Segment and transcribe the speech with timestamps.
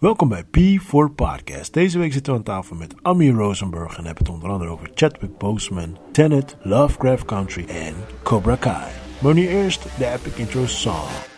[0.00, 1.72] Welkom bij P4 Podcast.
[1.72, 4.90] Deze week zitten we aan tafel met Amir Rosenberg en hebben het onder andere over
[4.94, 8.92] Chadwick Boseman, Tenet, Lovecraft Country en Cobra Kai.
[9.22, 11.35] Maar nu eerst de epic intro song.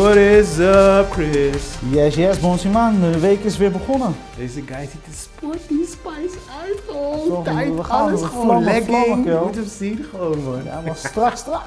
[0.00, 1.76] What is up, Chris?
[1.90, 4.14] Yes, yes, Bonsiman, de week is weer begonnen.
[4.36, 6.80] Deze guy ziet er sporty spice uit.
[7.28, 9.04] Toch, Tijd, we gaan- alles we gewoon vlammen, legging.
[9.04, 10.64] vlammen, Je moet hem zien gewoon, man.
[10.64, 11.64] Ja, maar strak, strak.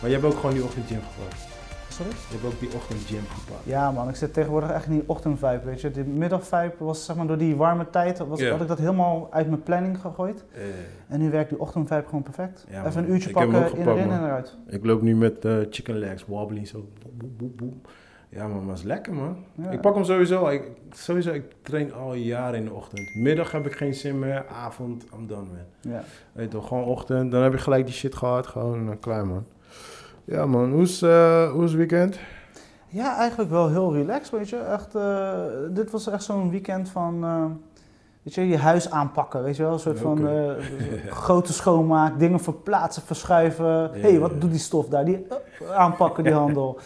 [0.00, 1.47] Maar je hebt ook gewoon die ochtendgym gepakt.
[1.98, 2.12] Sorry?
[2.12, 3.64] Je hebt ook die ochtendgym gepakt.
[3.64, 5.90] Ja man, ik zit tegenwoordig echt in die ochtendvibe, weet je.
[5.90, 9.48] Die middagvibe was zeg maar door die warme tijd, was, had ik dat helemaal uit
[9.48, 10.44] mijn planning gegooid.
[10.52, 10.62] Eh,
[11.08, 12.66] En nu werkt die ochtendvibe gewoon perfect.
[12.70, 14.18] Ja, Even een uurtje Ik heb hem pakken, ook in gepakt, erin man.
[14.20, 14.56] en eruit.
[14.66, 16.88] Ik loop nu met eh, chicken legs, wobbly, zo.
[17.16, 17.88] Boep, boep, boep.
[18.30, 19.36] Ja, man, maar is lekker, man.
[19.54, 19.70] Ja.
[19.70, 20.46] Ik pak hem sowieso.
[20.48, 23.14] Ik, sowieso, ik train al jaren in de ochtend.
[23.14, 24.46] Middag heb ik geen zin meer.
[24.46, 25.92] Avond, I'm done, man.
[25.92, 26.02] Ja.
[26.32, 27.30] Weet je toch, gewoon ochtend.
[27.30, 28.46] Dan heb je gelijk die shit gehad.
[28.46, 29.44] Gewoon uh, klaar, man.
[30.30, 30.70] Ja, man.
[30.72, 32.18] Hoe is, eh, hoe is het weekend?
[32.88, 34.56] ja, eigenlijk wel heel relaxed, weet je.
[34.56, 35.32] Echt, eh,
[35.70, 37.44] dit was echt zo'n weekend van, eh,
[38.22, 39.72] weet je, je huis aanpakken, weet je wel.
[39.72, 40.28] Een soort van
[41.24, 43.90] grote schoonmaak, dingen verplaatsen, verschuiven.
[43.92, 44.38] Hé, hey, wat ja.
[44.38, 45.04] doet die stof daar?
[45.04, 45.26] Die
[45.74, 46.78] aanpakken, die handel.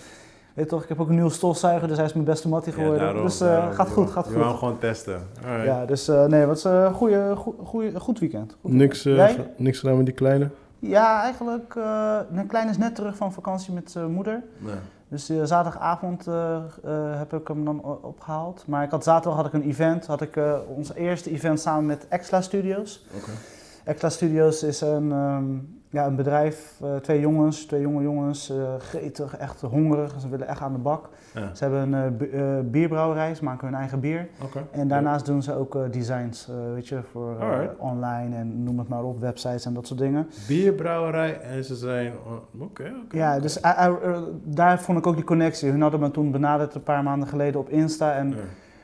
[0.54, 2.98] Weet toch, ik heb ook een nieuwe stofzuiger, dus hij is mijn beste mattie geworden.
[2.98, 3.72] daarom, dus daarom.
[3.72, 4.58] gaat goed, gaat Je wou hem goed.
[4.58, 5.28] gewoon testen.
[5.44, 5.66] Alright.
[5.66, 8.56] Ja, dus nee, wat is een goede, goede, goed weekend.
[8.60, 9.08] Goed Niks,
[9.56, 10.50] niks gedaan met die kleine?
[10.84, 11.74] Ja, eigenlijk,
[12.30, 14.42] mijn kleine is net terug van vakantie met zijn moeder.
[15.12, 16.62] Dus eh, zaterdagavond eh,
[17.18, 18.64] heb ik hem dan opgehaald.
[18.66, 22.08] Maar ik had zaterdag had ik een event, had ik ons eerste event samen met
[22.08, 23.06] Exla Studios.
[23.16, 23.30] Oké.
[23.84, 25.44] Exla Studios is een, ehm,
[25.92, 30.14] ja, een bedrijf, eh, twee jongens, twee jonge jongens, eh gretig, echt hongerig.
[30.20, 31.08] Ze willen echt aan de bak.
[31.34, 31.54] Ja.
[31.54, 34.28] Ze hebben een eh, bi- bierbrouwerij, ze maken hun eigen bier.
[34.70, 37.36] En daarnaast doen ze ook designs, weet je, voor
[37.78, 40.28] online en noem het maar op, websites en dat soort dingen.
[40.48, 42.12] Bierbrouwerij en ze zijn...
[42.26, 43.16] oh, Oké, oké.
[43.16, 43.60] Ja, dus
[44.44, 45.70] daar vond ik ook die connectie.
[45.70, 48.12] Hun hadden me toen benaderd een paar maanden geleden op Insta.
[48.14, 48.34] En Ja.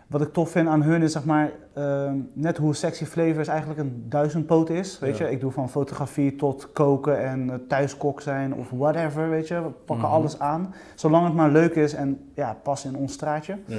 [0.08, 3.80] Wat ik tof vind aan hun is zeg maar, ehm, net hoe Sexy Flavors eigenlijk
[3.80, 4.98] een duizendpoot is.
[4.98, 5.26] Weet Ja.
[5.26, 9.54] je, ik doe van fotografie tot koken en eh, thuiskok zijn of whatever, weet je.
[9.54, 10.14] We pakken Mhm.
[10.14, 10.74] alles aan.
[10.94, 13.56] Zolang het maar leuk is en ja, pas in ons straatje.
[13.66, 13.78] Ja.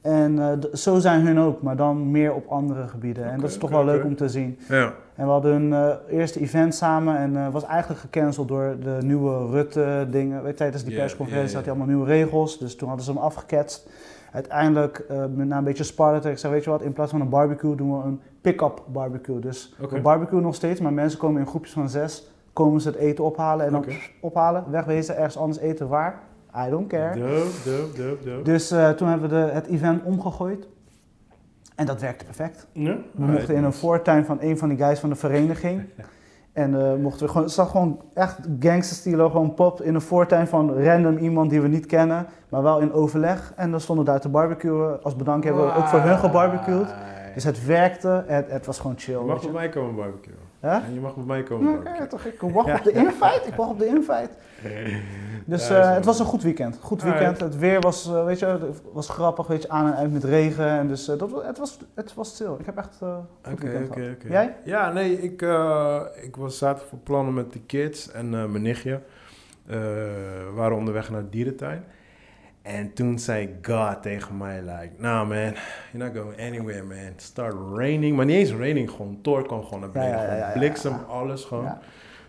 [0.00, 3.30] En eh, zo zijn hun ook, maar dan meer op andere gebieden.
[3.30, 4.58] en dat is toch wel leuk om te zien.
[4.68, 4.92] Ja.
[5.14, 9.50] En we hadden hun eh, eerste event samen en was eigenlijk gecanceld door de nieuwe
[9.50, 10.42] Rutte-dingen.
[10.42, 11.56] Weet je, Tijdens die persconferentie ja.
[11.56, 13.88] had hij allemaal nieuwe regels, dus toen hadden ze hem afgeketst.
[14.32, 15.04] Uiteindelijk,
[15.34, 17.74] met- na een beetje sparren, ik zei, weet je wat, in plaats van een barbecue
[17.74, 19.38] doen we een pick-up barbecue.
[19.38, 19.94] Dus Oké.
[19.94, 23.24] we barbecuen nog steeds, maar mensen komen in groepjes van zes, komen ze het eten
[23.24, 23.84] ophalen en dan
[24.20, 26.20] ophalen, wegwezen, ergens anders eten, waar?
[26.66, 27.18] I don't care.
[27.20, 28.42] Dope, dope, dope, dope.
[28.42, 30.66] Dus eh, toen hebben we de, het event omgegooid.
[31.74, 32.66] En dat werkte perfect.
[32.72, 32.96] Ja?
[33.12, 35.82] We mochten in een voortuin van een van die guys van de vereniging.
[36.56, 40.46] En eh, mochten we gewoon, het zag gewoon echt gangsterstilo, gewoon pop in een voortuin
[40.46, 43.52] van random iemand die we niet kennen, maar wel in overleg.
[43.56, 45.02] En dan stonden daar te barbecuen.
[45.02, 46.94] Als bedank hebben we ook voor hun gebarbecued.
[47.34, 49.18] Dus het werkte, het, het was gewoon chill.
[49.18, 50.45] Je mag bij mij komen barbecuen.
[50.72, 51.78] En je mag bij mij komen Ja.
[51.78, 53.42] Oké, toch, ik wacht op de invite.
[53.46, 54.30] Ik wacht op de invite.
[55.46, 56.42] Dus eh, het was een goed.
[56.42, 56.78] weekend.
[56.80, 57.40] Goed weekend.
[57.40, 60.68] Het weer was, eh, weet je, was grappig, weet je, aan en uit met regen.
[60.68, 62.56] En dus eh, dat, het, was, het was stil.
[62.58, 62.96] Ik heb echt
[63.42, 64.28] goed Oké, weekend oké, oké.
[64.28, 64.56] Jij?
[64.64, 65.42] Ja, nee, ik,
[66.22, 69.00] ik was zaterdag voor plannen met de kids en mijn nichtje.
[69.66, 71.84] We waren onderweg naar de dierentuin.
[72.66, 75.54] En toen zei God tegen mij, like, nah man,
[75.92, 76.96] you're not going anywhere man.
[76.96, 80.16] It start raining, maar niet eens raining, gewoon Thor kwam gewoon naar Ja, beneden.
[80.18, 80.58] ja, ja, gewoon ja, ja.
[80.58, 81.68] bliksem, alles gewoon.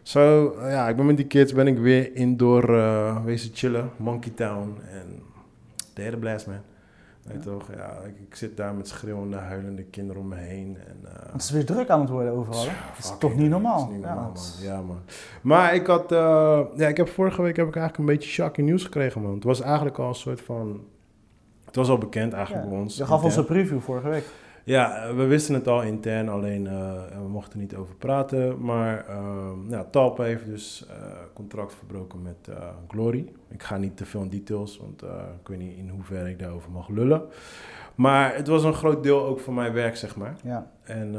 [0.01, 3.89] Zo, eh, ja, ik ben met die kids, ben ik weer indoor uh, wezen chillen,
[3.97, 5.19] Monkey Town en
[5.93, 6.61] de hele blast man.
[7.27, 10.77] Weet toch, ja, ik, ik zit daar met schreeuwende, huilende kinderen om me heen.
[10.87, 12.59] En, eh, Want het is weer druk aan het worden overal.
[12.59, 12.65] hè?
[12.65, 13.79] ja, Dat is toch niet normaal?
[13.79, 14.67] dat is niet Ja, normaal, het- man.
[14.67, 14.99] Ja, man.
[15.41, 18.67] Maar ik had, eh, ja, ik heb vorige week heb ik eigenlijk een beetje shocking
[18.67, 19.33] nieuws gekregen, man.
[19.33, 20.81] Het was eigenlijk al een soort van,
[21.65, 22.69] het was al bekend eigenlijk Ja.
[22.71, 22.97] bij ons.
[22.97, 24.25] Je gaf ons een preview vorige week.
[24.67, 28.61] Ja, we wisten het al intern, alleen eh, we mochten er niet over praten.
[28.61, 30.95] Maar ehm ja, Talpa heeft dus eh,
[31.33, 33.31] contract verbroken met eh, Glory.
[33.47, 35.01] Ik ga niet te veel in details, want
[35.41, 37.21] ik weet niet in hoeverre ik daarover mag lullen.
[37.95, 40.35] Maar het was een groot deel ook van mijn werk, zeg maar.
[40.43, 40.71] Ja.
[40.83, 41.13] En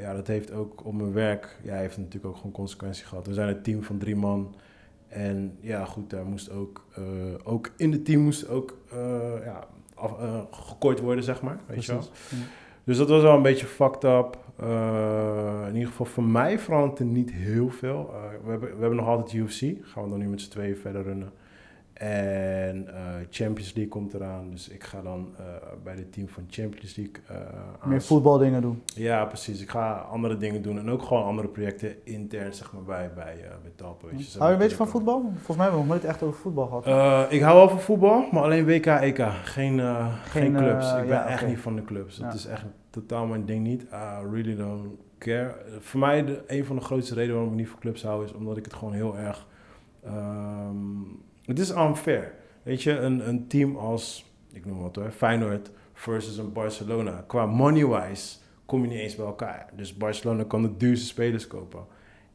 [0.00, 3.26] ja, dat heeft ook op mijn werk, ja, heeft natuurlijk ook gewoon consequenties gehad.
[3.26, 4.54] We zijn een team van drie man.
[5.08, 6.84] En ja, goed, daar moest ook,
[7.44, 8.78] ook in het team moest ook
[9.44, 9.66] ja,
[10.00, 11.58] af, eh, gekooid worden, zeg maar.
[11.66, 12.02] Weet je wel?
[12.30, 12.36] Ja.
[12.84, 14.38] Dus dat was wel een beetje fucked up.
[14.62, 18.10] Uh, in ieder geval voor mij verandert er niet heel veel.
[18.12, 19.60] Uh, we, hebben, we hebben nog altijd UFC.
[19.82, 21.32] Gaan we dan nu met z'n tweeën verder runnen.
[22.00, 22.94] En uh,
[23.30, 24.50] Champions League komt eraan.
[24.50, 25.46] Dus ik ga dan uh,
[25.84, 27.14] bij het team van Champions League.
[27.30, 28.82] Uh, Meer voetbaldingen doen.
[28.84, 29.62] Ja, precies.
[29.62, 30.78] Ik ga andere dingen doen.
[30.78, 34.06] En ook gewoon andere projecten intern zeg maar, bij, bij, bij Talpa.
[34.38, 35.20] Hou je een beetje van voetbal?
[35.20, 37.32] Volgens mij hebben we nog nooit echt over voetbal gehad.
[37.32, 39.18] ik hou wel van voetbal, maar alleen WK, EK.
[39.18, 39.80] Geen, geen,
[40.24, 40.92] geen clubs.
[40.92, 41.50] ik ben ja, echt okay.
[41.50, 42.16] niet van de clubs.
[42.16, 42.24] Ja.
[42.24, 43.82] Het is echt totaal mijn ding niet.
[43.82, 44.86] I really don't
[45.18, 45.54] care.
[45.80, 48.24] Voor mij de, een van de grootste redenen waarom ik niet van clubs hou...
[48.24, 49.46] is omdat ik het gewoon heel erg...
[50.06, 52.32] Um, het is unfair.
[52.62, 57.24] Weet je, een, een team als, ik noem wat hoor, Feyenoord versus een Barcelona.
[57.26, 58.36] Qua money-wise
[58.66, 59.70] kom je niet eens bij elkaar.
[59.76, 61.84] Dus Barcelona kan de duurste spelers kopen.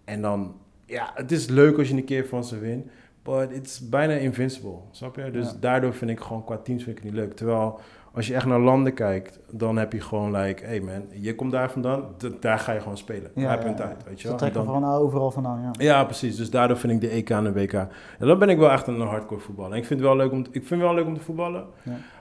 [0.03, 2.88] En dan, ja, het is leuk als je een keer van ze wint.
[3.23, 5.31] But it's bijna invincible, snap je?
[5.31, 7.33] Dus daardoor vind ik gewoon qua teams vind ik het niet leuk.
[7.33, 7.79] Terwijl
[8.15, 11.51] als je echt naar landen kijkt, dan heb je gewoon like, hey man, je komt
[11.51, 12.03] daar vandaan,
[12.39, 13.31] daar ga je gewoon spelen.
[13.35, 14.38] Ja, heb je een tijd, weet je wel.
[14.38, 15.71] Trekken van overal vandaan, ja.
[15.71, 16.35] Ja, precies.
[16.35, 17.73] Dus daardoor vind ik de EK en de WK.
[17.73, 17.89] En
[18.27, 19.71] dan ben ik wel echt een hardcore voetballer.
[19.71, 21.65] En ik vind het wel leuk om ik vind het wel leuk om te voetballen.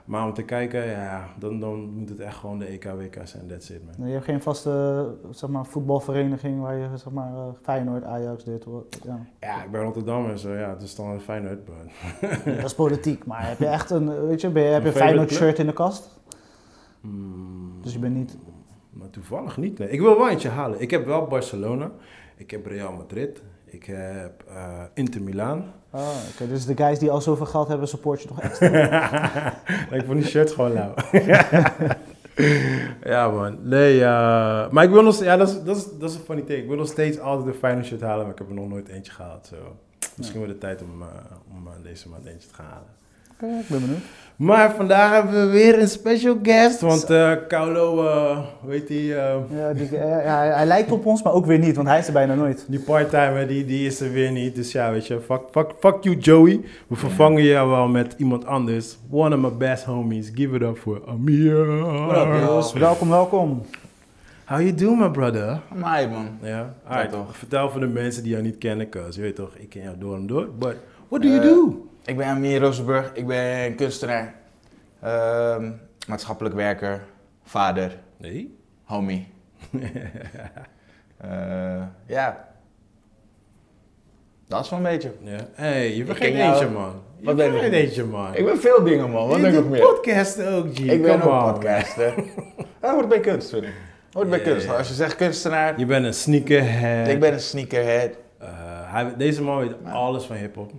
[0.04, 0.10] Ja.
[0.10, 3.46] Maar om te kijken, ja, dan, dan moet het echt gewoon de EK, WK zijn.
[3.46, 4.06] That's it, man.
[4.06, 8.64] Je hebt geen vaste zeg maar, voetbalvereniging waar je zeg maar, uh, Feyenoord, Ajax, dit.
[9.04, 9.26] Ja.
[9.40, 11.58] ja, ik ben Rotterdam en zo, ja, het is dan Feyenoord.
[12.44, 14.94] dat is politiek, maar heb je echt een, weet je, ben je, heb je een
[14.94, 16.20] Feyenoord shirt in de kast?
[17.00, 18.36] Hmm, dus je bent niet...
[18.90, 19.90] Maar toevallig niet, nee.
[19.90, 20.80] Ik wil wel eentje halen.
[20.80, 21.90] Ik heb wel Barcelona,
[22.36, 23.42] ik heb Real Madrid,
[23.74, 25.72] ik heb uh, Inter Milaan.
[25.90, 26.48] Oh, oké.
[26.48, 29.52] Dus de guys die al zoveel geld hebben, support je toch extra?
[29.90, 30.94] ik vond die shirt gewoon lauw.
[33.12, 33.68] ja, man.
[33.68, 36.42] Nee, uh, maar ik wil nog ja, dat is, dat, is, dat is een funny
[36.42, 36.62] thing.
[36.62, 38.88] Ik wil nog steeds altijd een fijne shirt halen, maar ik heb er nog nooit
[38.88, 39.46] eentje gehaald.
[39.46, 39.56] So.
[40.16, 41.08] Misschien wordt het tijd om, uh,
[41.54, 42.88] om deze maand eentje te gaan halen.
[43.36, 44.02] Okay, ik ben benieuwd.
[44.36, 46.80] Maar vandaag hebben we weer een special guest.
[46.80, 49.08] Want uh, Kaulo, uh, hoe heet die?
[49.08, 52.06] Uh, ja, die ja, hij lijkt op ons, maar ook weer niet, want hij is
[52.06, 52.64] er bijna nooit.
[52.68, 54.54] Die parttimer, die, die is er weer niet.
[54.54, 56.60] Dus ja, weet je, fuck, fuck, fuck you Joey.
[56.86, 58.98] We vervangen jou wel met iemand anders.
[59.10, 60.30] One of my best homies.
[60.34, 61.80] Give it up for Amir.
[62.06, 62.72] What up, jongens?
[62.72, 63.62] Welkom, welkom.
[64.44, 65.60] How you doing, my brother?
[65.74, 66.28] Mij, man.
[66.42, 67.12] Ja, alright.
[67.12, 67.36] toch.
[67.36, 69.98] Vertel voor de mensen die jou niet kennen, cause je weet toch, ik ken jou
[69.98, 70.48] door en door.
[70.58, 70.76] But
[71.08, 71.88] what do you do?
[72.04, 74.34] Ik ben Amir Rozenburg, ik ben kunstenaar,
[75.04, 75.56] uh,
[76.06, 77.04] maatschappelijk werker,
[77.44, 78.58] vader, nee.
[78.84, 79.26] homie.
[79.70, 79.82] uh,
[82.06, 82.48] ja,
[84.48, 85.12] dat is wel een beetje.
[85.22, 85.48] Ja.
[85.52, 87.02] hey, je vergeet eentje, man.
[87.18, 87.72] Je Wat ben ik?
[87.72, 88.34] eentje, man.
[88.34, 89.28] Ik ben veel dingen, man.
[89.28, 89.80] Wat denk ik nog meer?
[89.80, 90.78] podcasten ook, G.
[90.78, 92.14] Ik ben ook podcaster.
[92.80, 93.74] Dat hoort bij kunst, vind ik.
[94.12, 94.68] Hoort bij kunst.
[94.68, 95.78] Als je zegt kunstenaar...
[95.78, 97.08] Je bent een sneakerhead.
[97.08, 98.10] Ik ben een sneakerhead.
[98.42, 98.48] Uh,
[98.92, 100.72] hij, deze man weet alles van hip-hop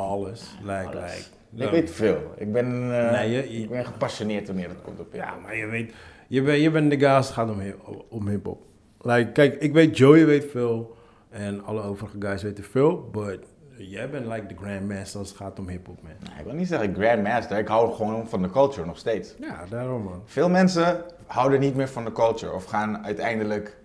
[0.00, 0.56] alles.
[0.62, 1.30] Like, alles.
[1.50, 2.32] Like, ik weet veel.
[2.36, 5.56] Ik ben, uh, nee, je, je, ik ben gepassioneerd wanneer het komt op Ja, maar
[5.56, 5.94] je weet,
[6.28, 7.60] je bent, je bent de het gaat om,
[8.08, 8.62] om hip-hop.
[9.00, 10.96] Like, kijk, ik weet, Joey weet veel
[11.30, 13.38] en alle overige guys weten veel, but
[13.76, 16.12] jij bent like de grandmaster als het gaat om hip-hop, man.
[16.20, 19.34] Nee, ik wil niet zeggen grandmaster, ik hou gewoon van de culture nog steeds.
[19.40, 20.22] Ja, daarom, man.
[20.24, 23.76] Veel mensen houden niet meer van de culture of gaan uiteindelijk,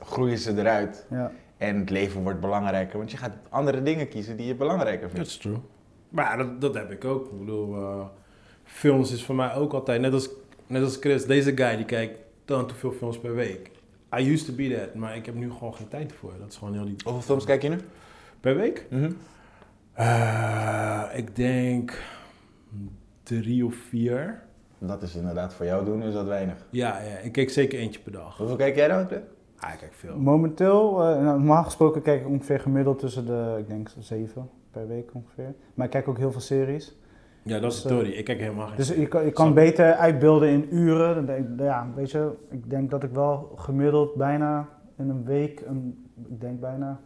[0.00, 1.06] groeien ze eruit.
[1.10, 1.32] Ja.
[1.64, 5.16] En het leven wordt belangrijker, want je gaat andere dingen kiezen die je belangrijker vindt.
[5.16, 5.58] Dat is true.
[6.08, 7.32] Maar dat, dat heb ik ook.
[7.32, 8.04] Ik bedoel, uh,
[8.64, 10.28] films is voor mij ook altijd, net als,
[10.66, 13.70] net als Chris, deze guy die kijkt dan te veel films per week.
[14.18, 16.32] I used to be that, maar ik heb nu gewoon geen tijd voor.
[16.38, 16.96] Dat is gewoon heel die...
[17.04, 17.78] Hoeveel films kijk je nu?
[18.40, 18.86] Per week?
[18.90, 19.16] Mm -hmm.
[19.98, 22.02] uh, ik denk
[23.22, 24.42] drie of vier.
[24.78, 26.56] Dat is inderdaad voor jou doen, is dat weinig.
[26.70, 28.36] Ja, ja ik kijk zeker eentje per dag.
[28.36, 29.08] Hoeveel kijk jij dan?
[29.64, 30.16] Ah, ik kijk veel.
[30.18, 35.10] Momenteel, uh, normaal gesproken kijk ik ongeveer gemiddeld tussen de, ik denk, zeven per week
[35.14, 35.54] ongeveer.
[35.74, 36.96] Maar ik kijk ook heel veel series.
[37.42, 38.12] Ja, dat is de dus, story.
[38.12, 41.14] Ik kijk helemaal geen Dus je kan, je kan beter uitbeelden in uren.
[41.14, 44.68] Dan denk, ja, weet je, ik denk dat ik wel gemiddeld bijna
[44.98, 47.00] in een week, een, ik denk bijna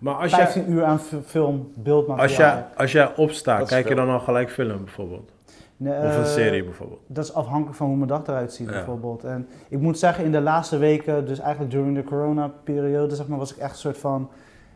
[0.00, 2.28] maar als 15 jij, uur aan film, beeldmateriaal.
[2.28, 5.32] Als jij, als jij opstaat, kijk je dan al gelijk film bijvoorbeeld?
[5.80, 7.00] Nee, of een serie bijvoorbeeld?
[7.06, 9.24] Dat is afhankelijk van hoe mijn dag eruit ziet bijvoorbeeld.
[9.24, 13.38] En ik moet zeggen, in de laatste weken, dus eigenlijk during de corona-periode, zeg maar,
[13.38, 14.30] was ik echt een soort van...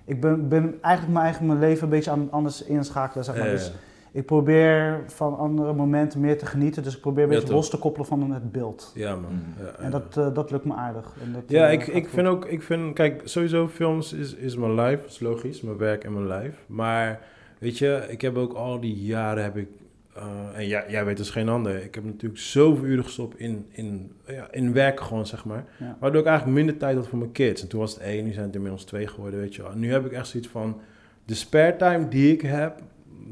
[0.04, 3.50] Ik ben, ben eigenlijk mijn eigen mijn leven een beetje aan, anders inschakelen, zeg maar.
[3.50, 3.72] Dus
[4.12, 6.82] ik probeer van andere momenten meer te genieten.
[6.82, 8.92] Dus ik probeer een beetje los te koppelen van het beeld.
[8.94, 9.42] Ja, man.
[9.58, 11.14] Ja, en dat, uh, dat lukt me aardig.
[11.22, 14.56] En dat, ja, uh, ik, ik vind ook, ik vind, kijk, sowieso films is, is
[14.56, 16.56] mijn life, is logisch, mijn werk en mijn life.
[16.66, 17.20] Maar
[17.58, 19.68] weet je, ik heb ook al die jaren heb ik
[20.16, 21.84] uh, en jij, jij weet dus geen ander.
[21.84, 25.64] Ik heb natuurlijk zoveel uren gestopt in, in, ja, in werk gewoon, zeg maar.
[25.78, 25.96] Ja.
[26.00, 27.62] Waardoor ik eigenlijk minder tijd had voor mijn kids.
[27.62, 29.74] En toen was het één, nu zijn het inmiddels twee geworden, weet je wel.
[29.74, 30.80] nu heb ik echt zoiets van,
[31.24, 32.82] de spare time die ik heb,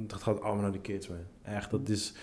[0.06, 1.18] dat gaat allemaal naar de kids, man.
[1.42, 2.14] Echt, dat is...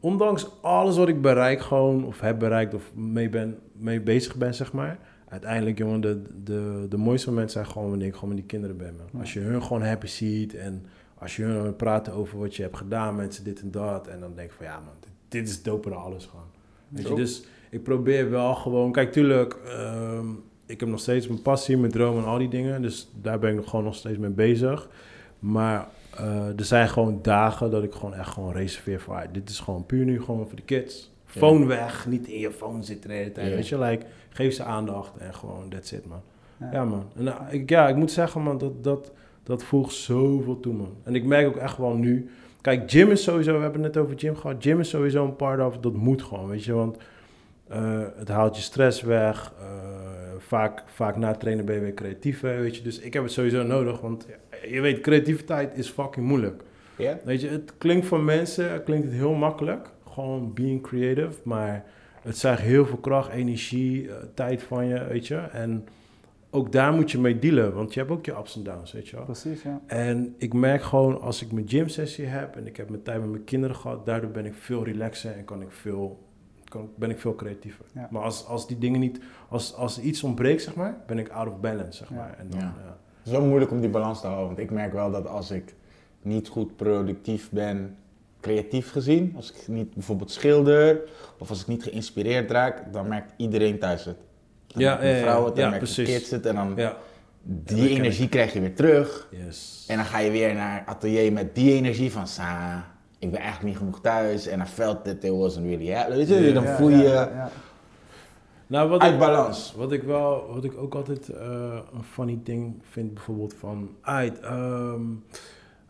[0.00, 4.54] ondanks alles wat ik bereik gewoon, of heb bereikt, of mee, ben, mee bezig ben,
[4.54, 4.98] zeg maar.
[5.28, 8.76] Uiteindelijk, jongen, de, de, de mooiste momenten zijn gewoon wanneer ik gewoon met die kinderen
[8.76, 9.20] ben, man.
[9.20, 10.86] Als je hun gewoon happy ziet en
[11.20, 14.06] als je praten over wat je hebt gedaan met ze, dit en dat.
[14.06, 14.94] En dan denk ik van, ja man,
[15.28, 16.46] dit, is doper dan alles gewoon.
[16.88, 20.26] Weet je, dus ik probeer wel gewoon, kijk, tuurlijk, ehm,
[20.66, 22.82] ik heb nog steeds mijn passie, mijn droom en al die dingen.
[22.82, 24.88] Dus daar ben ik nog gewoon nog steeds mee bezig.
[25.38, 25.88] Maar
[26.20, 29.14] uh, er zijn gewoon dagen dat ik gewoon echt gewoon reserveer voor...
[29.14, 31.10] Ah, dit is gewoon puur nu gewoon voor de kids.
[31.24, 33.54] Phone weg, niet in je phone zitten de hele tijd.
[33.54, 36.22] Weet je, like, geef ze aandacht en gewoon that's it, man.
[36.72, 37.06] Ja, man.
[37.16, 39.12] En uh, ik, ja, ik moet zeggen, man, dat, dat,
[39.48, 40.96] dat voegt zoveel toe, man.
[41.02, 42.28] En ik merk ook echt wel nu...
[42.60, 44.56] Kijk, gym is sowieso, we hebben het net over gym gehad.
[44.62, 46.72] Gym is sowieso een part of, dat moet gewoon, weet je.
[46.72, 46.96] Want
[47.70, 49.52] uh, het haalt je stress weg.
[49.60, 49.66] Uh,
[50.38, 52.82] vaak, vaak na trainen ben je weer creatief, weet je.
[52.82, 54.26] Dus ik heb het sowieso nodig, want
[54.68, 56.62] je weet, creativiteit is fucking moeilijk.
[57.24, 59.90] Weet je, het klinkt voor mensen, klinkt het heel makkelijk.
[60.10, 61.84] Gewoon being creative, maar
[62.22, 65.36] het zegt heel veel kracht, energie, uh, tijd van je, weet je.
[65.36, 65.86] En
[66.50, 69.08] ook daar moet je mee dealen, want je hebt ook je ups en downs, weet
[69.08, 69.24] je wel.
[69.24, 69.80] Precies, ja.
[69.86, 73.20] En ik merk gewoon, als ik mijn gym sessie heb en ik heb mijn tijd
[73.20, 76.26] met mijn kinderen gehad, daardoor ben ik veel relaxer en kan ik veel
[76.68, 77.84] kan, ben ik veel creatiever.
[78.10, 81.48] Maar als, als die dingen niet, als, als iets ontbreekt, zeg maar, ben ik out
[81.48, 82.34] of balance, zeg maar.
[82.38, 82.74] En dan, ja.
[83.18, 85.50] Het is wel moeilijk om die balans te houden, want ik merk wel dat als
[85.50, 85.74] ik
[86.22, 87.96] niet goed productief ben,
[88.40, 91.00] creatief gezien, als ik niet bijvoorbeeld schilder
[91.38, 94.16] of als ik niet geïnspireerd raak, dan merkt iedereen thuis het.
[94.78, 96.78] Dan ja, merkt vrouw dan kids het en dan
[97.42, 99.28] die energie krijg je weer terug.
[99.30, 99.84] Yes.
[99.88, 102.84] En dan ga je weer naar atelier met die energie van sa
[103.18, 106.66] ik ben eigenlijk niet genoeg thuis en I felt that there wasn't really je, dan
[106.66, 107.28] voel je
[108.66, 109.74] nou, wat uit ik, balans.
[109.76, 114.44] Wat ik, wel, wat ik ook altijd uh, een funny ding vind, bijvoorbeeld van, uit,
[114.44, 115.24] um,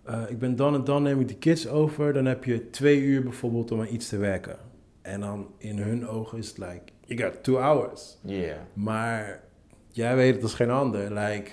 [0.09, 3.01] uh, ik ben dan en dan neem ik de kids over, dan heb je twee
[3.01, 4.57] uur bijvoorbeeld om aan iets te werken.
[5.03, 8.17] En dan in hun ogen is het like, you got two hours.
[8.23, 8.57] Yeah.
[8.73, 9.41] Maar
[9.91, 11.51] jij weet het als geen ander, like,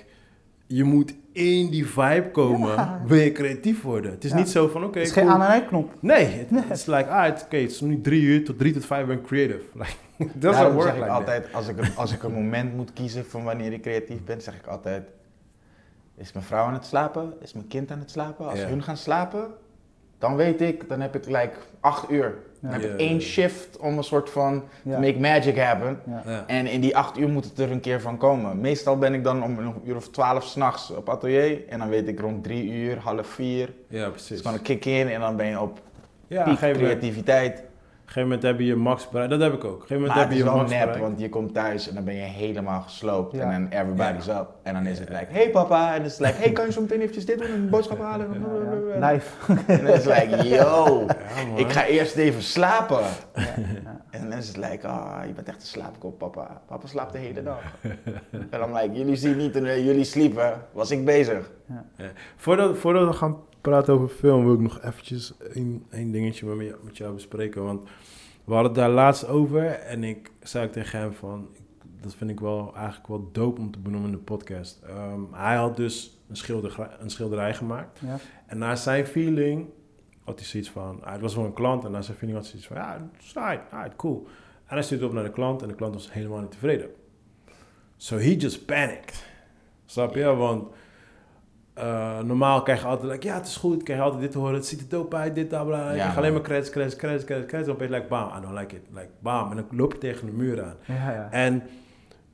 [0.67, 3.01] je moet in die vibe komen, ja.
[3.05, 4.11] wil je creatief worden.
[4.11, 4.97] Het is niet zo van, oké...
[4.99, 5.93] het is geen aan- en uitknop.
[5.99, 8.85] Nee, het is like, ah, oké, okay, het is nu drie uur, tot drie tot
[8.85, 9.63] vijf ben ik creative.
[10.17, 13.43] Like, dat work zeg ik altijd, als ik, als ik een moment moet kiezen van
[13.43, 15.09] wanneer ik creatief ben, zeg ik altijd...
[16.17, 17.33] Is mijn vrouw aan het slapen?
[17.41, 18.49] Is mijn kind aan het slapen?
[18.49, 19.51] Als hun gaan slapen,
[20.25, 22.35] dan weet ik, dan heb ik like acht uur.
[22.59, 25.99] Dan heb ik één shift om een soort van make magic happen.
[26.47, 28.61] En in die acht uur moet het er een keer van komen.
[28.61, 31.67] Meestal ben ik dan om een uur of twaalf s'nachts op atelier.
[31.67, 33.73] En dan weet ik rond drie uur, half vier.
[33.87, 34.29] Ja, precies.
[34.29, 35.79] Dus dan een kick in en dan ben je op
[36.27, 37.63] ja, creativiteit
[38.15, 39.31] gegeven moment heb je je max bereikt.
[39.31, 39.73] Dat heb ik ook.
[39.73, 40.99] Op een gegeven moment heb je je max nep, bereikt.
[40.99, 43.33] want je komt thuis en dan ben je helemaal gesloopt.
[43.33, 44.47] En dan everybody's up.
[44.63, 45.93] En dan is het like, hey papa.
[45.93, 47.51] En dan is het like, hey kan je zo meteen eventjes dit doen?
[47.51, 48.45] Een boodschap halen?
[48.99, 49.53] Live.
[49.67, 51.05] En dan is het like, yo,
[51.55, 53.03] ik ga eerst even slapen.
[54.09, 56.61] En dan is het like, ah, oh, je bent echt een slaapkop papa.
[56.67, 57.61] Papa slaapt de hele dag.
[58.51, 60.61] en dan like, jullie zien niet, jullie sliepen.
[60.71, 61.51] Was ik bezig.
[62.35, 63.37] Voordat, voordat we gaan
[63.69, 65.33] praten over film, wil ik nog eventjes
[65.89, 67.63] één, dingetje met, met jou bespreken.
[67.63, 67.89] Want
[68.43, 71.47] we hadden het daar laatst over en ik zei tegen hem van,
[72.01, 74.81] dat vind ik wel eigenlijk wel dope om te benoemen in de podcast.
[74.83, 77.99] Ehm, hij had dus een, schilder, een schilderij gemaakt.
[77.99, 78.17] Ja.
[78.45, 79.69] En naar zijn feeling
[80.23, 82.51] had hij zoiets van, ah, het was wel een klant en naar zijn feeling had
[82.51, 84.27] hij zoiets van, ja, right, right, cool.
[84.65, 86.89] En hij stuurde op naar de klant en de klant was helemaal niet tevreden.
[87.97, 89.25] So he just panicked.
[89.85, 90.35] Snap je?
[90.35, 90.67] Want
[91.77, 94.37] uh, normaal krijg je altijd, like, ja, het is goed, krijg je altijd dit te
[94.37, 95.91] horen, het ziet er dope uit, dit, bla, bla.
[95.91, 97.65] Ja, je alleen maar credits, credits, credits, credits.
[97.65, 98.81] Dan ben je like, bam, I don't like it.
[98.93, 100.75] Like, bam, en dan loop je tegen de muur aan.
[100.85, 101.27] Ja, ja.
[101.31, 101.63] En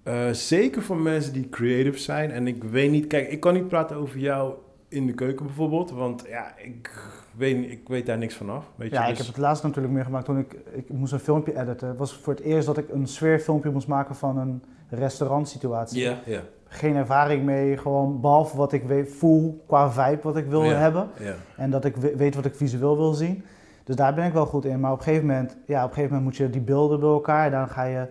[0.03, 3.67] uh, zeker voor mensen die creative zijn, en ik weet niet, kijk, ik kan niet
[3.67, 4.53] praten over jou
[4.87, 6.91] in de keuken bijvoorbeeld, want ja, ik
[7.37, 8.65] weet, ik weet daar niks vanaf.
[8.75, 9.11] Weet ja, je?
[9.11, 11.87] ik heb het laatst natuurlijk meegemaakt toen ik, ik moest een filmpje editen.
[11.87, 16.01] Het was voor het eerst dat ik een sfeerfilmpje moest maken van een restaurantsituatie.
[16.01, 16.41] Ja, ja
[16.73, 21.07] geen ervaring mee, gewoon behalve wat ik weet, voel qua vibe wat ik wil hebben.
[21.19, 21.33] Ja.
[21.55, 23.43] En dat ik weet wat ik visueel wil zien.
[23.83, 24.79] Dus daar ben ik wel goed in.
[24.79, 27.09] Maar op een gegeven moment, ja, op een gegeven moment moet je die beelden bij
[27.09, 27.45] elkaar.
[27.45, 28.05] En dan ga je,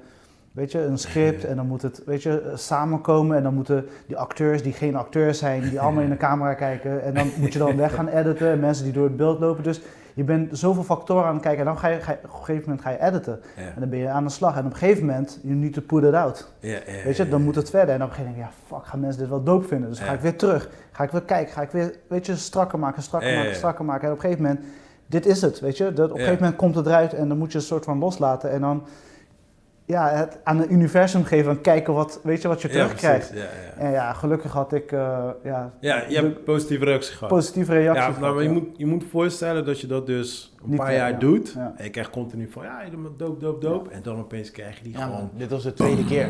[0.52, 3.36] weet je, een script en dan moet het, weet je, samenkomen.
[3.36, 7.02] En dan moeten die acteurs die geen acteurs zijn, die allemaal in de camera kijken.
[7.02, 8.50] En dan moet je dan weg gaan editen.
[8.50, 9.62] En mensen die door het beeld lopen.
[9.62, 9.80] Dus
[10.14, 12.30] je bent zoveel factoren aan het kijken en dan ga je, ga je op een
[12.30, 13.40] gegeven moment ga je editen.
[13.56, 14.56] En dan ben je aan de slag.
[14.56, 16.52] En op een gegeven moment, you need to put it out.
[16.60, 17.94] Ja, weet je, dan moet het verder.
[17.94, 19.88] En op een gegeven moment, ja, fuck, gaan mensen dit wel dope vinden.
[19.88, 20.68] Dus ga ik weer terug.
[20.92, 21.52] Ga ik weer kijken.
[21.52, 24.06] Ga ik weer, weet je, strakker maken, strakker maken, strakker maken.
[24.06, 24.64] En op een gegeven moment,
[25.06, 25.92] dit is het, weet je.
[25.92, 27.98] Dat, op een gegeven moment komt het eruit en dan moet je een soort van
[27.98, 28.50] loslaten.
[28.50, 28.86] En dan
[29.90, 33.30] ja, het aan het universum geven en kijken wat, weet je, wat je Ja, terugkrijgt.
[33.34, 33.48] Ja, ja.
[33.76, 37.28] En ja, gelukkig had ik eh, ja, ja, je hebt een positieve reactie gehad.
[37.28, 38.04] positieve reacties.
[38.04, 40.78] Ja, nou, gehad, maar je, moet, je moet voorstellen dat je dat dus een Niet
[40.78, 41.18] paar jaar ja.
[41.18, 41.52] doet.
[41.52, 41.74] Ja.
[41.76, 43.88] En je krijgt continu van, ja, je doet maar doop, doop, doop.
[43.88, 45.20] En dan opeens krijg je die Ja, gewoon...
[45.20, 46.28] man, dit was de tweede keer.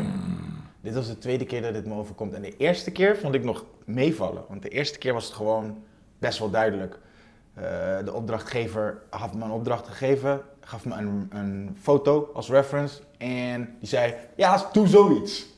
[0.81, 2.33] Dit was de tweede keer dat dit me overkomt.
[2.33, 4.43] En de eerste keer vond ik nog meevallen.
[4.47, 5.83] Want de eerste keer was het gewoon
[6.19, 6.99] best wel duidelijk.
[7.53, 7.63] Eh,
[8.05, 13.01] de opdrachtgever had me een opdracht gegeven, gaf me een, een foto als reference.
[13.17, 15.49] En die zei, ja, doe zoiets.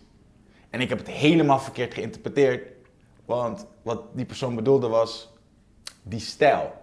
[0.70, 2.72] En ik heb het helemaal verkeerd geïnterpreteerd.
[3.26, 5.34] Want wat die persoon bedoelde was,
[6.04, 6.74] die stijl.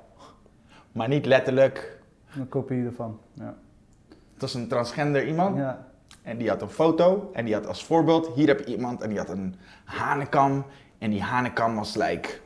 [0.92, 1.98] Maar niet letterlijk,
[2.36, 3.20] Een kopie ervan.
[3.32, 3.54] Ja.
[4.32, 5.56] het was een transgender iemand.
[5.56, 5.88] Ja.
[6.22, 9.08] En die had een foto en die had als voorbeeld, hier heb je iemand en
[9.08, 10.64] die had een hanekam.
[10.98, 12.40] En die hanekam was like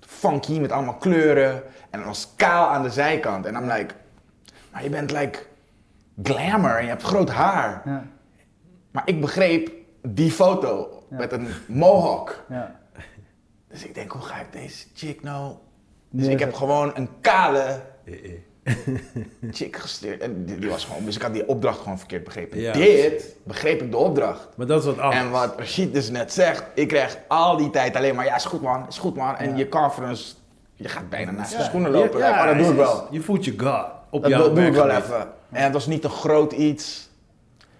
[0.00, 1.62] funky met allemaal kleuren.
[1.90, 3.46] En het was kaal aan de zijkant.
[3.46, 3.94] En dan like,
[4.76, 5.38] maar je bent like
[6.22, 7.82] glamour en je hebt groot haar.
[7.84, 8.06] Ja.
[8.90, 9.70] Maar ik begreep
[10.02, 11.16] die foto Ja.
[11.16, 12.44] met een mohawk.
[12.48, 12.80] Ja.
[13.68, 15.54] Dus ik denk, hoe ga ik deze chick nou...
[16.10, 18.14] Dus ik heb gewoon een kale Eh,
[18.64, 18.74] eh.
[19.50, 20.20] chick gestuurd.
[20.20, 22.60] En die, die was gewoon, dus ik had die opdracht gewoon verkeerd begrepen.
[22.60, 22.72] Ja.
[22.72, 24.48] Dit begreep ik de opdracht.
[24.56, 25.22] Maar dat is wat anders.
[25.22, 28.44] En wat Rashid dus net zegt, ik krijg al die tijd alleen maar, ja, is
[28.44, 29.36] goed man, is goed man.
[29.36, 29.56] En Ja.
[29.56, 30.34] je confidence,
[30.74, 31.64] je gaat bijna naast je Ja.
[31.64, 32.18] schoenen lopen.
[32.18, 33.06] Ja, Ja, maar dat doe ik wel.
[33.10, 35.28] Je voelt je God op Dat jouw doe, doe ik wel even.
[35.50, 37.10] En het was niet een groot iets.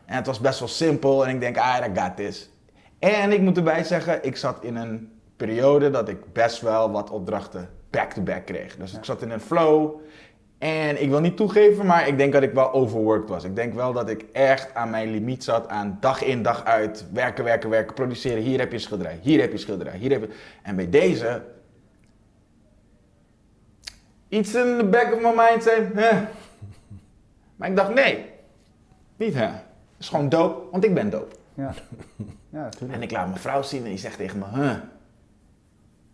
[0.04, 1.26] En het was best wel simpel.
[1.26, 2.50] En ik denk, ah, I got this.
[2.98, 7.10] En ik moet erbij zeggen, ik zat in een periode dat ik best wel wat
[7.10, 8.76] opdrachten back-to-back kreeg.
[8.76, 10.00] Dus ik zat in een flow.
[10.58, 13.44] En ik wil niet toegeven, maar ik denk dat ik wel overworked was.
[13.44, 17.06] Ik denk wel dat ik echt aan mijn limiet zat aan dag in, dag uit.
[17.12, 18.42] Werken, werken, werken, produceren.
[18.42, 20.28] Hier heb je een schilderij, hier heb je een schilderij, hier heb je...
[20.62, 21.42] En bij deze...
[24.28, 25.88] Iets in the back of my mind zei...
[25.94, 26.12] "Huh."
[27.56, 28.30] Maar ik dacht, nee.
[29.16, 29.44] Niet hè.
[29.44, 29.54] Het
[29.98, 31.34] is gewoon dope, want ik ben dope.
[31.54, 31.72] Ja.
[32.50, 32.92] Ja, natuurlijk.
[32.92, 34.70] En ik laat mijn vrouw zien en die zegt tegen me, huh.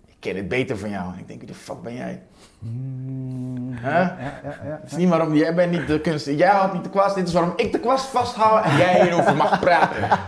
[0.06, 1.12] Ik ken het beter van jou.
[1.12, 2.22] En ik denk, wie de fuck ben jij?
[2.58, 3.82] Mm, Huh?
[3.82, 6.26] Ja, ja, ja, Het is niet waarom jij bent niet de kunst.
[6.26, 7.14] Jij houdt niet de kwast.
[7.14, 10.08] Dit is waarom ik de kwast vasthoud en jij hierover mag praten.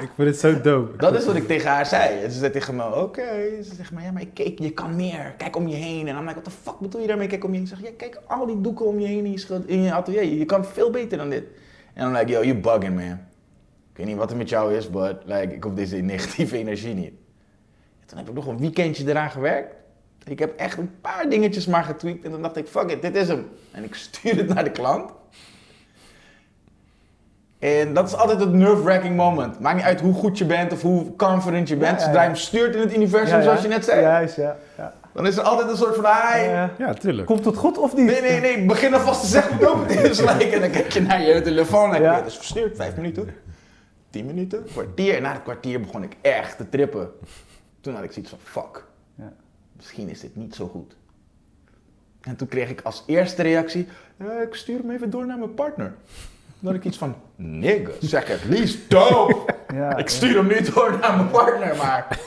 [0.00, 0.96] Ik vind het zo dope.
[0.96, 2.22] Dat is wat ik tegen haar zei.
[2.22, 3.62] En ze zei tegen me, oké.
[3.62, 5.34] Ze zegt maar, ja, maar ik je kan meer.
[5.36, 6.08] Kijk om je heen.
[6.08, 7.26] En dan like, wat de fuck bedoel je daarmee?
[7.26, 7.66] Kijk om je heen.
[7.66, 9.32] Ik zeg, ja, kijk al die doeken om je heen in
[9.66, 10.24] je, je atelier.
[10.24, 11.44] Je kan veel beter dan dit.
[11.94, 13.18] En dan like, yo, you bugging, man.
[13.90, 16.94] Ik weet niet wat er met jou is, but like, ik hoef deze negatieve energie
[16.94, 17.12] niet.
[18.00, 19.74] En toen heb ik nog een weekendje eraan gewerkt.
[20.24, 22.24] Ik heb echt een paar dingetjes maar getweakt.
[22.24, 23.48] En toen dacht ik, fuck it, dit is hem.
[23.70, 25.10] En ik stuur het naar de klant.
[27.64, 29.60] En dat is altijd het nerve-wracking moment.
[29.60, 31.90] Maakt niet uit hoe goed je bent of hoe confident je bent.
[31.92, 33.42] Ja, ja, Zodra je hem stuurt in het universum, Ja, ja.
[33.42, 34.00] zoals je net zei.
[34.00, 34.56] Juist, ja.
[34.76, 34.94] ja.
[35.12, 36.42] Dan is er altijd een soort van, hi.
[36.42, 36.70] Ja.
[36.78, 37.26] Ja, tuurlijk.
[37.26, 38.06] Komt het goed of niet?
[38.06, 40.20] Nee, nee, nee, begin alvast te zeggen hoe dope het is.
[40.32, 42.16] Like, en dan kijk je naar je telefoon en Ja.
[42.16, 42.22] ja.
[42.22, 43.28] dus verstuurd, vijf minuten,
[44.10, 45.16] tien minuten, kwartier.
[45.16, 47.08] En na het kwartier begon ik echt te trippen.
[47.80, 49.32] Toen had ik zoiets van, fuck, Ja.
[49.76, 50.96] misschien is dit niet zo goed.
[52.20, 55.54] En toen kreeg ik als eerste reactie, "Eh, ik stuur hem even door naar mijn
[55.54, 55.94] partner.
[56.64, 59.52] Had ik iets van, nigga, zeg het liefst dope.
[59.74, 62.18] Ja, Ik stuur hem niet door naar mijn partner, maar...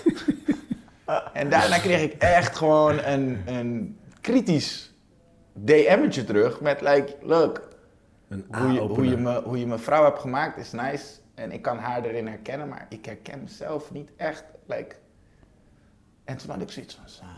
[1.33, 4.93] en daarna kreeg ik echt gewoon een, een kritisch
[5.53, 7.61] DM'tje terug met like, look,
[8.29, 11.05] Een hoe je, hoe, je me, hoe je me vrouw hebt gemaakt is nice.
[11.35, 14.43] En ik kan haar erin herkennen, maar ik herken mezelf niet echt.
[14.65, 14.95] Like.
[16.25, 17.33] En toen had ik zoiets van, "Ah."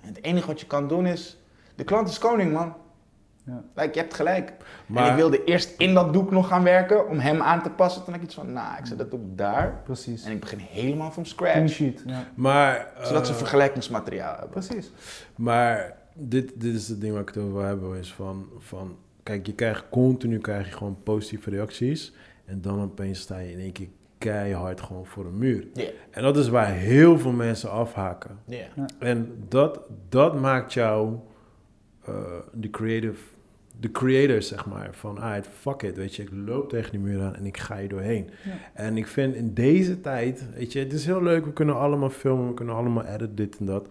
[0.00, 1.38] en het enige wat je kan doen is,
[1.74, 2.74] de klant is koning man.
[3.50, 3.62] Ja.
[3.82, 4.48] Like, je hebt gelijk.
[4.48, 4.54] En
[4.86, 8.04] Maar- ik wilde eerst in dat doek nog gaan werken om hem aan te passen.
[8.04, 9.80] Toen had ik iets van, nou, ik zet dat doek daar.
[9.84, 10.24] Precies.
[10.24, 11.72] En ik begin helemaal van Clean scratch.
[11.72, 12.02] sheet.
[12.06, 12.24] Ja.
[12.34, 14.50] Maar, Zodat ze eh, vergelijkingsmateriaal hebben.
[14.50, 14.90] Precies.
[15.36, 17.98] Maar dit, dit is het ding waar ik het over wil hebben.
[17.98, 22.12] Is van, van, kijk, je krijgt continu krijg je gewoon positieve reacties.
[22.44, 25.66] En dan opeens sta je in één keer keihard gewoon voor een muur.
[25.74, 25.84] Ja.
[26.10, 28.38] En dat is waar heel veel mensen afhaken.
[28.44, 28.66] Ja.
[28.98, 31.16] En dat, dat maakt jou
[32.04, 32.14] eh,
[32.52, 33.22] de creative,
[33.80, 34.88] de creator, zeg maar.
[34.92, 37.76] Van, ah, fuck it, weet je, ik loop tegen die muur aan en ik ga
[37.76, 38.30] je doorheen.
[38.44, 38.50] Ja.
[38.74, 42.10] En ik vind in deze tijd, weet je, het is heel leuk, we kunnen allemaal
[42.10, 43.86] filmen, we kunnen allemaal editen, dit en dat.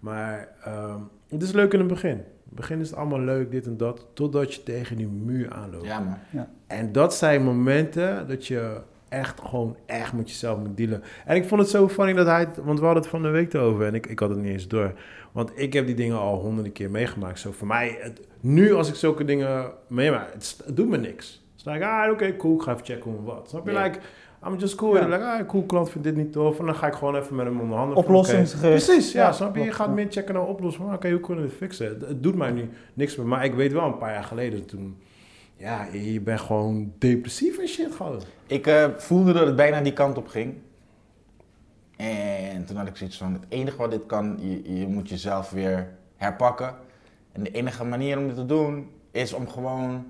[0.00, 2.10] Maar ehm, het is leuk in het begin.
[2.10, 5.50] In het begin is het allemaal leuk, dit en dat, totdat je tegen die muur
[5.50, 5.84] aanloopt.
[5.84, 6.46] ja, man.
[6.66, 11.02] En dat zijn momenten dat je echt gewoon echt met jezelf moet dealen.
[11.26, 13.52] En ik vond het zo funny dat hij, want we hadden het van de week
[13.52, 14.92] erover en ik, ik had het niet eens door.
[15.32, 17.38] Want ik heb die dingen al honderden keer meegemaakt.
[17.38, 21.44] Zo voor mij, het, nu als ik zulke dingen meemaak, het, het doet me niks.
[21.54, 23.48] Dus dan ik, ah oké, cool, ik ga even checken hoe wat.
[23.48, 23.72] Snap je?
[23.72, 23.82] Ja.
[23.82, 23.98] Like,
[24.46, 24.94] I'm just cool.
[24.94, 25.00] Ja.
[25.00, 26.58] En like, ah cool, klant vindt dit niet tof.
[26.58, 28.04] En dan ga ik gewoon even met hem onderhandelen.
[28.04, 28.84] Oplossingsgericht.
[28.84, 29.62] Precies, ja, Ja, snap je?
[29.62, 30.94] Je gaat meer checken naar oplossingen.
[30.94, 31.86] Oké, hoe kunnen we het fixen?
[31.86, 33.26] Het, het doet mij nu niks meer.
[33.26, 34.96] Maar ik weet wel, een paar jaar geleden toen
[35.58, 38.20] Ja, je bent gewoon depressief en shit gewoon.
[38.46, 40.54] Ik eh, voelde dat het bijna die kant op ging.
[41.96, 45.50] En toen had ik zoiets van, het enige wat dit kan, je, je moet jezelf
[45.50, 46.74] weer herpakken.
[47.32, 50.06] En de enige manier om dit te doen, is om gewoon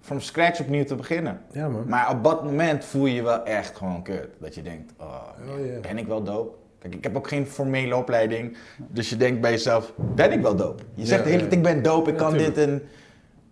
[0.00, 1.40] from scratch opnieuw te beginnen.
[1.52, 1.88] Ja, man.
[1.88, 4.28] Maar op dat moment voel je je wel echt gewoon kut.
[4.38, 6.56] Dat je denkt, oh, Oh, ben ik wel dope?
[6.78, 8.56] Kijk, ik heb ook geen formele opleiding.
[8.88, 10.82] Dus je denkt bij jezelf, ben ik wel dope?
[10.94, 12.54] Je zegt Ja, de hele tijd, ik ben dope, ik Ja, kan tuurlijk.
[12.54, 12.82] dit en...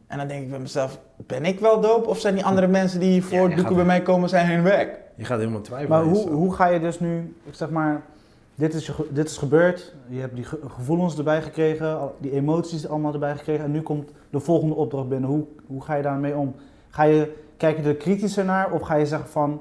[0.09, 2.09] En dan denk ik bij mezelf, ben ik wel dope?
[2.09, 4.62] Of zijn die andere mensen die voor Ja, je doeken bij mij komen, zijn hun
[4.62, 5.01] werk?
[5.14, 5.90] Je gaat helemaal twijfelen.
[6.05, 8.03] Maar hoe, hoe ga je dus nu, ik zeg maar,
[8.55, 12.88] dit is, je dit is gebeurd, je hebt die ge- gevoelens erbij gekregen, die emoties
[12.88, 15.31] allemaal erbij gekregen en nu komt de volgende opdracht binnen.
[15.31, 16.55] Hoe, hoe ga je daarmee om?
[16.90, 19.61] Ga je, kijk je er kritischer naar of ga je zeggen van,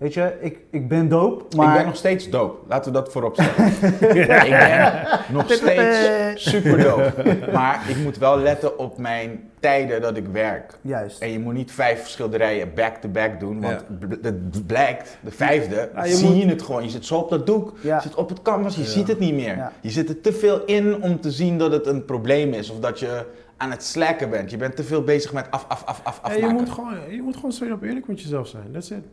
[0.00, 1.68] weet je, ik, ik ben dope, maar...
[1.70, 2.58] Ik ben nog steeds dope.
[2.68, 3.66] Laten we dat voorop stellen.
[4.46, 5.98] ik ben nog steeds
[6.50, 7.38] super dope.
[7.52, 10.78] Maar ik moet wel letten op mijn tijden dat ik werk.
[10.80, 11.20] Juist.
[11.20, 14.16] En je moet niet vijf schilderijen back-to-back doen, want Ja.
[14.22, 16.82] het blijkt, de vijfde, Ja, je zie moet- je het gewoon.
[16.82, 17.96] Je zit zo op dat doek, Ja.
[17.96, 18.88] je zit op het canvas, je Ja.
[18.88, 19.56] ziet het niet meer.
[19.56, 19.72] Ja.
[19.80, 22.78] Je zit er te veel in om te zien dat het een probleem is of
[22.80, 23.24] dat je
[23.56, 24.50] aan het slacken bent.
[24.50, 26.48] Je bent te veel bezig met af, af, af, af, Ja, afmaken.
[26.48, 28.64] je, moet gewoon, je moet gewoon straight op eerlijk met jezelf zijn.
[28.72, 29.04] That's it.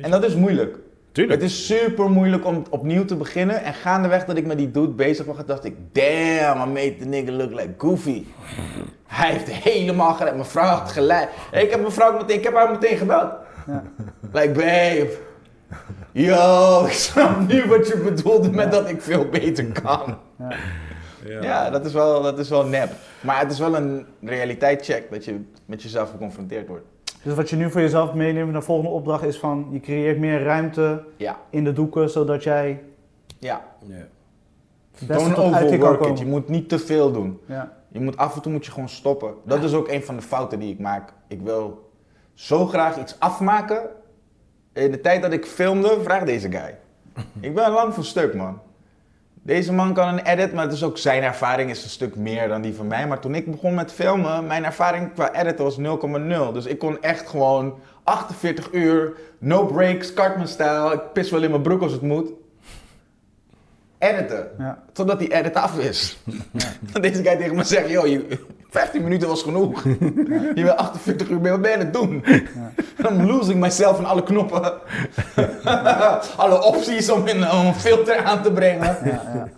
[0.00, 0.76] En dat is moeilijk.
[1.12, 1.40] Tuurlijk.
[1.40, 3.62] Het is super moeilijk om opnieuw te beginnen.
[3.62, 7.04] En gaandeweg dat ik met die dude bezig was, dacht ik, damn, I made the
[7.04, 8.24] nigga look like Goofy.
[9.06, 10.34] Hij heeft helemaal gelijk.
[10.34, 11.28] Mijn vrouw had gelijk.
[11.52, 13.32] Ik heb mijn vrouw meteen, ik heb haar meteen gebeld.
[13.66, 13.82] Ja.
[14.32, 15.16] Like, babe.
[16.12, 20.18] Yo, ik snap nu wat je bedoelde met dat ik veel beter kan.
[20.38, 20.56] Ja.
[21.42, 22.90] Ja, dat, is wel, dat is wel nep.
[23.20, 26.84] Maar het is wel een realiteitscheck dat je met jezelf geconfronteerd wordt.
[27.22, 30.18] Dus wat je nu voor jezelf meeneemt naar de volgende opdracht is van, je creëert
[30.18, 32.82] meer ruimte Ja, in de doeken, zodat jij
[33.38, 33.64] ja.
[33.86, 33.94] Ja.
[34.98, 36.06] het beste Don't overwork it.
[36.06, 36.16] komen.
[36.16, 37.40] Je moet niet te veel doen.
[37.46, 37.72] Ja.
[37.88, 39.34] Je moet af en toe moet je gewoon stoppen.
[39.44, 41.12] Dat is ook een van de fouten die ik maak.
[41.28, 41.90] Ik wil
[42.34, 43.88] zo graag iets afmaken.
[44.72, 46.78] In de tijd dat ik filmde, vraag deze guy.
[47.48, 48.60] ik ben lang van stuk, man.
[49.42, 52.48] Deze man kan een edit, maar het is ook zijn ervaring is een stuk meer
[52.48, 53.06] dan die van mij.
[53.06, 56.52] Maar toen ik begon met filmen, mijn ervaring qua editen was 0,0.
[56.52, 60.92] Dus ik kon echt gewoon 48 uur, no breaks, Cartman-stijl.
[60.92, 62.30] Ik pis wel in mijn broek als het moet.
[63.98, 64.50] Editen.
[64.58, 64.82] Ja.
[64.92, 66.18] Totdat die edit af is.
[66.80, 68.38] Dat deze guy tegen me zegt, joh, je,
[68.70, 69.84] 15 minuten was genoeg.
[70.54, 72.24] Je bent 48 uur, wat ben je aan het doen?
[73.10, 74.72] I'm losing myself in alle knoppen.
[76.36, 78.96] alle opties om, in, om een filter aan te brengen.
[79.04, 79.48] Ja, ja.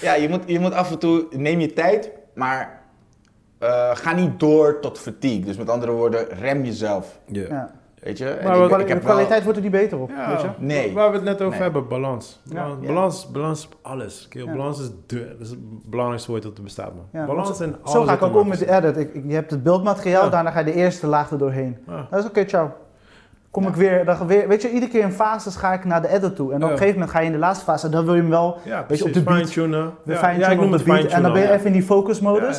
[0.00, 2.80] Ja, je moet, je moet af en toe, neem je tijd, maar
[3.58, 5.44] eh, ga niet door tot fatigue.
[5.44, 7.18] Dus met andere woorden, rem jezelf.
[7.26, 7.46] Ja.
[7.48, 7.70] ja.
[8.04, 8.28] Weet je?
[8.28, 10.40] En Maar ik- wat- ik de heb kwaliteit wordt er niet beter op, Ja, weet
[10.40, 10.48] je?
[10.58, 10.92] Nee.
[10.92, 11.60] Waar we het net over Nee.
[11.62, 12.40] hebben, balans.
[12.44, 12.54] Ja.
[12.54, 12.86] Balans, Ja.
[12.86, 14.28] balans, balans op alles.
[14.46, 15.58] Balans is, de, is het
[15.90, 17.04] belangrijkste woord dat er bestaat, man.
[17.12, 17.92] Ja, balans en alles.
[17.92, 18.96] Zo ga ik ook om met de edit.
[18.96, 20.30] Ik, ik- je hebt het beeldmateriaal, Ja.
[20.30, 21.78] daarna ga je de eerste laag er doorheen.
[22.10, 22.70] Dat is oké, ciao.
[23.54, 23.68] Kom Ja.
[23.68, 26.36] ik weer, dan weer, weet je, iedere keer in fases ga ik naar de edit
[26.36, 26.52] toe.
[26.52, 28.30] En op een gegeven moment ga je in de laatste fase, dan wil je hem
[28.30, 29.86] wel Ja, Weet je, op de beat- Fine-tunen.
[29.86, 29.94] op
[30.70, 31.04] het de beat.
[31.04, 31.52] En dan ben je fine-tunen.
[31.54, 31.82] even in die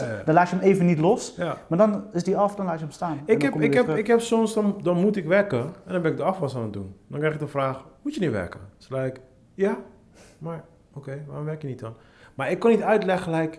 [0.04, 0.24] ja, ja.
[0.26, 1.38] Dan laat je hem even niet los.
[1.68, 3.20] Maar dan is die af, dan laat je hem staan.
[3.26, 4.00] Ik heb, ik, heb, terug.
[4.00, 6.62] ik heb soms, dan, dan moet ik werken en dan ben ik de afwas aan
[6.64, 6.96] het doen.
[7.08, 8.60] Dan krijg ik de vraag, moet je niet werken?
[8.78, 9.20] Dus like,
[9.54, 9.78] ja,
[10.38, 11.94] maar oké, waarom werk je niet dan?
[12.36, 13.58] Maar ik kon niet uitleggen, like,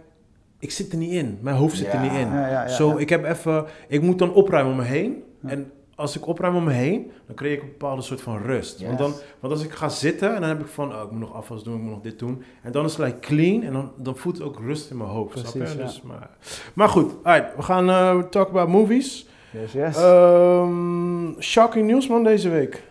[0.58, 1.38] ik zit er niet in.
[1.42, 2.28] Mijn hoofd zit er niet in.
[2.32, 5.22] Ja, ja, ja, Zo, ik heb even, ik moet dan opruimen om me heen.
[5.46, 8.82] En als ik opruim om me heen, dan creëer ik een bepaalde soort van rust.
[8.86, 11.20] Want, dan, want als ik ga zitten en dan heb ik van, oh, ik moet
[11.20, 12.42] nog afwas doen, ik moet nog dit doen.
[12.62, 15.08] En dan is het like clean en dan, dan voelt het ook rust in mijn
[15.10, 15.38] hoofd.
[15.38, 15.78] snap Precies, je?
[15.78, 15.84] ja.
[15.84, 16.30] Dus, maar,
[16.74, 19.26] maar goed, alright, we gaan eh talk about movies.
[19.50, 19.96] Yes, yes.
[19.96, 22.82] Ehm, shocking nieuws man deze week.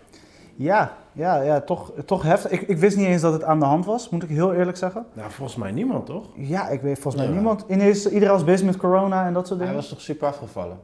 [0.56, 2.52] ja, ja, ja toch, toch heftig.
[2.52, 4.78] Ik, ik wist niet eens dat het aan de hand was, moet ik heel eerlijk
[4.78, 5.06] zeggen.
[5.14, 6.26] Nou, volgens mij niemand toch?
[6.36, 7.32] Ja, ik weet volgens mij Ja.
[7.40, 7.66] niemand.
[7.68, 9.82] Ineens, iedereen was bezig met corona en dat soort Hij dingen.
[9.82, 10.80] was toch super afgevallen?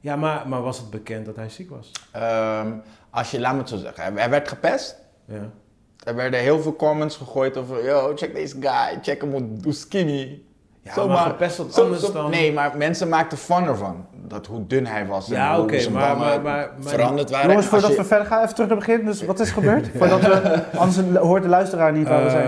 [0.00, 1.90] Ja, maar, maar was het bekend dat hij ziek was?
[2.12, 2.72] Ehm,
[3.10, 4.96] als je, laat me het zo zeggen, hij, werd gepest.
[5.24, 5.50] Ja.
[6.04, 9.72] Er werden heel veel comments gegooid over, yo, check deze guy, check hem hoe hoe
[9.72, 10.40] skinny.
[10.82, 12.30] Ja, Zomaar- maar gepest wat anders zo- dan...
[12.30, 14.06] Nee, maar mensen maakten fun ervan.
[14.14, 15.28] Dat hoe dun hij was.
[15.28, 17.48] en Ja, hoe oké, zijn maar- maar- maar- maar- veranderd waren.
[17.48, 19.04] Jongens, voordat je- we verder gaan, even terug naar het begin.
[19.04, 19.88] Dus wat is gebeurd?
[19.96, 22.44] Voordat we, anders hoort de luisteraar niet waar we zijn.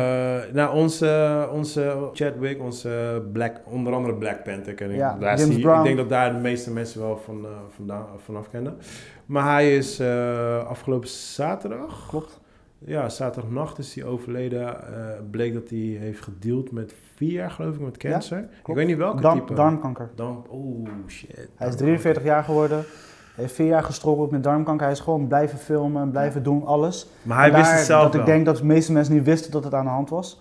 [0.52, 4.96] Nou, onze, onze Chadwick, onze Black, onder andere Black Panther ken ik.
[4.96, 5.78] Ja, daar James zie, Brown.
[5.78, 8.76] Ik denk dat daar de meeste mensen wel van, vandaan, vanaf kennen.
[9.26, 12.40] Maar hij is eh, afgelopen zaterdag, Klopt.
[12.78, 14.66] ja, zaterdagnacht is hij overleden.
[14.94, 18.48] eh, bleek dat hij heeft gedeeld met vier jaar, geloof ik, met cancer.
[18.66, 19.54] ik weet niet welke Darm- type.
[19.54, 20.10] darmkanker.
[20.14, 21.48] Dan, oeh, shit.
[21.54, 22.84] Hij is 43 jaar geworden.
[23.38, 24.84] Hij heeft vier jaar gestrokkeld met darmkanker.
[24.84, 27.08] Hij is gewoon blijven filmen, blijven doen, alles.
[27.22, 28.20] Maar hij Vandaar wist het zelf dat wel.
[28.20, 30.40] ik denk dat de meeste mensen niet wisten dat het aan de hand was.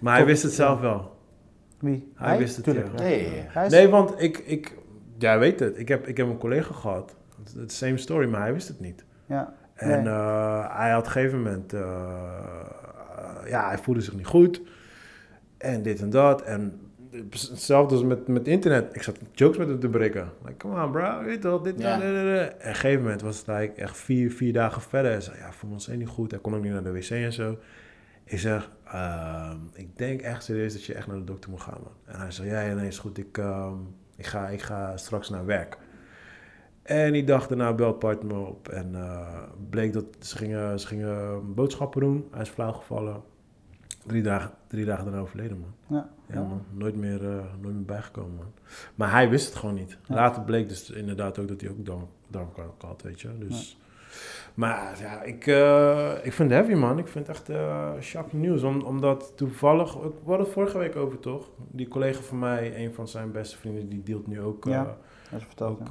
[0.00, 1.16] maar hij wist het zelf wel.
[1.78, 2.12] Wie?
[2.14, 3.04] Hij wist het, Tuurlijk, ja.
[3.04, 3.42] Ja, ja, ja.
[3.48, 4.76] Hij is- Nee, want ik, ik,
[5.18, 5.78] jij weet het.
[5.78, 7.14] Ik heb, ik heb een collega gehad.
[7.58, 9.04] Het is same story, maar hij wist het niet.
[9.26, 9.52] Ja.
[9.74, 10.12] En Nee.
[10.14, 11.72] eh, hij had op een gegeven moment...
[11.72, 11.80] eh,
[13.46, 14.60] ja, hij voelde zich niet goed.
[15.58, 16.42] En dit en dat.
[16.42, 16.80] En
[17.30, 18.94] hetzelfde als met, met internet.
[18.94, 20.32] Ik zat jokes met hem te breken.
[20.44, 22.00] Like, come on bro, weet dit, Ja.
[22.00, 25.10] En op een gegeven moment was het like echt vier, vier dagen verder.
[25.10, 26.30] Hij zei, ja, me ontzettend niet goed.
[26.30, 27.58] Hij kon ook niet naar de wc en zo.
[28.24, 31.80] Ik zeg, ehm, ik denk echt serieus dat je echt naar de dokter moet gaan,
[31.82, 32.14] man.
[32.14, 33.18] En hij zei, ja, ja, nee, is goed.
[33.18, 33.76] Ik, ehm,
[34.16, 35.78] ik, ga, ik ga straks naar werk.
[36.82, 38.68] En die dag daarna belt partner me op.
[38.68, 42.28] En eh, bleek dat ze gingen, ze gingen boodschappen doen.
[42.30, 43.22] Hij is flauw gevallen.
[44.06, 45.98] Drie dagen, drie dagen daarna overleden, man.
[45.98, 46.08] Ja.
[46.32, 46.62] Ja, man.
[46.70, 48.52] Nooit meer, eh, nooit meer bijgekomen, man.
[48.94, 49.98] Maar hij wist het gewoon niet.
[50.06, 50.14] Ja.
[50.14, 53.38] Later bleek dus inderdaad ook dat hij ook darm, darmkanker had, weet je.
[53.38, 53.78] Dus...
[54.54, 56.98] Maar ja, ik, eh, ik vind het heavy, man.
[56.98, 58.62] Ik vind het echt eh shocking nieuws.
[58.62, 59.94] Om, omdat toevallig...
[59.94, 61.50] We hadden het vorige week over, toch?
[61.70, 64.66] Die collega van mij, een van zijn beste vrienden, die deelt nu ook...
[65.62, 65.88] ook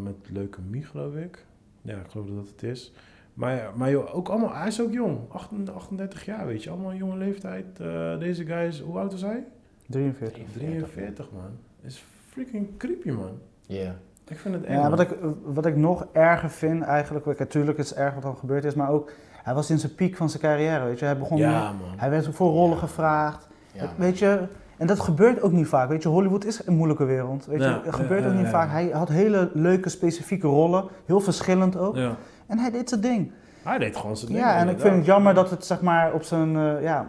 [0.00, 1.46] met leukemie, geloof ik.
[1.82, 2.92] Ja, ik geloof dat het is.
[3.36, 5.18] Maar, maar joh, ook allemaal, hij is ook jong.
[5.28, 6.70] 38 38 jaar, weet je.
[6.70, 7.64] Allemaal een jonge leeftijd.
[7.80, 9.44] Eh, deze guy is, hoe oud is hij?
[9.86, 10.42] 43.
[10.52, 11.42] 43, man.
[11.82, 13.30] Is freaking creepy, man.
[13.66, 13.94] Ja.
[14.28, 15.08] Ik vind het eng, Ja, wat ik,
[15.44, 18.90] wat ik nog erger vind eigenlijk, natuurlijk is het erg wat er gebeurd is, maar
[18.90, 21.04] ook, hij was in zijn piek van zijn carrière, weet je.
[21.04, 21.98] Hij begon, Ja, man.
[21.98, 22.76] hij werd voor rollen Ja.
[22.80, 23.88] gevraagd, Ja.
[23.96, 24.42] weet je.
[24.76, 26.08] En dat gebeurt ook niet vaak, weet je.
[26.08, 27.68] Hollywood is een moeilijke wereld, weet je.
[27.68, 28.52] Ja, Het gebeurt ja, ook ja, niet ja.
[28.52, 28.70] vaak.
[28.70, 31.96] Hij had hele leuke, specifieke rollen, heel verschillend ook.
[31.96, 32.16] Ja.
[32.46, 33.32] En hij deed zijn ding.
[33.62, 34.44] Hij deed gewoon zijn ding.
[34.44, 37.06] Ja, en ik vind het jammer dat het, zeg maar, op zijn, eh, ja,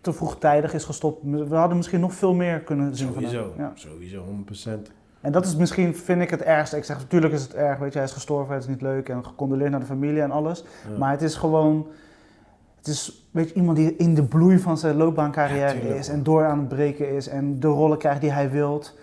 [0.00, 1.18] te vroegtijdig is gestopt.
[1.48, 3.08] We hadden misschien nog veel meer kunnen zien.
[3.12, 3.72] Sowieso, Ja.
[3.74, 4.90] sowieso, 100%.
[5.20, 6.76] En dat is misschien, vind ik, het ergste.
[6.76, 9.08] Ik zeg, natuurlijk is het erg, weet je, hij is gestorven, het is niet leuk
[9.08, 10.64] en gecondoleerd naar de familie en alles.
[10.90, 10.98] Ja.
[10.98, 11.86] Maar het is gewoon,
[12.76, 16.46] het is, weet je, iemand die in de bloei van zijn loopbaancarrière is en door
[16.46, 18.98] aan het breken is en de rollen krijgt die hij wilt.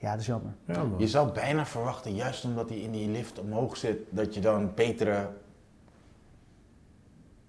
[0.00, 0.52] Ja, dat is jammer.
[0.96, 4.72] Je zou bijna verwachten, juist omdat hij in die lift omhoog zit, dat je dan
[4.74, 5.28] betere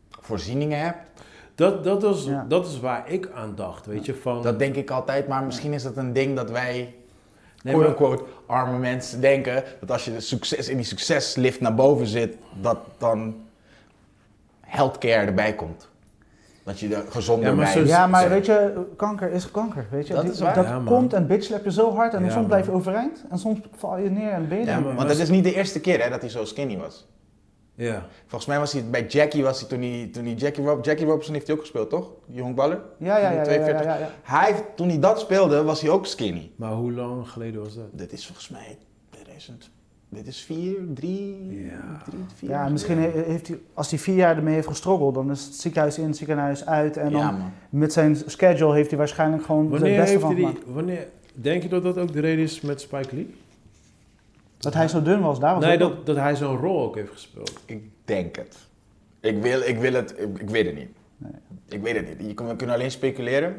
[0.09, 0.97] voorzieningen hebt.
[1.55, 2.45] Dat, dat, is, Ja.
[2.47, 4.15] dat is waar ik aan dacht, weet je.
[4.15, 6.95] Van, Dat denk ik altijd, maar misschien is dat een ding dat wij,
[7.63, 11.75] Nee, maar- quote-unquote, arme mensen denken, dat als je de succes, in die succeslift naar
[11.75, 13.35] boven zit, dat dan
[14.61, 15.89] healthcare erbij komt.
[16.69, 20.13] Dat je er gezonder Ja, maar Ja, maar weet je, kanker is kanker, weet je.
[20.13, 20.55] Dat Die- is waar.
[20.55, 22.45] dat Ja, komt en bitch slap je zo hard en Ja, soms man.
[22.47, 25.17] blijf je overeind en soms val je neer en ben je Ja, maar- want dat
[25.17, 27.07] is niet de eerste keer hè, dat hij zo skinny was.
[27.75, 28.05] Ja.
[28.21, 31.05] Volgens mij was hij bij Jackie, was hij toen hij, toen hij Jackie, Rob, Jackie
[31.05, 32.11] Robinson heeft hij ook gespeeld, toch?
[32.25, 32.81] Die honkballer.
[32.97, 33.85] Ja, ja, ja, ja, ja, 42.
[33.85, 34.09] ja, ja.
[34.23, 36.51] Hij, heeft- toen hij dat speelde, was hij ook skinny.
[36.55, 37.85] Maar hoe lang geleden was dat?
[37.91, 38.77] Dit is volgens mij
[39.09, 39.69] 2000.
[40.09, 42.01] Dit is vier, drie, Ja.
[42.05, 45.13] drie vier Ja, jaar misschien he- heeft hij, als hij vier jaar ermee heeft gestruggeld,
[45.13, 46.97] dan is het ziekenhuis in, het ziekenhuis uit.
[46.97, 50.35] En dan Ja, met zijn schedule heeft hij waarschijnlijk gewoon het Wanneer beste heeft van
[50.35, 50.59] gemaakt.
[50.65, 53.33] wanneer, denk je dat dat ook de reden is met Spike Lee?
[54.57, 57.11] Dat hij zo dun was, daar was Nee, dat, dat hij zo'n rol ook heeft
[57.11, 57.59] gespeeld.
[57.65, 58.57] Ik denk het.
[59.19, 60.89] Ik wil, ik wil het, ik, ik weet het niet.
[61.17, 61.31] Nee.
[61.69, 62.27] Ik weet het niet.
[62.27, 63.55] Je kan, we kunnen alleen speculeren.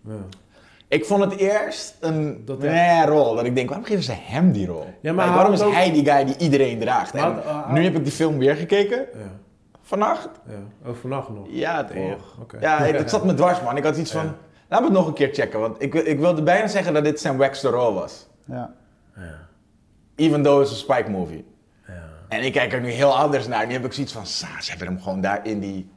[0.00, 0.12] Ja.
[0.88, 3.34] Ik vond het eerst een Dat nee, rol.
[3.34, 4.86] Dat ik denk, waarom geven ze hem die rol?
[5.00, 7.14] Ja, maar Like, hij waarom is ook- hij die guy die iedereen draagt?
[7.14, 8.98] Maar En had- uh, nu heb ik die film weer gekeken.
[8.98, 9.18] Ja,
[9.82, 10.28] Vannacht.
[10.48, 10.88] ja.
[10.90, 11.46] Oh, vannacht nog.
[11.48, 12.56] Ja, het, Oh, oké.
[12.60, 13.76] ja het, het zat me dwars, man.
[13.76, 14.34] Ik had iets van,
[14.68, 15.60] laat me het nog een keer checken.
[15.60, 18.26] Want ik, ik wilde bijna zeggen dat dit zijn waxte rol was.
[18.44, 18.72] Ja.
[19.16, 19.22] Ja,
[20.16, 21.44] Even though it's a Spike movie.
[21.86, 21.92] ja.
[22.28, 23.66] En ik kijk er nu heel anders naar.
[23.66, 25.90] Nu heb ik zoiets van, sa, ze hebben hem gewoon daar in die...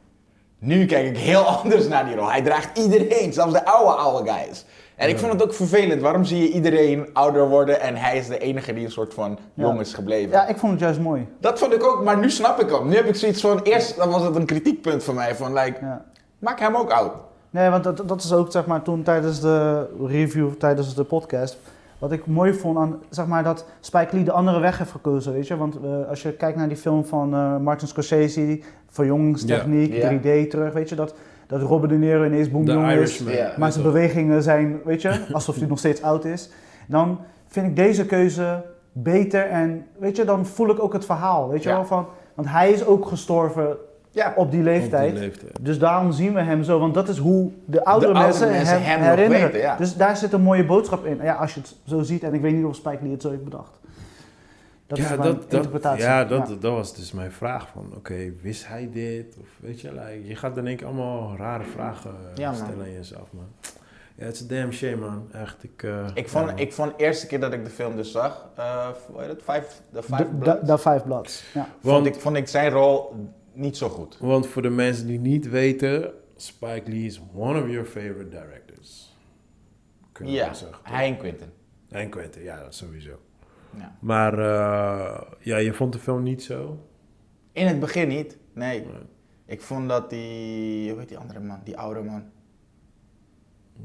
[0.59, 2.29] Nu kijk ik heel anders naar die rol.
[2.31, 4.65] Hij draagt iedereen, zelfs de oude, oude guys.
[4.95, 5.19] En ik Ja.
[5.21, 6.01] vond het ook vervelend.
[6.01, 9.37] Waarom zie je iedereen ouder worden en hij is de enige die een soort van
[9.53, 10.31] jong is gebleven?
[10.31, 11.27] ja, ik vond het juist mooi.
[11.39, 12.87] Dat vond ik ook, maar nu snap ik hem.
[12.87, 15.35] Nu heb ik zoiets van, eerst dan was het een kritiekpunt van mij.
[15.35, 16.05] Van, like, Ja.
[16.39, 17.11] maak hem ook oud.
[17.49, 21.57] Nee, want dat, dat is ook zeg maar toen tijdens de review, tijdens de podcast.
[21.99, 25.33] Wat ik mooi vond aan, zeg maar, dat Spike Lee de andere weg heeft gekozen,
[25.33, 25.57] weet je.
[25.57, 30.11] Want eh, als je kijkt naar die film van eh, Martin Scorsese, verjongingstechniek, Ja.
[30.11, 30.95] 3D terug, weet je.
[30.95, 31.15] Dat,
[31.47, 33.23] dat Robert De Niro ineens boemjong is.
[33.57, 36.49] Maar zijn bewegingen zijn, weet je, alsof hij nog steeds oud is.
[36.87, 41.49] Dan vind ik deze keuze beter en, weet je, dan voel ik ook het verhaal,
[41.49, 41.75] weet je Ja.
[41.75, 41.85] wel.
[41.85, 42.05] Van,
[42.35, 43.77] want hij is ook gestorven
[44.17, 44.33] Ja.
[44.35, 45.09] op die leeftijd.
[45.09, 45.51] Op die leeftijd.
[45.61, 48.51] Dus daarom zien we hem zo, want dat is hoe de oudere De oude mensen,
[48.57, 49.45] mensen hem, herinneren.
[49.45, 49.75] weten, ja.
[49.77, 51.19] Dus daar zit een mooie boodschap in.
[51.21, 53.29] Ja, als je het zo ziet, en ik weet niet of Spike Lee het zo
[53.29, 53.79] heeft bedacht.
[54.87, 56.03] Dat is ja, mijn dat, dat, interpretatie.
[56.03, 59.35] ja, dat, dat was dus mijn vraag van, oké, wist hij dit?
[59.41, 62.79] Of weet je, like, je gaat dan denk ik allemaal rare vragen eh, Ja, stellen
[62.85, 63.45] aan jezelf, man.
[64.15, 65.27] Ja, het is een damn shame, man.
[65.31, 65.83] Echt, ik...
[65.83, 66.59] eh, Ik vond, ja, man.
[66.61, 69.41] ik vond de eerste keer dat ik de film dus zag, eh hoe heet het,
[70.81, 71.43] Five, Bloods.
[71.53, 71.67] Ja.
[71.81, 73.15] vond, Want- ik, vond ik zijn rol
[73.57, 74.17] niet zo goed.
[74.19, 79.15] Want voor de mensen die niet weten, Spike Lee is one of your favorite directors.
[80.11, 80.77] Kunnen Ja, zeggen.
[80.83, 81.49] hij en Quentin.
[81.89, 83.19] En Quentin, ja, dat sowieso.
[83.77, 83.97] Ja.
[84.01, 86.87] Maar eh, ja, je vond de film niet zo?
[87.51, 88.79] In het begin niet, nee.
[88.79, 88.91] Nee.
[89.45, 92.23] Ik vond dat die, hoe heet die andere man, die oude man.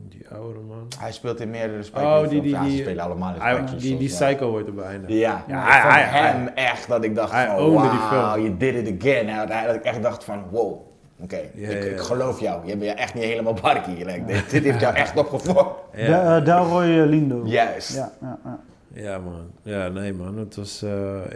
[0.08, 0.86] Die oude man.
[0.98, 3.78] Hij speelt in meerdere Spike Oh, die- die- Ja, ze die- spelen allemaal in die,
[3.98, 4.26] die ja.
[4.26, 5.12] Psycho wordt er beëindigd.
[5.12, 8.42] Ja, Ja, hij- hem echt dat ik dacht van, die wow, film.
[8.44, 9.48] you did it again.
[9.66, 10.80] Dat ik echt dacht van, wow,
[11.22, 12.66] oké, ik, ik geloof jou.
[12.66, 14.04] Je bent ja echt niet helemaal barkie.
[14.04, 15.80] Like, dit, dit heeft jou echt opgefokt.
[15.96, 16.36] De, Ja.
[16.36, 17.42] eh, Delroy eh, Lindo.
[17.44, 17.94] Juist.
[17.94, 18.58] Ja, ja, ja.
[19.02, 19.50] ja, man.
[19.62, 20.38] Ja, nee, man.
[20.38, 20.82] Het was...
[20.82, 20.90] eh,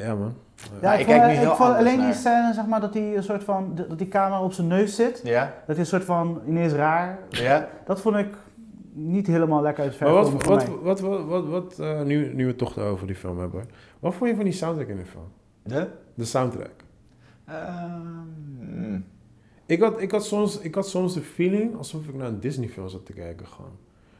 [0.05, 0.35] ja, man.
[0.83, 3.45] Ja, ik, kijk nu ik heel alleen die scène, zeg maar, dat hij een soort
[3.45, 5.21] van, dat die camera op zijn neus zit.
[5.25, 5.41] Ja?
[5.43, 7.19] Dat hij een soort van ineens raar.
[7.29, 7.69] Ja?
[7.87, 8.27] Dat vond ik
[8.99, 11.11] niet helemaal lekker uit het Maar verf wat, komen voor wat, mij.
[11.11, 13.65] wat, wat, wat, wat eh, nu, nu we het toch over die film hebben.
[14.01, 15.29] Wat vond je van die soundtrack in de film?
[15.63, 15.89] De?
[16.15, 16.85] De soundtrack.
[17.47, 19.01] Ehm,
[19.67, 22.69] Ik had, ik, had soms, ik had soms de feeling alsof ik naar een Disney
[22.69, 23.71] film zat te kijken gewoon.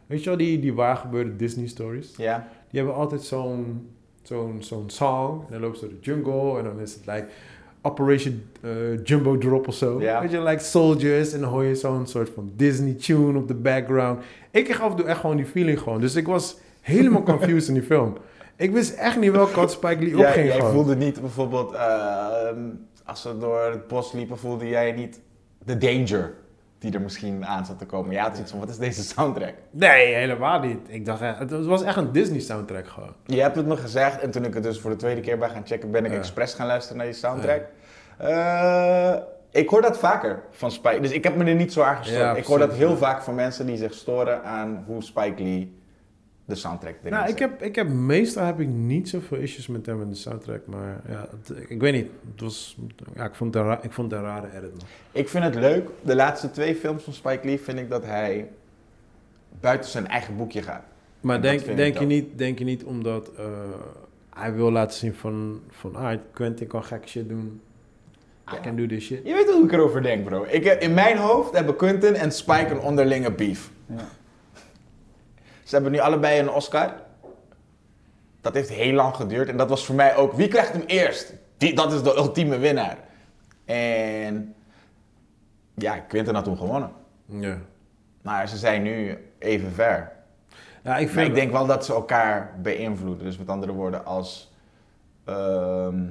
[0.07, 2.17] Weet je wel, die, die waar gebeurde Disney stories?
[2.17, 2.49] ja.
[2.71, 3.89] Die hebben altijd zo'n
[4.23, 5.41] zo'n zo'n song.
[5.47, 6.59] En dan lopen ze door de jungle.
[6.59, 7.27] En dan is het like
[7.87, 8.71] Operation eh,
[9.05, 9.99] Jumbo Drop of zo.
[9.99, 11.33] Weet je, like soldiers.
[11.33, 14.23] En dan hoor je zo'n soort van Disney tune op de background.
[14.51, 16.01] Ik kreeg af en toe echt gewoon die feeling gewoon.
[16.01, 18.17] Dus ik was helemaal confused in die film.
[18.57, 20.73] Ik wist echt niet welke kant Spike Lee opging jij gewoon.
[20.73, 22.59] voelde niet bijvoorbeeld, ehm,
[23.05, 25.21] als ze door het bos liepen, voelde jij niet
[25.65, 26.35] de danger
[26.79, 28.13] die er misschien aan zat te komen.
[28.13, 29.55] Ja, het is iets van, wat is deze soundtrack?
[29.71, 30.79] Nee, helemaal niet.
[30.87, 33.13] Ik dacht het was echt een Disney soundtrack gewoon.
[33.27, 35.49] Je hebt het me gezegd en toen ik het dus voor de tweede keer bij
[35.49, 37.63] gaan checken, ben ik expres gaan luisteren naar die soundtrack.
[38.17, 39.15] Eh,
[39.51, 42.19] ik hoor dat vaker van Spike, dus ik heb me er niet zo aan gestoord.
[42.21, 45.75] Ja, ik hoor dat heel vaak van mensen die zich storen aan hoe Spike Lee
[46.45, 49.87] de soundtrack erin Nou, ik heb, ik heb meestal heb ik niet zoveel issues met
[49.87, 52.07] hem in de soundtrack, maar ja, het- ik weet niet.
[52.33, 52.77] Het was,
[53.15, 54.71] ja, ik vond het ik vond het een rare edit.
[54.71, 54.81] Man.
[55.13, 58.49] Ik vind het leuk, de laatste twee films van Spike Lee vind ik dat hij
[59.61, 60.83] buiten zijn eigen boekje gaat.
[61.21, 62.07] Maar denk, denk, je ook.
[62.07, 63.45] niet, denk je niet omdat eh,
[64.35, 67.61] hij wil laten zien van, van ah, Quentin kan gekke shit doen.
[68.55, 69.21] I can do this shit.
[69.25, 70.45] Je weet hoe ik erover denk, bro.
[70.49, 73.71] Ik, heb- in mijn hoofd hebben Quentin en Spike een onderlinge beef.
[73.87, 74.05] Ja.
[75.65, 76.93] Ze hebben nu allebei een Oscar.
[78.41, 79.49] Dat heeft heel lang geduurd.
[79.49, 80.33] En dat was voor mij ook...
[80.33, 81.33] Wie krijgt hem eerst?
[81.57, 82.97] Die, dat is de ultieme winnaar.
[83.65, 84.55] En...
[85.75, 86.91] Ja, Quentin had toen gewonnen.
[87.27, 87.59] Ja.
[88.23, 90.13] Maar ze zijn nu even ver.
[90.83, 93.25] Ja, ik Maar vind ik denk wel dat ze elkaar beïnvloeden.
[93.25, 94.53] Dus met andere woorden, als...
[95.25, 96.03] ehm,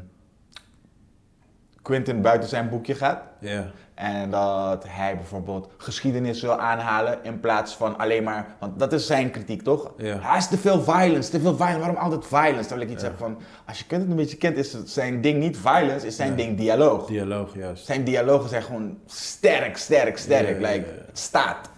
[1.86, 3.22] Quentin buiten zijn boekje gaat...
[3.40, 3.66] Ja.
[3.94, 8.48] En dat hij bijvoorbeeld geschiedenis wil aanhalen in plaats van alleen maar.
[8.60, 9.92] Want dat is zijn kritiek toch?
[9.98, 11.80] Hij is te veel violence, te veel violence.
[11.80, 12.68] Waarom altijd violence?
[12.68, 13.10] Terwijl ik iets Ja.
[13.10, 13.38] zeg van.
[13.66, 17.06] Als je Quentin een beetje kent, is zijn ding niet violence, is zijn ding dialoog.
[17.06, 17.86] Dialoog, juist.
[17.86, 20.58] Zijn dialogen zijn gewoon sterk, sterk, sterk.
[20.58, 20.86] Like.
[21.08, 21.70] Het staat.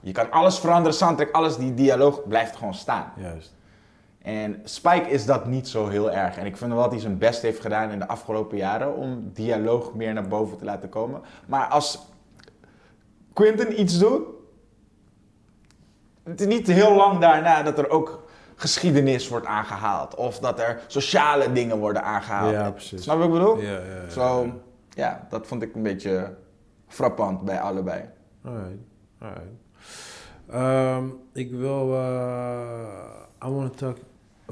[0.00, 1.56] Je kan alles veranderen, soundtrack, alles.
[1.56, 3.12] Die dialoog blijft gewoon staan.
[3.16, 3.54] Juist.
[4.22, 6.36] En Spike is dat niet zo heel erg.
[6.36, 9.30] En ik vind wel dat hij zijn best heeft gedaan in de afgelopen jaren om
[9.32, 11.20] dialoog meer naar boven te laten komen.
[11.46, 12.06] Maar als
[13.32, 14.22] Quentin iets doet,
[16.24, 20.14] het is niet heel lang daarna dat er ook geschiedenis wordt aangehaald.
[20.14, 22.52] Of dat er sociale dingen worden aangehaald.
[22.52, 23.02] Ja, precies.
[23.02, 23.58] Snap je wat ik bedoel?
[23.60, 24.52] Ja, ja, ja, Zo, ja.
[24.90, 26.34] ja, dat vond ik een beetje
[26.86, 28.04] frappant bij allebei.
[28.44, 28.78] Alright,
[29.18, 29.60] alright.
[30.50, 31.94] Ehm, ik wil...
[31.94, 33.96] eh, I want to talk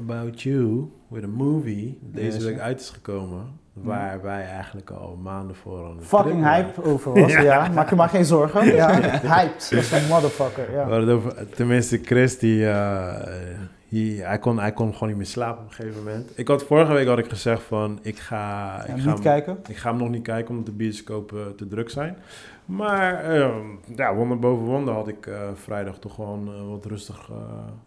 [0.09, 1.99] about you with a movie.
[2.01, 3.59] Deze Yes, week uit is gekomen.
[3.73, 7.67] Waar wij eigenlijk al maanden voor aan de Fucking hype over was, ja.
[7.73, 8.65] Maak je maar geen zorgen.
[8.65, 8.99] Ja,
[9.35, 9.71] hyped.
[9.75, 10.81] als een motherfucker, We ja.
[10.81, 13.59] hadden het over, tenminste, Chris, die, eh,
[13.99, 16.31] hij, kon, hij kon gewoon niet meer slapen op een gegeven moment.
[16.37, 19.19] Ik had, vorige week had ik gezegd van, ik ga, ik Ja, ga, niet hem,
[19.21, 19.59] kijken.
[19.67, 22.17] ik ga hem nog niet kijken omdat de bioscopen te druk zijn.
[22.65, 27.29] Maar ehm, ja, wonder boven wonder had ik eh, vrijdag toch gewoon eh, wat rustig
[27.29, 27.37] eh,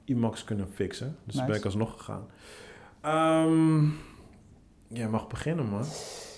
[0.05, 1.17] IMAX kunnen fixen.
[1.25, 1.47] Dus Nice.
[1.47, 2.27] ben ik alsnog gegaan.
[3.01, 3.85] Ehm
[4.89, 5.85] jij mag beginnen, man.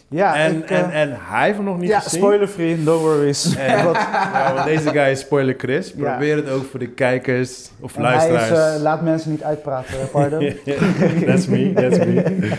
[0.08, 2.20] Ja, en, ik, eh, en, en hij heeft hem nog niet ja gezien.
[2.20, 3.56] spoiler-free, no worries.
[3.56, 5.92] En, Wat- ja, want deze guy is spoiler Chris.
[5.96, 6.10] Ja.
[6.10, 8.74] Probeer het ook voor de kijkers of en hij is, luisteraars.
[8.76, 10.40] eh, laat mensen niet uitpraten, eh, pardon.
[11.26, 12.50] that's me, that's me.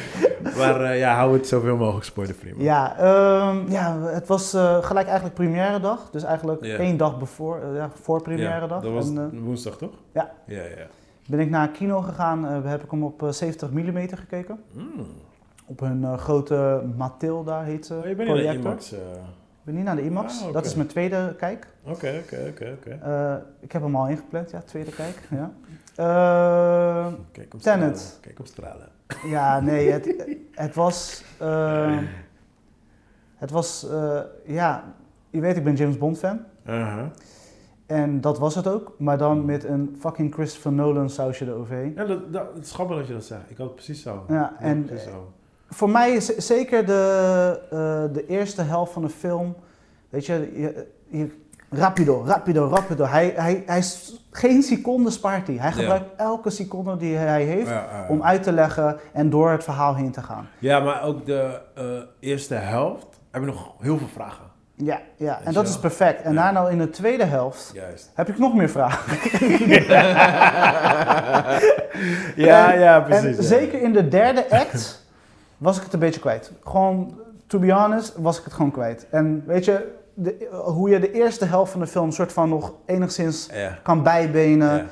[0.58, 2.54] maar ja, hou het zoveel mogelijk spoilerfree.
[2.58, 4.50] Ja, ehm, ja, het was
[4.82, 6.10] gelijk eigenlijk première dag.
[6.12, 6.78] Dus eigenlijk Ja.
[6.78, 8.82] één dag bevoor, ja, voor première Ja, dag.
[8.82, 9.92] Dat was En, woensdag, toch?
[10.14, 10.32] ja.
[10.46, 10.86] Ja, ja.
[11.28, 12.44] ben ik naar kino gegaan.
[12.66, 14.60] heb ik hem op eh, 70 mm gekeken.
[14.74, 15.08] Mm.
[15.70, 17.94] Op hun eh, grote Matilda heet ze.
[17.96, 18.66] Oh, je bent in de projector.
[18.72, 18.92] IMAX.
[18.92, 19.00] eh.
[19.00, 20.44] Ik ben niet naar de IMAX.
[20.44, 20.54] Ah.
[20.54, 21.68] Dat is mijn tweede kijk.
[21.84, 22.90] Oké, oké, oké, oké.
[22.90, 25.28] Eh, ik heb hem al ingepland, ja, tweede kijk.
[25.30, 25.52] Ja,
[27.32, 27.98] Kijk hem Tenet.
[27.98, 28.22] stralen.
[28.22, 28.88] Kijk hem stralen.
[29.26, 30.16] ja nee, het,
[30.66, 31.24] het was...
[33.36, 33.88] het was,
[34.46, 34.84] ja...
[35.30, 36.40] Je weet, ik ben James Bond fan.
[36.66, 37.12] Aha.
[37.86, 41.94] En dat was het ook, maar dan met een fucking Christopher Nolan sausje eroverheen.
[41.96, 43.50] Ja, dat, dat, het is grappig dat je dat zegt.
[43.50, 44.26] Ik had het precies zo.
[44.28, 45.32] Ja, en precies zo.
[45.70, 47.78] Voor mij is zeker de, eh,
[48.14, 49.56] de eerste helft van de film,
[50.10, 50.88] weet je, je,
[51.18, 53.06] je- rapido, rapido, rapido.
[53.06, 55.56] Hij, hij, hij is, geen seconde spaart hij.
[55.56, 58.06] Hij gebruikt elke seconde die hij heeft Ja, ja, ja.
[58.10, 60.48] om uit te leggen en door het verhaal heen te gaan.
[60.60, 61.86] Ja, maar ook de eh,
[62.20, 64.46] eerste helft heb ik nog heel veel vragen.
[64.76, 65.40] Ja, ja.
[65.44, 66.22] en dat is perfect.
[66.22, 68.12] En daarna in de tweede helft Juist.
[68.14, 69.16] heb ik nog meer vragen.
[72.36, 73.38] Ja, En- ja, precies.
[73.38, 75.06] En zeker in de derde act
[75.58, 76.52] was ik het een beetje kwijt.
[76.64, 79.08] Gewoon, to be honest, was ik het gewoon kwijt.
[79.10, 82.74] En weet je, de, hoe je de eerste helft van de film soort van nog
[82.86, 83.50] enigszins
[83.84, 84.88] kan bijbenen,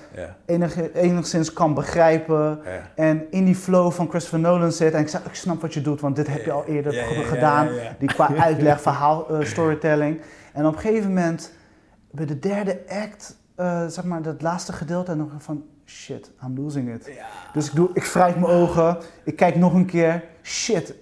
[0.45, 2.59] enig, enigszins kan begrijpen.
[2.95, 4.93] En in die flow van Christopher Nolan zit.
[4.93, 6.93] En ik, zeg, ik snap wat je doet, want dit heb je al eerder
[7.25, 7.69] gedaan.
[7.99, 10.21] Die qua uitleg, verhaal, eh, storytelling.
[10.53, 11.51] En op een gegeven moment,
[12.11, 16.57] bij de derde act, eh, zeg maar, dat laatste gedeelte, en dan van shit, I'm
[16.57, 17.09] losing it.
[17.53, 20.95] Dus ik, doe, ik wrijf mijn ogen, ik kijk nog een keer, shit,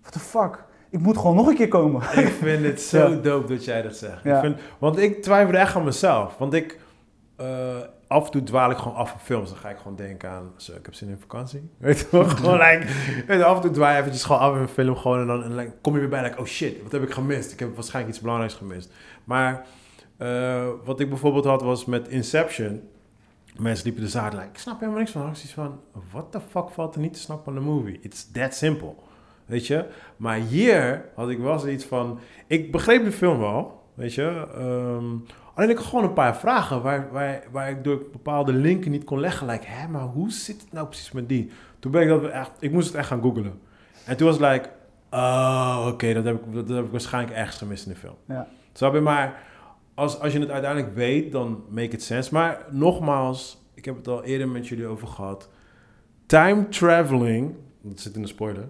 [0.00, 0.64] what the fuck.
[0.90, 2.02] Ik moet gewoon nog een keer komen.
[2.02, 3.16] Ik vind het zo Ja.
[3.16, 4.22] dope dat jij dat zegt.
[4.22, 4.34] Ja.
[4.34, 6.38] Ik vind, want ik twijfelde echt aan mezelf.
[6.38, 6.78] Want ik,
[7.36, 7.76] eh,
[8.06, 9.48] af en toe dwaal ik gewoon af van films.
[9.48, 11.70] Dan ga ik gewoon denken aan, zo, ik heb zin in vakantie.
[11.78, 12.86] Weet je wel, gewoon like,
[13.26, 15.20] weet je, af en toe dwaal je eventjes gewoon af in een film gewoon.
[15.20, 17.52] En dan, en kom je weer bij, like, oh shit, wat heb ik gemist?
[17.52, 18.92] Ik heb waarschijnlijk iets belangrijks gemist.
[19.24, 19.66] Maar
[20.16, 22.88] eh, wat ik bijvoorbeeld had was met Inception.
[23.58, 25.28] Mensen liepen de zaal, like, ik snap helemaal niks van.
[25.28, 25.80] Ik zoiets van,
[26.10, 27.98] what the fuck valt er niet te snappen aan de movie?
[28.00, 28.94] It's that simple.
[29.46, 29.84] Weet je?
[30.16, 32.18] Maar hier had ik wel zoiets van...
[32.46, 34.46] Ik begreep de film wel, weet je.
[34.54, 35.04] Ehm,
[35.54, 39.04] alleen ik had gewoon een paar vragen waar, waar, waar ik door bepaalde linken niet
[39.04, 39.46] kon leggen.
[39.46, 41.50] Like, hè, maar hoe zit het nou precies met die?
[41.78, 42.50] Toen ben ik dat echt...
[42.58, 43.60] Ik moest het echt gaan googlen.
[44.04, 44.68] En toen was het like...
[45.10, 48.16] Oh, oké, dat, heb ik, dat heb ik waarschijnlijk ergens gemist in de film.
[48.24, 48.48] Ja.
[48.72, 49.00] Snap je?
[49.00, 49.42] Maar
[49.98, 52.34] als, als je het uiteindelijk weet, dan make it sense.
[52.34, 55.48] Maar nogmaals, ik heb het al eerder met jullie over gehad.
[56.26, 58.64] Time traveling, dat zit in de spoiler.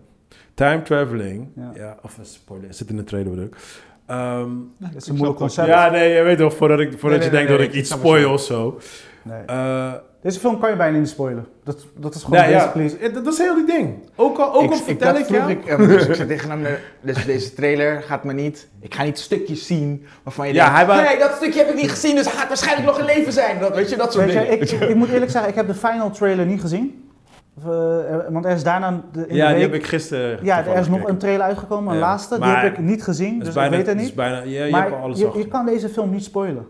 [0.55, 1.71] Time traveling, Ja.
[1.75, 1.97] ja.
[2.03, 3.57] of een spoiler, het zit in de trailer bedoel ik.
[4.07, 5.67] Ehm, Dat is een moeilijk concept.
[5.69, 7.67] ja, nee, je weet toch, voordat, ik, voordat Nee, je nee, denkt nee, dat nee,
[7.69, 8.79] ik iets ik je spoil of zo.
[9.29, 9.43] Nee.
[9.47, 11.47] Eh, Deze film kan je bijna niet spoilen.
[11.65, 13.13] Dat, dat is gewoon ja, ja, basically...
[13.13, 13.95] dat, dat is heel die ding.
[14.17, 15.51] Ook al, ook ik, al ik, vertel dat ik, vroeg jou...
[15.51, 18.95] ik, eh, dus ik zei tegen hem, eh, dus deze trailer gaat me niet, ik
[18.95, 21.75] ga niet stukjes zien waarvan je Ja, denkt, hij wou- nee, dat stukje heb ik
[21.75, 23.59] niet gezien, dus hij gaat waarschijnlijk nog in leven zijn.
[23.61, 24.61] Dat, weet je, dat soort Weet je, dingen.
[24.63, 27.03] ik, ik, ik moet eerlijk zeggen, ik heb de final trailer niet gezien.
[27.57, 29.73] Of, eh, want er is daarna de, in ja, de die week...
[29.73, 32.35] heb ik gisteren ja, er is nog een trailer uitgekomen, een Ja, laatste.
[32.35, 34.07] Die maar heb ik niet gezien, dus bijna, ik weet het niet.
[34.07, 36.67] is bijna, ja, je hebt al maar alles je, je kan deze film niet spoilen.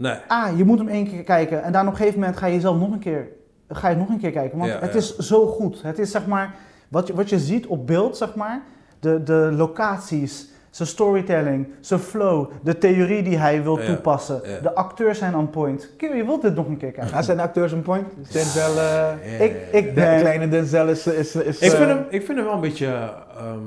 [0.00, 0.16] Nee.
[0.28, 2.60] Ah, je moet hem één keer kijken en dan op een gegeven moment ga je
[2.60, 3.28] zelf nog een keer,
[3.68, 4.58] ga je nog een keer kijken.
[4.58, 4.98] Want Ja, het ja.
[4.98, 5.82] is zo goed.
[5.82, 6.54] Het is zeg maar,
[6.88, 8.62] wat je, wat je ziet op beeld, zeg maar,
[9.00, 14.40] de, de locaties, zijn storytelling, zijn flow, de theorie die hij wil Ja, toepassen.
[14.44, 14.58] ja.
[14.60, 15.90] De acteurs zijn on point.
[15.96, 17.14] Kill, je wilt dit nog een keer kijken.
[17.16, 18.06] Ah, zijn de acteurs een point?
[18.32, 20.20] Denzel, eh, Ik, ik de ben...
[20.20, 21.06] kleine Denzel is...
[21.06, 22.86] is, is Ik eh, vind, hem, ik vind hem wel een beetje.
[22.86, 23.58] ehm,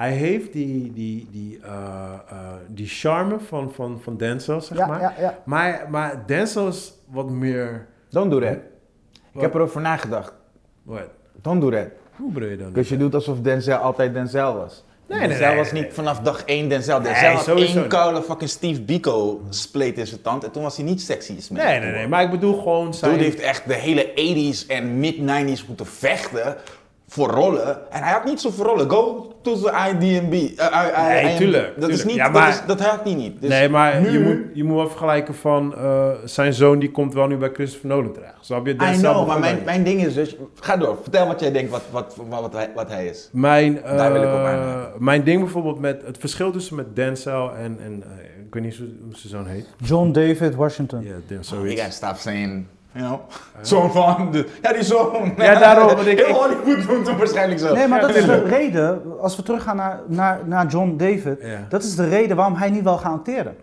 [0.00, 1.72] hij heeft die, die, die, eh,
[2.30, 2.38] eh,
[2.68, 5.00] die charme van, van, van Denzel, zeg Ja, maar.
[5.00, 5.38] ja, ja.
[5.44, 7.86] Maar, maar Denzel is wat meer.
[8.10, 8.56] Don't do that.
[9.34, 10.32] Ik heb erover nagedacht.
[10.82, 11.08] Wat?
[11.42, 11.86] Don't do that.
[12.16, 12.72] Hoe bedoel je dan?
[12.72, 14.84] Dus je doet alsof Denzel altijd Denzel was.
[15.06, 15.92] Nee, nee, Denzel nee, was niet nee.
[15.92, 17.02] vanaf dag één Denzel.
[17.02, 17.86] Denzel Nee, had één niet.
[17.86, 20.44] koude fucking Steve Biko spleet in zijn tand.
[20.44, 21.32] En toen was hij niet sexy.
[21.32, 22.08] is Nee, nee, nee.
[22.08, 23.10] Maar ik bedoel gewoon zijn.
[23.10, 26.56] Dude heeft echt de hele 80s en mid-90s moeten vechten
[27.12, 27.92] voor rollen.
[27.92, 28.90] En hij had niet zoveel rollen.
[28.90, 30.32] Go to the IDMB.
[30.32, 31.36] eh, I- I- Nee, IMB.
[31.38, 33.40] tuurlijk, Dat is niet, Ja, dat, maar- is, dat had hij niet.
[33.40, 35.74] Dus nee, maar nu- je, moet, je moet wel vergelijken van.
[35.76, 38.34] eh, zijn zoon die komt wel nu bij Christopher Nolan terecht.
[38.40, 38.72] Snap je?
[38.72, 40.36] I Denzel know, maar mijn, mijn ding is dus...
[40.60, 43.28] Ga door, vertel wat jij denkt wat, wat, wat, wat, hij, wat hij is.
[43.32, 45.04] Mijn, eh, Daar wil ik op aanhaken.
[45.04, 48.76] mijn ding bijvoorbeeld met het verschil tussen met Denzel en, en eh, ik weet niet
[48.76, 49.66] hoe, zijn zoon heet.
[49.84, 51.02] John David Washington.
[51.02, 51.56] Ja, Denzel.
[51.56, 51.82] You zoiets.
[51.82, 53.20] guys stop saying, you know...
[53.60, 54.28] Zo'n van...
[54.32, 55.32] De, ja, die zoon.
[55.36, 57.74] Ja, daarom, ik- Heel Hollywood noemt hem waarschijnlijk zo.
[57.74, 61.58] Nee, maar dat is de reden, als we teruggaan naar, naar, naar John David, Ja.
[61.68, 63.56] dat is de reden waarom hij niet wil gaan acteren.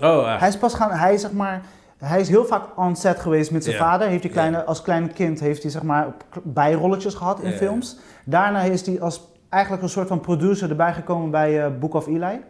[0.00, 0.40] Oh, echt?
[0.40, 1.62] Hij is pas gaan, hij zeg maar,
[1.98, 3.82] hij is heel vaak on set geweest met zijn Ja.
[3.82, 4.08] vader.
[4.08, 4.62] Heeft hij kleine, Ja.
[4.62, 6.06] Als klein kind heeft hij zeg maar
[6.42, 7.56] bijrolletjes gehad in Ja.
[7.56, 7.98] films.
[8.24, 12.06] Daarna is hij als eigenlijk een soort van producer erbij gekomen bij eh, Book of
[12.06, 12.40] Eli.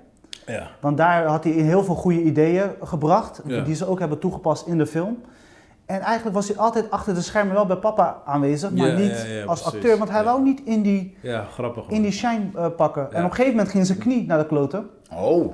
[0.47, 0.67] Ja.
[0.81, 3.61] Want daar had hij heel veel goede ideeën gebracht, Ja.
[3.63, 5.23] die ze ook hebben toegepast in de film.
[5.89, 9.11] En eigenlijk was hij altijd achter de schermen wel bij papa aanwezig, maar Ja, niet
[9.27, 9.79] ja, ja, als precies.
[9.79, 9.99] acteur.
[9.99, 10.25] Want hij Ja.
[10.25, 11.85] wou niet in die, Ja, grappig.
[11.89, 13.03] in die shine eh, pakken.
[13.03, 14.87] En op een gegeven moment ging zijn knie naar de kloten.
[15.15, 15.53] Oh,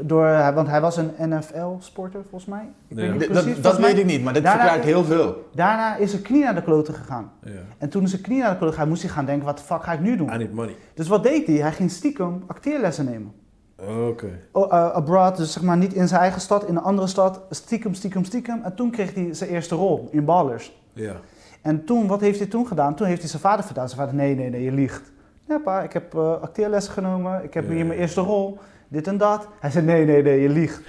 [0.00, 2.68] Door, eh, want hij was een NFL-sporter volgens mij.
[2.88, 3.02] Ik Ja.
[3.02, 3.54] weet niet precies.
[3.54, 5.48] dat, dat weet ik niet, maar dit Daarna- verklaart heel veel.
[5.54, 7.30] Daarna is zijn knie naar de kloten gegaan.
[7.44, 7.50] Ja.
[7.78, 9.64] En toen is zijn knie naar de kloten gegaan, moest hij gaan denken, wat de
[9.64, 10.32] fuck ga ik nu doen?
[10.32, 10.76] I need money.
[10.94, 11.56] Dus wat deed hij?
[11.56, 13.32] Hij ging stiekem acteerlessen nemen.
[14.08, 14.38] Oké.
[14.52, 17.40] Oh, eh, abroad, dus zeg maar niet in zijn eigen stad, in een andere stad.
[17.50, 18.60] Stiekem, stiekem, stiekem.
[18.62, 20.80] En toen kreeg hij zijn eerste rol in Ballers.
[20.92, 21.14] Ja.
[21.62, 22.94] En toen, wat heeft hij toen gedaan?
[22.94, 23.90] Toen heeft hij zijn vader verteld.
[23.90, 25.12] Zijn vader, nee, nee, nee, je liegt.
[25.48, 27.44] Ja pa, ik heb eh acteerlessen genomen.
[27.44, 27.70] Ik heb Ja.
[27.74, 28.58] hier mijn eerste rol.
[28.88, 29.48] Dit en dat.
[29.60, 30.80] Hij zei, nee, nee, nee, je liegt.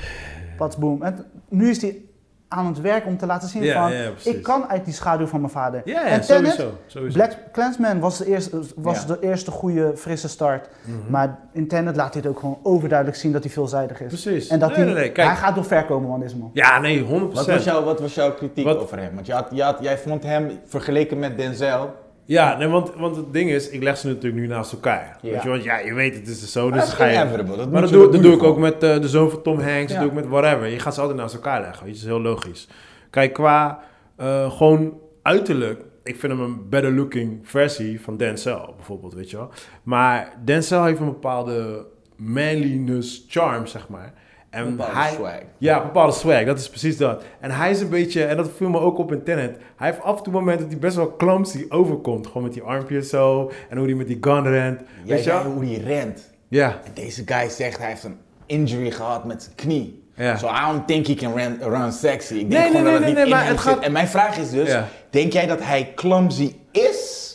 [0.57, 1.01] Pats, boom.
[1.03, 2.01] En nu is hij
[2.49, 4.33] aan het werk om te laten zien Ja, van...
[4.33, 5.81] ik kan uit die schaduw van mijn vader.
[5.85, 6.77] Ja, ja, en Tenet, sowieso.
[6.85, 7.17] sowieso.
[7.17, 9.07] Black Clansman was, de eerste, was Ja.
[9.07, 10.69] de eerste goede, frisse start.
[10.81, 11.11] Mhm.
[11.11, 14.07] Maar in Tenet laat hij het ook gewoon overduidelijk zien dat hij veelzijdig is.
[14.07, 14.47] Precies.
[14.47, 15.27] En dat nee, hij, nee, nee, kijk.
[15.27, 16.49] hij gaat nog ver komen, man, deze man.
[16.53, 17.07] Ja, nee, 100%.
[17.33, 19.13] Wat was, jouw, wat was jouw kritiek Wat- over hem?
[19.15, 21.95] Want je had, je had, jij vond hem vergeleken met Denzel.
[22.27, 25.17] Ja, nee, want, want het ding is, ik leg ze natuurlijk nu naast elkaar.
[25.21, 25.31] Ja.
[25.31, 27.45] Weet je, want ja, je weet het is de zoon, dus is ga je...
[27.45, 29.91] Dat Maar dat doe, dat doe ik ook met eh, de zoon van Tom Hanks,
[29.91, 30.67] dat doe ik met whatever.
[30.67, 32.67] Je gaat ze altijd naast elkaar leggen, weet je, dat is heel logisch.
[33.09, 33.79] Kijk, qua
[34.15, 39.37] eh, gewoon uiterlijk, ik vind hem een better looking versie van Denzel, bijvoorbeeld, weet je
[39.37, 39.49] wel.
[39.83, 44.13] Maar Denzel heeft een bepaalde manliness charm, zeg maar.
[44.49, 45.37] En Een bepaalde hij, swag.
[45.57, 47.23] Ja, bepaalde swag, dat is precies dat.
[47.39, 50.01] En hij is een beetje, en dat viel me ook op in Tenet, hij heeft
[50.01, 52.27] af en toe momenten dat hij best wel clumsy overkomt.
[52.27, 54.81] Gewoon met die armpjes zo, en hoe hij met die gun rent.
[55.03, 56.29] Jij weet je hoe hij rent.
[56.47, 60.03] Ja, En deze guy zegt hij heeft een injury gehad met zijn knie.
[60.15, 60.37] Ja.
[60.37, 62.33] So I don't think he can run, run sexy.
[62.33, 64.07] Ik denk Nee, gewoon nee, dat nee, het niet maar in het gaat- En mijn
[64.07, 64.87] vraag is dus, Ja.
[65.09, 67.25] denk jij dat hij clumsy is?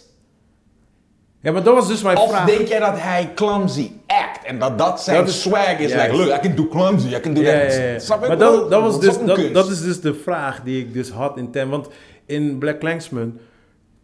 [1.42, 2.46] Ja maar dat was dus mijn Of vraag.
[2.46, 4.44] denk jij dat hij clumsy act?
[4.44, 5.92] En dat dat zijn Dat is- swag is?
[5.94, 7.74] Like, look, I can do clumsy, I can do Ja, that.
[7.74, 7.98] ja, ja.
[7.98, 10.92] Snap Maar ik dat, dat, was is dus, dat, is dus de vraag die ik
[10.92, 11.68] dus had in Ten.
[11.68, 11.88] Want
[12.26, 13.38] in Black Klansman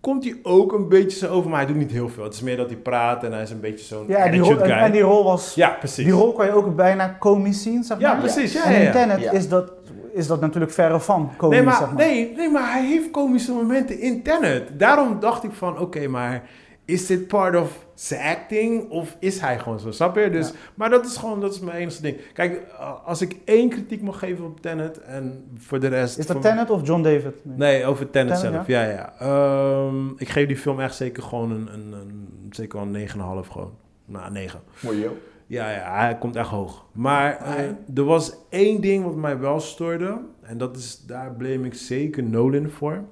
[0.01, 2.25] komt hij ook een beetje zo over, maar hij doet niet heel veel.
[2.25, 4.49] Het is meer dat hij praat en hij is een beetje zo'n Ja, die attitude
[4.49, 4.71] rol, guy.
[4.71, 5.55] en, en die rol was...
[5.55, 6.05] ja, precies.
[6.05, 8.21] Die rol kan je ook bijna komisch zien, zeg ja, maar.
[8.21, 8.53] precies.
[8.53, 8.93] Ja, en ja, in ja.
[8.93, 9.31] Tenet Ja.
[9.31, 9.73] is, dat,
[10.13, 12.07] is dat natuurlijk verre van komisch, Nee maar, zeg maar.
[12.07, 14.63] nee, nee, maar hij heeft komische momenten in Tenet.
[14.73, 16.43] Daarom dacht ik van, oké, maar
[16.89, 19.91] is dit part of zijn acting of is hij gewoon zo?
[19.91, 20.31] Snap je?
[20.31, 20.55] Dus, Ja.
[20.75, 22.17] Maar dat is gewoon, dat is mijn enige ding.
[22.33, 22.63] Kijk,
[23.05, 26.19] als ik één kritiek mag geven op Tenet en voor de rest...
[26.19, 27.35] Is dat Tenet of John David?
[27.43, 28.67] Nee, over Tenet Tenet, zelf.
[28.67, 29.15] Ja, ja.
[29.19, 33.09] Ehm, ik geef die film echt zeker gewoon een, een, een zeker wel een
[33.45, 33.75] 9,5 gewoon.
[34.05, 34.61] Nou, 9.
[34.81, 35.13] Mooi, joh.
[35.47, 36.85] Ja, ja, hij komt echt hoog.
[36.93, 37.65] Maar eh,
[37.95, 40.21] er was één ding wat mij wel stoorde.
[40.43, 43.05] En dat is, daar blame ik zeker Nolan voor.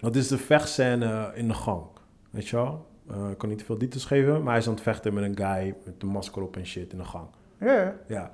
[0.00, 1.82] Dat is de vechtscène in de gang.
[2.30, 2.90] Weet je wel?
[3.12, 5.24] Eh, ik kan niet te veel details geven, maar hij is aan het vechten met
[5.24, 7.26] een guy met een masker op en shit in de gang.
[7.60, 8.30] Ja, ja.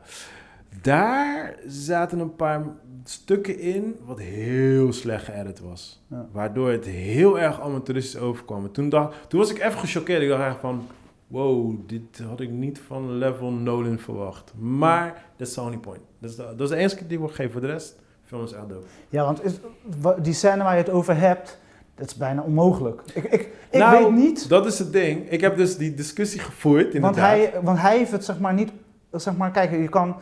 [0.83, 2.62] Daar zaten een paar
[3.05, 6.03] stukken in wat heel slecht geëdit was.
[6.07, 6.26] Ja.
[6.33, 8.64] Waardoor het heel erg amateuristisch overkwam.
[8.64, 10.22] En toen, dacht, toen was ik even gechoqueerd.
[10.22, 10.87] Ik dacht echt van...
[11.26, 14.53] Wow, dit had ik niet van level Nolan verwacht.
[14.59, 16.01] Maar, that's the only point.
[16.18, 17.53] Dat is de, dat is de enige die ik wil geven.
[17.53, 18.87] Voor de rest, film is echt dope.
[19.09, 19.59] Ja, want is,
[20.22, 21.59] die scène waar je het over hebt,
[21.99, 23.01] dat is bijna onmogelijk.
[23.14, 25.30] Ik, ik, ik Nou, weet niet, Dat is het ding.
[25.30, 27.16] Ik heb dus die discussie gevoerd, want inderdaad.
[27.30, 28.70] hij, want hij heeft het zeg maar niet,
[29.12, 30.16] zeg maar, kijk, je kan,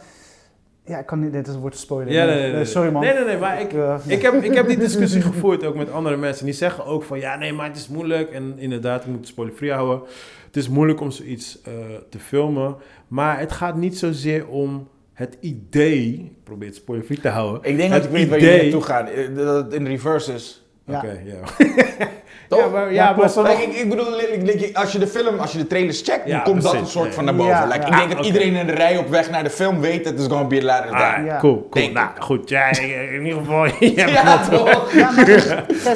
[0.84, 2.12] ja, ik kan niet, dit is- wordt een spoiler.
[2.12, 2.64] Ja, nee, nee, nee.
[2.64, 3.02] Sorry man.
[3.02, 3.72] Nee, nee, nee, maar ik,
[4.06, 6.44] Ik heb, ik heb die discussie gevoerd ook met andere mensen.
[6.44, 8.30] Die zeggen ook van ja, nee, maar het is moeilijk.
[8.30, 10.00] En inderdaad, ik moet het spoilerfree houden.
[10.46, 11.72] Het is moeilijk om zoiets eh,
[12.10, 12.76] te filmen.
[13.08, 16.12] Maar het gaat niet zozeer om het idee.
[16.14, 17.70] Ik probeer het spoilerfree te houden.
[17.70, 19.06] Ik denk dat ik weet waar idee- jullie naartoe gaan.
[19.06, 20.65] Eh, Dat het in reverse is.
[20.86, 20.96] Ja.
[20.96, 21.36] Oké, ja.
[22.48, 22.58] Toch?
[22.60, 25.58] Ja, maar, Ja, maar, ik, ik bedoel, ik- ik- als je de film, als je
[25.58, 27.52] de trailers checkt, Ja, dan komt dat een soort van naar boven.
[27.52, 27.86] Ja, Like, ja.
[27.86, 28.26] Ik denk Ah, dat oké.
[28.26, 30.90] iedereen in de rij op weg naar de film weet, het is gonna be later
[30.90, 31.68] Ah, cool, cool.
[31.70, 32.48] Denk Nou, goed.
[32.56, 33.66] Ja, in ieder geval.
[33.80, 34.06] Ja,
[34.38, 34.64] het wel.
[34.64, 34.92] toch?
[34.92, 35.10] ja,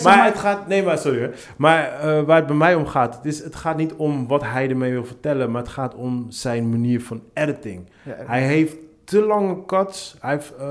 [0.02, 1.34] maar, het gaat, nee, maar sorry hoor.
[1.56, 4.42] Maar eh, waar het bij mij om gaat, het, is, het gaat niet om wat
[4.44, 7.88] hij ermee wil vertellen, maar het gaat om zijn manier van editing.
[8.02, 10.16] Ja, Hij heeft te lange cuts.
[10.20, 10.66] Hij heeft eh,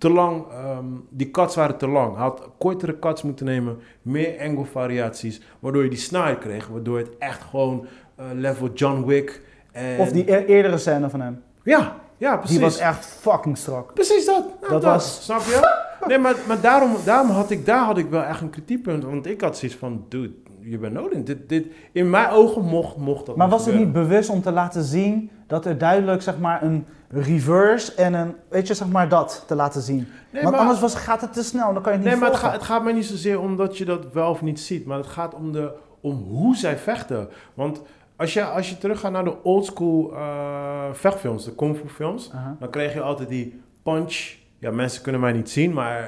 [0.00, 0.44] te lang.
[0.50, 2.12] ehm, die cuts waren te lang.
[2.14, 3.78] Hij had kortere cuts moeten nemen.
[4.02, 5.40] Meer angle variaties.
[5.58, 6.68] Waardoor je die snelheid kreeg.
[6.68, 7.86] Waardoor het echt gewoon
[8.16, 9.42] eh, level John Wick.
[9.72, 11.42] En, Of die e- eerdere scène van hem.
[11.64, 12.56] Ja, ja, precies.
[12.56, 13.94] Die was echt fucking strak.
[13.94, 14.44] Precies dat.
[14.60, 15.78] Nou, Dat dat was- Snap je?
[16.06, 19.04] Nee, maar, maar daarom, daarom had ik, daar had ik wel echt een kritiekpunt.
[19.04, 21.24] Want ik had zoiets van, dude, je bent Nolan.
[21.24, 24.52] Dit, dit, in mijn ogen mocht, mocht dat Maar was het niet bewust om te
[24.52, 29.08] laten zien dat er duidelijk zeg maar een reverse en een, weet je, zeg maar
[29.08, 30.08] dat te laten zien?
[30.30, 32.30] Nee, Want maar- anders was, gaat het te snel, dan kan je het niet Nee,
[32.30, 34.86] maar het, het gaat mij niet zozeer om dat je dat wel of niet ziet.
[34.86, 37.28] Maar het gaat om, de, om hoe zij vechten.
[37.54, 37.82] Want
[38.16, 42.30] als je, als je teruggaat naar de oldschool eh vechtfilms, de kung fu films.
[42.58, 44.38] Dan kreeg je altijd die punch.
[44.58, 46.06] Ja, mensen kunnen mij niet zien, maar eh,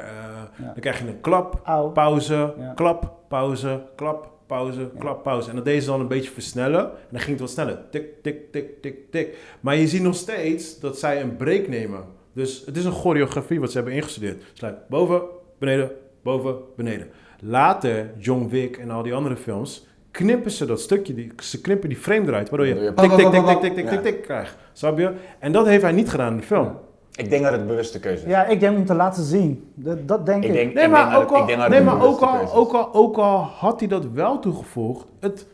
[0.56, 0.64] Ja.
[0.64, 1.60] dan krijg je een klap,
[1.94, 2.72] pauze, Ja.
[2.74, 5.48] klap, pauze, klap, pauze, klap, pauze.
[5.48, 6.80] En dat deden ze dan een beetje versnellen.
[6.80, 7.78] En dan ging het wat sneller.
[7.90, 9.36] Tik, tik, tik, tik, tik.
[9.60, 12.04] Maar je ziet nog steeds dat zij een break nemen.
[12.32, 14.42] Dus het is een choreografie wat ze hebben ingestudeerd.
[14.52, 15.22] Sluit boven,
[15.58, 15.90] beneden,
[16.22, 17.08] boven, beneden.
[17.40, 21.88] Later, John Wick en al die andere films, knippen ze dat stukje, die, ze knippen
[21.88, 24.56] die frame eruit, waardoor je tik, tik, tik, tik, tik, tik, tik, tik krijgt.
[24.72, 25.12] Snap je?
[25.38, 26.76] En dat heeft hij niet gedaan in de film.
[27.14, 28.30] Ik denk dat het bewuste keuze is.
[28.30, 29.72] Ja, ik denk om te laten zien.
[29.74, 30.52] Dat, dat denk ik.
[30.52, 33.88] Nee, ik maar, ook al, nee, maar ook, al, ook, al, ook al had hij
[33.88, 35.46] dat wel toegevoegd, het,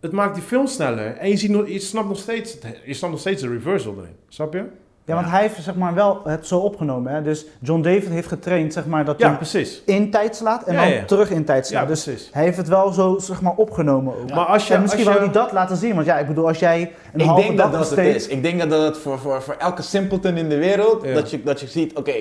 [0.00, 1.16] het maakt die film sneller.
[1.16, 4.16] En je, ziet nog, je, snapt nog steeds, je snapt nog steeds de reversal erin.
[4.28, 4.64] Snap je?
[5.08, 7.12] Ja, want hij heeft zeg maar wel het zo opgenomen.
[7.12, 7.22] Hè?
[7.22, 9.82] Dus John David heeft getraind zeg maar, dat Ja, hij precies.
[9.86, 11.04] in tijd slaat en Ja, dan ja.
[11.04, 11.82] terug in tijd slaat.
[11.82, 12.28] Ja, dus precies.
[12.32, 14.30] hij heeft het wel zo zeg maar, opgenomen ook.
[14.30, 15.94] Maar als je, en misschien als je, wou hij dat laten zien.
[15.94, 18.26] Want ja, ik bedoel, als jij een Ik halve denk dag dat dat het is.
[18.26, 21.14] Ik denk dat dat het voor, voor, voor elke simpleton in de wereld, Ja.
[21.14, 22.14] dat, je, dat je ziet, oké,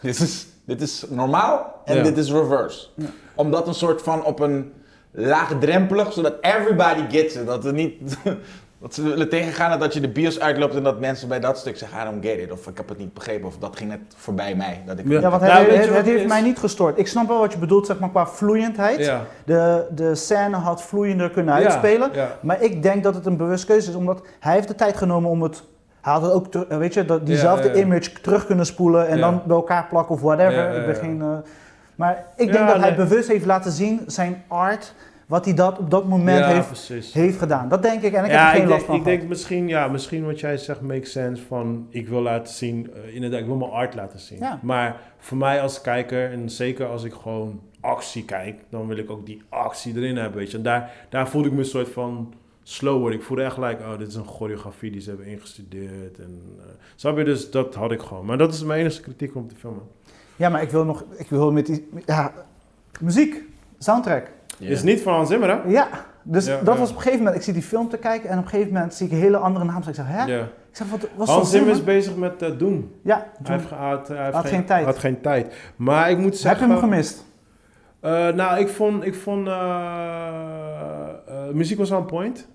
[0.00, 2.02] dit, is, dit is normaal en Ja.
[2.02, 2.86] dit is reverse.
[3.34, 4.72] Omdat een soort van op een
[5.10, 7.46] laagdrempelig, zodat everybody gets it.
[7.46, 7.94] Dat, er niet,
[8.80, 11.76] dat ze willen tegengaan dat je de bios uitloopt en dat mensen bij dat stuk
[11.76, 12.52] zeggen, I don't get it.
[12.52, 14.82] Of ik heb het niet begrepen, of dat ging net voorbij mij.
[14.86, 15.20] Dat ik Ja.
[15.20, 16.98] Ja, want Nou, het, wat het heeft het mij niet gestoord.
[16.98, 18.98] Ik snap wel wat je bedoelt zeg maar, qua vloeiendheid.
[19.04, 19.24] Ja.
[19.44, 22.10] De, de scène had vloeiender kunnen uitspelen.
[22.12, 22.28] ja.
[22.40, 25.30] Maar ik denk dat het een bewust keuze is, omdat hij heeft de tijd genomen
[25.30, 25.62] om het...
[26.00, 27.84] Hij had het ook, ter- weet je, dat, diezelfde Ja, ja, ja.
[27.84, 29.22] image terug kunnen spoelen en Ja.
[29.30, 30.52] dan bij elkaar plakken of whatever.
[30.52, 31.22] Ja, ja, Ik ben geen...
[31.22, 31.28] eh,
[31.94, 34.94] maar ik denk Ja, dat hij bewust heeft laten zien, zijn art,
[35.28, 37.12] wat hij dat op dat moment ja, heeft, precies.
[37.12, 37.68] heeft gedaan.
[37.68, 39.18] Dat denk ik en ik ja, heb er geen ik, last denk, van ik gehad.
[39.18, 43.14] denk misschien, ja, misschien wat jij zegt makes sense van ik wil laten zien, eh,
[43.14, 44.38] inderdaad, ik wil mijn art laten zien.
[44.38, 44.58] Ja.
[44.62, 49.10] Maar voor mij als kijker, en zeker als ik gewoon actie kijk, dan wil ik
[49.10, 50.56] ook die actie erin hebben, weet je.
[50.56, 53.18] En daar, daar voelde ik me een soort van slow worden.
[53.18, 56.18] Ik voelde echt gelijk, oh, dit is een choreografie die ze hebben ingestudeerd.
[56.18, 56.42] En,
[56.96, 58.24] snap je, dus dat had ik gewoon.
[58.24, 59.82] Maar dat is mijn enige kritiek op de film.
[60.36, 62.32] Ja, maar ik wil nog, ik wil met die, ja,
[63.00, 63.42] muziek,
[63.78, 64.36] soundtrack.
[64.58, 65.70] Is niet van Hans Zimmer, hè?
[65.70, 65.88] Ja,
[66.22, 66.80] dus Ja, dat ja.
[66.80, 68.72] was op een gegeven moment, ik zie die film te kijken en op een gegeven
[68.72, 69.78] moment zie ik een hele andere naam.
[69.78, 70.24] Dus ik zeg, hè?
[70.24, 70.42] Ja.
[70.42, 72.94] Ik zeg, wat was Hans Zimmer is bezig met eh doen.
[73.02, 74.84] Ja, Hij heeft, ge- hij had, hij heeft Had geen tijd.
[74.84, 75.54] Had geen tijd.
[75.76, 76.66] Maar ik moet heb zeggen...
[76.66, 77.24] je hem gemist?
[78.00, 79.54] Eh, nou, ik vond, ik vond eh,
[81.28, 82.48] eh, muziek was on point.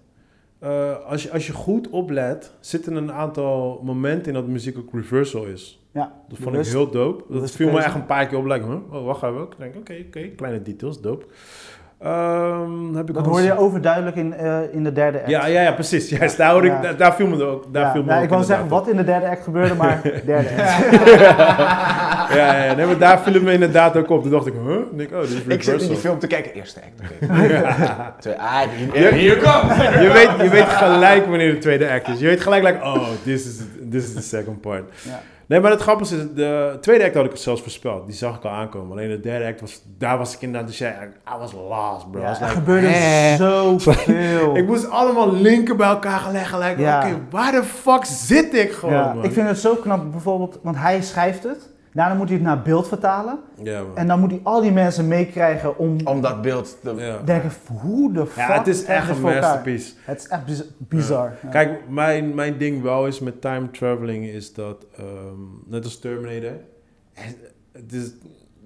[0.60, 4.94] Eh, als, je, als je goed oplet, zitten een aantal momenten in dat muziek ook
[4.94, 5.86] reversal is.
[5.92, 6.72] Ja, Dat vond bewust.
[6.72, 7.34] ik heel dope.
[7.40, 8.46] Dat viel me echt een paar keer op.
[8.46, 8.94] Like, huh?
[8.94, 9.42] oh, wacht even.
[9.42, 11.26] Ik denk, oké, oké, kleine details, dope.
[12.04, 15.30] Ehm, heb ik Dat hoorde je overduidelijk in, eh, in de derde act.
[15.30, 16.10] Ja, ja, ja, precies.
[16.10, 16.76] Juist, daar, hoorde Ja.
[16.76, 17.66] ik, daar, daar viel me het ook.
[17.74, 19.76] Daar Ja, viel me ja, ook ik wou zeggen wat in de derde act gebeurde,
[19.76, 20.92] maar derde act.
[22.34, 24.22] Ja, ja, nee, maar daar viel het me inderdaad ook op.
[24.22, 24.76] Toen dacht ik, huh?
[24.76, 25.54] Ik denk, oh, dit is reversal.
[25.56, 27.74] Ik zit in die film te kijken, eerste act, oké.
[28.20, 28.60] Twee- ah,
[28.94, 32.20] hier, hier komt je, weet, je weet gelijk wanneer de tweede act is.
[32.20, 33.58] Je weet gelijk, like, oh, this is,
[33.92, 34.84] this is the second part.
[35.02, 35.20] Ja.
[35.48, 38.06] Nee, maar het grappige is, de tweede act had ik het zelfs voorspeld.
[38.06, 38.92] Die zag ik al aankomen.
[38.92, 42.22] Alleen de derde act, was, daar was ik inderdaad, dus jij, I was lost, bro.
[42.22, 43.36] Ja, was er like, gebeurde eh.
[43.36, 44.56] zoveel.
[44.58, 46.60] Ik moest allemaal linken bij elkaar leggen.
[46.60, 46.98] Like, Ja.
[47.00, 49.24] oké, waar de fuck zit ik gewoon, ja, man?
[49.24, 51.73] ik vind het zo knap bijvoorbeeld, want hij schrijft het.
[51.94, 53.40] Daarna moet hij het naar beeld vertalen.
[53.64, 53.84] Ja.
[53.96, 56.94] En dan moet hij al die mensen meekrijgen om Om dat beeld te...
[56.96, 57.20] ja.
[57.26, 59.42] denken, hoe de fuck ja, het is echt een elkaar?
[59.42, 59.94] masterpiece.
[60.04, 61.34] Het is echt biz- bizar.
[61.44, 61.50] Ja.
[61.50, 65.06] Kijk, mijn, mijn ding wel is met time traveling is dat, ehm,
[65.66, 66.58] net als Terminator,
[67.72, 68.06] het is,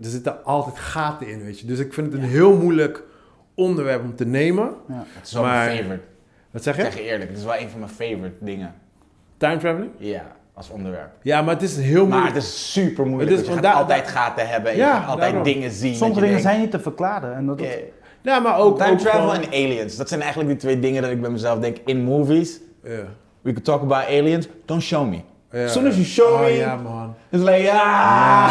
[0.01, 1.67] er zitten altijd gaten in, weet je.
[1.67, 3.03] Dus ik vind het een heel moeilijk
[3.55, 4.73] onderwerp om te nemen.
[4.87, 6.03] Het is wel Maar- mijn favorite.
[6.51, 6.91] Wat zeg Ik je?
[6.91, 8.73] zeg je eerlijk, het is wel een van mijn favorite dingen.
[9.37, 9.91] Time traveling?
[9.97, 11.09] Ja, als onderwerp.
[11.21, 12.33] Ja, maar het is heel Maar moeilijk.
[12.35, 14.99] het is super moeilijk, Het is- want je gaat altijd gaten hebben en Ja, je
[14.99, 15.43] gaat altijd daarom.
[15.43, 15.95] dingen zien.
[15.95, 17.35] Sommige dingen denkt, zijn niet te verklaren.
[17.35, 17.79] En dat, dat- yeah.
[18.21, 18.77] Ja, maar ook...
[18.77, 21.29] Time ook travel gewoon- en aliens, dat zijn eigenlijk die twee dingen dat ik bij
[21.29, 22.59] mezelf denk in movies.
[22.83, 22.89] Ja.
[23.41, 25.19] We could talk about aliens, don't show me.
[25.51, 25.63] Ja.
[25.63, 27.15] As soon as you show Oh, me, ja, man.
[27.29, 28.49] it's like, ja.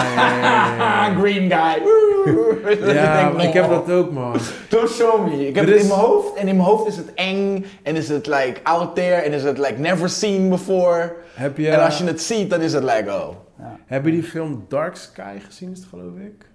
[1.21, 1.83] green guy.
[1.83, 2.61] Woe.
[2.65, 4.37] Dat je Ja, ik heb dat ook, man.
[4.69, 5.49] Don't show me.
[5.49, 7.97] Ik heb het is- in mijn hoofd en in mijn hoofd is het eng en
[7.97, 11.15] is het like out there en is het like never seen before.
[11.35, 13.29] Heb je, En als je het ziet, dan is het like, oh.
[13.87, 16.47] heb je die film Dark Sky gezien, is het geloof ik?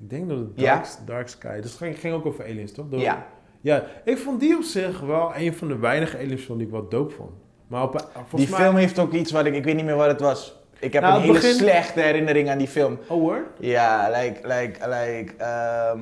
[0.00, 0.74] Ik denk dat het Ja.
[0.74, 1.60] Dark, Dark Sky...
[1.60, 2.86] Dus het ging, ging ook over aliens, toch?
[2.90, 3.26] Door- Ja.
[3.60, 6.88] Ja, ik vond die op zich wel een van de weinige aliens die ik wel
[6.88, 7.30] dope vond.
[7.68, 8.58] Maar op, volgens Die mij...
[8.60, 10.56] film heeft ook iets wat ik, ik weet niet meer wat het was.
[10.78, 12.98] Ik heb Nou, een het hele begin- slechte herinnering aan die film.
[13.08, 13.44] Oh, hoor?
[13.58, 16.00] Ja, like, like, like, ehm,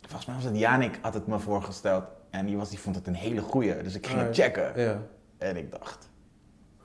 [0.00, 2.04] volgens mij was het Janik had het me voorgesteld.
[2.30, 4.42] En die, was, die vond het een hele goeie, dus ik ging het Alright.
[4.56, 4.82] checken.
[4.84, 4.98] Ja.
[5.38, 6.08] En ik dacht,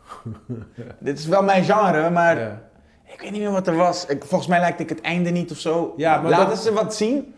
[0.99, 2.61] dit is wel mijn genre, maar ja.
[3.05, 4.05] ik weet niet meer wat er was.
[4.05, 5.93] Ik, volgens mij lijkt ik het einde niet of zo.
[5.97, 7.33] Ja, maar Laten dat- ze wat zien.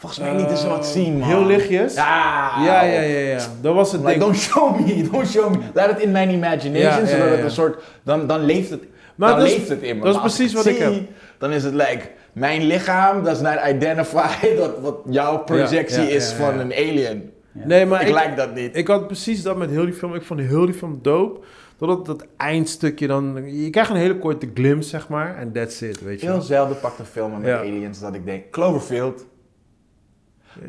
[0.00, 1.28] Volgens mij lieten ze wat zien, man.
[1.28, 1.94] Heel lichtjes?
[1.94, 3.38] Ja, Ja, ja, ja, ja.
[3.60, 4.22] Dat was het Like, ding.
[4.24, 5.56] don't show me, don't show me.
[5.74, 8.82] Laat het in mijn imagination, Ja, zodat ja, het een soort, dan, dan leeft het,
[9.14, 10.04] Maar dan dat is- leeft het in me.
[10.04, 12.00] dat is precies wat ik zie, Dan is het like,
[12.32, 17.30] mijn lichaam does not identify dat wat jouw projectie is van een alien.
[17.52, 18.76] Nee, maar ik, ik, like dat niet.
[18.76, 20.14] ik had precies dat met heel die film.
[20.14, 21.40] Ik vond heel die film dope.
[21.78, 23.42] Totdat dat eindstukje dan...
[23.62, 25.36] Je krijgt een hele korte glimpse, zeg maar.
[25.36, 28.50] En that's it, weet je Heel zelden pakt een film met aliens dat ik denk,
[28.50, 29.26] Cloverfield.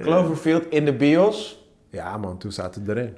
[0.02, 1.66] Cloverfield in de bios.
[1.90, 3.18] Ja man, toen zaten we erin.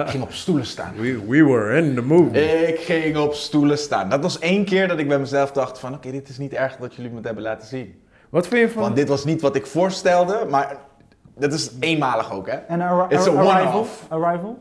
[0.00, 0.92] Ik ging op stoelen staan.
[0.96, 2.66] We, we were in the movie.
[2.66, 4.08] Ik ging op stoelen staan.
[4.08, 5.94] Dat was één keer dat ik bij mezelf dacht van...
[5.94, 7.94] Oké, dit is niet erg wat jullie me hebben laten zien.
[8.30, 8.82] Wat vind je van...
[8.82, 10.76] Want dit was niet wat ik voorstelde, maar...
[11.38, 12.56] Dat is eenmalig ook, hè?
[12.56, 13.72] En Arri- It's a Arrival?
[13.72, 14.04] one-off.
[14.08, 14.58] Arrival?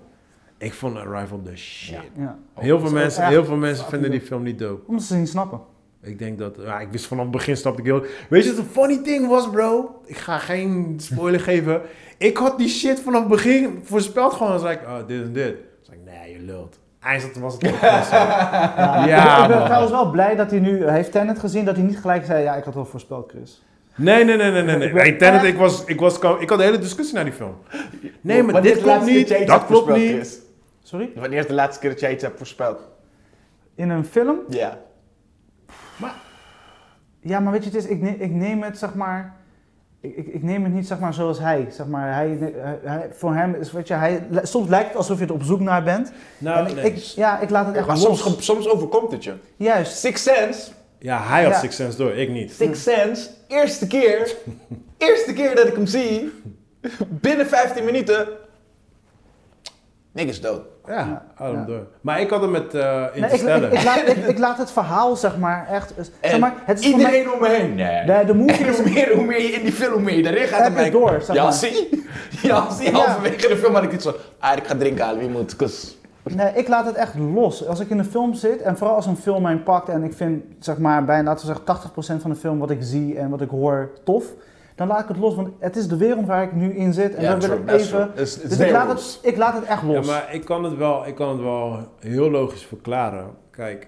[0.58, 1.98] Ik vond Arrival de shit.
[2.18, 2.38] Ja.
[2.56, 4.88] Heel Dat veel mensen, heel veel mensen vinden die film niet dope.
[4.88, 5.60] Omdat ze niet snappen.
[6.04, 6.56] Ik denk dat...
[6.60, 8.04] Ja, ik wist vanaf het begin, snapte ik heel...
[8.30, 10.02] Weet je wat een funny ding was, bro?
[10.06, 11.82] Ik ga geen spoiler geven.
[12.18, 14.60] Ik had die shit vanaf het begin voorspeld gewoon.
[14.60, 15.56] Zei ik, oh, dit en dit.
[15.82, 16.80] Zei ik, nee, je lult.
[17.00, 17.80] Eindelijk was het ook.
[17.82, 19.66] Ja, Ja, ik ben man.
[19.66, 20.90] trouwens wel blij dat hij nu...
[20.90, 22.44] Heeft Tenet gezien, dat hij niet gelijk zei...
[22.44, 23.64] Ja, ik had wel voorspeld, Chris.
[23.96, 24.78] Nee, nee, nee, nee, nee.
[24.78, 24.88] nee.
[24.88, 27.56] Ik Hey, Tenet, ik, was, ik, was, ik had een hele discussie naar die film.
[28.22, 30.12] Nee, maar dit klopt laatste keer niet, dat klopt voorspeld, niet.
[30.12, 30.40] Chris?
[30.84, 31.12] Sorry?
[31.16, 32.80] Wanneer is de laatste keer dat jij iets hebt voorspeld?
[33.76, 34.40] In een film?
[34.50, 34.78] Ja.
[37.22, 39.36] Ja, maar weet je, het is, ik, ne- ik neem het zeg maar.
[40.02, 41.68] Ik, ik, ik neem het niet zeg maar zoals hij.
[41.70, 45.20] Zeg maar, hij, hij, hij- voor hem is, weet je, hij, soms lijkt het alsof
[45.20, 46.12] je er op zoek naar bent.
[46.38, 46.86] Nou, en ik, nee.
[46.94, 48.22] ik- ja, ik laat het echt Maar los.
[48.22, 49.34] soms, soms overkomt het je.
[49.56, 49.98] Juist.
[49.98, 50.72] Six Sense.
[51.00, 51.60] ja, hij had Ja.
[51.60, 52.52] Six Sense door, ik niet.
[52.52, 53.30] Six Sense.
[53.48, 54.36] Eerste keer.
[54.98, 56.32] eerste keer dat ik hem zie.
[57.08, 58.28] Binnen 15 minuten.
[60.12, 60.62] Niks dood.
[60.88, 61.64] Ja, ja.
[61.68, 61.88] door.
[62.02, 64.72] Maar ik had hem met eh Nee, ik, ik, ik, laat, ik, ik laat het
[64.72, 65.94] verhaal zeg maar echt.
[66.22, 67.76] Zeg maar, het is mij, iedereen om me heen.
[67.76, 68.06] Nee.
[68.06, 70.18] de, de movie En is, hoe meer, hoe meer je in die film, hoe meer
[70.18, 70.76] je erin gaat.
[70.76, 71.54] Heb je door, zeg ja, maar.
[71.54, 72.04] zie.
[72.42, 72.92] Ja, zie.
[72.92, 72.92] Ja.
[72.92, 74.14] Halverwege de film had ik iets van...
[74.40, 75.56] Ah, ik ga drinken halen, wie moet?
[75.56, 75.98] Kus.
[76.24, 77.68] Nee, ik laat het echt los.
[77.68, 80.14] Als ik in een film zit en vooral als een film mij pakt en ik
[80.14, 83.30] vind zeg maar bijna laten we zeggen 80% van de film wat ik zie en
[83.30, 84.26] wat ik hoor tof,
[84.88, 85.36] dan laat ik het los.
[85.36, 88.12] Want het is de wereld waar ik nu in zit en dan wil ik even.
[88.16, 90.08] Dus, Dus ik laat, het, ik laat het echt Ja, los.
[90.08, 93.30] maar ik kan, het wel, ik kan het wel heel logisch verklaren.
[93.52, 93.88] Kijk,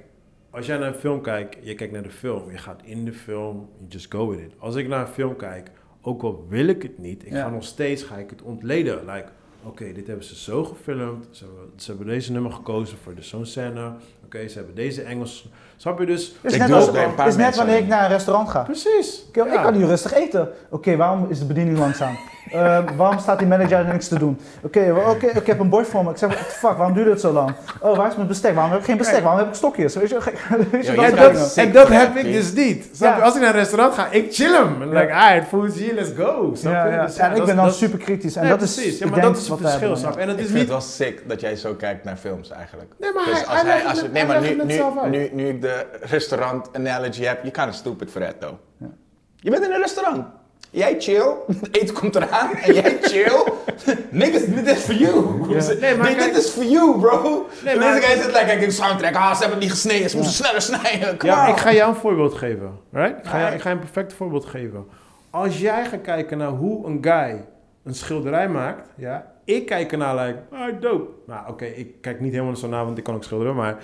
[0.49, 3.13] als jij naar een film kijkt, je kijkt naar de film, je gaat in de
[3.13, 4.53] film, you just go with it.
[4.59, 5.71] Als ik naar een film kijk,
[6.01, 7.43] ook al wil ik het niet, ik Ja.
[7.43, 8.99] ga nog steeds ga ik het ontleden.
[9.05, 9.27] Like,
[9.63, 13.21] oké, dit hebben ze zo gefilmd, ze hebben, ze hebben deze nummer gekozen voor de
[13.21, 13.91] zo'n scène,
[14.25, 15.49] oké, ze hebben deze Engels,
[15.83, 16.33] snap je dus?
[16.41, 18.09] Het is Ik net, doe als, bij een paar is net wanneer ik naar een
[18.09, 18.61] restaurant ga.
[18.61, 19.23] Precies.
[19.31, 20.49] Ik, kan hier rustig eten.
[20.69, 22.17] Oké, waarom is de bediening langzaam?
[22.51, 24.39] Eh, waarom staat die manager er niks te doen?
[24.61, 26.09] Oké, oké, ik heb een bord voor me.
[26.11, 27.51] Ik zeg, what the fuck, waarom duurt het zo lang?
[27.79, 28.53] Oh, waar is mijn bestek?
[28.53, 29.21] Waarom heb ik geen bestek?
[29.23, 29.95] Waarom heb ik stokjes?
[29.95, 30.17] Weet je,
[30.71, 32.89] weet je, Ja, dat je En dat, en heb ik dus niet.
[32.99, 33.19] Ja.
[33.19, 34.83] Als ik naar een restaurant ga, ik chill hem.
[34.93, 36.53] Like, ah, het food is hier, let's go.
[36.61, 37.05] Ja, ja.
[37.05, 38.35] Dus en ik ben dan dat is- super kritisch.
[38.35, 38.97] En Nee, dat is, precies.
[38.99, 40.19] Ja, ik maar denk dat is het verschil, hebben, snap je?
[40.19, 40.69] En het Ik is vind niet...
[40.73, 42.91] het wel sick dat jij zo kijkt naar films eigenlijk.
[42.99, 45.29] Nee, maar Dus hij, als hij hij, legt als het- nee, maar nu, nu, nu,
[45.33, 48.55] nu ik de restaurant analogy heb, je kan een stupid for that though.
[48.79, 48.87] Ja.
[49.35, 50.25] Je bent in een restaurant.
[50.73, 53.43] Jij chill, het eten komt eraan en jij chill.
[54.09, 55.45] Niggas, dit is for you.
[55.79, 57.47] Nee, maar dit, is for you, bro.
[57.63, 59.15] Nee, maar- Deze guy zit lekker, een soundtrack.
[59.15, 61.15] Ah, ze hebben het niet gesneden, ze moeten sneller snijden.
[61.19, 62.79] Ja, ik ga jou een voorbeeld geven.
[62.91, 63.17] Right?
[63.17, 64.85] Ik, ga ik ga je een perfect voorbeeld geven.
[65.29, 67.45] Als jij gaat kijken naar hoe een guy
[67.83, 71.09] een schilderij maakt, ja, ik kijk ernaar like, ah, dope.
[71.27, 73.77] Nou, oké, ik kijk niet helemaal zo naar, want ik kan ook schilderen, maar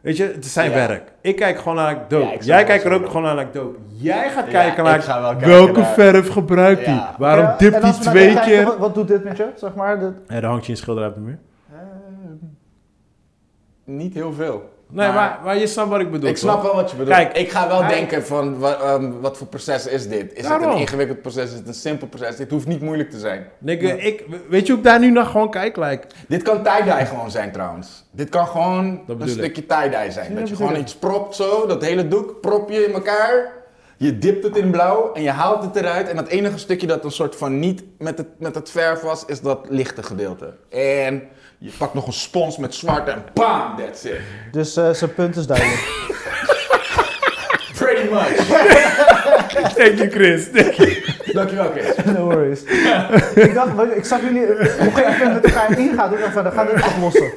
[0.00, 0.76] weet je, het is zijn Ja.
[0.76, 1.12] werk.
[1.20, 2.24] Ik kijk gewoon naar like, dope.
[2.24, 3.78] Ja, ik snap jij kijkt er ook gewoon naar like, dope.
[3.88, 6.94] Jij gaat Ja, kijken naar ga wel kijken welke naar- verf gebruikt hij?
[6.94, 7.14] Ja.
[7.18, 8.64] Waarom Ja, dipt hij twee kijken, keer?
[8.64, 9.46] Wat, wat doet dit met je?
[9.56, 11.38] Zeg maar, de, En dan hangt je een schilderij op de muur.
[13.84, 14.70] Niet heel veel.
[14.92, 16.28] Nee, Maar- maar, maar je snapt wat ik bedoel.
[16.30, 16.62] Ik snap toch?
[16.62, 17.16] wel wat je bedoelt.
[17.16, 20.32] Kijk, ik ga wel hij- denken van wat, ehm, wat voor proces is dit?
[20.32, 21.44] Is het een ingewikkeld proces?
[21.50, 22.36] Is het een simpel proces?
[22.36, 23.46] Dit hoeft niet moeilijk te zijn.
[23.58, 25.76] Nigga, ik, weet je hoe ik daar nu naar gewoon kijk?
[25.76, 28.04] Like, Dit kan tie-dye gewoon zijn trouwens.
[28.10, 30.32] Dit kan gewoon een stukje tie-dye zijn.
[30.32, 33.58] Ja, dat je gewoon iets propt zo, dat hele doek prop je in elkaar.
[33.96, 36.08] Je dipt het in blauw en je haalt het eruit.
[36.08, 39.24] En dat enige stukje dat een soort van niet met het, met het verf was,
[39.24, 40.54] is dat lichte gedeelte.
[40.68, 41.22] En
[41.62, 44.18] je pakt nog een spons met zwart en bam, that's it.
[44.52, 45.80] dus eh, zijn punt is duidelijk.
[47.78, 48.34] Pretty much.
[49.78, 50.50] thank you Chris.
[50.50, 50.96] Thank you.
[51.32, 52.04] Dankjewel Chris.
[52.04, 52.62] no worries.
[53.46, 56.12] ik dacht, ik zag jullie op een gegeven moment met elkaar ingaan.
[56.12, 57.32] Ik dacht van, dan gaan we het oplossen.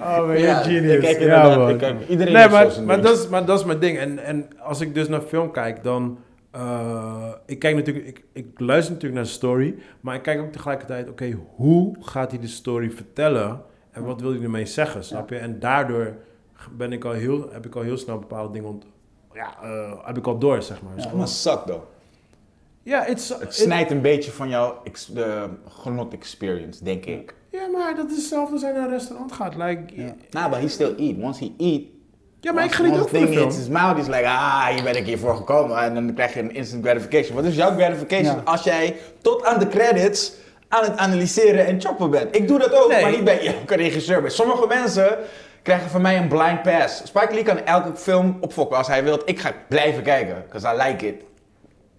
[0.00, 0.92] Oh, man, Ja, genius.
[0.94, 1.68] ik kijk ja, man.
[1.68, 3.98] ik kijk- iedereen nee, maar, maar, dat is, maar dat is mijn ding.
[3.98, 6.18] En, en als ik dus naar film kijk, dan...
[6.60, 8.06] eh, ik kijk natuurlijk...
[8.06, 9.74] Ik, ik luister natuurlijk naar de story.
[10.00, 11.08] Maar ik kijk ook tegelijkertijd...
[11.08, 13.62] Oké, hoe gaat hij de story vertellen?
[13.90, 15.36] En wat wil hij ermee zeggen, snap je?
[15.36, 16.14] En daardoor
[16.76, 18.68] ben ik al heel, heb ik al heel snel bepaalde dingen...
[18.68, 18.84] Ont,
[19.34, 20.92] ja, eh, heb ik al door, zeg maar.
[20.94, 21.82] Dus Ja, gewoon- maar suck though.
[22.82, 27.34] ja, it's, Het snijdt een beetje van jouw ex- de genot experience, denk ik.
[27.50, 29.54] Ja, maar dat is hetzelfde als hij naar een restaurant gaat.
[29.54, 30.14] Like, ja.
[30.30, 31.16] Nou, but he still eat.
[31.22, 31.82] Once he eat,
[32.52, 33.72] maar ik geniet ook van de film.
[33.72, 35.78] mouth, is like, ah, hier ben ik hiervoor gekomen.
[35.78, 37.36] En dan krijg je een instant gratification.
[37.36, 38.42] Wat is jouw gratification Ja.
[38.44, 40.32] als jij tot aan de credits
[40.68, 42.36] aan het analyseren en choppen bent?
[42.36, 43.02] Ik doe dat ook, Nee.
[43.02, 44.20] maar niet bij elke regisseur.
[44.20, 45.16] Bij sommige mensen
[45.62, 46.96] krijgen van mij een blind pass.
[47.04, 49.20] Spike Lee kan elke film opfokken als hij wil.
[49.24, 51.14] Ik ga blijven kijken, because I like it.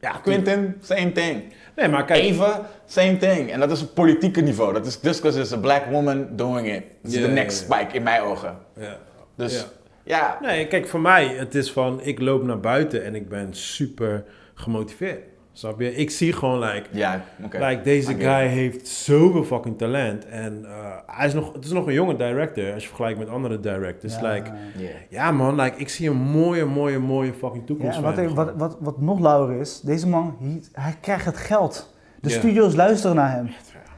[0.02, 1.43] Ja, Quentin, same thing.
[1.76, 2.24] Nee, maar kijk.
[2.24, 3.52] Eva, same thing.
[3.52, 4.74] En dat is op politieke niveau.
[4.74, 6.84] Dat is just because it's a black woman doing it.
[7.02, 7.76] Dat is Ja, de ja, next ja.
[7.76, 8.58] spike in mijn ogen.
[8.80, 8.98] Ja.
[9.36, 9.66] Dus
[10.08, 10.38] Ja.
[10.41, 14.24] Nee, kijk, voor mij, het is van, ik loop naar buiten en ik ben super
[14.53, 15.20] gemotiveerd.
[15.51, 15.95] Snap je?
[15.95, 17.66] Ik zie gewoon, like, ja, oké.
[17.66, 20.26] like deze guy heeft zoveel fucking talent.
[20.26, 20.72] En eh,
[21.05, 24.16] hij is nog, het is nog een jonge director, als je vergelijkt met andere directors.
[24.20, 24.32] Ja.
[24.34, 24.89] Like, Yeah.
[25.10, 28.30] ja man, like, ik zie een mooie, mooie, mooie fucking Ja, toekomst en wat, ik-
[28.30, 31.95] wat, wat, wat nog lauwer is, deze man, hij, hij krijgt het geld.
[32.22, 33.49] De studio's luisteren naar hem.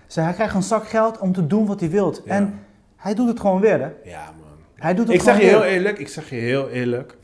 [0.06, 2.22] Dus hij krijgt een zak geld om te doen wat hij wilt.
[2.26, 2.32] Ja.
[2.32, 2.60] En
[2.96, 4.10] hij doet het gewoon weer, hè?
[4.10, 4.39] Ja man.
[4.80, 7.18] Hij doet het Ik zeg je heel eerlijk, ik zeg je heel eerlijk.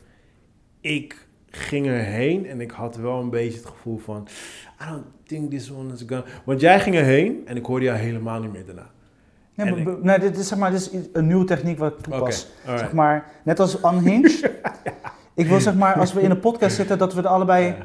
[0.80, 4.28] Ik ging erheen en ik had wel een beetje het gevoel van...
[4.82, 6.24] I don't think this one is gonna...
[6.44, 8.90] Want jij ging erheen en ik hoorde jou helemaal niet meer daarna.
[9.52, 11.92] Ja, En maar- ik- nee, dit is, zeg maar, dit is een nieuwe techniek wat
[11.92, 12.48] ik toepas.
[12.66, 14.50] Zeg maar, net als Unhinged.
[15.34, 17.64] ik wil zeg maar, als we in een podcast zitten, dat we er allebei...
[17.66, 17.76] Ja.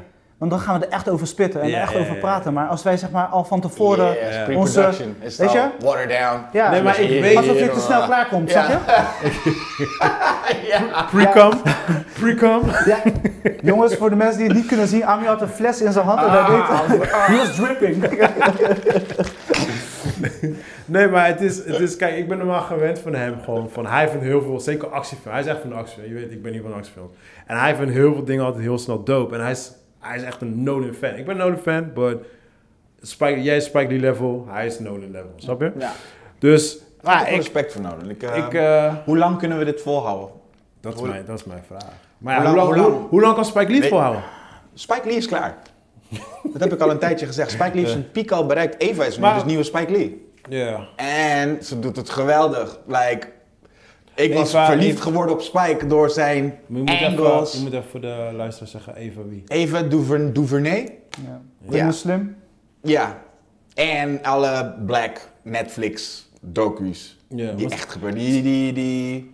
[0.42, 2.52] Want dan gaan we er echt over spitten en er echt over praten.
[2.52, 4.20] Maar als wij zeg maar al van tevoren...
[5.20, 5.68] Is weet je?
[5.80, 6.44] watered down.
[6.52, 8.74] Ja, Nee, maar ik weet- alsof je te snel klaar komt, snap je?
[10.66, 11.02] ja.
[11.12, 11.52] Pre-com,
[12.20, 12.62] pre-com.
[12.86, 12.98] Ja.
[13.62, 16.04] Jongens, voor de mensen die het niet kunnen zien, Ami had een fles in zijn
[16.06, 16.88] hand en hij Ah.
[16.90, 18.04] deed He was dripping.
[20.84, 23.68] Nee, maar het is, het is, kijk, ik ben normaal gewend van hem gewoon.
[23.72, 25.32] Van, hij vindt heel veel, zeker actiefilm.
[25.34, 26.08] Hij is echt van de actiefilm.
[26.08, 27.10] Je weet, ik ben niet van actiefilm.
[27.46, 29.34] En hij vindt heel veel dingen altijd heel snel dope.
[29.34, 29.72] En hij is,
[30.02, 31.14] hij is echt een Nolan fan.
[31.14, 32.16] Ik ben een Nolan fan, but
[33.00, 35.32] Spike, jij is Spike Lee level, hij is Nolan level.
[35.36, 35.72] Snap je?
[35.78, 35.92] Ja.
[36.38, 38.08] Dus, Ik ah, heb er ik, respect voor nodig.
[38.08, 40.28] Ik, eh, ik, eh, hoe lang kunnen we dit volhouden?
[40.80, 41.84] dat, is Hoe- mijn, dat is mijn vraag.
[42.18, 43.08] Maar ja, Hoe hoe, lang- hoe hoe, lang?
[43.08, 44.22] hoe lang kan Spike Lee het volhouden?
[44.74, 45.56] Spike Lee is klaar.
[46.52, 47.50] dat heb ik al een tijdje gezegd.
[47.50, 47.92] Spike Lee heeft Ja.
[47.92, 48.80] zijn piek al bereikt.
[48.82, 50.30] Eva is nu Maar- dus nieuwe Spike Lee.
[50.48, 50.86] Ja.
[50.96, 52.78] En ze doet het geweldig.
[52.86, 53.28] Like,
[54.14, 57.72] ik was Eva- verliefd Eva- geworden op Spike door zijn Je moet, even, je moet
[57.72, 59.42] even voor de luisteraar zeggen, even wie.
[59.46, 60.98] Eva Duver- Duvernay.
[61.26, 61.40] Ja.
[61.68, 61.76] Ja.
[61.76, 61.90] Ja.
[61.90, 62.36] slim.
[62.82, 63.18] Ja.
[63.74, 67.18] En alle black Netflix docu's.
[67.28, 68.18] Ja, die echt gebeuren.
[68.18, 69.30] Die, die, die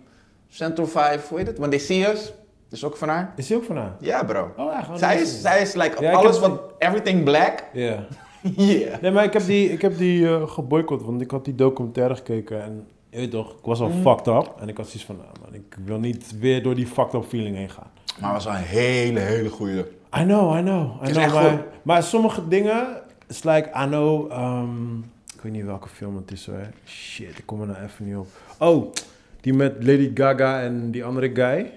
[0.47, 1.57] Central 5, hoe heet het?
[1.57, 2.33] When They See Us.
[2.71, 3.33] is ook van haar.
[3.35, 3.95] Is hij ook van haar?
[3.99, 4.51] Ja bro.
[4.57, 4.89] Oh, echt?
[4.89, 7.63] Oh, zij, is, zij is like Ja, alles wat, everything black.
[7.73, 8.05] Ja.
[8.55, 9.01] Yeah.
[9.01, 12.15] Nee, maar ik heb die, ik heb die eh, geboycott, want ik had die documentaire
[12.15, 14.01] gekeken en je weet toch, ik was al Mm.
[14.01, 14.53] fucked up.
[14.61, 17.25] En ik had zoiets van, nou man, ik wil niet weer door die fucked up
[17.27, 17.87] feeling heen gaan.
[18.19, 19.87] Maar het was wel een hele, hele goede.
[20.19, 21.33] I know, I know, I is know.
[21.33, 22.87] Maar, maar sommige dingen,
[23.27, 25.05] it's like, I know, um,
[25.35, 26.67] ik weet niet welke film het is hoor.
[26.85, 28.27] Shit, ik kom er nou even niet op.
[28.57, 28.93] Oh,
[29.41, 31.71] die met Lady Gaga en die andere guy.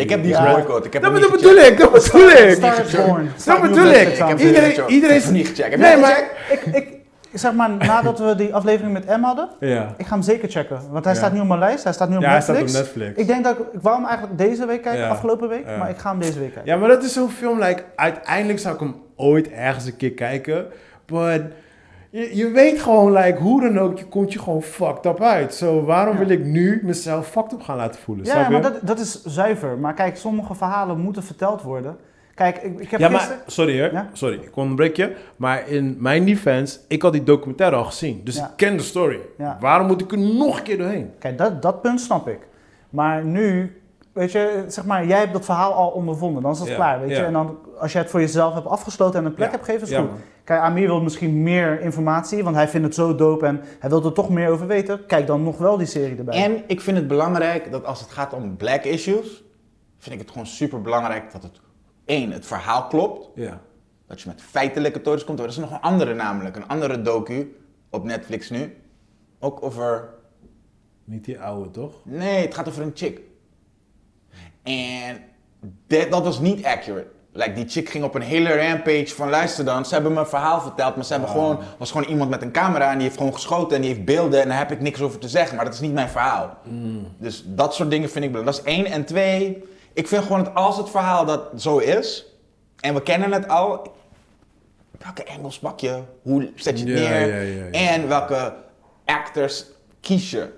[0.00, 0.44] Ik heb die Ja.
[0.52, 0.84] geboycott.
[0.84, 2.38] Ik heb Dat, dat niet bedoel ik, dat bedoel ik.
[3.36, 3.44] Is.
[3.44, 4.38] Dat bedoel ik.
[4.40, 5.70] Iedereen, iedereen Ik niet gecheckt.
[5.70, 6.30] Heb Nee, maar...
[6.48, 6.76] gecheckt?
[6.76, 6.88] Ik,
[7.34, 9.94] ik, zeg maar, nadat we die aflevering met M hadden, Ja.
[9.96, 10.78] ik ga hem zeker checken.
[10.90, 11.18] Want hij Ja.
[11.20, 12.78] staat nu op mijn lijst, hij staat nu op Ja, hij staat Netflix.
[12.80, 13.20] op Netflix.
[13.20, 15.98] Ik denk dat ik, ik wou hem eigenlijk deze week kijken, afgelopen week, maar ik
[15.98, 16.72] ga hem deze week kijken.
[16.72, 20.12] Ja, maar dat is zo'n film, like, uiteindelijk zou ik hem ooit ergens een keer
[20.12, 20.66] kijken.
[21.06, 21.42] But
[22.10, 25.54] je, je weet gewoon, like, hoe dan ook, je komt je gewoon fucked up uit.
[25.54, 28.24] Zo, waarom wil ik nu mezelf fucked up gaan laten voelen?
[28.24, 29.78] Ja, maar dat, dat is zuiver.
[29.78, 31.96] Maar kijk, sommige verhalen moeten verteld worden.
[32.34, 33.36] Kijk, ik, ik heb ja, gisteren...
[33.36, 34.08] maar, sorry hè, Ja?
[34.12, 35.16] sorry, ik onderbreek je.
[35.36, 38.20] Maar in mijn defense, ik had die documentaire al gezien.
[38.24, 38.44] Dus Ja.
[38.44, 39.18] ik ken de story.
[39.38, 39.56] Ja.
[39.60, 41.10] Waarom moet ik er nog een keer doorheen?
[41.18, 42.38] Kijk, dat, dat punt snap ik.
[42.90, 43.76] Maar nu,
[44.12, 46.42] weet je, zeg maar, jij hebt dat verhaal al ondervonden.
[46.42, 47.18] Dan is Ja, klaar, weet ja.
[47.18, 47.24] je.
[47.24, 49.86] En dan, als je het voor jezelf hebt afgesloten en een plek Ja, hebt gegeven,
[49.86, 50.10] is ja, goed.
[50.10, 50.18] man.
[50.44, 54.04] Kijk, Amir wil misschien meer informatie, want hij vindt het zo dope en hij wil
[54.04, 55.06] er toch meer over weten.
[55.06, 56.44] Kijk dan nog wel die serie erbij.
[56.44, 59.44] En ik vind het belangrijk dat als het gaat om black issues,
[59.98, 61.60] vind ik het gewoon super belangrijk dat het
[62.04, 63.28] één, het verhaal klopt.
[63.34, 63.60] Ja.
[64.06, 65.40] Dat je met feitelijke tories komt.
[65.40, 67.56] Er is nog een andere namelijk, een andere docu
[67.90, 68.76] op Netflix nu.
[69.40, 70.08] Ook over,
[71.04, 71.94] Niet die oude, toch?
[72.02, 73.20] nee, het gaat over een chick.
[74.62, 75.20] En
[75.88, 77.12] dat was niet accurate.
[77.32, 80.26] Like, die chick ging op een hele rampage van luister dan, ze hebben me een
[80.26, 83.16] verhaal verteld, maar ze hebben gewoon, was gewoon iemand met een camera en die heeft
[83.16, 85.64] gewoon geschoten en die heeft beelden en daar heb ik niks over te zeggen, maar
[85.64, 86.58] dat is niet mijn verhaal.
[86.64, 87.06] Mm.
[87.18, 88.64] Dus dat soort dingen vind ik belangrijk.
[88.64, 88.86] Dat is één.
[88.86, 92.26] En twee, ik vind gewoon dat als het verhaal dat zo is,
[92.80, 93.94] en we kennen het al,
[94.98, 96.00] welke angles pak je?
[96.22, 97.26] Hoe zet je het Ja, neer?
[97.28, 97.90] ja, ja, ja.
[97.92, 98.54] En welke
[99.04, 99.64] actors
[100.00, 100.52] kies je?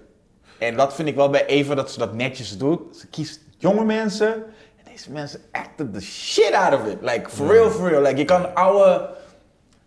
[0.58, 2.96] En dat vind ik wel bij Eva dat ze dat netjes doet.
[2.96, 4.34] Ze kiest jonge mensen.
[4.76, 6.96] En deze mensen acten the shit out of it.
[7.00, 8.02] Like, for real, for real.
[8.02, 9.10] Like, je kan oude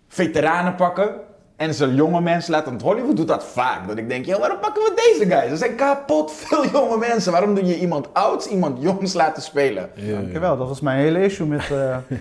[0.07, 1.15] veteranen pakken.
[1.59, 2.69] En ze jonge mensen laten.
[2.69, 3.87] Want Hollywood doet dat vaak.
[3.87, 5.51] Dat ik denk, joh, waarom pakken we deze guys?
[5.51, 7.31] Er zijn kapot veel jonge mensen.
[7.31, 9.89] Waarom doe je iemand ouds, iemand jongs laten spelen?
[9.93, 11.71] Ja, Dankjewel, dat was mijn hele issue met...
[11.71, 11.97] eh,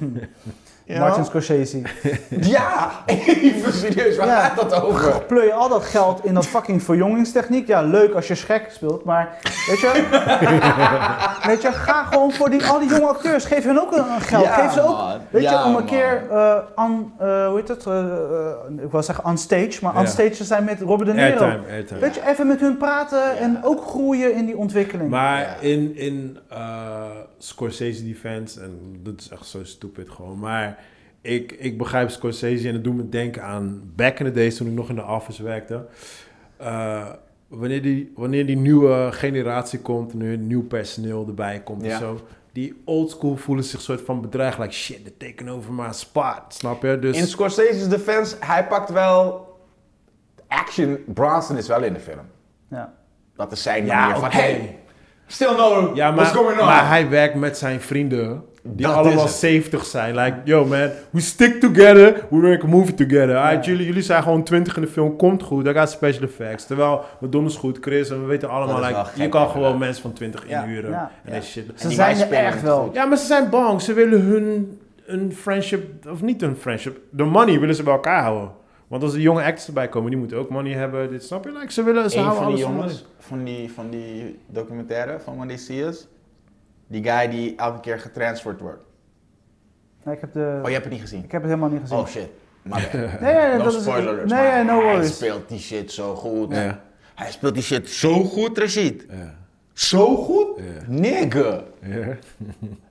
[0.88, 0.98] Ja.
[0.98, 1.82] Martin Scorsese.
[2.40, 4.40] Ja, even serieus, waar Ja.
[4.40, 5.22] gaat dat over?
[5.22, 7.66] Pleur je al dat geld in dat fucking verjongingstechniek?
[7.66, 9.36] Ja, leuk als je Shrek speelt, maar
[9.66, 9.90] weet je,
[11.50, 13.44] weet je, ga gewoon voor die, al die jonge acteurs.
[13.44, 14.44] Geef hun ook een, geld.
[14.44, 15.18] Ja, Geef ze ook, man.
[15.30, 15.84] weet Ja, je, om een man.
[15.84, 17.86] keer eh on, eh, hoe heet het?
[17.86, 18.04] eh,
[18.84, 20.00] ik wil zeggen on stage, maar Ja.
[20.00, 21.26] on stage te zijn met Robert De Niro.
[21.44, 22.00] Airtime, airtime.
[22.00, 23.34] Weet je, even met hun praten Ja.
[23.34, 25.10] en ook groeien in die ontwikkeling.
[25.10, 25.54] Maar Ja.
[25.60, 26.58] in, in eh,
[27.38, 30.78] Scorsese defense, en dat is echt zo stupid gewoon, maar
[31.20, 34.66] ik, ik begrijp Scorsese en het doet me denken aan back in the days toen
[34.66, 35.86] ik nog in de office werkte.
[36.56, 37.06] Eh,
[37.48, 41.92] wanneer, die, wanneer die nieuwe generatie komt, nu nieuw personeel erbij komt Ja.
[41.92, 42.20] en zo,
[42.52, 46.42] die old school voelen zich soort van bedreigd, like shit, they taken over my spot,
[46.48, 46.98] snap je?
[46.98, 49.46] Dus In Scorsese's defense, hij pakt wel...
[50.48, 52.24] Action, Bronson is wel in de film.
[52.70, 52.94] Ja.
[53.36, 54.36] Dat is zijn Ja, manier van, oké.
[54.36, 54.78] hey,
[55.28, 56.66] still know Ja, what's maar, going on.
[56.66, 58.42] maar hij werkt met zijn vrienden.
[58.62, 59.30] Die Dat allemaal is het.
[59.40, 60.14] 70 zijn.
[60.14, 63.58] Like, yo man, we stick together, we make a movie together.
[63.60, 65.64] Jullie, jullie zijn gewoon 20 in de film, komt goed.
[65.64, 66.66] Daar gaat special effects.
[66.66, 68.10] Terwijl, we doen is goed, Chris.
[68.10, 70.62] En we weten allemaal, like, je kan gewoon mensen van 20 Ja.
[70.62, 70.90] inhuren.
[70.90, 71.10] Ja.
[71.24, 71.40] En Ja.
[71.40, 71.64] shit.
[71.74, 72.90] Ze zijn er echt wel.
[72.92, 73.82] Ja, maar ze zijn bang.
[73.82, 78.22] Ze willen hun een friendship, of niet een friendship, de money willen ze bij elkaar
[78.22, 78.50] houden.
[78.88, 81.10] Want als er jonge actors erbij komen, die moeten ook money hebben.
[81.10, 81.52] Dit snap je?
[81.52, 85.34] Like, ze willen, ze houden van die alles jongens van die, van die documentaire van
[85.36, 86.06] When They See Us,
[86.86, 88.82] die guy die elke keer getransferd wordt.
[90.04, 91.24] Nee, ik, heb de, Oh, je hebt het niet gezien?
[91.24, 91.98] ik heb het helemaal niet gezien.
[91.98, 92.28] Oh shit.
[92.62, 95.14] Maar Nee, nee, no dat is- spoiler alerts, nee, no Hij worries.
[95.16, 96.54] speelt die shit zo goed.
[96.54, 96.80] Ja.
[97.14, 99.06] Hij speelt die shit zo goed, Rashid.
[99.10, 99.34] Ja.
[99.72, 100.46] Zo goed?
[100.56, 100.62] Ja.
[100.86, 101.62] Nigga.
[101.82, 102.16] Ja.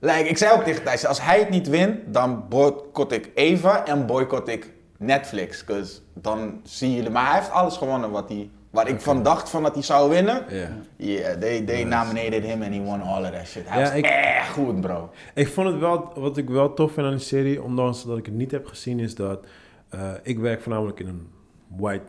[0.00, 3.86] Like, ik zei ook tegen Thijs, als hij het niet wint, dan boycott ik Eva
[3.86, 5.64] en boycott ik Netflix.
[5.64, 7.10] 'Cause dan zie je...
[7.10, 10.10] Maar hij heeft alles gewonnen wat hij, waar ik van dacht van dat hij zou
[10.10, 10.44] winnen.
[10.48, 10.68] Ja.
[10.96, 13.68] Yeah, they, they nominated him and he won all of that shit.
[13.68, 15.10] Hij Ja, was ik- echt goed, bro.
[15.34, 18.26] Ik vond het wel, wat ik wel tof vind aan die serie, ondanks dat ik
[18.26, 19.46] het niet heb gezien, is dat
[19.88, 21.28] eh, ik werk voornamelijk in een
[21.76, 22.04] white,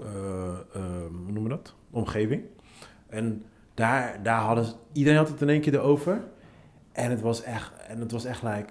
[0.00, 1.74] eh, eh, hoe noemen we dat?
[1.90, 2.42] Omgeving.
[3.08, 6.20] En daar, daar hadden iedereen had het in één keer erover.
[6.92, 8.64] En het was echt, en het was echt like,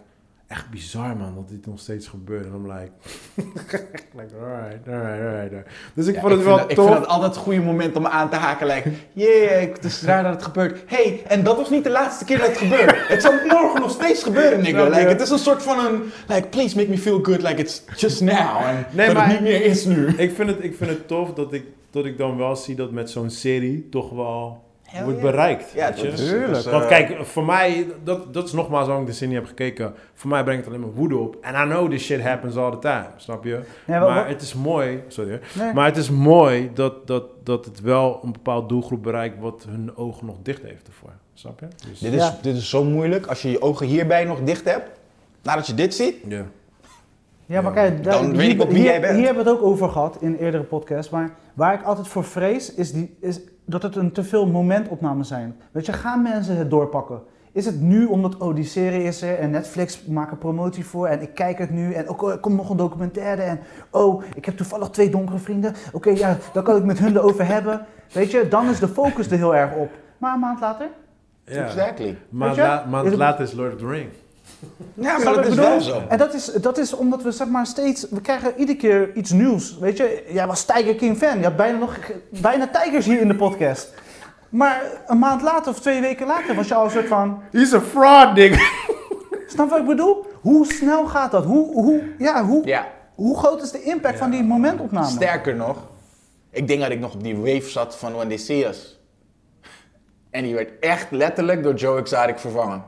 [0.52, 2.46] echt bizar man, dat dit nog steeds gebeurt.
[2.46, 2.92] En I'm like,
[4.20, 5.68] like alright, alright, alright.
[5.94, 6.78] Dus ik Ja, vond het ik wel dat- tof.
[6.78, 8.68] Ik vind het altijd het goede moment om aan te haken.
[8.68, 10.80] Like, yeah, het is raar dat het gebeurt.
[10.86, 13.08] hey, en dat was niet de laatste keer dat het gebeurt.
[13.08, 14.84] het zal morgen nog steeds gebeuren, nigga.
[14.84, 16.02] Like, het is een soort van een...
[16.28, 18.62] Like, please make me feel good like it's just now.
[18.66, 20.08] En Nee, dat maar- het niet meer is nu.
[20.08, 22.92] Ik vind het, ik vind het tof dat ik, dat ik dan wel zie dat
[22.92, 25.32] met zo'n serie toch wel Hell wordt yeah.
[25.32, 25.72] bereikt.
[25.72, 26.10] Ja, weet je?
[26.10, 26.48] dat is- Tuurlijk.
[26.48, 29.36] dat is, eh, Want kijk, voor mij, dat, dat is nogmaals waarom ik de serie
[29.36, 29.94] heb gekeken.
[30.14, 31.38] Voor mij brengt het alleen maar woede op.
[31.42, 33.60] En I know this shit happens all the time, snap je?
[33.86, 35.40] Ja, maar het is mooi, sorry.
[35.60, 35.74] Nee.
[35.74, 39.96] maar het is mooi dat, dat, dat het wel een bepaald doelgroep bereikt wat hun
[39.98, 41.12] ogen nog dicht heeft ervoor.
[41.34, 41.68] Snap je?
[41.90, 42.38] Dus, Dit is, Ja.
[42.42, 45.00] dit is zo moeilijk als je je ogen hierbij nog dicht hebt.
[45.44, 46.16] Nadat je dit ziet.
[46.28, 46.46] ja.
[47.46, 49.16] Ja, maar kijk, daar- Dan weet hier, ik ook wie hier- jij bent.
[49.16, 51.12] hier hebben we het ook over gehad in eerdere podcasts.
[51.12, 55.28] Maar waar ik altijd voor vrees, is, die, is dat het een te veel momentopnames
[55.28, 55.56] zijn.
[55.72, 57.22] Weet je, gaan mensen het doorpakken?
[57.54, 61.08] Is het nu omdat, oh, die serie is er en Netflix maakt er promotie voor
[61.08, 63.60] en ik kijk het nu en ook, oh, er komt nog een documentaire en
[63.92, 65.74] oh, ik heb toevallig twee donkere vrienden.
[65.92, 67.86] Oké, ja, dan kan ik met hun erover hebben.
[68.14, 69.90] Weet je, dan is de focus er heel erg op.
[70.18, 70.88] Maar een maand later,
[71.44, 71.64] ja.
[71.66, 72.18] Exactly.
[72.30, 74.10] La, maand Is het- later is Lord of the Ring.
[74.94, 75.66] Ja, maar dat is bedoel?
[75.66, 76.02] wel zo.
[76.10, 79.32] En dat is, dat is omdat we zeg maar steeds, we krijgen iedere keer iets
[79.32, 79.78] nieuws.
[79.78, 81.38] Weet je, jij was Tiger King fan.
[81.38, 81.98] Je had bijna nog
[82.30, 83.94] bijna tijgers hier in de podcast.
[84.50, 87.74] Maar een maand later of twee weken later was je al een soort van, He's
[87.74, 88.70] a fraud, nigga.
[89.48, 90.26] snap wat ik bedoel?
[90.42, 91.46] Hoe snel gaat dat?
[91.46, 95.08] Hoe, hoe, ja, hoe, Ja, hoe groot is de impact van die momentopname?
[95.08, 95.78] sterker nog.
[96.50, 99.00] Ik denk dat ik nog op die wave zat van When They See Us.
[100.30, 102.84] En die werd echt letterlijk door Joe Exotic vervangen.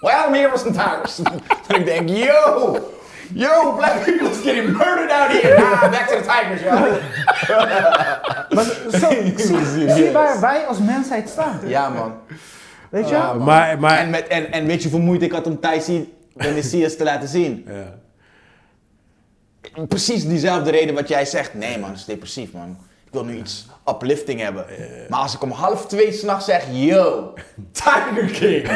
[0.00, 1.20] Well, I'm here for some tigers.
[1.68, 2.78] en ik denk, yo,
[3.34, 5.56] yo, black people is getting murdered out here.
[5.56, 6.70] Ah, back to the tigers, yo.
[8.54, 11.60] Maar zo, zie, zie waar wij als mensheid staan.
[11.66, 12.14] Ja, man.
[12.90, 13.14] Weet je?
[13.14, 13.44] Ja, man.
[13.44, 16.52] Maar, maar, En, met, en, en weet je hoeveel moeite ik had om Thijs When
[16.52, 17.66] They See Us te laten zien?
[17.68, 17.98] ja.
[19.88, 21.54] Precies diezelfde reden wat jij zegt.
[21.54, 22.76] Nee man, het is depressief man.
[23.06, 24.66] Ik wil nu iets uplifting hebben.
[25.08, 27.34] Maar als ik om half twee s'nachts zeg, yo,
[27.72, 28.70] Tiger King.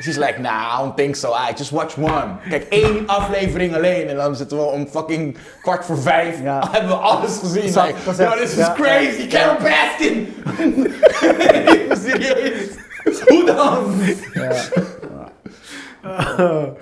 [0.00, 1.32] She's like, nah, I don't think so.
[1.32, 2.38] I just watch one.
[2.48, 6.42] Kijk, één aflevering alleen en dan zitten we om fucking kwart voor vijf.
[6.42, 6.62] Ja.
[6.72, 7.68] hebben we alles gezien.
[7.68, 8.72] Zat Like, yo, this is ja.
[8.72, 9.26] crazy.
[9.26, 10.34] Carol Baskin.
[12.04, 12.68] Serieus.
[13.26, 13.94] Hoe dan?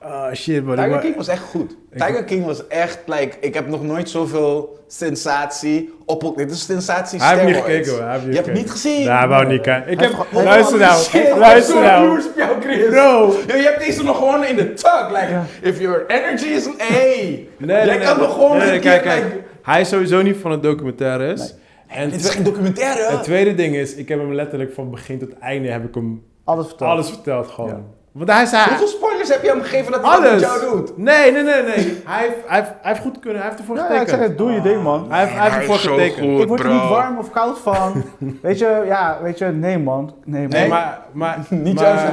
[0.00, 0.76] Ah, shit, man.
[0.76, 1.76] Tiger Ik- King was echt goed.
[1.96, 6.32] Tiger King was echt, like, ik heb nog nooit zoveel sensatie op...
[6.36, 8.00] Dit is sensatie Hij heeft niet gekeken hoor.
[8.02, 8.98] Hij heeft niet Je hebt niet gezien?
[8.98, 9.92] Nee, hij wou niet kijken.
[9.92, 10.26] Ik heb...
[10.32, 11.00] Luister nou.
[11.02, 12.18] Shit, Luister nou.
[12.26, 12.88] op jou, Chris.
[12.88, 13.34] Bro.
[13.46, 15.08] Yo, je hebt deze nog gewoon in de tug.
[15.10, 16.68] Like, if your energy is...
[16.78, 17.48] Hey.
[17.58, 18.06] Nee, Jij nee, nee.
[18.06, 19.24] kan nog gewoon Nee, kijk, kijk.
[19.24, 21.54] like- Hij is sowieso niet van het documentaires.
[21.86, 23.10] En Dit is geen documentaire.
[23.10, 26.22] het tweede ding is, ik heb hem letterlijk van begin tot einde heb ik hem
[26.44, 26.90] Alles verteld.
[26.90, 27.96] alles verteld gewoon.
[28.12, 28.68] Want hij zei...
[28.68, 30.42] Hoeveel spoilers heb je hem gegeven dat hij dat met Alles!
[30.42, 30.96] jou doet?
[30.98, 32.02] Nee, nee, nee, nee.
[32.04, 34.18] Hij heeft, hij heeft, hij heeft goed kunnen, hij heeft ervoor Ja, ja, ik getekend.
[34.20, 35.06] zeg het, doe je ding, man.
[35.10, 36.26] Hij heeft, hij heeft ervoor getekend.
[36.30, 36.40] goed.
[36.40, 38.04] Ik word er niet warm of koud van.
[38.42, 40.14] weet je, ja, weet je, nee man.
[40.24, 40.50] Nee, man.
[40.50, 40.98] Nee, maar...
[41.12, 42.12] maar Niet maar,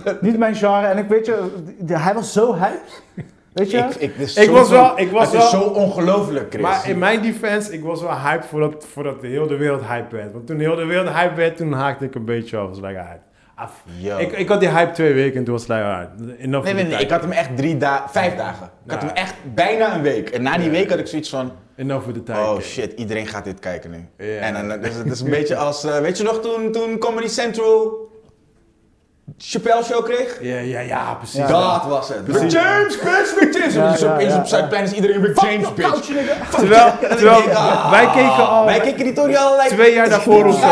[0.00, 0.86] jouw Niet mijn genre.
[0.86, 1.42] En ik weet je,
[1.92, 3.02] hij was zo hyped.
[3.52, 3.76] Weet je?
[3.78, 6.62] Ik, ik, is Ik zo- was zo- wel- ik was Het is zo ongelooflijk, Chris.
[6.62, 10.32] Maar in mijn defense, ik was wel hyped voordat, voordat de hele wereld hype werd.
[10.32, 12.68] Want toen heel de wereld hype werd, toen haakte ik een beetje af.
[12.68, 13.04] Was like.
[13.54, 13.72] Af.
[13.98, 14.18] Yo.
[14.18, 16.08] Ik, ik had die hype twee weken en toen was het like.
[16.38, 16.98] Enough Nee, nee, nee.
[16.98, 18.70] Ik had hem echt drie dagen, vijf dagen.
[18.84, 20.28] Ik had hem echt bijna een week.
[20.28, 22.38] En na die week had ik zoiets van, Enough for the time.
[22.38, 24.26] oh shit, iedereen gaat dit kijken nu.
[24.26, 24.40] Ja.
[24.40, 27.28] En dan, dus het is een beetje als, eh, weet je nog toen, toen Comedy
[27.28, 28.04] Central
[29.38, 30.38] Chappelle Show kreeg?
[30.40, 31.36] Ja, ja, ja, precies.
[31.36, 31.46] Ja.
[31.46, 32.24] Dat was het.
[32.24, 32.52] Precies.
[32.52, 33.74] James, bitch, Rick James.
[33.74, 36.00] Ja, ja, opeens ja, op Zuidplein is iedereen Rick James, bitch.
[36.58, 38.64] Terwijl, terwijl ah, wij keken al...
[38.64, 40.66] Wij keken die Tony al like, Twee jaar daarvoor of zo.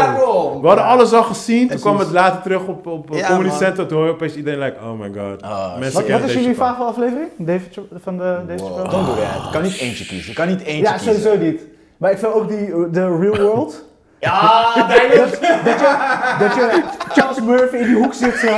[0.62, 3.56] We hadden alles al gezien, toen kwam het later terug op, op Ja, Comedy man.
[3.58, 3.86] Center.
[3.86, 5.42] Toen hoor je opeens iedereen like, oh my god.
[5.42, 7.28] Ah, Mensen Wat, wat is jullie favoriete aflevering?
[7.38, 8.76] David, van de, deze Wow.
[8.78, 8.90] show?
[8.90, 9.44] Don't do that.
[9.44, 10.28] Je kan niet eentje kiezen.
[10.30, 11.14] Je kan niet eentje Ja, kiezen.
[11.20, 11.60] sowieso niet.
[11.96, 13.82] Maar ik vind ook die, de real world.
[14.18, 15.30] Ja, duidelijk.
[16.38, 16.82] dat je
[17.12, 18.46] Charles Murphy in die hoek zit zo.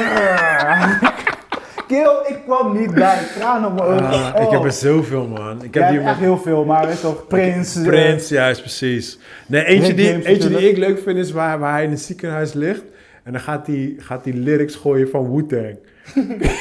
[1.95, 3.19] Kill, ik kwam niet bij.
[3.39, 4.07] Tranen op mijn ogen.
[4.35, 4.51] Ah, Ik Oh.
[4.53, 5.63] heb er zoveel, man.
[5.65, 7.77] Ik Jij heb die hebt echt heel veel, maar weet toch, Prins.
[7.77, 9.19] eh, Prins, juist, precies.
[9.47, 12.53] Nee, eentje, die, eentje die ik leuk vind is waar, waar hij in het ziekenhuis
[12.53, 12.83] ligt.
[13.25, 15.79] En dan gaat hij gaat die lyrics gooien van Wu-Tang.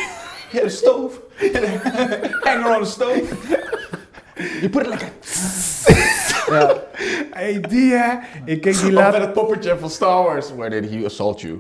[0.51, 1.19] Ja, de stoof.
[2.41, 3.23] Hang on the stove.
[4.61, 5.05] Je put it like
[6.49, 6.53] a...
[6.53, 6.73] Ja.
[7.31, 8.13] Hey, die hè.
[8.45, 10.47] Ik keek die Of met het poppetje van Star Wars.
[10.55, 11.57] Where did he assault you?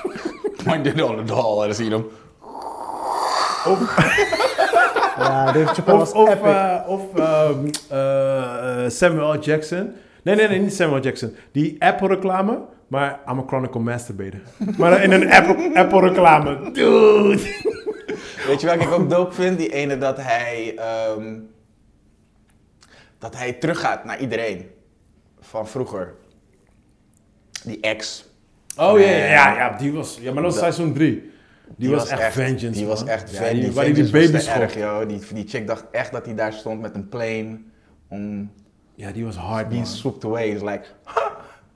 [0.64, 1.60] Pointed on the doll.
[1.60, 2.04] En dan zie je hem.
[5.18, 6.44] Ja, David Chappelle was Of, of, epic.
[6.46, 9.38] eh, of ehm, eh, Samuel L.
[9.38, 9.92] Jackson.
[10.22, 11.00] Nee, nee, nee, niet Samuel.
[11.00, 11.34] Jackson.
[11.52, 12.58] Die Apple-reclame,
[12.88, 14.40] maar I'm a chronicle masturbator.
[14.78, 16.70] maar in een Apple- Apple-reclame.
[16.72, 17.38] Dude.
[18.46, 19.58] Weet je welke ik ook dope vind?
[19.58, 20.74] Die ene dat hij...
[20.76, 21.38] ehm,
[23.18, 24.70] dat hij teruggaat naar iedereen.
[25.40, 26.14] Van vroeger.
[27.64, 28.24] Die ex.
[28.76, 30.18] Oh ja, ja, ja, ja, die was...
[30.20, 31.31] Ja, maar dat was seizoen 3.
[31.76, 33.80] Die, was, echt vengeance, Die was echt Ja, vengeance.
[33.84, 35.08] die, die baby was erg, joh.
[35.08, 37.60] Die, die chick dacht echt dat hij daar stond met een plane.
[38.08, 38.50] Om
[38.94, 39.92] Ja, die was hard, being man.
[39.92, 40.48] swooped away.
[40.48, 40.82] It's like...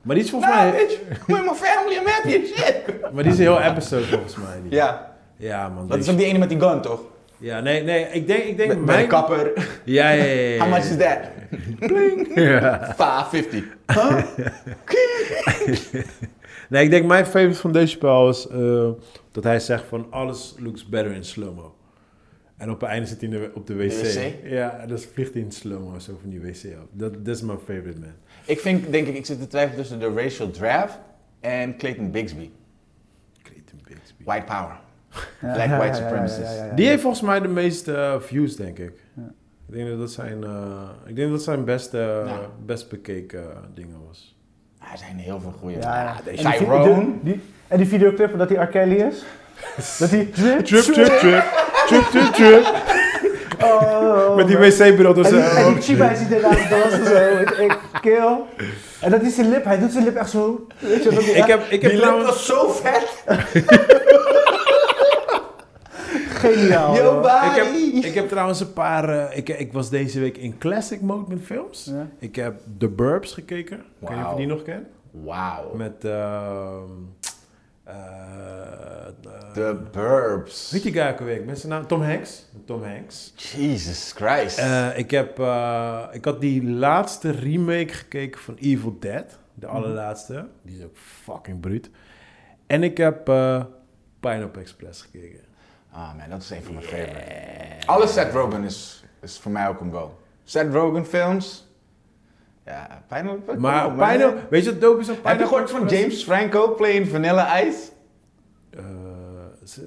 [0.03, 0.73] Maar die is volgens Nah, mij...
[0.73, 0.99] bitch.
[1.27, 2.83] With my family, I'm happy shit.
[3.13, 4.61] Maar die is een heel episode volgens mij.
[4.63, 4.73] Die.
[4.73, 5.15] Ja.
[5.37, 5.89] Ja, man.
[5.89, 7.01] Dat is die- ook die ene met die gun, toch?
[7.39, 8.07] Ja, nee, nee.
[8.13, 9.01] Ik denk, ik denk Met, mijn...
[9.01, 9.53] de kapper.
[9.85, 10.59] Ja, ja, ja, ja.
[10.59, 11.19] How much is that?
[12.35, 12.95] Ja.
[12.97, 13.65] 550.
[16.69, 18.89] Nee, ik denk mijn favorite van deze spel is eh,
[19.37, 21.75] dat hij zegt van alles looks better in slow-mo.
[22.57, 23.91] En op het einde zit hij de- op de wc.
[23.91, 23.97] De
[24.43, 24.51] wc?
[24.51, 26.87] Ja, en dan vliegt hij in slow-mo zo van die wc af.
[26.93, 28.13] Dat is mijn favorite man.
[28.47, 30.99] Ik vind, denk ik, ik zit te twijfelen tussen de Racial Draft
[31.41, 32.51] en Clayton Bigsby.
[33.43, 34.25] Clayton Bigsby.
[34.25, 34.81] White Power.
[35.41, 36.53] Ja, Black ja, white ja, ja, supremacists.
[36.55, 36.75] ja, ja, ja.
[36.75, 38.93] Die heeft volgens mij de meeste eh, views, denk ik.
[39.17, 39.33] Ja.
[39.69, 42.41] Ik denk dat dat zijn, eh, ik denk dat dat zijn beste, Ja.
[42.67, 44.37] best bekeken eh, dingen was.
[44.79, 45.77] Ah, Er zijn heel veel goede.
[45.79, 47.05] Ja, vi- Tyrone.
[47.05, 48.67] die- die- En die videoclip dat hij R.
[48.67, 49.25] Kelly is.
[49.99, 50.29] Dat hij...
[50.33, 51.45] Trip, trip, trip.
[51.87, 52.65] Trip, trip, trip.
[53.63, 55.15] Oh, Met die wc-bril.
[55.15, 57.63] En die, eh, en die chiba ziet eruit dansen zo.
[57.63, 58.37] Ik, kill.
[59.01, 59.65] En dat is zijn lip.
[59.65, 60.67] Hij doet zijn lip echt zo.
[60.79, 62.27] Weet je, dat Ik heb, ik heb Die lip trouwens...
[62.29, 63.25] was zo vet.
[66.41, 66.97] geniaal.
[66.97, 67.21] Yo.
[67.21, 67.67] Ik heb,
[68.05, 69.09] ik heb trouwens een paar...
[69.09, 71.85] eh, ik, ik was deze week in classic mode met films.
[71.85, 72.09] Ja.
[72.19, 73.77] Ik heb The Burbs gekeken.
[74.01, 74.87] Ik weet niet of je die nog kent.
[75.11, 75.75] Wauw.
[75.75, 76.05] Met...
[76.05, 76.81] ehm eh,
[79.55, 80.71] The Burbs.
[80.71, 81.37] Weet die guy ook alweer?
[81.37, 81.87] Ik ben zijn naam...
[81.87, 82.45] Tom Hanks.
[82.65, 83.33] Tom Hanks.
[83.37, 84.59] Jesus Christ.
[84.59, 89.39] Eh, ik, heb, eh, ik had die laatste remake gekeken van Evil Dead.
[89.55, 89.75] De Mhm.
[89.77, 90.49] allerlaatste.
[90.63, 91.91] Die is ook fucking bruut.
[92.67, 93.65] En ik heb eh
[94.21, 95.41] Pineapple Express gekeken.
[95.91, 97.87] Ah man, dat is een van mijn favorites.
[97.87, 100.19] Alle Seth Rogen is, is voor mij ook een go.
[100.45, 101.66] Seth Rogen films.
[102.67, 103.57] Ja, Pineapple.
[103.57, 104.09] Maar man.
[104.09, 104.41] Pineapple...
[104.51, 105.87] Weet je wat dope is Heb je gehoord van?
[105.87, 107.79] James Franco playing Vanilla Ice?
[108.77, 108.83] Eh,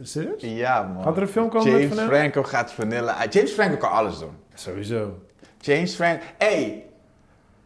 [0.02, 0.42] serieus?
[0.42, 1.04] Ja man.
[1.04, 2.16] Gaat er een film komen James met Vanilla?
[2.18, 3.30] Franco gaat Vanilla Ice.
[3.30, 4.32] James Franco kan alles doen.
[4.54, 5.18] Sowieso.
[5.60, 6.24] James Franco.
[6.38, 6.86] Hey,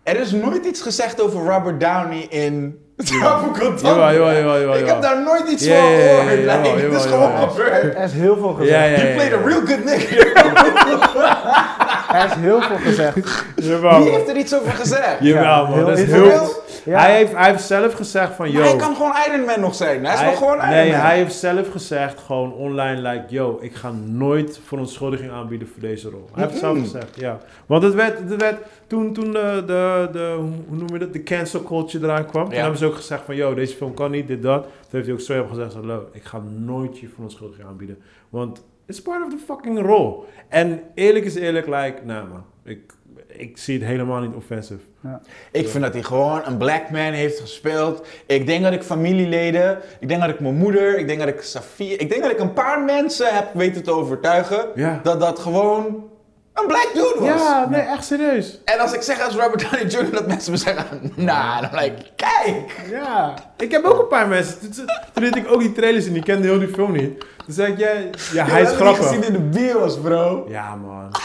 [0.03, 4.77] er is nooit iets gezegd over Robert Downey in Tropical Thunder.
[4.77, 6.81] Ik heb daar nooit iets Ja, van ja, ja, ja, gehoord.
[6.81, 7.95] Het is gewoon gebeurd.
[7.95, 8.69] Er is heel veel gezegd.
[8.75, 9.13] Ja, ja, He ja.
[9.13, 11.81] played a real good nigga.
[12.13, 13.45] Er is heel veel gezegd.
[13.55, 15.17] Jawel, Wie heeft er iets over gezegd?
[15.19, 15.73] Jawel, Ja, man.
[15.73, 16.61] heel Dat is heel...
[16.85, 16.99] Ja.
[16.99, 18.59] Hij, heeft, hij heeft zelf gezegd van, yo...
[18.59, 20.05] Maar hij kan gewoon Iron Man nog zijn.
[20.05, 20.99] Hij is nog gewoon Iron nee, Man.
[20.99, 26.09] hij heeft zelf gezegd, gewoon online, like, yo, ik ga nooit verontschuldiging aanbieden voor deze
[26.09, 26.29] rol.
[26.33, 26.83] Hij heeft het zelf Mhm.
[26.83, 27.37] gezegd, ja.
[27.65, 28.57] Want het werd, het werd
[28.87, 30.35] toen, toen de, de, de,
[30.67, 32.59] hoe noem je dat, de cancel culture eraan kwam, toen Ja.
[32.61, 34.63] hebben ze ook gezegd van, yo, deze film kan niet, dit, dat.
[34.63, 34.71] Toen
[35.01, 37.97] heeft hij ook up gezegd, hallo, ik ga nooit je verontschuldiging aanbieden.
[38.29, 40.23] Want it's part of the fucking role.
[40.47, 42.93] En eerlijk is eerlijk, like, nou man, ik,
[43.27, 44.79] ik zie het helemaal niet offensive.
[45.51, 48.07] Ik vind dat hij gewoon een black man heeft gespeeld.
[48.25, 51.41] Ik denk dat ik familieleden, ik denk dat ik mijn moeder, ik denk dat ik
[51.41, 54.99] Safia, ik denk dat ik een paar mensen heb weten te overtuigen Ja.
[55.03, 56.11] dat dat gewoon
[56.53, 57.41] een black dude was.
[57.41, 58.59] Ja, nee, echt serieus.
[58.65, 60.11] En als ik zeg als Robert Downey Jr.
[60.11, 60.85] dat mensen me zeggen,
[61.15, 62.71] nah, dan like, kijk.
[62.89, 64.59] Ja, ik heb ook een paar mensen.
[64.59, 64.71] Toen,
[65.13, 67.19] toen deed ik ook die trailers en die kende heel die film niet.
[67.19, 67.89] Toen zei ik, ja,
[68.33, 69.07] ja hij is Ik heb grappig.
[69.07, 70.45] gezien in de bios, bro.
[70.49, 71.11] Ja, man.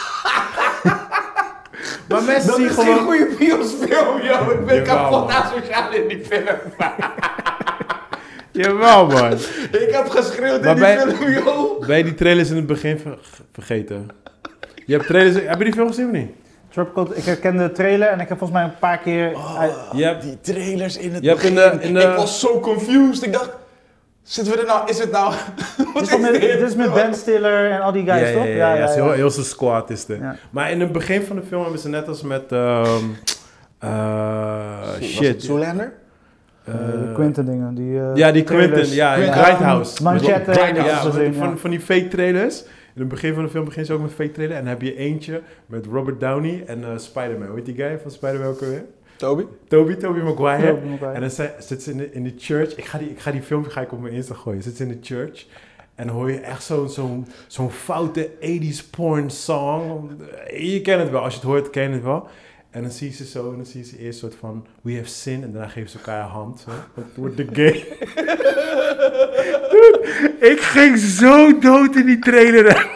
[2.09, 3.05] maar mensen Dat zien is geen gewoon...
[3.07, 4.51] goede biosfilm, joh.
[4.53, 6.57] Ik ben Jawel, kapot asociaal in die film.
[8.53, 9.33] Jawel, man.
[9.73, 11.87] ik heb geschreeuwd Maar in die bij- film, joh.
[11.87, 13.19] Ben je die trailers in het begin ver-
[13.53, 14.09] vergeten?
[14.89, 15.45] Je hebt trailers...
[15.47, 16.31] Heb je die film gezien of niet?
[16.69, 19.33] Tropical, ik herken de trailer en ik heb volgens mij een paar keer...
[19.59, 21.79] uit- Je hebt- Die trailers in het Je hebt in begin.
[21.79, 23.25] de- in de- Ik was zo confused.
[23.27, 23.51] Ik dacht,
[24.23, 24.89] zitten we er nou?
[24.91, 25.35] Is het nou?
[25.95, 26.41] Wat dit, is met, dit?
[26.41, 28.45] dit is met Ben Stiller en al die guys, toch?
[28.45, 28.89] Ja, ja, ja.
[28.89, 30.19] Heel, heel zijn squad is het.
[30.21, 30.37] Ja.
[30.51, 32.53] Maar in het begin van de film hebben ze net als met...
[32.53, 33.05] ehm
[33.79, 35.43] eh, het shit.
[35.43, 35.93] Zoolander?
[36.65, 37.75] Eh, de Quentin dingen.
[37.75, 38.71] Die, eh, Ja, die trailers.
[38.73, 39.15] Quentin, ja.
[39.15, 40.03] Grindhouse.
[40.03, 40.53] Manchette.
[40.53, 41.57] Grindhouse, Ja, van, ja.
[41.57, 42.65] van die fake trailers.
[42.99, 44.57] In het begin van de film begint ze ook met fake trailer.
[44.57, 47.55] En dan heb je eentje met Robert Downey en eh Spider-Man.
[47.55, 48.85] Heet die guy van Spider-Man ook alweer?
[49.17, 49.45] Toby?
[49.69, 50.67] Toby, Toby Maguire.
[51.15, 52.77] En dan zi- zit ze in de, in de church.
[52.77, 54.63] Ik ga, die, ik ga die filmpje ga ik op mijn Insta gooien.
[54.63, 55.47] Zit ze in de church.
[55.95, 60.11] En dan hoor je echt zo'n zo'n zo'n foute 80s porn song.
[60.57, 61.21] Je kent het wel.
[61.23, 62.29] Als je het hoort, ken je het wel.
[62.71, 63.51] En dan zie je ze zo.
[63.51, 64.67] En dan zie je ze eerst soort van...
[64.83, 65.43] We have sin.
[65.43, 66.67] En daarna geven ze elkaar een hand.
[66.95, 67.85] Het wordt de gay.
[69.71, 72.87] Dude, ik ging zo dood in die trailer.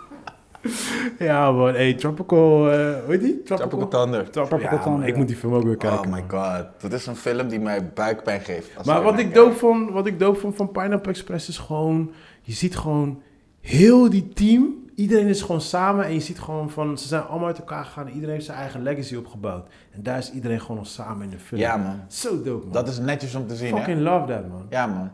[1.18, 1.74] ja man.
[1.74, 2.38] Hey, Tropical...
[2.38, 3.42] hoe heet die?
[3.42, 4.30] Tropical Thunder.
[4.30, 6.06] Tropical, Tropical ja, man, Thunder, ik moet die film ook weer kijken.
[6.06, 6.66] Oh my god.
[6.78, 8.76] Dat is een film die mij buikpijn geeft.
[8.76, 12.12] als Maar wat ik, dope vond, wat ik dope vond van Pineapple Express is gewoon...
[12.42, 13.22] Je ziet gewoon
[13.60, 14.85] heel die team.
[14.96, 16.04] Iedereen is gewoon samen.
[16.04, 16.98] En je ziet gewoon van...
[16.98, 18.06] Ze zijn allemaal uit elkaar gegaan.
[18.06, 19.68] en Iedereen heeft zijn eigen legacy opgebouwd.
[19.92, 21.60] En daar is iedereen gewoon nog samen in de film.
[21.60, 22.00] Ja man.
[22.08, 22.72] Zo dope, man.
[22.72, 23.76] Dat is netjes om te zien, hè?
[23.76, 24.66] Fucking love that, man.
[24.70, 25.10] Ja man.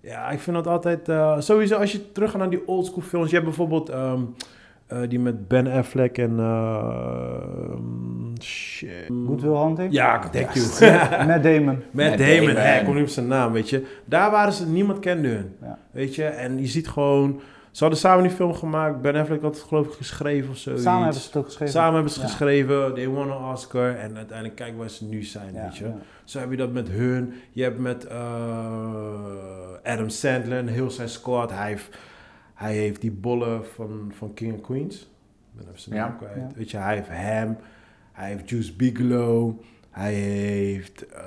[0.00, 1.08] Ja, ik vind dat altijd...
[1.08, 3.26] eh, sowieso als je terug gaat naar die oldschool films.
[3.28, 3.88] Je hebt bijvoorbeeld...
[3.88, 4.20] ehm,
[4.86, 6.38] eh, die met Ben Affleck en...
[6.38, 7.78] eh,
[8.40, 9.08] shit.
[9.08, 9.92] Will Hunting?
[9.92, 10.66] Ja, thank you.
[11.26, 11.82] Met Damon.
[11.90, 13.86] Met Damon, ik kom niet op zijn naam, weet je.
[14.04, 15.56] Daar waren ze, niemand kende hun.
[15.62, 15.78] Ja.
[15.90, 17.40] Weet je, en je ziet gewoon...
[17.76, 19.00] Ze hadden samen die film gemaakt.
[19.00, 20.76] Ben Affleck had het geloof ik geschreven of zo.
[20.76, 21.74] Samen hebben ze het ook geschreven.
[21.74, 22.34] Samen hebben ze het Ja.
[22.36, 22.94] geschreven.
[22.94, 23.96] They won an Oscar.
[23.96, 25.84] En uiteindelijk kijk waar ze nu zijn, Ja, weet je.
[25.84, 25.96] ja.
[26.24, 27.32] Zo heb je dat met hun.
[27.52, 31.50] Je hebt met eh, Adam Sandler en heel zijn squad.
[31.50, 31.98] Hij heeft,
[32.54, 35.10] hij heeft die bollen van, van King and Queens.
[35.52, 36.54] Ben even zijn naam kwijt.
[36.54, 37.56] Weet je, hij heeft hem.
[38.12, 39.60] Hij heeft Juice Bigelow.
[39.96, 41.06] Hij heeft...
[41.06, 41.24] eh,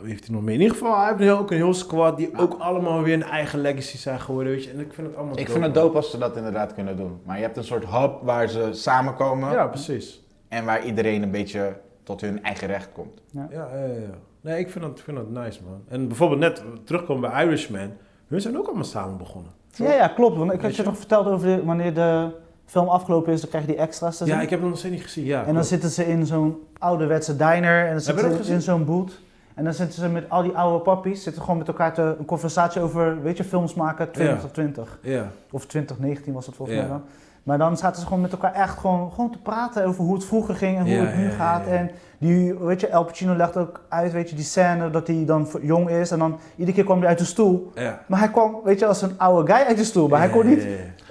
[0.00, 0.54] wie heeft hij nog meer?
[0.54, 2.16] In ieder geval, hij heeft ook een heel squad...
[2.16, 4.70] die ook allemaal weer een eigen legacy zijn geworden, weet je.
[4.70, 7.20] En ik vind het allemaal Ik vind het dope als ze dat inderdaad kunnen doen.
[7.24, 9.50] Maar je hebt een soort hub waar ze samenkomen.
[9.52, 10.22] Ja, precies.
[10.48, 13.22] En waar iedereen een beetje tot hun eigen recht komt.
[13.30, 13.84] Ja, ja, ja.
[13.84, 13.92] ja.
[14.40, 15.82] Nee, ik vind dat, ik vind dat nice, man.
[15.88, 17.90] En bijvoorbeeld net terugkomen bij Irishman.
[18.26, 19.52] Hun zijn ook allemaal samen begonnen.
[19.74, 20.36] Ja, ja, klopt.
[20.36, 20.88] Want ik had je je?
[20.88, 22.30] nog verteld over de- wanneer de
[22.72, 24.34] film afgelopen is, dan krijg je die extra's te zien.
[24.34, 25.38] Ja, ik heb het nog steeds niet gezien, ja.
[25.38, 25.68] en dan klopt.
[25.68, 29.20] zitten ze in zo'n ouderwetse diner en dan zitten ze in zo'n boot.
[29.54, 32.24] En dan zitten ze met al die oude pappies, zitten gewoon met elkaar te, een
[32.24, 34.98] conversatie over, weet je, films maken 2020.
[35.02, 35.30] Ja.
[35.50, 36.82] Of 2019 was het volgens Ja.
[36.82, 37.02] mij dan.
[37.42, 40.24] Maar dan zaten ze gewoon met elkaar echt gewoon, gewoon te praten over hoe het
[40.24, 41.66] vroeger ging en hoe Ja, het nu gaat.
[41.66, 45.24] En die, weet je, El Pacino legt ook uit, weet je, die scène dat hij
[45.26, 46.10] dan jong is.
[46.10, 47.72] En dan iedere keer kwam hij uit de stoel.
[48.06, 50.08] Maar hij kwam, weet je, als een oude guy uit de stoel.
[50.08, 50.56] Maar hij kon Ja,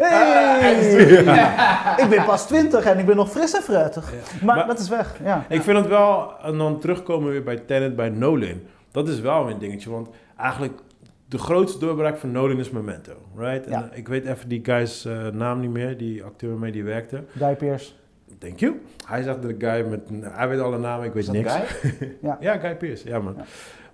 [0.02, 1.36] niet, ja, ja.
[1.56, 4.11] hey, ik ben pas 20 en ik ben nog fris en fruitig.
[4.11, 4.45] Ja.
[4.45, 5.45] Maar, Maar- dat is weg, ja.
[5.49, 8.61] Ik vind het wel, en dan terugkomen weer bij Tenet, bij Nolan.
[8.91, 10.80] Dat is wel een dingetje, want eigenlijk
[11.28, 13.65] de grootste doorbraak van Nolan is Memento, right?
[13.65, 13.90] En Ja.
[13.91, 17.23] eh, ik weet even die guy's eh, naam niet meer, die acteur waarmee die werkte.
[17.38, 17.91] Guy Pearce.
[18.40, 18.82] Thank you.
[19.06, 21.53] Hij zegt de guy met, hij weet alle namen, ik weet Is dat niks.
[21.53, 22.18] guy?
[22.40, 23.36] Ja, Guy Pearce, ja man.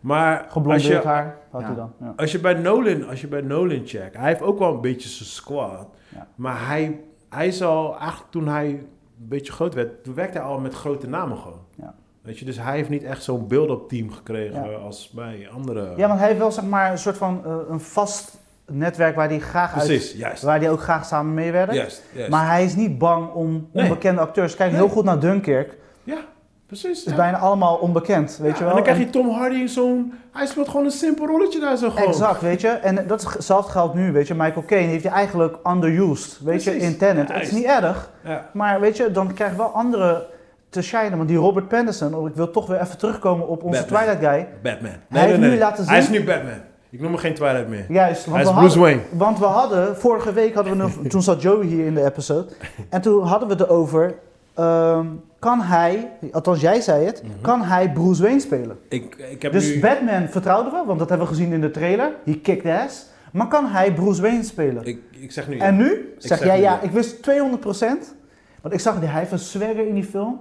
[0.07, 1.67] Maar als Geblondeerd je, haar had Ja.
[1.67, 1.91] hij dan.
[1.99, 2.13] Ja.
[2.15, 5.09] Als je bij Nolan, als je bij Nolan checkt, hij heeft ook wel een beetje
[5.09, 5.87] zijn squad.
[6.15, 6.27] Ja.
[6.35, 8.87] Maar hij, hij is al, eigenlijk toen hij een
[9.27, 11.59] beetje groot werd, toen werkte hij al met grote namen gewoon.
[11.75, 11.93] Ja.
[12.21, 15.93] Weet je, dus hij heeft niet echt zo'n build-up team gekregen als bij andere.
[15.97, 19.27] Ja, want hij heeft wel zeg maar een soort van eh, een vast netwerk waar
[19.29, 20.43] hij graag Precies, uit, juist.
[20.43, 21.73] waar hij ook graag samen mee werkt.
[21.73, 22.29] Juist, juist.
[22.29, 23.83] Maar hij is niet bang om Nee.
[23.83, 24.55] onbekende acteurs.
[24.55, 24.79] Kijk Nee.
[24.79, 25.77] heel goed naar Dunkirk.
[26.03, 26.17] Ja,
[26.67, 26.97] precies.
[26.97, 27.17] Het is ja.
[27.17, 28.69] bijna allemaal onbekend, weet Ja, je wel.
[28.69, 30.13] En dan krijg je Tom Hardy in zo'n...
[30.31, 32.07] Hij speelt gewoon een simpel rolletje daar zo gewoon.
[32.07, 32.67] Exact, weet je.
[32.67, 34.33] En dat hetzelfde geldt nu, weet je.
[34.33, 37.31] Michael Caine heeft je eigenlijk underused, weet je, in Tenet.
[37.33, 38.49] Het is niet erg, Ja.
[38.53, 40.25] maar weet je, dan krijg je wel andere
[40.69, 41.17] te shinen.
[41.17, 43.99] Want die Robert Pattinson, oh, ik wil toch weer even terugkomen op onze Batman.
[43.99, 44.47] Twilight guy.
[44.63, 44.91] Batman.
[45.09, 46.53] Hij heeft nu laten Hij is zien- nu Batman.
[46.89, 47.85] Ik noem hem geen Twilight meer.
[47.89, 49.17] Juist, want Hij is we Bruce hadden, Wayne.
[49.17, 52.47] Want we hadden, vorige week hadden we nog, toen zat Joey hier in de episode.
[52.89, 54.15] En toen hadden we het erover,
[54.53, 55.05] ehm,
[55.39, 57.31] kan hij, althans jij zei het, Mhm.
[57.41, 58.77] kan hij Bruce Wayne spelen?
[58.89, 59.79] Ik, ik heb Dus nu...
[59.79, 62.11] Batman vertrouwden we, want dat hebben we gezien in de trailer.
[62.23, 63.05] He kicked ass.
[63.31, 64.85] Maar kan hij Bruce Wayne spelen?
[64.85, 65.57] Ik, ik zeg nu...
[65.57, 66.81] En nu zeg, zeg jij nu ja, ja.
[66.81, 68.15] ik wist 200%.
[68.61, 70.39] Want ik zag, die- hij heeft een swagger in die film.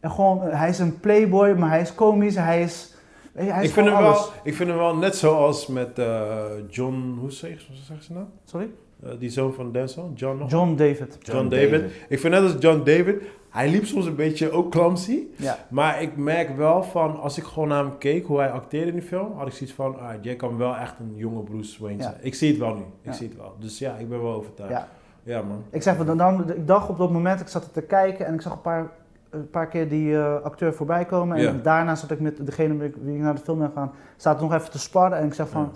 [0.00, 2.94] En gewoon, hij is een playboy, maar hij is komisch, hij is...
[3.32, 4.18] weet je, Hij is ik, vind hem alles.
[4.18, 6.34] wel, ik vind hem wel net zoals met eh,
[6.68, 7.16] John...
[7.20, 8.24] Hoe zeg, hoe zeg ze nou?
[8.44, 8.70] Sorry?
[9.04, 10.12] Eh, die zoon van Denzel?
[10.14, 10.44] John?
[10.48, 11.18] John David.
[11.20, 11.82] John David.
[12.08, 13.22] Ik vind net als John David...
[13.52, 15.18] Hij liep soms een beetje ook clumsy.
[15.36, 15.58] Ja.
[15.68, 18.92] Maar ik merk wel van, als ik gewoon naar hem keek, hoe hij acteerde in
[18.92, 21.96] die film, had ik zoiets van, ah, jij kan wel echt een jonge Bruce Wayne
[21.98, 22.02] Ja.
[22.02, 22.14] zijn.
[22.20, 22.80] Ik zie het wel nu.
[22.80, 23.12] Ik Ja.
[23.12, 23.54] zie het wel.
[23.58, 24.72] Dus ja, ik ben wel overtuigd.
[24.72, 24.88] ja.
[25.24, 25.62] Ja, man.
[25.70, 28.40] Ik zeg, dan, dan, ik dacht op dat moment, ik zat te kijken en ik
[28.40, 28.90] zag een paar,
[29.30, 31.36] een paar keer die eh, acteur voorbij komen.
[31.36, 34.42] En daarna zat ik met degene met wie ik naar de film ben gegaan, zaten
[34.42, 35.18] nog even te sparren.
[35.18, 35.72] En ik zeg van,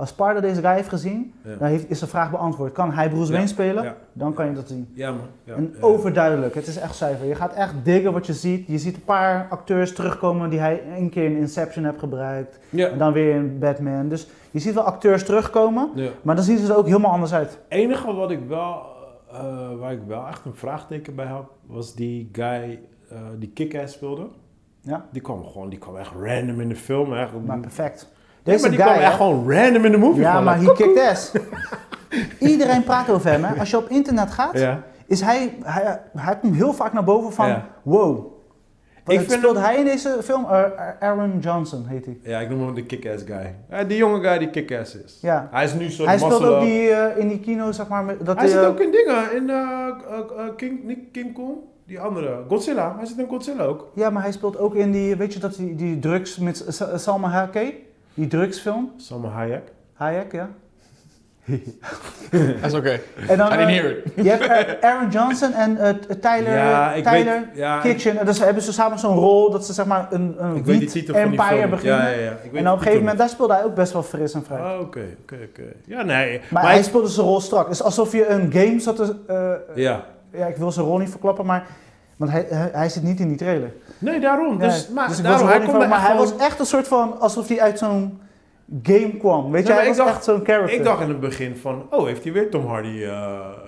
[0.00, 2.72] als Sparta deze guy heeft gezien, dan heeft, is de vraag beantwoord.
[2.72, 3.32] Kan hij Bruce.
[3.32, 3.94] Wayne spelen?
[4.12, 4.88] Dan kan je dat zien.
[4.94, 5.56] Ja, man.
[5.56, 7.26] En overduidelijk, het is echt cijfer.
[7.26, 8.66] Je gaat echt diggen wat je ziet.
[8.66, 12.58] Je ziet een paar acteurs terugkomen die hij een keer in Inception heeft gebruikt.
[12.70, 14.08] En dan weer in Batman.
[14.08, 15.90] Dus je ziet wel acteurs terugkomen,
[16.22, 17.50] maar dan zien ze er ook helemaal anders uit.
[17.50, 18.82] Het enige wat ik wel,
[19.32, 23.94] eh, waar ik wel echt een vraagteken bij had, was die guy eh, die Kick-Ass
[23.94, 24.28] speelde.
[24.80, 25.06] Ja.
[25.12, 27.14] Die kwam gewoon, die kwam echt random in de film.
[27.14, 28.12] Echt, Maar perfect.
[28.44, 30.20] Nee, Deze maar die guy, kwam echt gewoon random in de movie.
[30.20, 31.32] Ja, maar like, he kicked ass.
[32.52, 33.58] Iedereen praat over hem, hè.
[33.58, 34.82] Als je op internet gaat, Ja.
[35.06, 37.66] is hij, hij, hij komt heel vaak naar boven van, Ja.
[37.82, 38.38] wow.
[39.06, 40.44] Ik vind speelt hij in deze film?
[40.44, 40.62] Uh,
[41.00, 42.18] Aaron Johnson heet hij.
[42.22, 43.54] ja, ik noem hem de Kick-Ass guy.
[43.70, 45.18] Ja, die jonge guy die Kick-Ass is.
[45.22, 45.48] Ja.
[45.50, 48.26] Hij is nu zo'n Hij speelt ook die, eh, in die kino, zeg maar, met-
[48.26, 51.52] dat Hij zit eh, ook in dingen, in eh, eh, eh, King, niet King Kong,
[51.86, 52.94] die andere, Godzilla.
[52.98, 53.88] Hij zit in Godzilla ook.
[53.94, 56.98] Ja, maar hij speelt ook in die, weet je dat die, die drugs met Sa-
[56.98, 57.74] Salma Hayek?
[58.20, 58.90] Die drugsfilm?
[58.96, 59.72] Salma Hayek.
[59.94, 60.48] Hayek, ja.
[62.30, 63.00] Dat is oké.
[63.28, 64.12] En dan, I didn't eh, hear it.
[64.14, 64.46] je hebt
[64.80, 65.88] eh, Aaron Johnson en eh,
[66.20, 68.18] Tyler, Ja, Tyler weet, ja, Kitchen.
[68.18, 70.64] En dus hebben ze samen zo'n rol dat ze zeg maar een, een ik weet
[70.64, 71.70] die wiet titel van die empire film.
[71.70, 71.98] beginnen.
[72.00, 72.30] Ja, ja, ja.
[72.42, 74.44] Ik weet En op een gegeven moment, daar speelde hij ook best wel fris en
[74.44, 74.58] vrij.
[74.60, 75.62] Ah, oké, oké, oké.
[75.84, 76.38] Ja, nee.
[76.38, 77.64] maar maar hij ik- speelde zijn rol strak.
[77.64, 79.14] Het is alsof je een game zat te...
[79.26, 80.04] eh, Ja.
[80.32, 81.66] ja, ik wil zijn rol niet verklappen, maar...
[82.20, 83.72] Want hij, hij, hij zit niet in die trailer.
[83.98, 84.58] Nee, daarom.
[84.58, 87.20] Dus, Ja, maar, dus wil daarom, hij maar hij was echt een soort van...
[87.20, 88.20] Alsof hij uit zo'n
[88.82, 89.50] game kwam.
[89.50, 90.76] Weet je, maar hij ik was dacht- echt zo'n character.
[90.78, 93.02] Ik dacht in het begin van, oh, heeft hij weer Tom Hardy eh,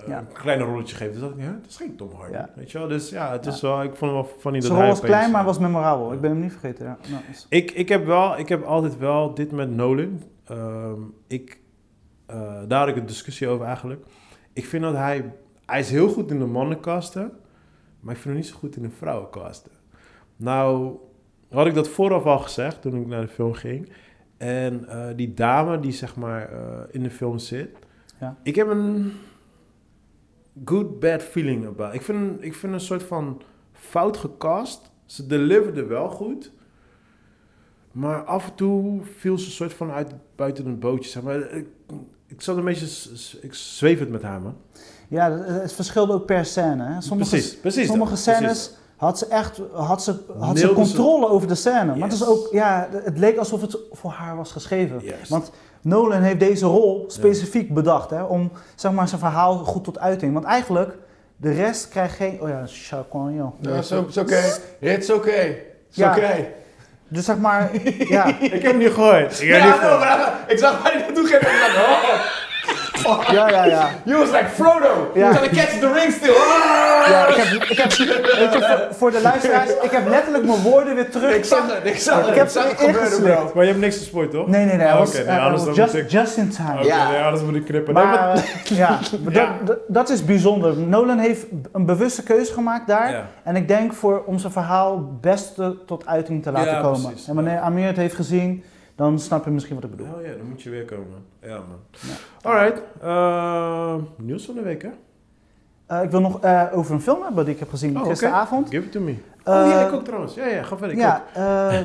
[0.06, 0.18] Ja.
[0.18, 1.12] een kleine rolletje gegeven?
[1.12, 2.32] Dus dacht ik, dat is geen Tom Hardy.
[2.34, 2.48] Ja.
[2.54, 2.88] Weet je wel?
[2.88, 3.50] Dus ja, het Ja.
[3.50, 6.12] is wel, ik vond het wel funny dat zijn rol was klein, maar was memorabel.
[6.12, 6.84] Ik ben hem niet vergeten.
[6.86, 6.96] Ja.
[7.10, 10.22] Nou, dus- Ik, ik heb wel, ik heb altijd wel dit met Nolan.
[10.46, 11.58] Ehm, ik,
[12.26, 12.36] eh,
[12.68, 14.04] daar had ik een discussie over eigenlijk.
[14.52, 15.32] Ik vind dat hij,
[15.66, 17.32] hij is heel goed in de mannenkasten,
[18.02, 19.72] maar ik vind hem niet zo goed in de vrouwenkasten.
[20.36, 20.96] Nou,
[21.50, 23.92] had ik dat vooraf al gezegd toen ik naar de film ging.
[24.36, 27.70] En eh, die dame die zeg maar eh, in de film zit,
[28.20, 28.36] Ja.
[28.42, 29.12] ik heb een
[30.64, 31.94] good bad feeling about.
[31.94, 33.42] Ik vind, ik vind een soort van
[33.72, 34.90] fout gecast.
[35.06, 36.52] Ze deliverde wel goed.
[37.92, 41.10] Maar af en toe viel ze een soort van uit, buiten een bootje.
[41.10, 41.50] Zeg maar.
[41.50, 41.66] ik,
[42.26, 43.10] ik zat een beetje...
[43.40, 44.56] Ik zweef het met haar, man.
[45.12, 46.84] Ja, het verschilde ook per scène.
[46.84, 47.00] Hè.
[47.00, 47.86] Sommige, precies, precies.
[47.88, 48.70] sommige dat, scènes precies.
[48.96, 51.84] had ze echt had ze, had ze Neelde ze- controle over de scène.
[51.84, 55.02] Maar het, is ook, ja, het leek alsof het voor haar was geschreven.
[55.28, 59.98] Want Nolan heeft deze rol specifiek bedacht hè, om zeg maar, zijn verhaal goed tot
[59.98, 60.32] uiting.
[60.32, 60.96] Want eigenlijk,
[61.36, 62.40] de rest krijgt geen...
[62.40, 63.52] Oh ja, Chacon, joh.
[63.60, 64.40] Ja, is oké.
[64.80, 65.30] It's oké.
[65.88, 66.10] It's Ja.
[66.16, 66.46] oké.
[67.08, 68.26] Dus zeg maar, ja.
[68.40, 69.40] Ik heb hem niet gehoord.
[69.40, 69.98] Ik Ja, niet no, gehoord.
[70.00, 71.40] maar ik zag waar hij naartoe ging.
[73.06, 73.22] Oh.
[73.36, 73.88] Ja, ja, ja.
[74.04, 75.10] You was like Frodo.
[75.14, 75.30] Ja.
[75.32, 76.30] Trying to catch the ring still.
[76.34, 77.08] Ah!
[77.10, 80.60] ja ik heb, ik heb, weet je, voor, voor de luisteraars, ik heb letterlijk mijn
[80.62, 81.34] woorden weer terug.
[81.34, 82.28] Ik zag het, ik zag het.
[82.28, 82.80] Ik heb Ik zag het
[83.14, 83.50] gebeuren.
[83.54, 84.46] Maar je hebt niks gespoord, toch?
[84.46, 84.86] Nee, nee, nee.
[84.88, 86.74] Ah, was, oké, nee, hij anders dan just, moet ik- just in time.
[86.78, 87.10] Oké, Ja.
[87.10, 87.94] nee, anders moet ik knippen.
[87.94, 89.56] Nee, Maar, eh, ja, maar Ja.
[89.88, 90.76] Dat, is bijzonder.
[90.76, 93.10] Nolan heeft een bewuste keuze gemaakt daar.
[93.10, 93.26] Ja.
[93.44, 97.00] En ik denk voor om zijn verhaal beste tot uiting te laten Ja, komen.
[97.02, 97.28] precies.
[97.28, 100.06] En wanneer Amir het heeft gezien, dan snap je misschien wat ik bedoel.
[100.14, 101.24] Oh ja, dan moet je weer komen.
[101.40, 101.78] Ja, man.
[101.90, 102.48] Ja.
[102.50, 102.82] Alright.
[103.00, 104.90] eh, nieuws van de week, hè?
[105.86, 108.68] Eh, ik wil nog eh, over een film hebben die ik heb gezien Oh, gisteravond.
[108.68, 109.14] Give it to me.
[109.44, 110.34] Oh ja, ik ook trouwens.
[110.34, 110.96] Ja, ja, ga verder.
[110.96, 111.22] Ja,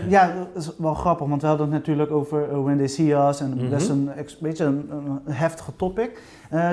[0.10, 3.40] ja, dat is wel grappig, want we hadden het natuurlijk over When They See Us
[3.40, 3.70] en Mhm.
[3.70, 4.90] best een ex- beetje een,
[5.26, 6.22] een heftige topic.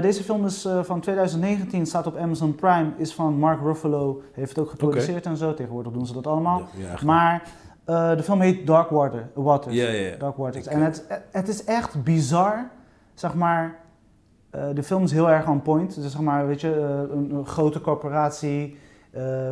[0.00, 4.58] Deze film is van 2019, staat op Amazon Prime, is van Mark Ruffalo, heeft het
[4.58, 5.54] ook geproduceerd en zo.
[5.54, 6.62] Tegenwoordig doen ze dat allemaal.
[6.76, 6.94] Ja.
[7.04, 7.42] Maar
[7.84, 9.74] eh, de film heet Dark Water, Waters.
[9.74, 10.16] Ja, ja, ja.
[10.16, 10.66] Dark Waters.
[10.66, 12.70] Ik- En het, het is echt bizar,
[13.14, 13.82] zeg maar.
[14.50, 15.94] eh, de film is heel erg on point.
[16.02, 18.78] Dus zeg maar, weet je, eh, een, een grote corporatie,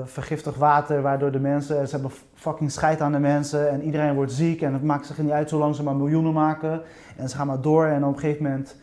[0.05, 4.33] vergiftig water, waardoor de mensen, ze hebben fucking scheid aan de mensen en iedereen wordt
[4.33, 6.83] ziek en het maakt zich niet uit zolang ze maar miljoenen maken.
[7.17, 8.77] En ze gaan maar door en op een gegeven moment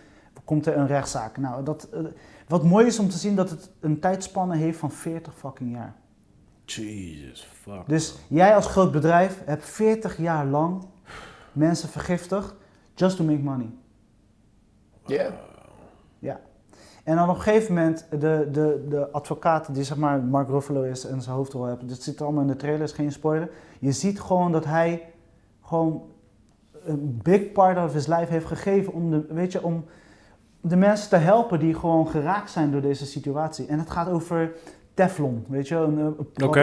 [0.45, 1.37] komt er een rechtszaak.
[1.37, 1.89] Nou, dat,
[2.47, 5.93] wat mooi is om te zien dat het een tijdspanne heeft van 40 fucking jaar.
[6.65, 7.87] Jesus, fuck.
[7.87, 10.83] Dus jij als groot bedrijf hebt 40 jaar lang
[11.51, 12.53] mensen vergiftigd
[12.95, 13.69] just to make money.
[15.05, 15.31] Ja.
[17.09, 20.81] En dan op een gegeven moment, de, de, de advocaat die zeg maar Mark Ruffalo
[20.81, 23.49] is en zijn hoofdrol heeft, dit zit allemaal in de trailer, is geen spoiler.
[23.79, 25.11] Je ziet gewoon dat hij
[25.63, 26.03] gewoon
[26.83, 29.85] een big part of his life heeft gegeven om de, weet je, om
[30.61, 33.65] de mensen te helpen die gewoon geraakt zijn door deze situatie.
[33.65, 34.51] En het gaat over
[35.07, 36.15] Teflon, weet je, een, een,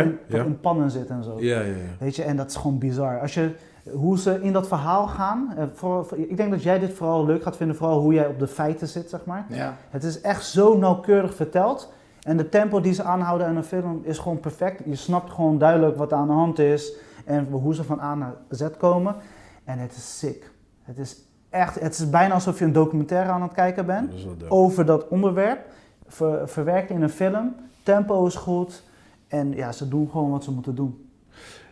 [0.04, 0.44] in, ja.
[0.44, 1.36] in pannen zit en zo.
[1.40, 1.74] Ja, ja, ja.
[1.98, 3.20] Weet je, en dat is gewoon bizar.
[3.20, 3.50] Als je,
[3.92, 7.42] hoe ze in dat verhaal gaan, eh, voor- ik denk dat jij dit vooral leuk
[7.42, 9.46] gaat vinden, vooral hoe jij op de feiten zit, zeg maar.
[9.48, 9.76] Ja.
[9.90, 11.92] Het is echt zo nauwkeurig verteld.
[12.22, 14.82] En de tempo die ze aanhouden aan een film is gewoon perfect.
[14.84, 16.92] Je snapt gewoon duidelijk wat er aan de hand is
[17.24, 19.14] en hoe ze van A naar Z komen.
[19.64, 20.50] En het is sick.
[20.82, 21.16] Het is
[21.50, 25.08] echt, het is bijna alsof je een documentaire aan het kijken bent Dat over dat
[25.08, 25.58] onderwerp.
[26.08, 27.54] Ver- verwerkt in een film.
[27.86, 28.82] Tempo is goed.
[29.28, 31.08] En ja, ze doen gewoon wat ze moeten doen.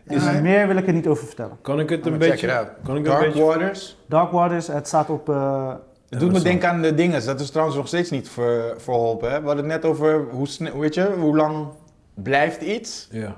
[0.05, 1.59] En Is meer wil ik er niet over vertellen.
[1.63, 2.47] Kan ik het een beetje...
[2.47, 3.45] Kan ik het een Dark beetje...
[3.45, 3.97] Waters.
[4.07, 5.29] Dark Waters, het staat op...
[5.29, 5.73] eh,
[6.09, 7.27] Het doet me denken aan de dingen.
[7.27, 9.31] Dat is trouwens nog steeds niet ver, verholpen.
[9.31, 9.41] Hè?
[9.41, 11.67] We hadden het net over hoe, snel, weet je, hoe lang
[12.15, 13.09] blijft iets.
[13.11, 13.37] Ja.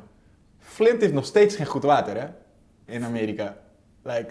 [0.59, 2.27] Flint heeft nog steeds geen goed water, hè?
[2.94, 3.57] In Amerika.
[4.03, 4.27] Like,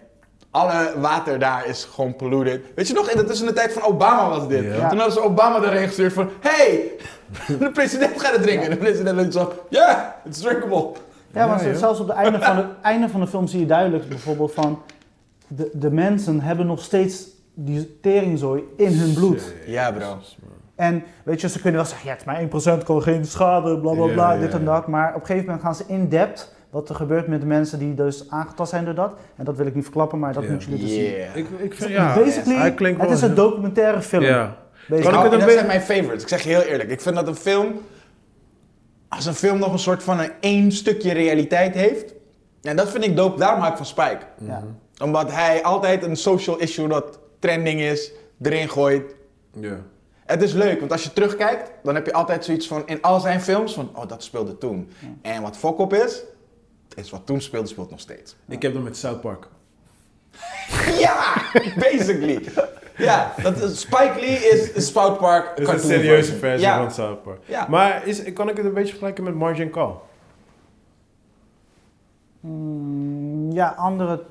[0.52, 2.62] alle water daar is gewoon polluted.
[2.76, 4.64] Weet je nog, in de tussentijd van Obama was dit.
[4.64, 4.90] Ja.
[4.90, 6.30] Toen hadden ze Obama daarheen gestuurd van...
[6.40, 6.92] Hey,
[7.60, 8.64] de president gaat het drinken.
[8.66, 9.54] En de president loopt zo...
[9.70, 10.92] Ja, it's drinkable.
[11.32, 13.66] Ja, maar Ja, zelfs op het einde van, de, einde van de film zie je
[13.66, 14.82] duidelijk bijvoorbeeld van...
[15.48, 17.24] De, de mensen hebben nog steeds
[17.54, 19.54] die teringzooi in hun bloed.
[19.66, 20.18] Ja, bro.
[20.76, 23.80] En weet je, ze kunnen wel zeggen, ja, het is maar 1%, kan geen schade,
[23.80, 24.88] bla bla bla, ja, dit en dat.
[24.88, 27.80] Maar op een gegeven moment gaan ze in depth wat er gebeurt met de mensen
[27.80, 29.14] die dus aangetast zijn door dat.
[29.36, 30.50] En dat wil ik niet verklappen, maar dat Ja.
[30.50, 31.04] moeten jullie dus zien.
[31.04, 31.36] Yeah.
[31.36, 34.24] Ik, ik vind, ja, basically, hij klinkt het is een documentaire film.
[34.24, 34.56] Ja.
[34.88, 35.02] Basically.
[35.02, 36.22] Kan ik het een dat zijn mijn favorites.
[36.22, 36.90] Ik zeg je heel eerlijk.
[36.90, 37.82] Ik vind dat een film...
[39.10, 42.14] Als een film nog een soort van een één stukje realiteit heeft...
[42.62, 43.40] En dat vind ik dope.
[43.40, 44.20] Daarom hou ik van Spike.
[44.40, 44.64] Ja.
[45.02, 49.16] Omdat hij altijd een social issue dat trending is, erin gooit.
[49.60, 49.82] Ja.
[50.26, 53.20] Het is leuk, want als je terugkijkt, dan heb je altijd zoiets van in al
[53.20, 54.92] zijn films van, oh dat speelde toen.
[55.22, 56.24] En wat fok op is,
[56.96, 58.36] is wat toen speelde, speelt nog steeds.
[58.48, 59.48] Ik heb dat met South Park.
[61.00, 61.42] Ja,
[61.78, 62.42] basically.
[62.98, 66.78] Ja, dat is, Spike Lee is, is South Park Het is een serieuze versie ja.
[66.78, 67.40] van South Park.
[67.46, 67.66] Ja.
[67.70, 69.94] Maar is, kan ik het een beetje vergelijken met Margin Call?
[72.40, 74.24] Mm, ja, andere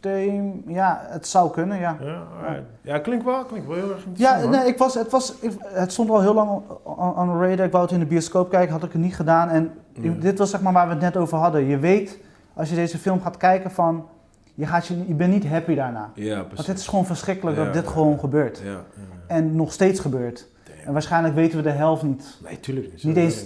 [0.00, 0.52] thema.
[0.66, 1.96] Ja, het zou kunnen, ja.
[2.00, 2.64] Ja, alright.
[2.80, 4.42] ja klinkt wel, klinkt wel heel erg Ja, interessant.
[4.42, 4.50] hoor.
[4.50, 6.50] nee, ik was, het, was, ik- het stond al heel lang
[6.82, 7.66] on- on the radar.
[7.66, 9.48] Ik wou het in de bioscoop kijken, had ik het niet gedaan.
[9.48, 10.12] En Ja.
[10.18, 11.64] dit was zeg maar waar we het net over hadden.
[11.64, 12.18] Je weet,
[12.54, 14.08] als je deze film gaat kijken, van,
[14.54, 16.10] je, gaat je, je bent niet happy daarna.
[16.14, 16.66] Ja, Want precies.
[16.66, 18.58] het is gewoon verschrikkelijk Ja, dat dit ja, gewoon gebeurt.
[18.64, 19.02] Ja, ja, ja.
[19.26, 20.48] En nog steeds gebeurt.
[20.64, 20.78] Damn.
[20.86, 22.38] En waarschijnlijk weten we de helft niet.
[22.44, 23.04] Nee, tuurlijk niet.
[23.04, 23.44] Niet eens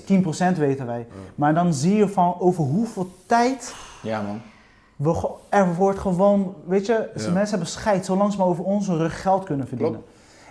[0.54, 0.98] 10% weten wij.
[0.98, 1.04] Ja.
[1.34, 4.40] Maar dan zie je van over hoeveel tijd Ja man.
[4.96, 7.30] we er wordt gewoon, weet je, Ja.
[7.30, 10.02] mensen hebben scheid zolang ze maar over onze rug geld kunnen verdienen.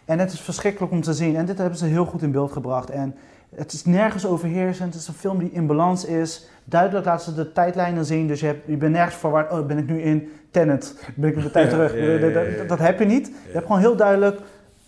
[0.05, 1.35] En het is verschrikkelijk om te zien.
[1.35, 2.89] En dit hebben ze heel goed in beeld gebracht.
[2.89, 3.15] En
[3.55, 4.93] het is nergens overheersend.
[4.93, 6.47] Het is een film die in balans is.
[6.63, 8.27] Duidelijk laten ze de tijdlijnen zien.
[8.27, 9.51] Dus je, hebt, je bent nergens verward.
[9.51, 10.29] Oh, ben ik nu in
[10.59, 10.95] Tenet?
[11.15, 12.67] Ben ik tijd terug?
[12.67, 13.27] Dat- heb je niet.
[13.27, 14.39] Je hebt gewoon heel duidelijk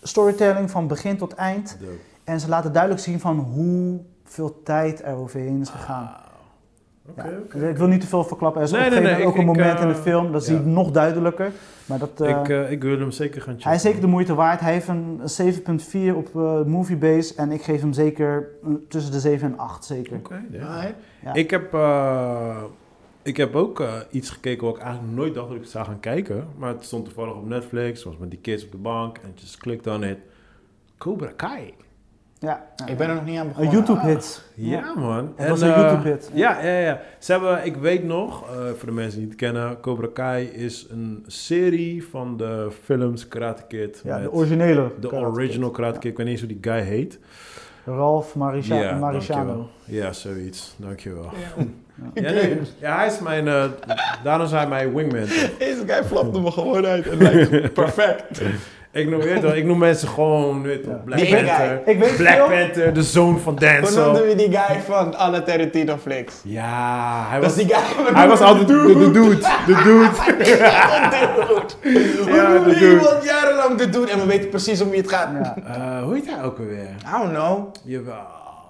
[0.01, 1.77] storytelling van begin tot eind.
[1.79, 1.91] Dope.
[2.23, 6.09] En ze laten duidelijk zien van hoeveel tijd er overheen is gegaan.
[7.15, 7.25] Ja.
[7.45, 7.67] oké.
[7.69, 8.61] Ik wil niet te veel verklappen.
[8.61, 10.31] Er is Nee, op een nee, ook ik- een ik, moment in de eh, film,
[10.31, 11.51] dat zie je nog duidelijker.
[11.85, 13.67] Maar dat, eh, ik, eh, ik wil hem zeker gaan checken.
[13.67, 14.59] hij is zeker de moeite waard.
[14.59, 16.33] Hij heeft een 7.4 op
[16.67, 18.47] Moviebase en ik geef hem zeker
[18.89, 20.17] tussen de 7 en 8 zeker.
[20.17, 21.33] Oké, ja.
[21.33, 21.71] Ik heb,
[23.27, 25.99] ik heb ook eh, iets gekeken wat ik eigenlijk nooit dacht dat ik zou gaan
[25.99, 26.47] kijken.
[26.57, 28.03] Maar het stond toevallig op Netflix.
[28.03, 29.17] was met die kids op de bank.
[29.17, 30.17] En just clicked on it.
[30.97, 31.73] Cobra Kai.
[32.39, 32.87] Ja, ja.
[32.87, 33.73] Ik ben er nog niet aan Een begonnen.
[33.73, 34.43] YouTube-hit.
[34.55, 35.33] Ja, man.
[35.35, 36.31] Het was En, een eh, YouTube-hit.
[36.33, 37.01] Ja, ja, ja.
[37.19, 40.87] Ze hebben, ik weet nog, eh, voor de mensen die het kennen, Cobra Kai is
[40.89, 44.01] een serie van de films Karate Kid.
[44.03, 44.91] Ja, met de originele.
[44.99, 45.75] de Karate original Kid.
[45.77, 45.99] Karate Ja.
[45.99, 46.11] Kid.
[46.11, 47.19] Ik weet niet eens hoe die guy heet.
[47.85, 49.11] Ralph Ja, Mariciano.
[49.11, 49.69] dankjewel.
[49.85, 50.75] Ja, zoiets.
[50.77, 51.23] Dankjewel.
[51.57, 51.65] Ja.
[52.13, 53.47] Ja, nee, ja, hij is mijn...
[53.47, 53.63] eh
[54.23, 55.25] daarom is hij mijn wingman.
[55.59, 58.41] Deze guy flapte me gewoon uit en lijkt perfect.
[58.91, 60.91] Ik noem, weet ik noem mensen gewoon, weet Ja.
[61.05, 61.81] Black Die Panther.
[61.85, 64.13] Ik weet Black veel- Panther, de zoon van Hoe noemden Denzel.
[64.25, 66.35] we die guy van alle Tarantino flicks?
[66.43, 68.13] Ja, hij Dat was, is die guy.
[68.15, 69.35] hij was altijd de, de dude.
[69.67, 70.09] De dude.
[72.35, 72.99] Ja, de Die dude.
[73.01, 75.29] was jarenlang de dude en we weten precies om wie het gaat.
[75.43, 75.55] Ja.
[75.65, 76.89] Eh, hoe heet hij ook alweer?
[77.07, 77.73] I don't know.
[77.83, 78.15] Jawel.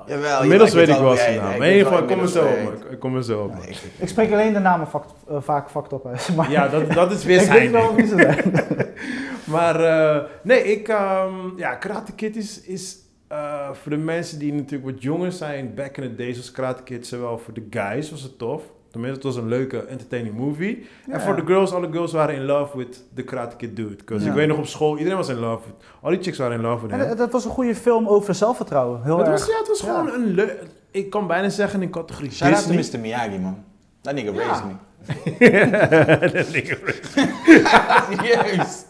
[0.08, 1.62] Jawel, Inmiddels weet ik wel zijn naam.
[1.62, 2.86] In ieder ik kom er zo op.
[2.92, 3.54] Ik kom er zo op.
[3.60, 6.30] Nee, ik- Ik spreek alleen de namen vak- eh, vaak fucked op uit.
[6.36, 8.52] Maar Ja, dat, dat is weer ik weet zijn wel wie ze zijn.
[9.44, 12.98] Maar eh, nee, ik, ehm, ja, Karate Kid is, is
[13.28, 16.84] eh, voor de mensen die natuurlijk wat jonger zijn, back in the days was Karate
[16.84, 18.62] Kid zowel voor de guys was het tof.
[18.92, 20.88] Tenminste, het was een leuke, entertaining movie.
[21.06, 21.20] En Ja.
[21.20, 23.96] voor de girls, alle girls waren in love with the Karate Kid dude.
[23.96, 24.30] Because Ja.
[24.30, 26.62] ik weet nog op school, iedereen was in love with, al die chicks waren in
[26.64, 27.08] love with En hem.
[27.08, 29.04] dat- dat was een goede film over zelfvertrouwen.
[29.04, 29.40] Heel Het erg.
[29.40, 29.86] was, ja, het was Ja.
[30.00, 33.00] gewoon een leuk, ik kan bijna zeggen in categorie Shout out to Disney.
[33.02, 33.06] Mr.
[33.08, 33.64] Miyagi, man.
[34.02, 34.38] That nigga Ja.
[34.46, 34.72] raised me.
[35.38, 36.46] Dat.
[38.18, 38.84] Serieus.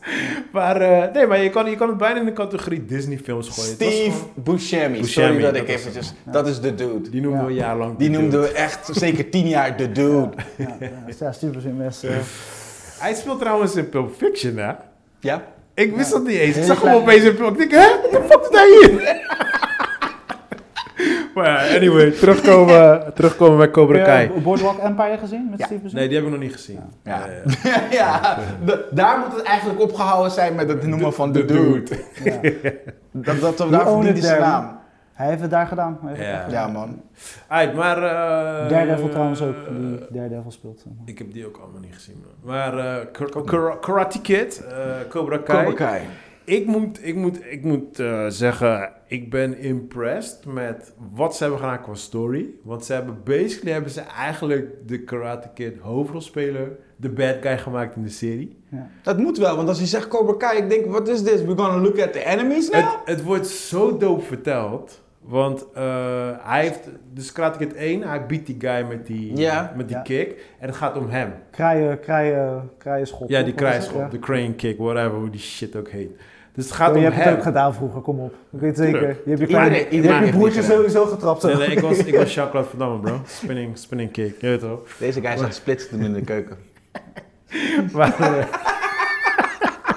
[0.51, 3.49] maar eh, nee, maar je kan, je kan het bijna in de categorie Disney films
[3.49, 3.71] gooien.
[3.73, 4.99] Steve gewoon- Buscemi.
[4.99, 6.13] Buscemi, Sorry dat dat ik eventjes...
[6.25, 7.09] Dat is de dude.
[7.09, 7.47] die noemden Ja.
[7.47, 7.97] we jarenlang.
[7.97, 10.29] Die de noemden we echt zeker tien jaar de dude.
[10.55, 10.89] Ja, ja,
[11.19, 12.03] ja Steve in mes.
[12.03, 12.11] eh,
[12.99, 14.71] Hij speelt trouwens in Pulp Fiction, hè?
[15.19, 15.43] Ja?
[15.73, 16.17] Ik wist Ja.
[16.17, 16.57] dat niet eens.
[16.57, 17.89] Ik zag hem opeens in Pulp Ik denk, hè?
[18.01, 19.25] Wat de fuck is hij hier?
[21.37, 24.31] Maar ja, anyway, terugkomen, terugkomen bij Cobra Heb Kai.
[24.35, 25.65] je Boardwalk Empire gezien met Ja.
[25.65, 25.95] Steve?
[25.95, 26.79] Nee, die heb ik nog niet gezien.
[27.03, 27.21] Ja.
[27.27, 28.37] Eh, ja,
[28.91, 31.97] daar moet het eigenlijk opgehouden zijn met het noemen van de de dude.
[32.23, 32.33] Ja.
[33.11, 34.75] Dat, dat, We daar hij zijn naam.
[35.13, 35.97] Hij heeft het daar gedaan.
[36.01, 36.35] Hij heeft het Ja.
[36.35, 36.67] echt gedaan.
[36.67, 37.01] Ja, man.
[37.47, 37.97] Aight, maar...
[37.97, 40.77] eh, Daredevil trouwens ook, die Daredevil speelt.
[40.79, 41.07] zeg maar.
[41.07, 42.23] Ik heb die ook allemaal niet gezien.
[42.23, 42.53] man.
[42.55, 44.75] Maar eh, Kar- Kar- Karate Kid, eh,
[45.09, 45.65] Cobra Kai.
[45.65, 46.01] Cobra Kai.
[46.47, 51.61] Ik moet, ik moet, ik moet eh, zeggen, ik ben impressed met wat ze hebben
[51.61, 52.49] gedaan qua story.
[52.63, 57.95] Want ze hebben basically hebben ze eigenlijk de Karate Kid hoofdrolspeler, de bad guy gemaakt
[57.95, 58.57] in de serie.
[58.71, 58.89] Ja.
[59.01, 61.41] Dat moet wel, want als je zegt Cobra Kai, ik denk, what is this?
[61.41, 62.81] We're gonna look at the enemies now?
[62.81, 65.01] Het, het wordt zo dope verteld.
[65.21, 69.73] Want eh, hij heeft, dus Karate Kid 1, hij biedt die guy met die, Ja.
[69.77, 70.01] met die Ja.
[70.03, 70.45] kick.
[70.59, 71.33] En het gaat om hem.
[71.51, 73.29] Kraaien, kraaien, kraaienschop.
[73.29, 73.53] Ja, die?
[73.53, 74.07] Wat krijgschop, Ja.
[74.09, 76.11] de crane kick, whatever, hoe die shit ook heet.
[76.57, 77.25] Dus het gaat je om hebt hem.
[77.27, 78.33] het ook gedaan vroeger, kom op.
[78.51, 78.99] Ik weet zeker.
[78.99, 79.21] Tuurlijk.
[79.25, 79.47] Je hebt je,
[79.89, 81.41] Iedereen- je, hebt broertje sowieso getrapt.
[81.41, 81.47] zo.
[81.47, 83.19] Nee, nee, ik was, ik was Jacques Verdamme, bro.
[83.25, 84.79] Spinning, spinning kick, je weet toch?
[84.99, 86.57] Deze guy staat splitsen in de keuken.
[87.93, 88.45] Maar, eh,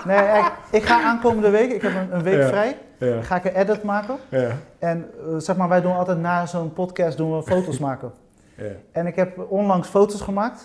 [0.07, 2.47] Nee, ik, ik ga aankomende week, ik heb een, een week Ja.
[2.49, 4.16] vrij, ja, ga ik een edit maken.
[4.28, 8.12] ja, En eh, zeg maar, wij doen altijd na zo'n podcast doen we foto's maken.
[8.57, 10.65] ja, En ik heb onlangs foto's gemaakt.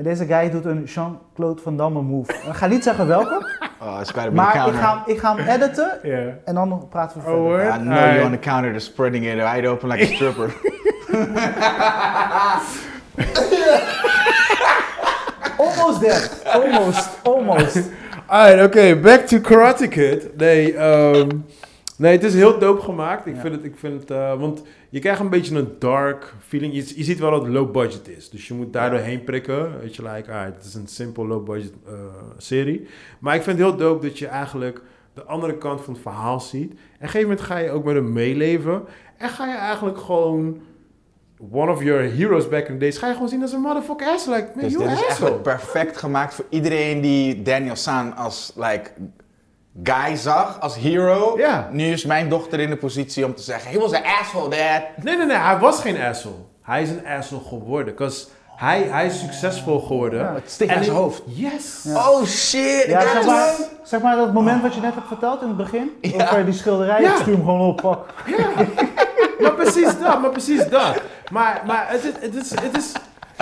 [0.00, 2.32] En deze guy doet een Jean-Claude Van Damme move.
[2.32, 3.34] Ik ga niet zeggen welke,
[3.82, 4.80] Oh, it's gotta be maar the ik counter.
[4.82, 6.22] ga, ik ga hem editen ja.
[6.44, 7.64] en dan praten we Oh, verder.
[7.66, 7.74] word?
[7.74, 10.52] I know you're on the counter, they're spreading it wide open like a stripper.
[15.58, 17.78] Almost there, almost, almost.
[18.28, 20.36] Alright, oké, back to Karate Kid.
[20.36, 21.28] Nee, ehm,
[22.00, 23.26] nee, het is heel dope gemaakt.
[23.26, 23.40] Ik Ja.
[23.40, 26.74] vind het, ik vind het, eh, want je krijgt een beetje een dark feeling.
[26.74, 29.80] Je, je ziet wel dat het low budget is, dus je moet daar doorheen prikken.
[29.80, 31.92] Weet je, like, alright, het is een simpel low budget eh,
[32.36, 32.86] serie.
[33.18, 34.80] Maar ik vind het heel dope dat je eigenlijk
[35.14, 36.70] de andere kant van het verhaal ziet.
[36.70, 38.82] En op een gegeven moment ga je ook met hem meeleven.
[39.16, 40.60] En ga je eigenlijk gewoon
[41.50, 44.06] one of your heroes back in the days, ga je gewoon zien als een motherfucker
[44.08, 44.26] ass.
[44.26, 48.90] Like, man, dus dit is eigenlijk perfect gemaakt voor iedereen die Daniel San als like,
[49.82, 51.34] guy zag, als hero.
[51.38, 51.68] Ja.
[51.72, 54.82] Nu is mijn dochter in de positie om te zeggen, he was an asshole dad.
[55.04, 56.34] Nee, nee, nee, hij was geen asshole.
[56.62, 57.94] Hij is een asshole geworden.
[57.94, 58.26] Because
[58.56, 60.18] hij, hij is succesvol geworden.
[60.20, 61.22] Ja, Het steekt naar zijn hoofd.
[61.26, 61.80] Yes.
[61.82, 62.10] Ja.
[62.10, 63.54] Oh shit, Ja, zeg maar,
[63.84, 66.24] zeg maar dat moment wat je net hebt verteld in het begin, Ja.
[66.24, 67.10] over die schilderij, Ja.
[67.10, 68.06] ik stuur hem gewoon op, pak.
[69.40, 71.00] Maar precies dat, maar precies dat.
[71.32, 72.92] Maar, maar het, is, het, is, het is...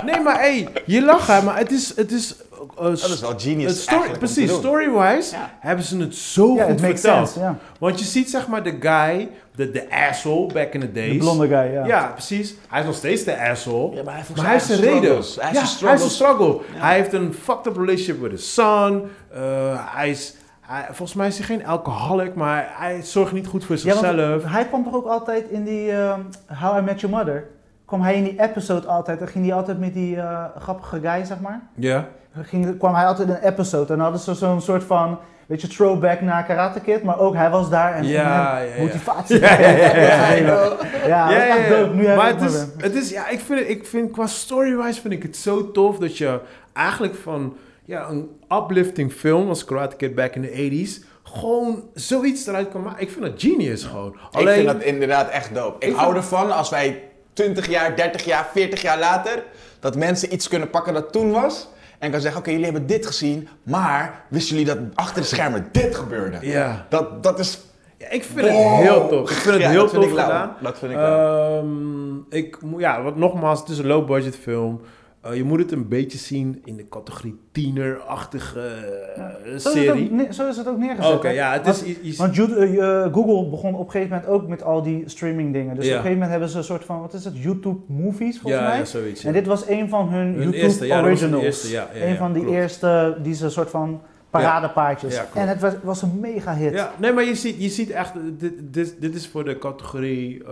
[0.05, 1.93] Nee, maar hey, je lacht hè, maar het is...
[1.97, 2.35] Het is
[2.78, 5.51] uh, Dat is wel genius story, precies, story-wise Ja.
[5.61, 7.28] hebben ze het zo Ja, goed verteld.
[7.28, 7.57] sense, ja.
[7.78, 11.12] Want je ziet zeg maar de guy, de, de asshole back in the days.
[11.12, 11.86] De blonde guy, ja.
[11.86, 12.55] Ja, precies.
[12.69, 13.97] Hij is nog steeds de asshole.
[13.97, 15.01] Ja, maar hij heeft Maar hij heeft zijn reden.
[15.01, 16.15] Hij heeft ja, zijn hij heeft zijn struggles.
[16.15, 16.61] struggle.
[16.74, 16.81] Ja.
[16.86, 19.03] Hij heeft een fucked up relationship with his son.
[19.36, 23.65] Uh, hij is, hij, volgens mij is hij geen alcoholic, maar hij zorgt niet goed
[23.65, 24.45] voor zichzelf.
[24.45, 26.20] hij kwam toch ook altijd in die ehm,
[26.61, 27.45] How I Met Your Mother,
[27.85, 31.24] kwam hij in die episode altijd, dan ging hij altijd met die eh, grappige guy,
[31.24, 31.61] zeg maar.
[31.74, 32.09] Ja.
[32.44, 35.60] Ging, kwam hij altijd in een episode en dan hadden ze zo'n soort van, weet
[35.60, 39.40] je, throwback naar Karate Kid, maar ook hij was daar en Ja, en ja, motivatie.
[39.40, 41.47] Ja, ja, ja, ja, ja.
[41.47, 41.94] Echt dope.
[41.94, 44.10] Nu heb maar ik het het is, het is, ja, ik vind, het- ik vind
[44.12, 46.40] qua story-wise vind ik het zo tof dat je
[46.73, 50.48] eigenlijk van ja, een uplifting film als Karate Kid back in the
[50.98, 53.02] 80s gewoon zoiets eruit kan maken.
[53.02, 54.16] Ik vind dat genius gewoon.
[54.39, 55.86] Ik vind dat inderdaad echt dope.
[55.86, 57.02] Ik, Ik hou vind- ervan als wij
[57.32, 59.43] 20 jaar, 30 jaar, 40 jaar later,
[59.81, 61.69] dat mensen iets kunnen pakken dat toen was.
[61.99, 65.69] En kan zeggen, oké, jullie hebben dit gezien, maar wisten jullie dat achter de schermen
[65.73, 66.39] dit gebeurde?
[66.41, 66.87] Ja.
[66.89, 67.61] Dat, dat is...
[67.97, 69.31] Ja, ik vind het heel tof.
[69.31, 70.57] Ik vind het Ja, heel tof gedaan.
[70.62, 70.99] Dat vind ik.
[70.99, 74.81] Ehm, ik, ja, wat nogmaals, het is een low budget film.
[75.20, 78.61] Eh, je moet het een beetje zien in de categorie tienerachtige
[79.16, 80.11] eh, Zo is, ook, serie.
[80.12, 81.12] ne- zo is het ook neergezet.
[81.15, 82.16] Oké, ja, het Want- is.
[82.16, 85.74] Want eh, Google begon op een gegeven moment ook met al die streaming dingen.
[85.74, 85.90] Dus Ja.
[85.90, 88.62] op een gegeven moment hebben ze een soort van, wat is het, YouTube movies volgens
[88.62, 88.78] ja, mij.
[88.78, 89.24] ja, zoiets.
[89.24, 91.43] En dit was een van hun, Hun YouTube eerste, originals.
[91.45, 92.57] eerste, een van die klopt.
[92.59, 94.01] eerste, die ze soort van
[94.31, 95.15] paradepaardjes.
[95.15, 96.73] Ja, en het was, was een mega hit.
[96.73, 100.43] Ja, nee, maar je ziet, je ziet echt, dit, dit, dit is voor de categorie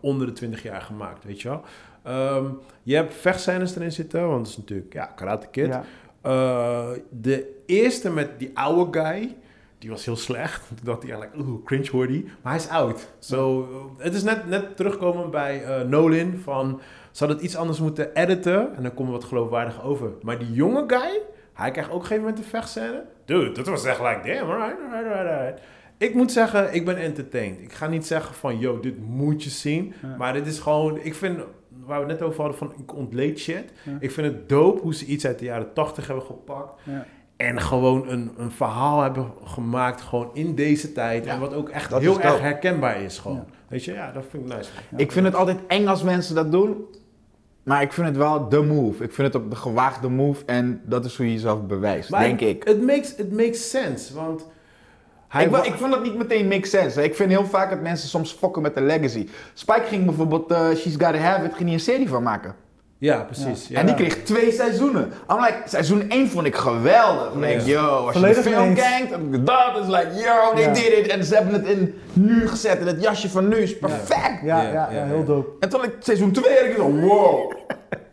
[0.00, 1.62] onder de 20 jaar gemaakt, weet je wel.
[2.06, 2.44] Ehm,
[2.82, 5.66] je hebt vechtscènes erin zitten, want het is natuurlijk, ja, Karate Kid.
[5.66, 5.84] Ja.
[6.20, 9.36] Eh, de eerste met die oude guy,
[9.78, 10.66] die was heel slecht.
[10.68, 12.24] Toen dacht hij eigenlijk, oeh, cringe-worthy.
[12.42, 13.08] Maar hij is oud.
[13.18, 16.80] So, eh, het is net, net terugkomen bij eh, Nolan van...
[17.10, 20.10] Ze hadden het iets anders moeten editen en dan komt wat geloofwaardig over.
[20.22, 21.20] Maar die jonge guy,
[21.52, 23.04] hij krijgt ook op een gegeven moment een vechtscène.
[23.24, 25.60] Dude, dat was echt like, damn, alright, alright, alright, alright.
[25.98, 27.60] Ik moet zeggen, ik ben entertained.
[27.60, 29.94] Ik ga niet zeggen van, yo, dit moet je zien.
[30.02, 30.16] Ja.
[30.16, 31.40] Maar dit is gewoon, ik vind,
[31.86, 33.72] waar we het net over hadden van, ik ontleed shit.
[33.82, 33.96] Ja.
[34.00, 36.80] Ik vind het dope hoe ze iets uit de jaren 80 hebben gepakt.
[36.84, 37.06] Ja.
[37.36, 41.24] En gewoon een, een verhaal hebben gemaakt, gewoon in deze tijd.
[41.24, 43.36] Ja, en wat ook echt dat heel erg herkenbaar is gewoon.
[43.36, 43.44] Ja.
[43.68, 44.70] Weet je, ja, dat vind ik nice.
[44.90, 44.98] Ja.
[44.98, 46.84] Ik vind het altijd eng als mensen dat doen.
[47.62, 49.04] Maar ik vind het wel de move.
[49.04, 50.44] Ik vind het ook de gewaagde move.
[50.44, 52.64] En dat is hoe je jezelf bewijst, Maar denk ik.
[52.64, 54.46] Het makes, it makes sense, want...
[55.28, 56.98] Hij ik, wa- ik vond dat niet meteen make sense.
[56.98, 57.04] hè.
[57.04, 59.28] Ik vind heel vaak dat mensen soms fokken met de legacy.
[59.54, 62.54] Spike ging bijvoorbeeld eh, She's Gotta Have It, ging hij een serie van maken.
[62.98, 63.68] ja, precies.
[63.68, 63.78] Ja.
[63.80, 65.12] En die kreeg twee seizoenen.
[65.30, 67.32] I'm like, seizoen 1 vond ik geweldig.
[67.34, 70.08] Ik denk, yo, als Volledig je de film kijkt, dan heb ik dat is like,
[70.14, 70.72] yo, they Ja.
[70.72, 71.06] did it.
[71.06, 73.56] En ze hebben het in nu gezet, in het jasje van nu.
[73.56, 74.40] Is perfect.
[74.42, 75.24] Ja, Ja, ja, ja, ja, heel ja.
[75.24, 75.48] dope.
[75.60, 77.52] En toen ik seizoen 2 had ik zo, wow.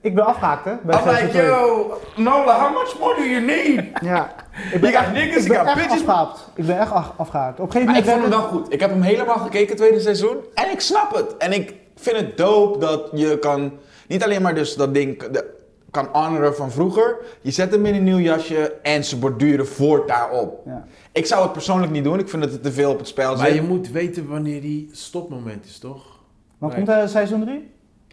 [0.02, 0.72] Ik ben afgehaakt, hè?
[0.84, 3.84] Bij I'm seizoen like, yo, Nola, how much more do you need?
[4.02, 4.32] Ja.
[4.74, 6.00] Ik You got echt- niggas, ik ben got echt bitches.
[6.00, 6.50] afgehaakt.
[6.56, 7.60] Ik ben echt af- afgehaakt.
[7.60, 8.74] Op een gegeven Maar ik vond hem wel goed.
[8.74, 10.38] Ik heb hem helemaal gekeken, tweede seizoen.
[10.54, 11.38] En ik snap het.
[11.38, 13.72] En ik vind het dope dat je kan...
[14.08, 15.52] Niet alleen maar dus dat ding de-
[15.92, 17.18] kan honoren van vroeger.
[17.42, 20.62] Je zet hem in een nieuw jasje en ze borduren voort daarop.
[20.66, 20.86] Ja.
[21.12, 22.20] Ik zou het persoonlijk niet doen.
[22.20, 23.56] Ik vind dat het te veel op het spel Maar zit.
[23.56, 26.06] je moet weten wanneer die stopmoment is, toch?
[26.58, 26.78] Maar Nee.
[26.78, 27.72] komt er seizoen 3?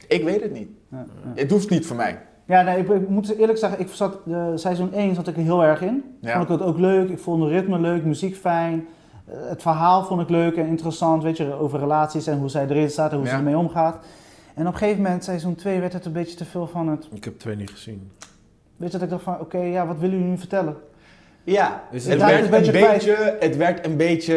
[0.09, 0.69] Ik weet het niet.
[0.91, 1.05] Ja,
[1.35, 1.41] ja.
[1.43, 2.19] Het hoeft niet voor mij.
[2.51, 5.43] Ja, nee, ik, ik moet eerlijk zeggen, ik zat, eh, seizoen 1 zat ik er
[5.43, 6.17] heel erg in.
[6.21, 6.33] Ja.
[6.33, 8.87] Vond ik het ook leuk, ik vond het ritme leuk, muziek fijn.
[9.27, 12.67] Eh, het verhaal vond ik leuk en interessant, weet je, over relaties en hoe zij
[12.69, 13.31] erin staat en hoe Ja.
[13.33, 13.97] ze ermee omgaat.
[14.55, 17.09] En op een gegeven moment, seizoen 2, werd het een beetje te veel van het...
[17.13, 18.11] Ik heb twee niet gezien.
[18.77, 20.77] Weet je, dat ik dacht van, oké, ja, wat willen jullie nu vertellen?
[21.45, 24.35] Ja, Is het, werd een een beetje beetje, het werd een beetje...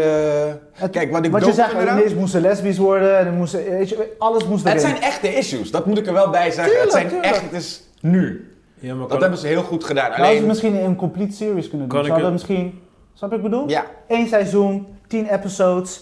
[0.71, 4.15] Het- Kijk, wat ik Wat je zegt, ineens moesten lesbisch worden en moesten, weet je,
[4.19, 4.77] alles moest erin.
[4.77, 6.63] Het zijn echte issues, dat moet ik er wel bij zeggen.
[6.73, 7.31] Tuurlijk, het zijn tuurlijk.
[7.33, 8.47] echt, het is nu.
[8.79, 10.05] Ja, maar Dat hebben ze heel goed gedaan.
[10.09, 11.97] Hadden ze Alleen, misschien in een complete series kunnen doen.
[11.97, 12.81] Kan Ze ik hadden het- misschien,
[13.13, 13.69] snap je wat ik bedoel?
[13.69, 13.85] ja.
[14.07, 16.01] Eén seizoen, tien episodes.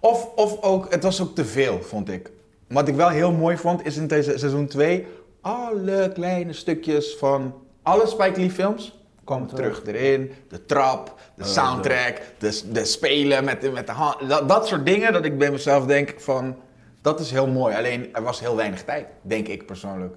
[0.00, 2.30] Of, of ook, het was ook te veel, vond ik.
[2.68, 5.06] Wat ik wel heel mooi vond, is in deze seizoen 2...
[5.40, 10.32] alle kleine stukjes van alle Spike Lee films komen terug erin.
[10.48, 14.28] De trap, de Oh, soundtrack, de, de spelen met de, met de hand.
[14.28, 16.56] Dat, dat soort dingen, dat ik bij mezelf denk van...
[17.02, 20.14] Dat is heel mooi, alleen er was heel weinig tijd, denk ik persoonlijk.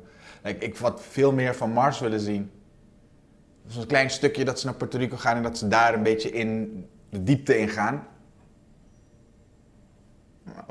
[0.47, 2.51] Like, ik had veel meer van Mars willen zien.
[3.65, 6.03] Dus een klein stukje dat ze naar Puerto Rico gaan en dat ze daar een
[6.03, 8.07] beetje in de diepte in gaan.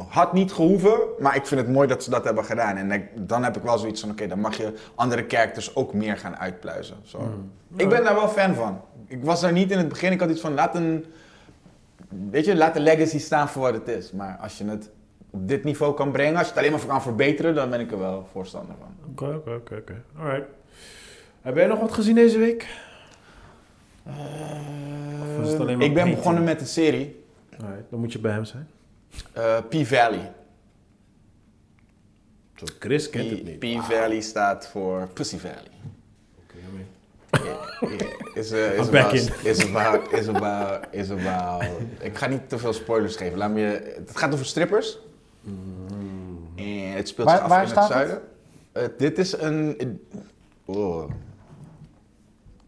[0.09, 2.77] Had niet gehoeven, maar ik vind het mooi dat ze dat hebben gedaan.
[2.77, 5.93] En ik- dan heb ik wel zoiets van, oké, dan mag je andere characters ook
[5.94, 6.97] meer gaan uitpluizen.
[7.03, 7.20] Zo.
[7.20, 7.51] Mm.
[7.77, 8.81] Ik ben daar wel fan van.
[9.07, 11.05] Ik was er niet in het begin, ik had iets van, laat een...
[12.31, 14.12] Weet je, laat de legacy staan voor wat het is.
[14.12, 14.90] Maar als je het
[15.36, 17.80] op dit niveau kan brengen, als je het alleen maar voor kan verbeteren, dan ben
[17.80, 18.94] ik er wel voorstander van.
[19.10, 20.02] Oké, oké, oké, oké.
[20.18, 20.48] Alright.
[21.40, 22.66] Heb jij nog wat gezien deze week?
[24.04, 24.14] Maar
[25.46, 26.14] ik ben painting?
[26.14, 27.24] begonnen met een serie,
[27.60, 28.68] Alright, dan moet je bij hem zijn.
[29.32, 30.32] eh, P-Valley.
[32.54, 33.58] Zo, Chris kent het niet.
[33.58, 35.70] P-Valley staat voor Pussy Valley.
[36.42, 37.44] Oké.
[37.44, 38.10] Yeah, yeah.
[38.34, 39.12] Is, uh, is, about,
[39.44, 41.64] is about, is about, is about,
[42.00, 43.38] ik ga niet te veel spoilers geven.
[43.38, 44.98] Laat me het gaat over strippers.
[46.56, 48.20] En het speelt Waar- zich af waar in staat het zuiden.
[48.73, 50.01] Eh, dit is een,
[50.64, 51.10] oh.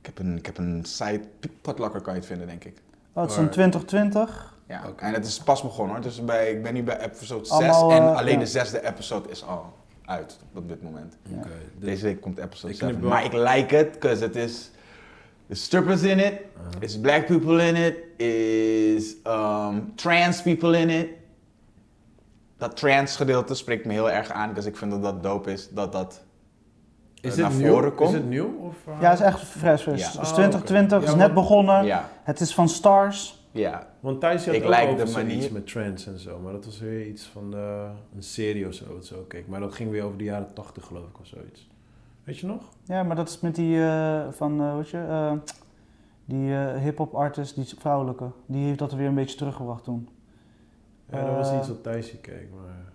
[0.00, 1.20] ik heb een, ik heb een site,
[1.62, 2.76] Potlocker kan je het vinden denk ik.
[3.12, 4.56] Oh, het is een Waar- 2020.
[4.68, 6.05] Ja, en het is pas begonnen hoor.
[6.05, 8.38] Dus bij, ik ben nu bij episode 6 Allemaal, en eh, alleen ja.
[8.38, 9.72] de zesde episode is al
[10.05, 11.16] uit op dit moment.
[11.36, 11.48] Oké,
[11.78, 12.88] dus- Deze week komt episode Ik 7.
[12.88, 14.70] knip wel- Maar ik like het, because het is...
[15.46, 16.32] There's strippers in it.
[16.32, 16.70] Uh-huh.
[16.78, 17.94] There's black people in it.
[18.20, 21.09] Is um, trans people in it.
[22.59, 25.68] Dat trans gedeelte spreekt me heel erg aan, dus ik vind dat dat dope is
[25.70, 26.22] dat dat
[27.20, 27.90] Is naar het voren nieuw?
[27.94, 28.09] komt.
[28.09, 28.55] Is het nieuw?
[28.60, 29.82] Of, uh, Ja, het is echt fris.
[29.82, 30.01] fris.
[30.01, 30.06] Ja.
[30.06, 31.06] Het is Oh, 2020, oké.
[31.06, 31.85] is net begonnen.
[31.85, 33.47] Ja, Het is van Stars.
[33.51, 33.86] ja.
[34.01, 36.39] Want Thijs had Ik ook like over manier- met trends en zo.
[36.39, 37.86] Maar dat was weer iets van de,
[38.16, 38.85] een serie of zo.
[38.94, 39.47] wat zo keek.
[39.48, 41.68] Maar dat ging weer over de jaren 80 geloof ik of zoiets.
[42.24, 42.62] Weet je nog?
[42.85, 45.32] Ja, maar dat is met die eh, van, eh weet je, eh,
[46.24, 48.24] die eh, hip-hop artist, die vrouwelijke.
[48.47, 50.09] Die heeft dat weer een beetje teruggebracht toen.
[51.10, 51.59] Ja, dat was Eh.
[51.59, 52.48] iets wat Thijs keek.
[52.55, 52.86] Maar...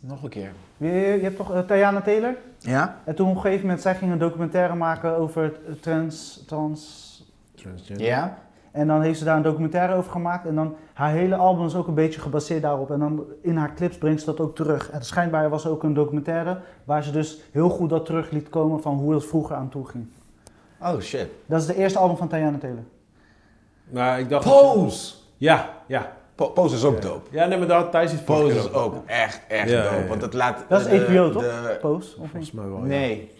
[0.00, 0.52] Nog een keer.
[0.76, 2.34] Je, je hebt toch uh, Tayana Taylor?
[2.58, 3.00] Ja?
[3.04, 7.06] En toen op een gegeven moment, zij ging een documentaire maken over eh, trans, trans...
[7.54, 8.06] Transgender.
[8.06, 8.38] Ja?
[8.70, 10.46] En dan heeft ze daar een documentaire over gemaakt.
[10.46, 12.90] En dan, haar hele album is ook een beetje gebaseerd daarop.
[12.90, 14.90] En dan in haar clips brengt ze dat ook terug.
[14.90, 18.48] En schijnbaar was er ook een documentaire waar ze dus heel goed dat terug liet
[18.48, 20.06] komen van hoe het vroeger aan toe ging.
[20.82, 21.28] Oh shit.
[21.46, 22.84] Dat is de eerste album van Tayana Taylor.
[23.88, 24.44] Nou, ik dacht...
[24.44, 25.14] Pose!
[25.36, 26.12] Ja, ja.
[26.38, 27.28] Po- Pose is ook dope.
[27.30, 29.94] Ja, nee, maar daar had Thijs iets vorige Pose is ook echt, echt Ja, dope.
[29.94, 30.06] ja, ja.
[30.06, 30.64] Want het laat...
[30.68, 31.42] Dat is de- HBO, toch?
[31.42, 32.08] de- Pose?
[32.08, 32.52] Of Volgens niet?
[32.52, 32.84] mij wel, ja.
[32.84, 33.30] Nee.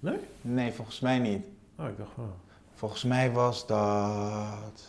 [0.00, 0.16] Nee?
[0.40, 1.44] Nee, volgens mij niet.
[1.80, 2.30] Oh, ik dacht van...
[2.74, 4.82] Volgens mij was dat...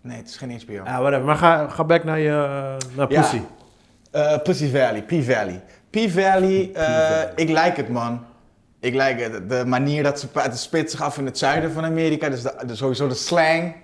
[0.00, 0.72] Nee, het is geen HBO.
[0.72, 1.24] Ja, whatever.
[1.24, 2.28] Maar ga, ga back naar je...
[2.28, 3.20] uh, naar Ja.
[3.20, 3.40] Pussy.
[4.10, 5.62] Eh, Pussy Valley, P-Valley.
[5.90, 8.24] P-Valley, eh, ik like het man.
[8.80, 9.50] Ik like het.
[9.50, 12.28] De manier dat ze praten, zich af in het zuiden van Amerika.
[12.28, 13.74] Dus de, de- sowieso de slang.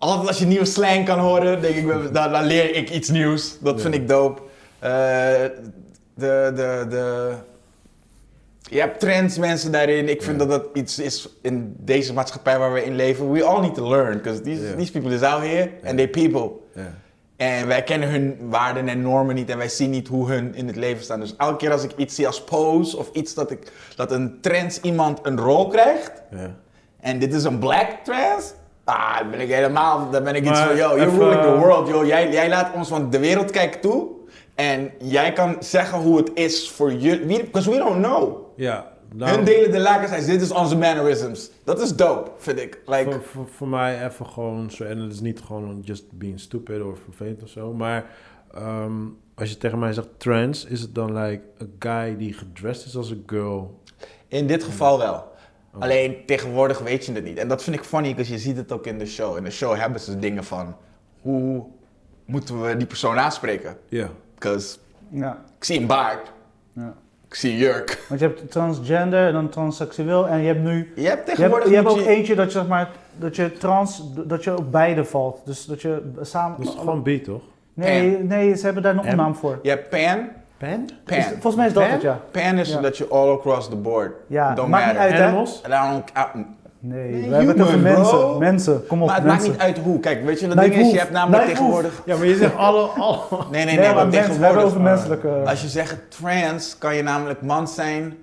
[0.00, 3.56] Altijd als je nieuwe slang kan horen, denk ik, dan, dan leer ik iets nieuws.
[3.60, 3.82] Dat Ja.
[3.82, 4.42] vind ik dope.
[4.78, 4.90] Eh,
[6.14, 7.32] de, de, de,
[8.62, 10.08] je hebt trends mensen daarin.
[10.08, 10.46] Ik vind Ja.
[10.46, 13.30] dat dat iets is in deze maatschappij waar we in leven.
[13.32, 14.16] We all need to learn.
[14.16, 16.50] Because these, these people is out here and they people.
[16.74, 16.94] Ja.
[17.36, 20.66] En wij kennen hun waarden en normen niet en wij zien niet hoe hun in
[20.66, 21.20] het leven staan.
[21.20, 24.38] Dus elke keer als ik iets zie als pose of iets dat, ik, dat een
[24.40, 26.54] trans iemand een rol krijgt Ja.
[27.00, 28.52] en dit is een black trans,
[28.84, 31.88] ah, dan ben ik helemaal, dan ben ik iets van, yo, you're ruling the world,
[31.88, 32.06] yo.
[32.06, 34.08] Jij, jij laat ons van de wereld kijken toe
[34.54, 38.38] en jij kan zeggen hoe het is voor je, because we don't know.
[38.56, 38.92] Ja.
[39.14, 41.50] nou, hun delen de lakens uit, dit is onze mannerisms.
[41.64, 42.80] Dat is dope, vind ik.
[42.86, 46.40] Like, voor, voor, voor mij even gewoon zo, en het is niet gewoon just being
[46.40, 48.04] stupid of vervelend of zo, maar
[48.54, 48.92] ehm,
[49.34, 52.96] als je tegen mij zegt trans, is het dan like a guy die gedressed is
[52.96, 53.80] als een girl?
[54.28, 55.29] In dit geval wel.
[55.74, 55.80] Oh.
[55.82, 57.38] Alleen tegenwoordig weet je het niet.
[57.38, 59.36] En dat vind ik funny, want je ziet het ook in de show.
[59.36, 60.76] In de show hebben ze dingen van
[61.20, 61.64] hoe
[62.24, 63.76] moeten we die persoon aanspreken?
[63.88, 64.08] Ja.
[64.34, 64.76] Because
[65.08, 65.38] Ja.
[65.58, 66.32] ik zie een baard,
[66.72, 66.94] ja.
[67.28, 68.04] ik zie een jurk.
[68.08, 70.28] Want je hebt transgender en dan transseksueel.
[70.28, 72.52] En je hebt nu Je hebt Je hebt, tegenwoordig je hebt ook je- eentje dat
[72.52, 75.40] je, zeg maar, dat je trans, dat je op beide valt.
[75.44, 76.56] Dus dat je samen...
[76.58, 77.42] Dat is toch gewoon beat, toch?
[77.74, 79.58] nee, nee, ze hebben daar nog een naam voor.
[79.62, 80.28] Je hebt pan.
[80.60, 80.90] Pan.
[81.06, 81.92] Is- volgens mij is dat Pan?
[81.92, 82.20] het, ja.
[82.30, 82.80] Pan is Ja.
[82.80, 84.12] dat je all across the board.
[84.26, 85.20] Ja, Don't maakt niet matter.
[86.14, 86.34] uit,
[86.82, 88.18] Nee, Nee, we hebben het over mensen.
[88.18, 88.38] bro.
[88.38, 90.00] Mensen, kom op, maar het maakt niet uit hoe.
[90.00, 92.02] Kijk, weet je, dat ding is, je hebt namelijk Night tegenwoordig...
[92.04, 92.82] Ja, maar je zegt alle...
[92.86, 93.20] alle
[93.50, 94.64] Nee, nee, nee, maar mensen, we hebben tegenwoordig...
[94.64, 95.28] over menselijke...
[95.50, 98.16] Als je zegt trans, kan je namelijk man zijn,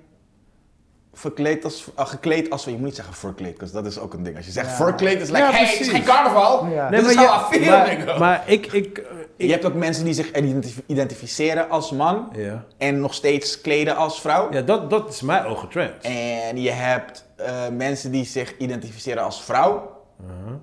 [1.12, 4.22] verkleed als, uh, gekleed als, je moet niet zeggen verkleed, want dat is ook een
[4.22, 4.36] ding.
[4.36, 4.74] Als je zegt Ja.
[4.74, 6.66] verkleed, is like, Ja, hey, het is geen carnaval.
[6.66, 6.88] Ja.
[6.90, 8.66] Dit is maar je- maar, maar ik...
[8.72, 9.02] ik,
[9.38, 12.64] je hebt ook mensen die zich identif- identificeren als man ja.
[12.78, 14.52] en nog steeds kleden als vrouw.
[14.52, 15.90] ja, dat, dat is mijn ogen trans.
[16.02, 20.54] En je hebt eh, mensen die zich identificeren als vrouw, Uh-huh.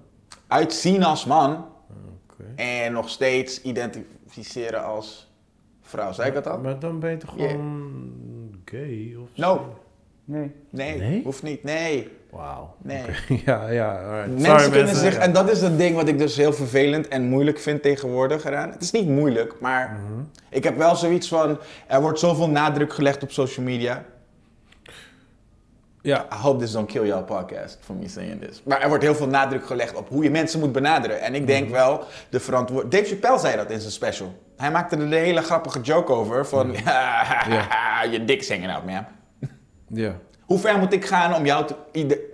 [0.48, 1.66] uitzien als man
[2.56, 5.32] en nog steeds identificeren als
[5.82, 6.12] vrouw.
[6.12, 6.58] Zei ik dat al?
[6.60, 9.76] Maar dan ben je toch gewoon gay of No.
[10.26, 10.52] Nee.
[10.70, 11.22] Nee, Nee?
[11.24, 11.64] hoeft niet.
[11.64, 12.76] Nee, Wauw.
[12.82, 13.02] nee.
[13.46, 13.96] ja, ja.
[14.04, 14.28] alright.
[14.28, 15.12] Mensen Sorry, kunnen mensen.
[15.12, 18.46] zich, en dat is het ding wat ik dus heel vervelend en moeilijk vind tegenwoordig
[18.46, 18.72] eraan.
[18.72, 20.22] Het is niet moeilijk, maar Mhm.
[20.50, 21.58] ik heb wel zoiets van,
[21.88, 24.04] er wordt zoveel nadruk gelegd op social media.
[26.02, 28.62] Ja, I hope this don't kill your podcast for me saying this.
[28.66, 31.22] Maar er wordt heel veel nadruk gelegd op hoe je mensen moet benaderen.
[31.22, 31.74] En ik denk Mhm.
[31.74, 32.92] wel, de verantwoord...
[32.92, 34.34] Dave Chappelle zei dat in zijn special.
[34.58, 36.78] Hij maakte er een hele grappige joke over van, Mhm.
[38.12, 39.06] je dik hanging out, man.
[39.88, 40.16] Ja.
[40.46, 42.34] Hoe ver moet ik gaan om jou te,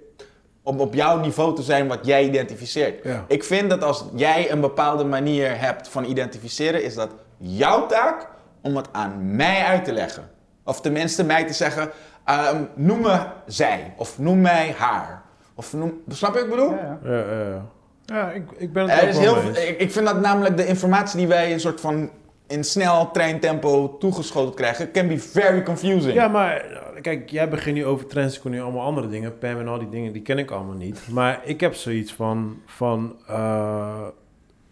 [0.64, 3.04] om op jouw niveau te zijn wat jij identificeert?
[3.04, 3.26] Ja.
[3.28, 8.28] Ik vind dat als jij een bepaalde manier hebt van identificeren, is dat jouw taak
[8.62, 10.30] om het aan mij uit te leggen.
[10.64, 11.90] Of tenminste mij te zeggen,
[12.26, 13.94] ehm, noem me zij.
[13.98, 15.22] Of noem mij haar.
[15.56, 16.72] Of noem, snap je wat ik bedoel?
[16.72, 17.12] Ja, ja.
[17.12, 17.66] Ja, ja, ja.
[18.06, 20.66] Ja, ik, ik ben het Er ook is wel heel, ik vind dat namelijk de
[20.66, 22.10] informatie die wij een soort van
[22.52, 26.14] in snel treintempo toegeschoten krijgen, can be very confusing.
[26.14, 29.38] Ja, maar eh, kijk, jij begint nu over trends, ik nu allemaal andere dingen.
[29.38, 31.08] Pam en al die dingen, die ken ik allemaal niet.
[31.12, 34.08] Maar ik heb zoiets van, van eh,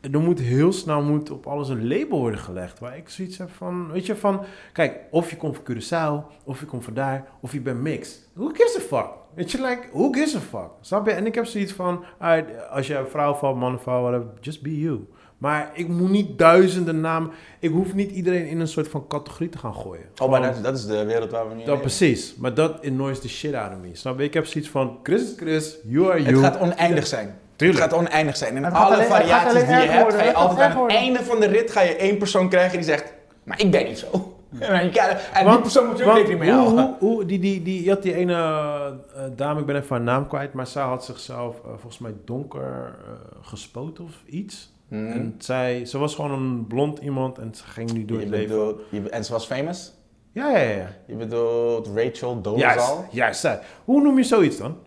[0.01, 2.79] er moet heel snel moet op alles een label worden gelegd.
[2.79, 4.43] Waar ik zoiets heb van, weet je, van...
[4.73, 8.29] Kijk, of je komt van Curaçao, of je komt van daar, of je bent mixed.
[8.33, 9.09] Who gives a fuck?
[9.33, 10.69] Weet je, like, who gives a fuck?
[10.81, 11.11] Snap je?
[11.11, 14.61] En ik heb zoiets van, alright, als je een vrouw valt, man vrouw, whatever, just
[14.61, 15.07] be you.
[15.39, 17.31] Maar ik moet niet duizenden namen...
[17.59, 20.05] Ik hoef niet iedereen in een soort van categorie te gaan gooien.
[20.21, 22.35] Oh, maar dat, dat is de wereld waar we nu in dat precies.
[22.37, 23.89] Maar dat annoys the shit out of me.
[23.93, 24.23] Snap je?
[24.23, 26.35] Ik heb zoiets van, Chris is Chris, you are you.
[26.35, 27.39] Het gaat oneindig zijn.
[27.55, 27.79] Tuurlijk.
[27.83, 28.55] Het gaat oneindig zijn.
[28.55, 30.19] En alle alleen- variaties die je hebt, worden.
[30.19, 30.97] ga je altijd aan het worden.
[30.97, 33.13] einde van de rit ga je één persoon krijgen die zegt,
[33.43, 34.33] maar ik ben niet zo.
[34.59, 36.95] En, je kan- en die persoon moet je ook rekening mee hoe, houden.
[36.99, 40.01] hoe, hoe- die, die, die, je had die ene eh, dame, ik ben even haar
[40.05, 43.11] naam kwijt, maar zij had zichzelf eh, volgens mij donker eh,
[43.41, 44.73] gespoten of iets.
[44.89, 45.11] Hmm.
[45.11, 48.33] En zij, ze was gewoon een blond iemand en ze ging nu door Je het
[48.33, 48.75] leven.
[48.89, 49.93] je, en ze was famous?
[50.31, 50.95] Ja, ja, ja.
[51.05, 53.05] Je bedoelt Rachel Juist, Dolezal?
[53.11, 53.39] juist.
[53.39, 53.59] zij.
[53.85, 54.77] Hoe noem je zoiets dan?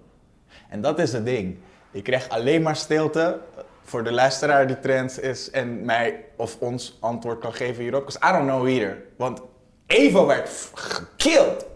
[0.68, 1.56] En dat is het ding.
[1.90, 3.40] Je krijgt alleen maar stilte
[3.82, 8.06] voor de luisteraar die trends is en mij of ons antwoord kan geven hierop.
[8.06, 9.02] Because I don't know either.
[9.16, 9.40] Want
[9.86, 11.66] Eva werd gekilled.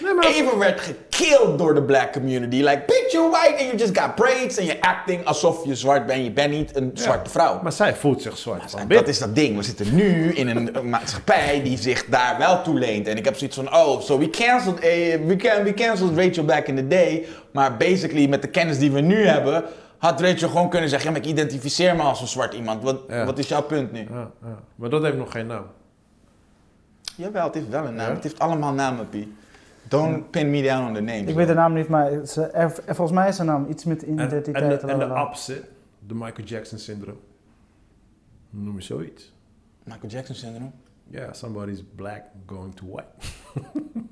[0.00, 0.80] Nee, maar, Eva werd
[1.16, 2.56] gekilled door de black community.
[2.56, 6.06] Like, bitch, you're white and you just got braids and you're acting alsof je zwart
[6.06, 6.24] bent.
[6.24, 7.60] Je bent niet een zwarte vrouw.
[7.62, 8.70] maar zij voelt zich zwart.
[8.70, 9.56] Van dat is dat ding.
[9.56, 13.06] We zitten nu in een maatschappij die zich daar wel toe leent.
[13.06, 16.44] En ik heb zoiets van, oh, so we cancelled, eh, we, can, we cancelled Rachel
[16.44, 17.26] back in the day.
[17.50, 19.64] Maar basically, met de kennis die we nu hebben,
[19.98, 22.82] had Rachel gewoon kunnen zeggen, ja, maar ik identificeer me als een zwart iemand.
[22.82, 23.24] Wat, Ja.
[23.24, 24.06] wat is jouw punt nu?
[24.10, 24.30] Ja.
[24.74, 25.64] Maar dat heeft nog geen naam.
[27.16, 28.14] Jawel, het heeft wel een naam.
[28.14, 29.36] Het heeft allemaal namen, Pie.
[29.88, 31.24] Don't pin me down on the name.
[31.24, 33.84] Ik weet de naam niet, maar is, eh, er- volgens mij is zijn naam iets
[33.84, 34.54] met En, identiteit.
[34.54, 35.62] en, de, en de opposite,
[36.06, 37.18] de Michael Jackson syndroom.
[38.50, 39.32] Noem je zoiets?
[39.84, 40.72] Michael Jackson syndroom.
[41.10, 43.08] Ja, somebody's black going to white.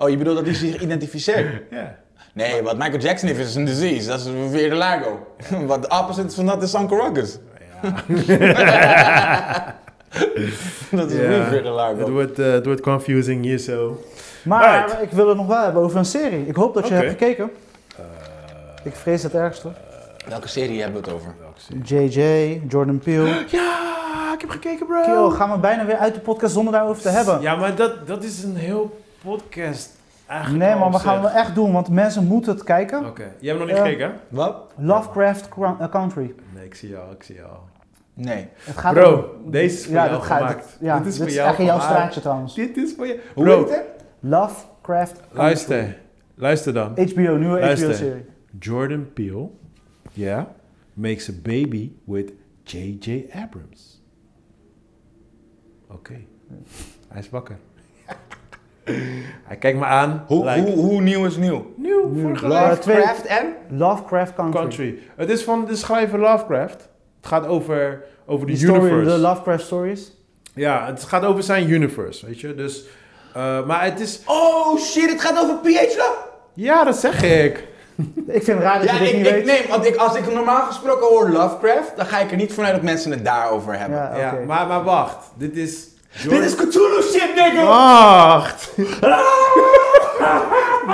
[0.00, 1.62] Oh, je bedoelt dat hij zich identificeert?
[1.70, 1.98] Ja.
[2.34, 4.08] Nee, wat Michael Jackson heeft is een disease.
[4.08, 5.26] Dat is weer de lago.
[5.66, 7.38] Wat de opposite van dat is Uncle Ruckus.
[7.82, 7.92] Ja.
[10.90, 11.16] Dat is
[11.50, 11.98] weer de lago.
[11.98, 14.02] Het wordt, eh, het wordt confusing hier zo.
[14.48, 15.02] Maar Right.
[15.02, 16.46] ik wil het nog wel hebben over een serie.
[16.46, 17.04] Ik hoop dat je Oké.
[17.04, 17.50] hebt gekeken.
[18.84, 19.68] Ik vrees het ergste.
[20.28, 21.34] Welke serie hebben we het over?
[21.82, 23.44] JJ, Jordan Peele.
[23.48, 25.02] Ja, ik heb gekeken, bro.
[25.02, 27.40] Kill, gaan we bijna weer uit de podcast zonder daarover te hebben.
[27.40, 29.90] Ja, maar dat, dat is een heel podcast
[30.26, 30.64] eigenlijk.
[30.64, 33.06] Nee, maar we gaan het echt doen, want mensen moeten het kijken.
[33.06, 33.82] Oké, jij hebt nog niet Ja.
[33.84, 34.12] gekeken, hè?
[34.28, 34.56] Wat?
[34.76, 36.34] Lovecraft Cra- eh, Country.
[36.54, 37.50] Nee, ik zie jou, ik zie jou.
[38.14, 38.48] Nee.
[38.58, 40.64] Het gaat Bro, deze is voor ja, jou dat gaat, gemaakt.
[40.64, 41.94] dit- ja, Dit dit is is, voor jou echt in jouw gemaakt.
[41.96, 42.54] straatje trouwens.
[42.54, 43.20] Dit is voor je.
[43.34, 43.84] Hoe Bro, heet het?
[44.20, 45.36] Lovecraft Country.
[45.36, 45.96] luister.
[46.34, 46.92] Luister dan.
[46.92, 47.60] HBO, nieuwe.
[47.60, 48.24] HBO-serie.
[48.58, 49.50] Jordan Peele,
[50.12, 50.44] yeah,
[50.94, 52.32] makes a baby with
[52.64, 53.26] J.J.
[53.32, 54.02] Abrams.
[55.88, 56.20] Oké,
[57.08, 57.58] hij is wakker.
[59.48, 60.24] hij kijkt me aan.
[60.26, 61.74] Hoe, like, hoe, hoe nieuw is nieuw?
[61.76, 63.54] Nieuw, Lovecraft en?
[63.68, 64.60] Lovecraft Country.
[64.60, 64.98] Country.
[65.16, 66.88] Het is van de schrijver Lovecraft.
[67.16, 69.10] Het gaat over, over de universe.
[69.10, 70.12] de Lovecraft stories.
[70.54, 72.54] Ja, het gaat over zijn universe, weet je.
[72.54, 72.86] Dus,
[73.34, 74.20] eh, maar het is...
[74.26, 76.12] Oh shit, het gaat over PH Love?
[76.54, 77.66] Ja, dat zeg ik.
[78.26, 79.44] Ik vind het raar dat Ja, je dit ik, niet ik, weet.
[79.44, 82.74] nee, want ik, als ik normaal gesproken hoor Lovecraft, dan ga ik er niet vanuit
[82.74, 83.98] dat mensen het daarover hebben.
[84.18, 85.16] Ja, maar, maar wacht.
[85.34, 85.86] Dit is...
[86.28, 87.64] Dit is Cthulhu shit, nigga!
[87.64, 88.68] Wacht!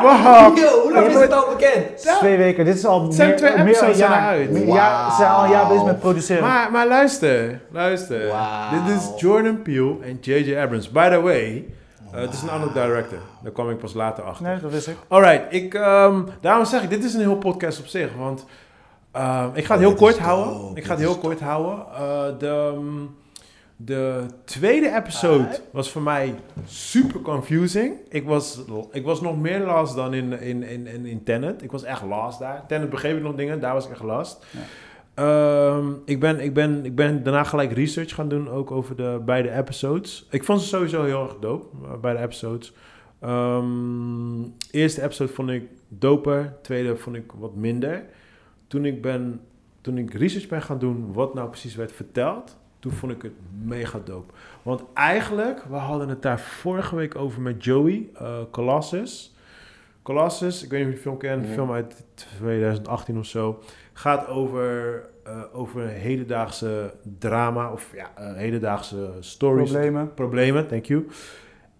[0.02, 0.58] Wacht!
[0.58, 1.96] Yo, hoe lang is het al bekend?
[2.18, 2.64] Twee weken.
[2.64, 3.94] Dit is al zijn meer, twee meer een jaar.
[3.94, 4.50] zijn uit.
[4.66, 6.42] Ja, ze zijn al een jaar bezig met produceren.
[6.42, 8.20] Maar, maar luister, luister.
[8.70, 10.56] Dit is Jordan Peele en J.J.
[10.56, 10.90] Abrams.
[10.90, 11.64] By the way,
[12.14, 13.18] eh, het is een andere director.
[13.42, 14.46] Daar kwam ik pas later achter.
[14.46, 14.96] nee, dat wist ik.
[15.08, 18.14] Alright, ik, ehm, daarom zeg ik, dit is een heel podcast op zich.
[18.14, 18.44] Want
[19.12, 20.52] ehm, ik ga het Oh, heel dit kort houden.
[20.60, 21.84] dope, Ik ga het heel kort houden.
[21.94, 23.14] Eh, de, mm,
[23.76, 26.34] de tweede episode was voor mij
[26.66, 27.94] super confusing.
[28.08, 28.60] Ik was,
[28.92, 31.62] ik was nog meer lost dan in, in, in, in, in Tenet.
[31.62, 32.64] Ik was echt lost daar.
[32.68, 34.44] Tenet begreep ik nog dingen, daar was ik echt lost.
[34.50, 34.58] Ja.
[35.14, 39.20] Ehm, ik, ben, ik, ben, ik ben daarna gelijk research gaan doen, ook over de
[39.24, 40.26] beide episodes.
[40.30, 42.72] Ik vond ze sowieso heel erg dope, eh, beide episodes.
[43.20, 48.04] Ehm, eerste episode vond ik doper, tweede vond ik wat minder.
[48.66, 49.40] Toen ik, ben,
[49.80, 53.32] toen ik research ben gaan doen wat nou precies werd verteld, toen vond ik het
[53.62, 54.32] mega dope.
[54.62, 59.34] Want eigenlijk, we hadden het daar vorige week over met Joey, eh, Colossus.
[60.02, 63.62] Colossus, ik weet niet of je die film kent, een film uit 2018 of zo.
[63.96, 70.14] Gaat over, eh, over hedendaagse drama, of ja, eh, hedendaagse stories Problemen.
[70.14, 71.06] problemen, thank you.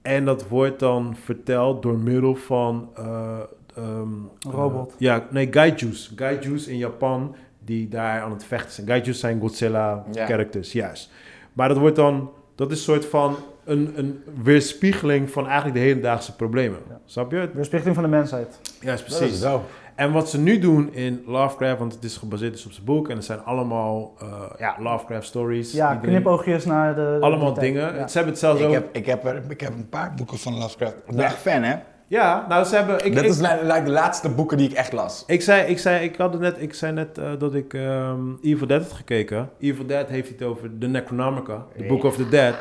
[0.03, 2.91] En dat wordt dan verteld door middel van...
[2.97, 3.39] eh,
[3.77, 4.09] ehm,
[4.51, 4.95] Robot.
[4.99, 6.13] ja, nee, gaijus.
[6.17, 7.35] Gaijus in Japan
[7.65, 8.87] die daar aan het vechten zijn.
[8.87, 10.27] Gaijus zijn Godzilla Ja.
[10.27, 11.11] characters, juist.
[11.53, 12.31] Maar dat wordt dan...
[12.55, 16.79] Dat is een soort van een, een weerspiegeling van eigenlijk de hedendaagse problemen.
[16.89, 17.01] Ja.
[17.05, 17.51] Snap je?
[17.55, 18.61] Weerspiegeling van de mensheid.
[18.81, 19.41] Ja, Dat is precies.
[19.41, 19.65] dope.
[19.95, 23.09] En wat ze nu doen in Lovecraft, want het is gebaseerd dus op zijn boek
[23.09, 24.27] en het zijn allemaal eh,
[24.59, 25.73] ja, Lovecraft stories.
[25.73, 27.17] Ja, knipoogjes naar de...
[27.21, 27.95] Allemaal dingen.
[27.95, 28.07] Ja.
[28.09, 28.73] Ze hebben het zelfs Ik ook.
[28.73, 30.95] heb, ik, heb er, ik heb een paar boeken van Lovecraft.
[30.97, 31.25] Ik ben Ja.
[31.25, 31.75] echt fan, hè?
[32.07, 33.05] Ja, nou ze hebben.
[33.05, 35.25] Ik, dat ik, is like de laatste boeken die ik echt las.
[35.27, 38.19] ik zei, ik zei, ik had het net, ik zei net eh, dat ik ehm,
[38.43, 39.51] Evil Dead had gekeken.
[39.59, 42.55] Evil Dead heeft het over de Necronomicon, de Book of the Dead.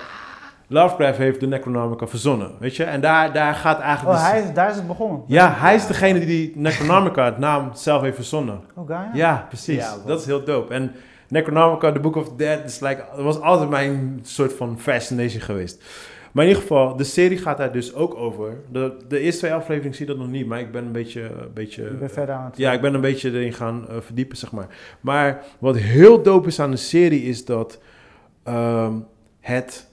[0.68, 2.84] Lovecraft heeft de Necronomicon verzonnen, weet je?
[2.84, 4.18] En daar, daar gaat eigenlijk.
[4.18, 5.23] Oh, de- hij is, daar is het begonnen.
[5.27, 8.61] Ja, hij is degene die die Necronomicon, het naam, zelf heeft verzonnen.
[8.76, 9.10] Oh, Gaia?
[9.14, 9.76] Ja, precies.
[9.76, 10.73] Ja, dat is heel dope.
[10.73, 10.91] En
[11.27, 15.41] Necronomicon, The Book of the Dead, is like, dat was altijd mijn soort van fascination
[15.41, 15.84] geweest.
[16.31, 18.57] Maar in ieder geval, de serie gaat daar dus ook over.
[18.72, 21.22] De, de eerste twee afleveringen zie je dat nog niet, maar ik ben een beetje...
[21.22, 22.57] Een beetje Ik ben verder aan het...
[22.57, 24.68] ja, ik ben een beetje erin gaan eh, verdiepen, zeg maar.
[25.02, 27.80] Maar wat heel dope is aan de serie is dat
[28.44, 28.94] ehm,
[29.40, 29.88] het...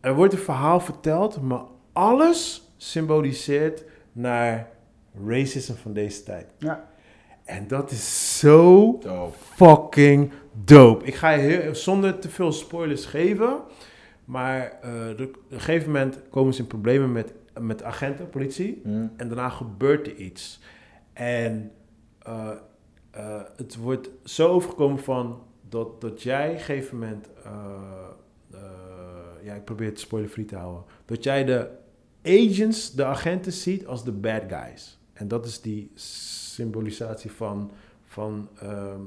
[0.00, 1.62] Er wordt een verhaal verteld, maar
[1.92, 4.68] alles symboliseert naar
[5.26, 6.46] racism van deze tijd.
[6.58, 6.88] Ja.
[7.44, 9.36] En dat is zo Dope.
[9.38, 10.32] fucking
[10.64, 11.04] dope.
[11.04, 13.60] Ik ga je heel, zonder te veel spoilers geven.
[14.24, 18.80] Maar eh, de- op een gegeven moment komen ze in problemen met, met agenten, politie.
[18.82, 19.06] Hm.
[19.16, 20.60] En daarna gebeurt er iets.
[21.12, 21.72] En
[22.22, 22.50] eh,
[23.10, 27.28] eh, het wordt zo overgekomen van dat, dat jij op een gegeven moment...
[29.42, 30.84] ja, ik probeer het spoilerfree te houden.
[31.04, 31.68] Dat jij de
[32.22, 34.98] agents, de agenten ziet als de bad guys.
[35.12, 37.70] En dat is die symbolisatie van,
[38.04, 39.00] van ehm,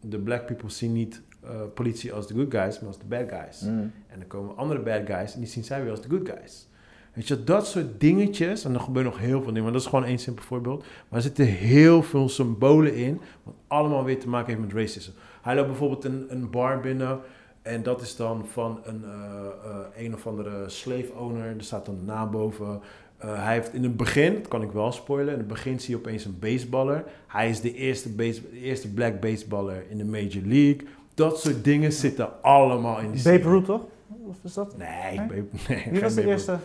[0.00, 3.28] de black people zien niet eh, politie als de good guys, maar als de bad
[3.28, 3.60] guys.
[3.60, 3.68] Hm.
[4.06, 6.66] En dan komen andere bad guys en die zien zij weer als de good guys.
[7.12, 9.86] Weet je, dat soort dingetjes, en er gebeuren nog heel veel dingen, maar dat is
[9.86, 10.80] gewoon één simpel voorbeeld.
[10.80, 15.10] Maar er zitten heel veel symbolen in, wat allemaal weer te maken heeft met racism.
[15.42, 17.20] Hij loopt bijvoorbeeld een, een bar binnen
[17.68, 21.86] en dat is dan van een, eh, eh, een of andere slave owner, er staat
[21.86, 22.80] dan naam boven.
[23.18, 25.90] Eh, hij heeft in het begin, dat kan ik wel spoilen, in het begin zie
[25.90, 27.04] je opeens een baseballer.
[27.26, 30.86] Hij is de eerste, base, de eerste black baseballer in de Major League.
[31.14, 33.38] Dat soort dingen zitten allemaal in die serie.
[33.38, 33.80] Babe Ruth, toch?
[34.28, 34.76] Of is dat?
[34.76, 35.16] Nee, Nee?
[35.26, 35.34] Babe-
[35.68, 36.56] nee Wie geen was de Babe eerste?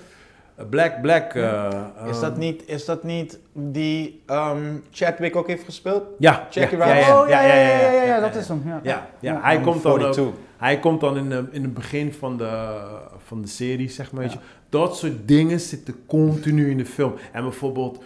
[0.59, 1.33] Uh, Black, Black.
[1.33, 1.67] eh,
[2.07, 6.03] Is, ehm, dat niet, is dat niet die ehm, Chadwick ook heeft gespeeld?
[6.19, 6.99] Ja, Jackie ja, Brown?
[6.99, 8.39] ja, oh, ja, ja, ja, ja, ja, ja, dat ja.
[8.39, 8.61] is hem.
[8.65, 8.79] Ja.
[8.83, 9.41] Ja, ja, Ja.
[9.41, 10.33] hij komt dan ook, 42.
[10.63, 12.79] Hij komt dan in, de, in het begin van de,
[13.17, 14.21] van de serie, zeg maar.
[14.21, 14.39] Weet je.
[14.69, 17.13] Dat soort dingen zitten continu in de film.
[17.31, 18.03] En bijvoorbeeld,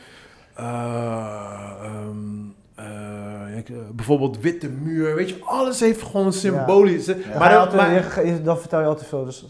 [0.53, 0.65] eh,
[1.81, 2.15] ehm,
[2.75, 7.17] eh, eh, bijvoorbeeld Witte Muur, weet je, alles heeft gewoon een symbolische.
[7.37, 9.25] Maar, hij je dan vertel je al te veel.
[9.25, 9.45] Dus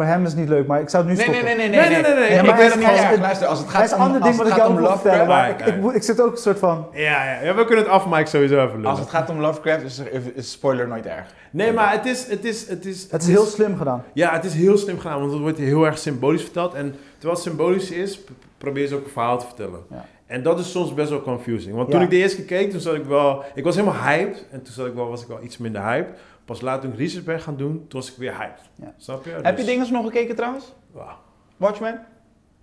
[0.00, 1.56] voor hem is het niet leuk, maar ik zou het nu Nee, nee, stoppen.
[1.58, 1.88] nee, nee, nee.
[1.90, 2.38] Nee, nee, nee, nee.
[2.50, 3.20] Ik het is niet erg.
[3.20, 5.50] Luister, als het is gaat een ander als ding het wat ik jou vertellen, maar
[5.50, 6.86] ik, ik, zit ook een soort van...
[6.92, 8.90] ja, ja, ja, we kunnen het afmaken sowieso even lullen.
[8.90, 11.24] Als het gaat om Lovecraft is, er- is spoiler nooit erg.
[11.50, 14.04] Nee, maar het is, het is, het is, Het is heel slim gedaan.
[14.12, 16.74] Ja, het is heel slim gedaan, want het wordt heel erg symbolisch verteld.
[16.74, 18.20] En terwijl het symbolisch is,
[18.58, 19.80] probeer ze ook een verhaal te vertellen.
[19.90, 20.04] Ja.
[20.26, 21.74] En dat is soms best wel confusing.
[21.74, 21.92] Want Ja.
[21.94, 23.44] toen ik de eerste keer keek, toen zat ik wel...
[23.54, 24.46] Ik was helemaal hyped.
[24.50, 26.18] En toen zat ik wel, was ik wel iets minder hyped.
[26.50, 28.60] Pas later toen ik research ben gaan doen, toen was ik weer hyped.
[28.74, 28.94] Ja.
[28.96, 29.30] Snap je?
[29.30, 30.72] Heb je Dus- dingen nog gekeken trouwens?
[30.90, 31.16] Wauw.
[31.56, 32.06] Watchmen?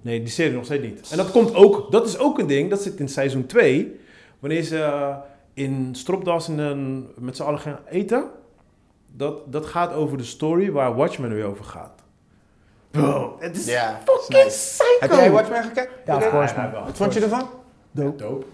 [0.02, 1.08] Nee, die serie nog steeds niet.
[1.12, 1.92] En dat komt ook...
[1.92, 4.00] Dat is ook een ding, dat zit in seizoen 2.
[4.40, 5.16] Wanneer ze eh,
[5.54, 8.30] in Stropdas in een, met z'n allen gaan eten.
[9.16, 12.02] Dat, dat gaat over de story waar Watchmen weer over gaat.
[12.92, 13.64] Bro, het is
[14.06, 14.48] fucking nice.
[14.50, 14.86] psycho.
[15.00, 15.94] Heb jij Watchmen gekeken?
[16.06, 16.72] Ja, of course, man.
[16.72, 17.50] Wat vond je ervan?
[17.92, 18.18] Dope.
[18.18, 18.46] Dope.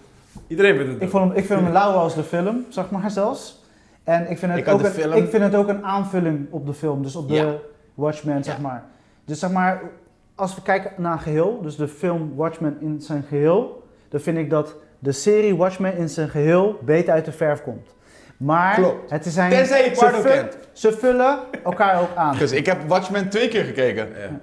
[0.46, 1.18] Iedereen vindt het Ik, dope.
[1.18, 3.62] vond hem, ik vind hem lauw als de film, zeg maar zelfs.
[4.04, 6.46] En ik vind, het Ik ook de een, film- ik vind het ook een aanvulling
[6.50, 7.54] op de film, dus op de Ja.
[7.94, 8.60] Watchmen, zeg Ja.
[8.62, 8.84] maar.
[9.24, 9.80] Dus zeg maar,
[10.34, 14.38] als we kijken naar een geheel, dus de film Watchmen in zijn geheel, dan vind
[14.38, 17.94] ik dat de serie Watchmen in zijn geheel beter uit de verf komt.
[18.36, 19.10] Maar Klopt.
[19.10, 20.58] het zijn, Tenzij je ze, Pardo vul- kent.
[20.72, 22.36] ze vullen elkaar ook aan.
[22.44, 24.08] Dus ik heb Watchmen twee keer gekeken.
[24.08, 24.40] Ja.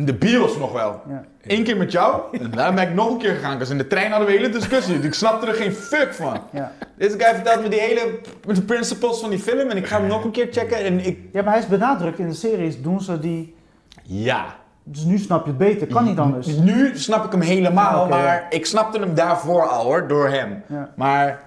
[0.00, 1.02] In de bios nog wel.
[1.08, 1.24] Ja.
[1.42, 2.20] Eén keer met jou.
[2.32, 3.58] En daarna ben ik nog een keer gegaan.
[3.58, 4.98] Dus in de trein hadden we een hele discussie.
[4.98, 6.38] Ik snapte er geen fuck van.
[6.50, 6.72] Ja.
[6.96, 9.70] Deze guy vertelt me die hele de principles van die film.
[9.70, 10.84] En ik ga hem nog een keer checken.
[10.84, 11.18] En ik...
[11.32, 13.54] ja, maar hij is benadrukt in de series, doen ze die...
[14.02, 14.44] Ja.
[14.82, 16.46] Dus nu snap je het beter, kan niet anders.
[16.46, 17.92] Dus nu snap ik hem helemaal.
[17.92, 20.08] Ja, oké, maar ik snapte hem daarvoor al hoor.
[20.08, 20.62] Door hem.
[20.96, 21.42] Maar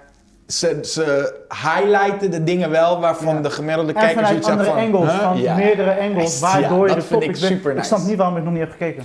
[0.47, 3.41] ze, ze highlighten de dingen wel waarvan Ja.
[3.41, 5.07] de gemiddelde kijker vanuit zoiets andere van...
[5.07, 5.19] huh?
[5.23, 5.55] van Ja.
[5.55, 8.09] meerdere Ja, waardoor je dat de ik super Ik snap nice.
[8.09, 9.03] niet waarom ik nog niet heb gekeken.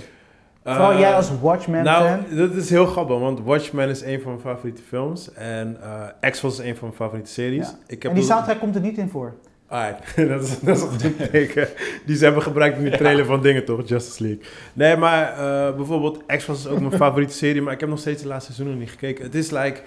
[0.63, 2.37] Eh, Vooral jij als Watchmen Nou, fan.
[2.37, 5.33] dat is heel grappig, want Watchmen is een van mijn favoriete films.
[5.33, 5.77] En
[6.21, 7.67] eh X-Files is een van mijn favoriete series.
[7.67, 7.75] Ja.
[7.87, 9.33] Ik heb En die soundtrack komt er niet in voor.
[9.67, 11.67] Alright, dat, is, dat is een goed teken.
[12.05, 13.81] Die ze hebben gebruikt in de trailer van dingen, toch?
[13.87, 14.41] Justice League.
[14.73, 18.21] Nee, maar eh, bijvoorbeeld X-Files is ook mijn favoriete serie, maar ik heb nog steeds
[18.21, 19.23] de laatste seizoen nog niet gekeken.
[19.25, 19.81] Het is like...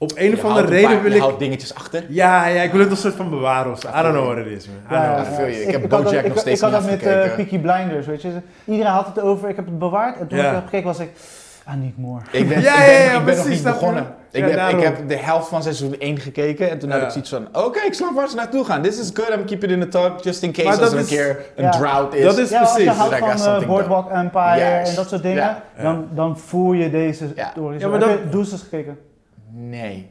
[0.00, 1.22] Op een of andere reden paar- wil Je ik...
[1.22, 2.04] houdt dingetjes achter.
[2.08, 3.88] Ja, ja, ik wil het een soort van bewaren of zo.
[3.88, 4.76] I don't know what it is, man.
[4.76, 5.36] I Ja, don't ja, know.
[5.44, 5.62] feel you.
[5.66, 7.36] Ik heb dat- Bojack nog ik, steeds ik had dat met eh, afgekeken.
[7.36, 8.28] Peaky Blinders, weet je.
[8.64, 10.18] Iedereen had het over, ik heb het bewaard.
[10.18, 10.48] En toen Ja.
[10.48, 11.10] ik heb gekeken was ik,
[11.64, 12.22] ah, niet more.
[12.30, 14.06] Ik ben, Ja, ik ben, ja, ja, ik ben precies, nog niet begonnen.
[14.30, 14.78] Ik, Ja, heb, daarom.
[14.78, 17.48] ik heb de helft van seizoen 1 gekeken en toen had ik zoiets van...
[17.52, 18.82] Oké, ik snap waar ze naartoe gaan.
[18.82, 20.22] This is good, I'm keep it in the talk.
[20.24, 22.22] Just in case als er een keer een drought is.
[22.24, 23.00] Dat is ja, als je precies.
[23.00, 25.62] houdt van eh, Boardwalk Empire en dat soort dingen, Ja.
[25.82, 27.52] Dan, dan voel je deze Ja.
[27.56, 28.98] maar Heb dan- je Deuces gekeken?
[29.50, 30.10] Nee.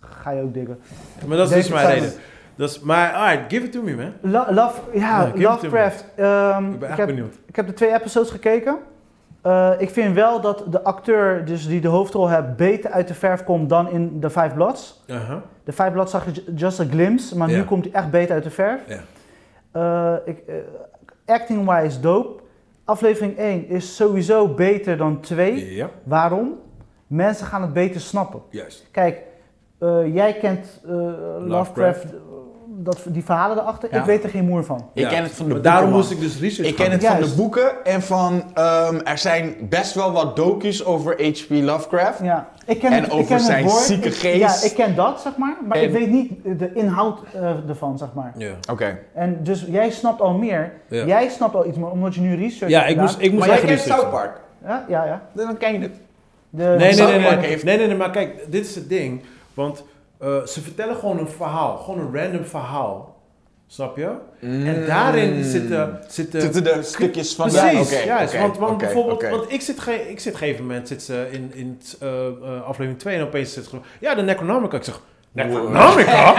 [0.00, 0.78] Ga je ook diggen.
[1.26, 2.12] Maar dat is dus mijn reden.
[2.56, 4.12] Dat is, maar, alright, give it to me, man.
[4.20, 6.04] Lo- Love, ja, Lovecraft.
[6.16, 7.34] ehm, Ik ben echt heb, benieuwd.
[7.46, 8.76] ik heb de twee episodes gekeken.
[9.42, 13.14] Eh, ik vind wel dat de acteur dus die de hoofdrol heeft beter uit de
[13.14, 15.02] verf komt dan in The Five Bloods.
[15.06, 15.36] Uh-huh.
[15.64, 18.34] De Five Bloods zag je ju- just a glimpse, maar nu komt hij echt beter
[18.34, 18.80] uit de verf.
[18.86, 19.00] Ja.
[19.72, 20.54] Eh, ik, eh,
[21.26, 22.42] Acting-wise dope.
[22.84, 25.74] Aflevering 1 is sowieso beter dan 2.
[25.74, 26.54] Ja, Waarom?
[27.08, 28.40] Mensen gaan het beter snappen.
[28.50, 28.86] juist.
[28.90, 29.18] Kijk,
[29.78, 30.90] eh, jij kent eh,
[31.38, 32.10] Lovecraft, eh,
[32.80, 33.88] dat, die verhalen erachter.
[33.92, 33.98] Ja.
[33.98, 34.90] Ik weet er geen moer van.
[34.94, 37.04] Ik ken het van de Maar boeken, daarom moest ik dus research Ik ken het
[37.04, 38.42] van de boeken en van...
[38.54, 41.50] ehm, er zijn best wel wat docu's over H.P.
[41.50, 42.22] Lovecraft.
[42.22, 43.82] Ja, ik ken En het, ik over ken het zijn woord.
[43.82, 44.62] zieke Ik- geest.
[44.62, 45.56] Ja, ik ken dat, zeg maar.
[45.66, 48.32] Maar En- ik weet niet de inhoud eh, ervan, zeg maar.
[48.36, 48.52] Ja.
[48.70, 48.98] Oké.
[49.14, 50.72] En dus jij snapt al meer.
[50.88, 51.04] Ja.
[51.06, 53.46] Jij snapt al iets meer, omdat je nu research Ja, hebt ik moest, ik moest
[53.46, 54.10] Maar jij kent South.
[54.10, 54.40] Park.
[54.64, 55.22] Ja, ja, ja.
[55.32, 56.00] Dan ken je het.
[56.50, 58.74] De, Nee, nee, nee, nee, Park nee, heeft- nee, nee, nee, maar kijk, dit is
[58.74, 59.22] het ding.
[59.54, 59.84] Want
[60.20, 63.16] eh, ze vertellen gewoon een verhaal, gewoon een random verhaal.
[63.66, 64.10] Snap je?
[64.40, 65.98] En daarin zitten...
[66.08, 67.48] zitten Zitten er stukjes van...
[67.50, 68.38] Precies, Ja, oké, juist.
[68.38, 71.28] want want bijvoorbeeld, want ik zit, ge ik zit op een gegeven moment zit ze
[71.30, 74.76] in, in t- eh, eh, aflevering 2 en opeens zit ze gewoon, ja, de Necronomica.
[74.76, 75.00] Ik zeg,
[75.32, 76.34] Necronomica?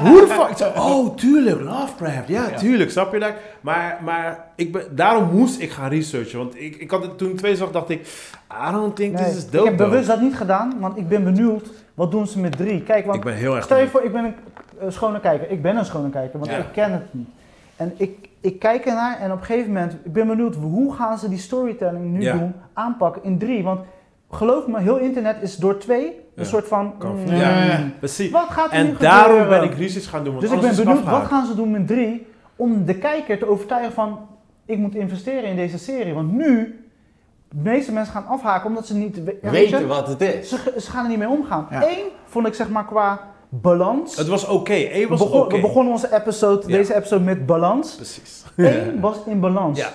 [0.00, 0.66] Hoe de fuck?
[0.68, 2.28] Ik oh, tuurlijk, Lovecraft.
[2.28, 2.56] Ja, Ja.
[2.56, 3.32] tuurlijk, snap je dat?
[3.60, 6.38] Maar, maar ik ben, daarom moest ik gaan researchen.
[6.38, 8.00] Want ik, ik had het toen ik twee zag, dacht ik,
[8.68, 9.68] I don't think Nee, this is ik dope.
[9.68, 9.90] heb though.
[9.90, 11.70] bewust dat niet gedaan, want ik ben benieuwd.
[11.94, 12.82] Wat doen ze met drie?
[12.82, 14.34] Kijk, want Ik ben heel erg stel je voor, ik ben een
[14.80, 15.50] eh, schone kijker.
[15.50, 16.56] Ik ben een schone kijker, want Ja.
[16.58, 17.28] ik ken het niet.
[17.76, 21.18] En ik, ik kijk ernaar en op een gegeven moment, ik ben benieuwd hoe gaan
[21.18, 22.32] ze die storytelling nu Ja.
[22.32, 23.62] doen, aanpakken in drie.
[23.62, 23.80] Want
[24.30, 26.50] geloof me, heel internet is door twee een Ja.
[26.50, 26.94] soort van...
[27.02, 27.78] Mm, Ja.
[27.98, 28.30] Precies.
[28.30, 29.60] Wat gaat er nu En daarom gebeuren?
[29.60, 30.32] ben ik research gaan doen.
[30.34, 33.48] Want Dus ik ben benieuwd, wat gaan ze doen met drie om de kijker te
[33.48, 34.18] overtuigen van,
[34.66, 36.14] ik moet investeren in deze serie.
[36.14, 36.82] Want nu,
[37.48, 40.48] de meeste mensen gaan afhaken omdat ze niet weet je, Weten wat het is.
[40.48, 41.66] ze, ze gaan er niet mee omgaan.
[41.70, 41.82] Ja.
[41.88, 44.16] Eén vond ik zeg maar qua balans.
[44.16, 44.72] Het was oké.
[44.74, 45.54] Eén we, was begon- oké.
[45.54, 46.76] we begonnen onze episode, Ja.
[46.76, 47.94] deze episode met balans.
[47.94, 48.44] Precies.
[48.56, 49.78] Eén was in balans.
[49.78, 49.88] Ja.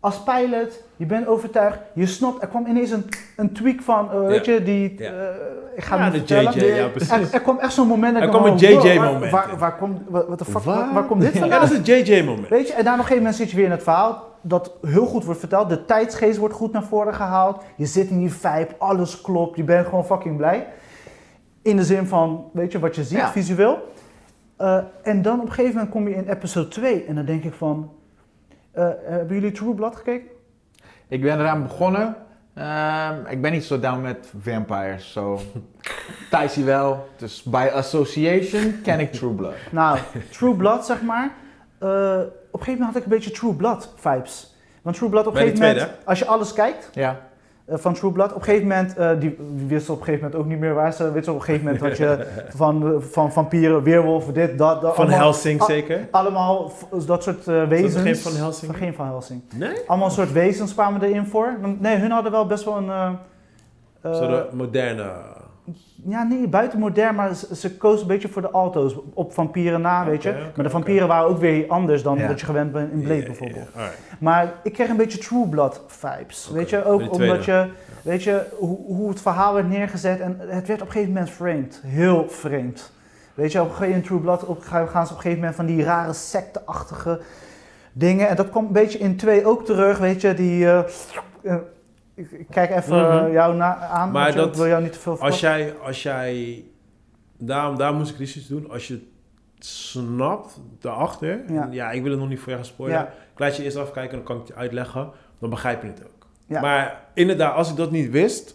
[0.00, 3.04] Als pilot, je bent overtuigd, je snapt, er kwam ineens een,
[3.36, 5.10] een tweak van, eh, weet je, die, Ja.
[5.10, 5.26] eh,
[5.76, 6.66] ik ga Ja, het de niet vertellen.
[6.72, 7.10] JJ, ja, precies.
[7.12, 10.38] Er, er kwam echt zo'n moment dat Er kwam een JJ-moment Waar, waar, komt, wat
[10.38, 11.04] de fuck, Waar?
[11.06, 11.60] komt dit Ja, vandaan?
[11.60, 12.48] dat is een JJ-moment.
[12.48, 14.72] Weet je, en daar op een gegeven moment zit je weer in het verhaal dat
[14.82, 15.68] heel goed wordt verteld.
[15.68, 17.62] De tijdsgeest wordt goed naar voren gehaald.
[17.76, 19.56] Je zit in die vibe, alles klopt.
[19.56, 20.66] Je bent gewoon fucking blij.
[21.62, 23.30] In de zin van, weet je, wat je ziet Ja.
[23.30, 23.92] visueel.
[24.56, 27.44] Eh, en dan op een gegeven moment kom je in episode 2 en dan denk
[27.44, 27.90] ik van...
[28.72, 30.28] eh, hebben jullie True Blood gekeken?
[31.12, 32.16] Ik ben eraan begonnen.
[32.54, 35.40] Ehm, ik ben niet zo down met vampires, zo.
[36.30, 37.08] Thijs hij wel.
[37.16, 39.54] Dus by association ken ik True Blood.
[39.70, 39.98] Nou,
[40.30, 41.30] True Blood, zeg maar.
[41.78, 41.88] eh,
[42.50, 44.56] op een gegeven moment had ik een beetje True Blood vibes.
[44.82, 47.20] Want True Blood op een gegeven moment, tweede, als je alles kijkt, Ja.
[47.72, 48.30] Eh, van True Blood.
[48.30, 49.36] Op een gegeven moment, eh, die,
[49.66, 51.04] wisten op een gegeven moment ook niet meer waar ze...
[51.14, 52.26] Je, op een gegeven moment had je
[52.56, 54.94] van, van vampieren, weerwolven, dit, dat, dat.
[54.94, 56.08] Van allemaal, Helsing zeker?
[56.10, 56.72] Allemaal
[57.06, 58.02] dat soort eh, wezens.
[58.02, 58.76] geen Van Helsing?
[58.76, 59.42] Geen Van Helsing.
[59.54, 59.74] Nee?
[59.86, 61.58] Allemaal soort wezens kwamen erin voor.
[61.78, 62.88] Nee, hun hadden wel best wel een...
[62.88, 63.10] eh,
[64.00, 65.10] eh, Zo de moderne...
[66.04, 68.96] ja, nee, buiten modern, maar ze, ze kozen een beetje voor de alto's.
[69.14, 70.32] Op vampieren na, weet je.
[70.54, 72.26] Maar de vampieren waren ook weer anders dan Ja.
[72.26, 73.68] wat je gewend bent in Blade bijvoorbeeld.
[74.18, 76.50] Maar ik kreeg een beetje True Blood vibes.
[76.52, 77.44] Weet je, ook omdat tweede.
[77.52, 77.68] je,
[78.02, 81.30] weet je, hoe, hoe het verhaal werd neergezet en het werd op een gegeven moment
[81.30, 81.80] vreemd.
[81.86, 82.92] Heel vreemd.
[83.34, 85.38] Weet je, op een gegeven moment in True Blood op, gaan ze op een gegeven
[85.38, 87.20] moment van die rare secteachtige
[87.92, 88.28] dingen.
[88.28, 90.66] En dat komt een beetje in 2 ook terug, weet je, die...
[90.66, 90.78] eh,
[91.42, 91.54] eh,
[92.14, 93.24] ik, kijk even Mhm.
[93.26, 96.02] eh, jou na, aan, Maar dat- ik wil jou niet te veel Als jij, als
[96.02, 96.64] jij,
[97.38, 98.70] daarom, daar moest ik research doen.
[98.70, 98.94] Als je
[99.54, 101.68] het snapt, daarachter, Ja.
[101.70, 101.90] ja.
[101.90, 102.98] ik wil het nog niet voor je gaan spoilen.
[102.98, 103.04] Ja.
[103.32, 105.10] Ik laat je eerst afkijken, dan kan ik het je uitleggen.
[105.38, 106.26] Dan begrijp je het ook.
[106.46, 106.60] Ja.
[106.60, 108.54] Maar inderdaad, als ik dat niet wist,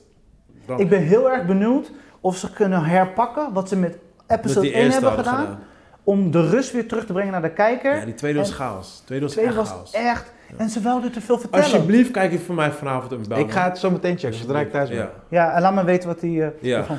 [0.65, 3.97] dan Ik ben heel erg benieuwd of ze kunnen herpakken wat ze met
[4.27, 5.59] episode die 1 eerste hebben gedaan.
[6.03, 7.95] Om de rust weer terug te brengen naar de kijker.
[7.97, 9.01] Ja, die tweede was En- chaos.
[9.05, 9.91] Tweede was Tweede echt was chaos.
[9.91, 10.33] echt...
[10.57, 11.65] En ze wilden te veel vertellen.
[11.65, 13.37] Alsjeblieft, kijk het voor mij vanavond een bel.
[13.37, 14.97] Ik ga het zo meteen checken, zodra ik thuis ben.
[14.97, 15.11] Ja.
[15.29, 16.43] Ja, en laat me weten wat die...
[16.43, 16.77] eh, Ja.
[16.77, 16.97] ervan-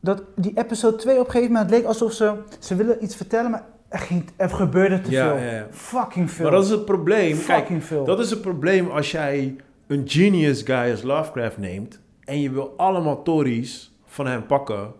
[0.00, 2.32] Dat, die episode 2 op een gegeven moment leek alsof ze...
[2.58, 5.44] Ze willen iets vertellen, maar er, ging, er gebeurde te Ja, veel.
[5.46, 5.66] ja, ja.
[5.70, 6.42] Fucking veel.
[6.44, 7.30] Maar dat is het probleem.
[7.44, 8.04] Kijk, Fucking veel.
[8.04, 12.74] dat is het probleem als jij een genius guy als Lovecraft neemt en je wil
[12.76, 14.92] allemaal Tories van hem pakken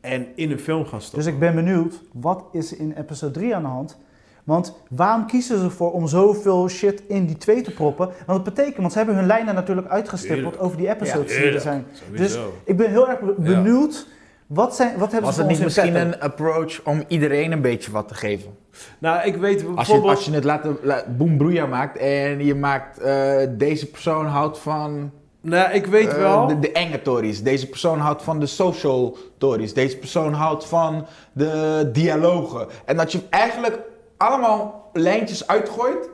[0.00, 1.24] en in een film gaan stoppen.
[1.24, 3.98] Dus ik ben benieuwd, wat is er in episode 3 aan de hand?
[4.44, 8.06] Want waarom kiezen ze ervoor om zoveel shit in die 2 te proppen?
[8.06, 11.60] Want dat betekent, want ze hebben hun lijnen natuurlijk uitgestippeld over die episodes die er
[11.60, 11.86] zijn.
[11.92, 12.24] Sowieso.
[12.24, 14.06] Dus ik ben heel erg be- benieuwd,
[14.46, 17.04] wat, zijn, wat hebben Was ze het voor niet ons in misschien een approach om
[17.08, 18.56] iedereen een beetje wat te geven?
[18.98, 20.16] nou, ik weet Als je, bijvoorbeeld...
[20.16, 24.58] als je het laten, la, boem broeia maakt en je maakt eh, deze persoon houdt
[24.58, 25.10] van
[25.40, 26.46] nou, ik weet eh, wel...
[26.46, 31.06] de, de enge tories, deze persoon houdt van de social tories, deze persoon houdt van
[31.32, 32.66] de dialogen.
[32.84, 33.78] En dat je eigenlijk
[34.16, 36.08] allemaal lijntjes uitgooit.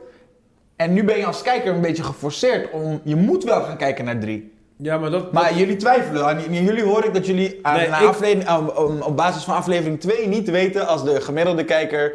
[0.75, 4.05] En nu ben je als kijker een beetje geforceerd om, je moet wel gaan kijken
[4.05, 4.53] naar drie.
[4.77, 5.31] ja, maar dat...
[5.31, 6.25] Maar jullie twijfelen.
[6.25, 9.43] Aan aan jullie hoor ik dat jullie aan, Nee, na ik- aflevering, aan- op basis
[9.43, 12.13] van aflevering 2 niet weten als de gemiddelde kijker.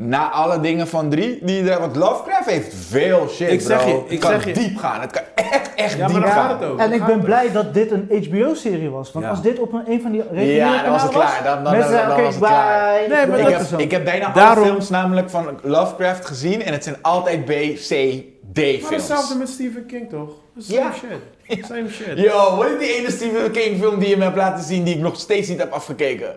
[0.00, 3.50] Na alle dingen van 3, die er, want Lovecraft heeft veel shit.
[3.50, 3.88] Ik zeg bro.
[3.88, 4.52] je, het ik kan zeg je.
[4.52, 5.00] diep gaan.
[5.00, 6.48] Het kan echt, echt ja, diep maar daar gaan.
[6.50, 6.80] gaat het over.
[6.84, 9.12] En Daar ik ben het blij dat dit een HBO-serie was.
[9.12, 9.30] Want Ja.
[9.30, 11.54] als dit op een, een van die reguliere Ja, dan was het kanalen klaar.
[11.54, 12.98] Dan- dan- mensen dan- dan was het klaar.
[12.98, 13.08] bye.
[13.16, 13.84] Nee, maar Dat Ik dat is heb, zo.
[13.84, 17.48] ik heb bijna Daarom- alle films namelijk van Lovecraft gezien en het zijn altijd B,
[17.50, 18.88] C, D Maar films.
[18.90, 20.30] hetzelfde met Stephen King, toch?
[20.58, 20.92] Same Ja.
[20.92, 21.64] shit.
[21.66, 22.18] Same shit.
[22.30, 24.94] Yo, wat is die ene Stephen King film die je me hebt laten zien die
[24.94, 26.34] ik nog steeds niet heb afgekeken?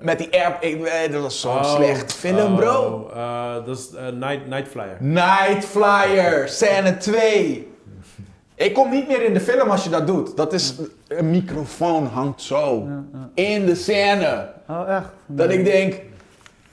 [0.00, 0.56] Met die air...
[0.60, 3.10] Ik, eh, dat was zo'n Oh, slecht film, bro.
[3.14, 4.96] oh, eh, dat is eh, Night, Night Flyer.
[5.00, 7.74] Night Flyer, scène 2.
[8.54, 10.36] Ik kom niet meer in de film als je dat doet.
[10.36, 10.74] Dat is...
[11.08, 12.86] Een microfoon hangt zo.
[12.88, 13.42] Ja, ja.
[13.44, 14.48] In de scène.
[14.68, 15.08] Oh, echt?
[15.26, 15.94] Dat ik denk...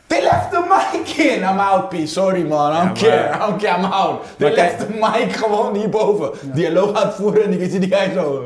[0.07, 1.39] They left the mic in.
[1.43, 2.07] I'm out, P.
[2.07, 2.71] Sorry man.
[2.71, 3.35] I don't Ja, maar- care.
[3.35, 3.77] I don't care.
[3.77, 4.21] I'm out.
[4.37, 6.31] They Maar left the mic gewoon hierboven.
[6.53, 8.43] Dialoog aan het voeren en ik zie die guy zo...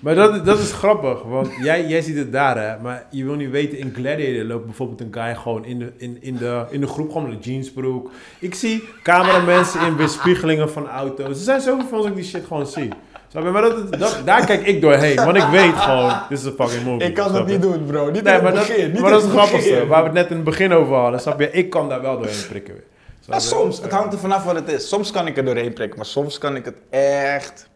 [0.00, 2.78] Maar dat, dat is grappig, want jij, jij ziet het daar, hè.
[2.82, 6.18] Maar je wil niet weten, in Gladiator loopt bijvoorbeeld een guy gewoon in de, in,
[6.20, 8.10] in de, in de groep gewoon met een jeansbroek.
[8.38, 11.28] Ik zie cameramensen in weerspiegelingen van auto's.
[11.28, 12.88] Er zijn zoveel films dat ik die shit gewoon zie.
[13.34, 13.50] Snap je?
[13.52, 16.84] Maar dat, dat, daar kijk ik doorheen, want ik weet gewoon, dit is een fucking
[16.84, 17.06] movie.
[17.08, 18.10] Ik kan dat niet doen, bro.
[18.10, 18.90] Niet Nee, in maar het dat, begin.
[18.92, 21.20] Niet maar dat is het grappigste, waar we het net in het begin over hadden.
[21.20, 21.50] Snap je?
[21.50, 22.84] Ik kan daar wel doorheen prikken weer.
[23.20, 23.40] Ja, je?
[23.40, 23.80] soms.
[23.82, 24.88] Het hangt er vanaf wat het is.
[24.88, 27.68] Soms kan ik er doorheen prikken, maar soms kan ik het echt...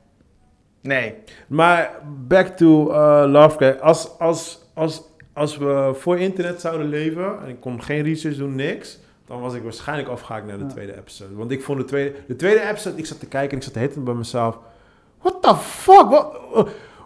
[0.80, 1.14] Nee.
[1.46, 1.90] Maar
[2.28, 3.80] back to uh, Lovecraft.
[3.80, 5.02] Als, als, als,
[5.32, 9.54] als we voor internet zouden leven en ik kon geen research doen, niks, dan was
[9.54, 10.70] ik waarschijnlijk afgehaakt naar de Ja.
[10.70, 11.34] tweede episode.
[11.34, 13.72] Want ik vond de tweede, de tweede episode, ik zat te kijken en ik zat
[13.72, 14.58] te hitten bij mezelf.
[15.22, 16.08] What the fuck?
[16.10, 16.36] What?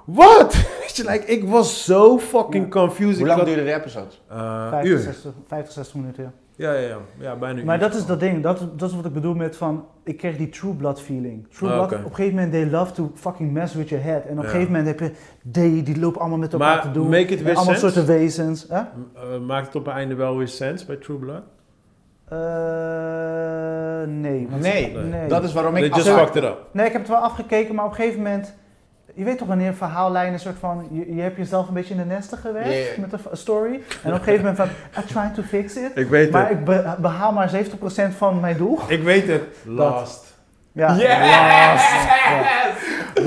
[0.04, 0.52] What?
[0.80, 2.70] Weet je, like, ik was zo fucking Ja.
[2.70, 3.18] confused.
[3.18, 4.06] Hoe lang had- duurde de episode?
[4.28, 4.98] Eh, 50, uur.
[4.98, 6.32] 60, 50, 60 minuten, ja.
[6.56, 6.96] Ja, ja, ja.
[7.18, 7.80] ja bijna een Maar uur.
[7.82, 10.48] dat is dat ding, dat, dat is wat ik bedoel met van, ik kreeg die
[10.48, 11.46] True Blood feeling.
[11.48, 14.24] True Ah, Blood, op een gegeven moment, they love to fucking mess with your head.
[14.24, 14.48] En op een Ja.
[14.48, 15.12] gegeven moment heb je,
[15.42, 17.08] die, die lopen allemaal met elkaar Maar te doen.
[17.08, 17.80] make it allemaal sense?
[17.80, 18.66] soorten wezens.
[18.66, 18.80] Eh,
[19.46, 21.42] maakt het op het einde wel weer sens bij True Blood?
[22.32, 24.46] Eh, nee.
[24.50, 24.96] want- Nee.
[24.96, 25.28] nee.
[25.28, 26.22] Dat is waarom They ik just afhaak.
[26.24, 26.58] fucked it up.
[26.72, 28.54] Nee, ik heb het wel afgekeken, maar op een gegeven moment...
[29.14, 30.88] Je weet toch wanneer een verhaallijn een soort van...
[30.90, 33.72] Je, je hebt jezelf een beetje in de nesten gewerkt met een story.
[34.02, 34.68] En op een gegeven moment van...
[35.02, 35.90] I'm trying to fix it.
[35.94, 36.58] Ik weet Maar het.
[36.58, 38.78] ik be- behaal maar 70% van mijn doel.
[38.88, 39.42] Ik weet het.
[39.64, 40.30] Lost.
[40.72, 40.94] Ja.
[40.94, 41.82] Yes!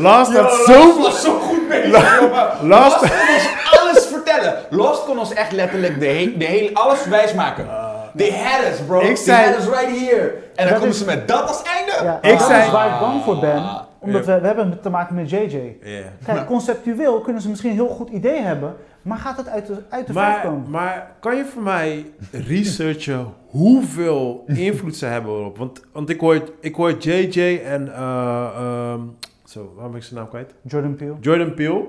[0.01, 1.01] Lost Yo, had Lost zo...
[1.01, 2.67] was zo goed bezig, jongen.
[2.67, 3.49] Lost- Lost kon ons
[3.81, 4.55] alles vertellen.
[4.69, 7.67] Lost kon ons echt letterlijk de, he de hele, alles wijsmaken.
[8.15, 8.99] They had us, bro.
[8.99, 10.33] Ik They zei- had us right here.
[10.55, 11.91] En dan komen is- ze met dat als einde.
[12.03, 13.63] Ja, Ik dat zei- is waar ik bang voor ben.
[13.99, 14.33] Omdat Ja.
[14.35, 15.77] we, we hebben te maken met JJ.
[15.83, 16.01] Ja.
[16.25, 18.75] Kijk, conceptueel kunnen ze misschien een heel goed idee hebben.
[19.01, 20.69] Maar gaat het uit de, uit de Maar, komen?
[20.69, 25.57] maar kan je voor mij researchen hoeveel invloed ze hebben erop?
[25.57, 27.93] Want, want ik, hoor, ik hoor JJ en...
[27.93, 28.99] eh, ehm,
[29.45, 30.53] zo, waarom ben ik zijn naam kwijt?
[30.61, 31.13] Jordan Peele.
[31.21, 31.83] Jordan Peele.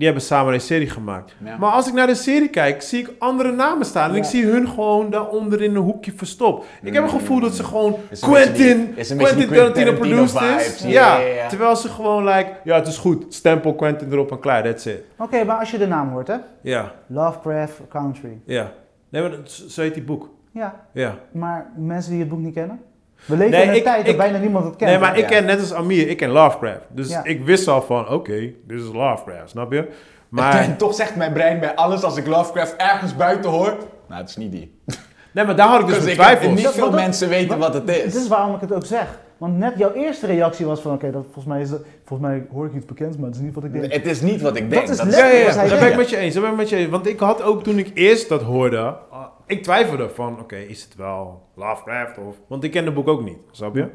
[0.00, 1.34] Die hebben samen een serie gemaakt.
[1.44, 1.56] Ja.
[1.56, 4.08] Maar als ik naar de serie kijk, zie ik andere namen staan.
[4.08, 4.22] En Ja.
[4.22, 6.66] ik zie hun gewoon daaronder in een hoekje verstopt.
[6.82, 10.78] Ik heb het gevoel dat ze gewoon die- Quentin, Quentin Tarantino produced is.
[10.82, 11.48] Ja, Ja, ja, ja.
[11.48, 15.02] terwijl ze gewoon like, ja het is goed, stempel Quentin erop en klaar, that's it.
[15.18, 16.36] Oké, maar als je de naam hoort, hè?
[16.60, 18.40] Ja, Lovecraft Country.
[18.44, 18.72] ja.
[19.08, 20.28] Nee, maar zo heet die boek.
[20.52, 21.14] Ja, Ja.
[21.32, 22.80] maar mensen die het boek niet kennen?
[23.24, 24.90] We leven Nee, in een ik- tijd dat ik- bijna niemand het kent.
[24.90, 25.28] Nee, maar ik Ja.
[25.28, 26.86] ken net als Amir, ik ken Lovecraft.
[26.88, 27.24] Dus Ja.
[27.24, 29.88] ik wist al van, oké, dit is Lovecraft, snap je?
[30.28, 30.58] Maar...
[30.60, 33.76] En toch zegt mijn brein bij alles als ik Lovecraft ergens buiten hoor.
[34.08, 34.74] Nou, het is niet die.
[35.34, 36.54] nee, maar daar had ik dus Dus ik twijfels.
[36.54, 38.02] niet Dat- veel dat- mensen weten wat het is.
[38.02, 39.18] Dit is waarom ik het ook zeg.
[39.38, 42.46] Want net jouw eerste reactie was van, oké, dat volgens mij is dat, volgens mij
[42.52, 43.92] hoor ik iets bekends, maar het is niet wat ik denk.
[43.92, 44.88] Het is niet wat ik denk.
[44.88, 46.34] is Ja, letterlijk ja, ja, hij daar ben ik met je eens.
[46.34, 46.90] Daar ben ik met je eens.
[46.90, 48.96] Want ik had ook toen ik eerst dat hoorde,
[49.50, 52.36] ik twijfelde van, oké, is het wel Lovecraft of...
[52.46, 53.88] Want ik ken het boek ook niet, snap je?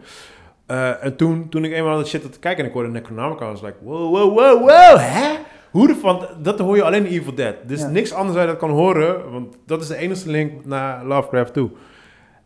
[0.66, 2.90] Eh, en toen, toen ik eenmaal aan dat shit had te kijken en ik hoorde
[2.90, 5.34] Necronomicon, was ik like, wow, wow, wow, wow, hè?
[5.72, 7.56] Hoe de van, dat hoor je alleen in Evil Dead.
[7.66, 7.88] Dus Ja.
[7.88, 11.54] niks anders waar je dat kan horen, want dat is de enige link naar Lovecraft
[11.54, 11.70] toe.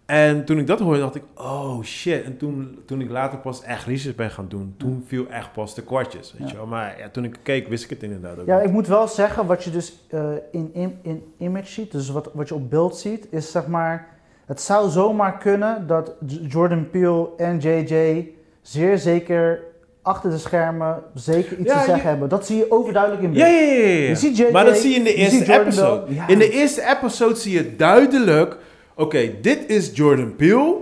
[0.09, 2.23] En toen ik dat hoorde, dacht ik, oh shit.
[2.23, 5.75] En toen, toen ik later pas echt research ben gaan doen, toen viel echt pas
[5.75, 6.51] de kwartjes, weet Ja.
[6.53, 6.65] je wel.
[6.67, 8.45] Maar ja, toen ik keek, wist ik het inderdaad ook.
[8.47, 8.65] Ja, niet.
[8.65, 10.21] ik moet wel zeggen, wat je dus eh,
[10.51, 14.07] in, in, in image ziet, dus wat, wat je op beeld ziet, is zeg maar,
[14.45, 16.13] het zou zomaar kunnen dat
[16.47, 18.27] Jordan Peele en JJ
[18.61, 19.59] zeer zeker
[20.01, 22.29] achter de schermen zeker iets Ja, te zeggen je- hebben.
[22.29, 23.45] Dat zie je overduidelijk in beeld.
[23.45, 24.07] Ja, ja, ja.
[24.07, 26.05] Je ziet JJ, maar dat zie je in de eerste episode.
[26.27, 28.57] In de eerste episode zie je duidelijk,
[28.99, 30.75] oké, dit is Jordan Peele.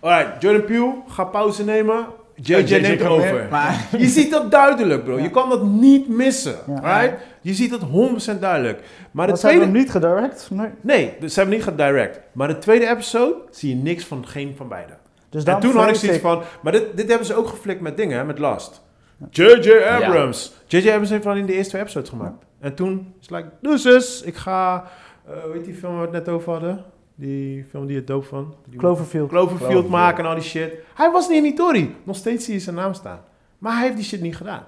[0.00, 2.06] Alright, Jordan Peele, ga pauze nemen.
[2.34, 3.46] JJ, JJ neemt over.
[3.50, 5.16] maar- Je ziet dat duidelijk, bro.
[5.16, 5.22] Ja.
[5.22, 6.56] Je kan dat niet missen.
[6.66, 7.00] Ja.
[7.00, 7.18] Right?
[7.40, 8.80] Je ziet dat 100% duidelijk.
[9.10, 9.64] Maar de Dat hebben we tweede...
[9.64, 10.48] hem niet gedirect.
[10.50, 10.68] Nee.
[10.80, 12.20] Nee, dus ze hebben niet gedirect.
[12.32, 14.96] Maar de tweede episode zie je niks van geen van beiden.
[15.30, 16.42] Dus En toen had ik zoiets van...
[16.62, 18.82] Maar dit, dit hebben ze ook geflikt met dingen, hè, met Last.
[19.30, 19.70] J.J.
[19.72, 20.52] Abrams.
[20.66, 20.88] J.J.
[20.88, 22.44] Abrams heeft van in de eerste twee episodes gemaakt.
[22.60, 24.84] En toen is het like, doe zus, ik ga...
[25.28, 26.84] eh hoe heet die film waar we het net over hadden?
[27.18, 28.54] Die film die het doop van?
[28.68, 29.28] Die Cloverfield.
[29.28, 29.88] Cloverfield Cloverfield.
[29.92, 30.72] maken en al die shit.
[30.94, 31.94] Hij was niet in die Tory.
[32.04, 33.20] Nog steeds zie je zijn naam staan.
[33.58, 34.64] Maar hij heeft die shit niet gedaan.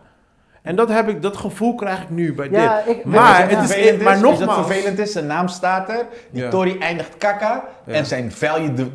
[0.62, 2.96] En dat, heb ik, dat gevoel krijg ik nu bij Ja, dit.
[2.96, 5.12] ik, Maar het is- vervelend maar nogmaals- vervelend is?
[5.12, 6.06] Zijn naam staat er.
[6.30, 6.50] Die Ja.
[6.50, 7.68] Tory eindigt kaka.
[7.86, 7.92] Ja.
[7.92, 8.86] En zijn value de,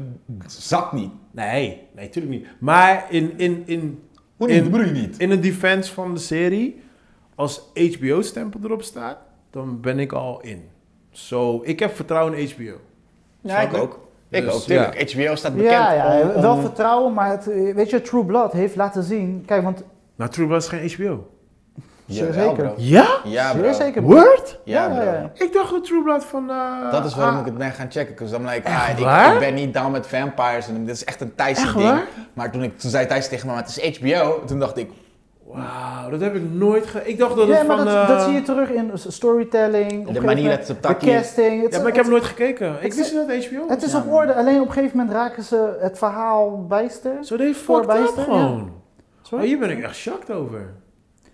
[0.48, 1.12] zakt niet.
[1.32, 2.48] Nee, nee, tuurlijk niet.
[2.60, 4.04] Maar in, in, in,
[4.38, 4.72] Hoe In- niet?
[4.72, 5.18] Bedoel je niet.
[5.18, 6.82] in een defense van de serie,
[7.36, 9.18] als HBO-stempel erop staat,
[9.52, 10.64] dan ben ik al in.
[11.12, 12.74] Zo, ik heb vertrouwen in HBO.
[13.44, 14.00] Ja, ik ook.
[14.30, 15.12] Ik Dus, ook, tuurlijk.
[15.12, 17.46] HBO staat bekend ja, ja, om- om- wel vertrouwen, maar het,
[17.76, 19.44] weet je, True Blood heeft laten zien.
[19.46, 19.84] Kijk, want
[20.16, 21.28] Nou, True Blood is geen HBO.
[22.08, 22.54] Zeer zeker.
[22.54, 22.74] bro.
[22.78, 23.08] Ja?
[23.24, 23.72] Ja, bro.
[23.74, 24.02] zeker.
[24.02, 24.60] Word?
[24.66, 25.32] Ja.
[25.34, 26.50] Ik dacht dat True Blood van...
[26.50, 28.16] eh, Dat is waarom ah, ik het ben gaan checken.
[28.16, 30.68] Dus dan like, ah, ik, ben niet down met vampires.
[30.68, 31.86] En dit is echt een Thaise Echt ding.
[31.90, 32.04] waar?
[32.34, 34.44] Maar toen, ik, toen zei Thijs tegen me, maar het is HBO.
[34.46, 34.90] Toen dacht ik,
[35.54, 37.02] Wauw, dat heb ik nooit ge...
[37.06, 37.86] Ik dacht dat Ja, het maar van...
[37.86, 40.08] dat, eh, dat zie je terug in storytelling.
[40.12, 41.12] de manier dat ze De takkie...
[41.14, 41.72] casting.
[41.72, 42.76] Ja, maar ik heb nooit gekeken.
[42.82, 45.16] Ik wist niet dat HBO het is Ja, op orde, alleen op een gegeven moment
[45.16, 47.12] raken ze het verhaal bijster.
[47.22, 48.72] Zo deed fucked gewoon.
[49.22, 49.44] Sorry?
[49.44, 50.74] Oh, hier ben ik echt shocked over.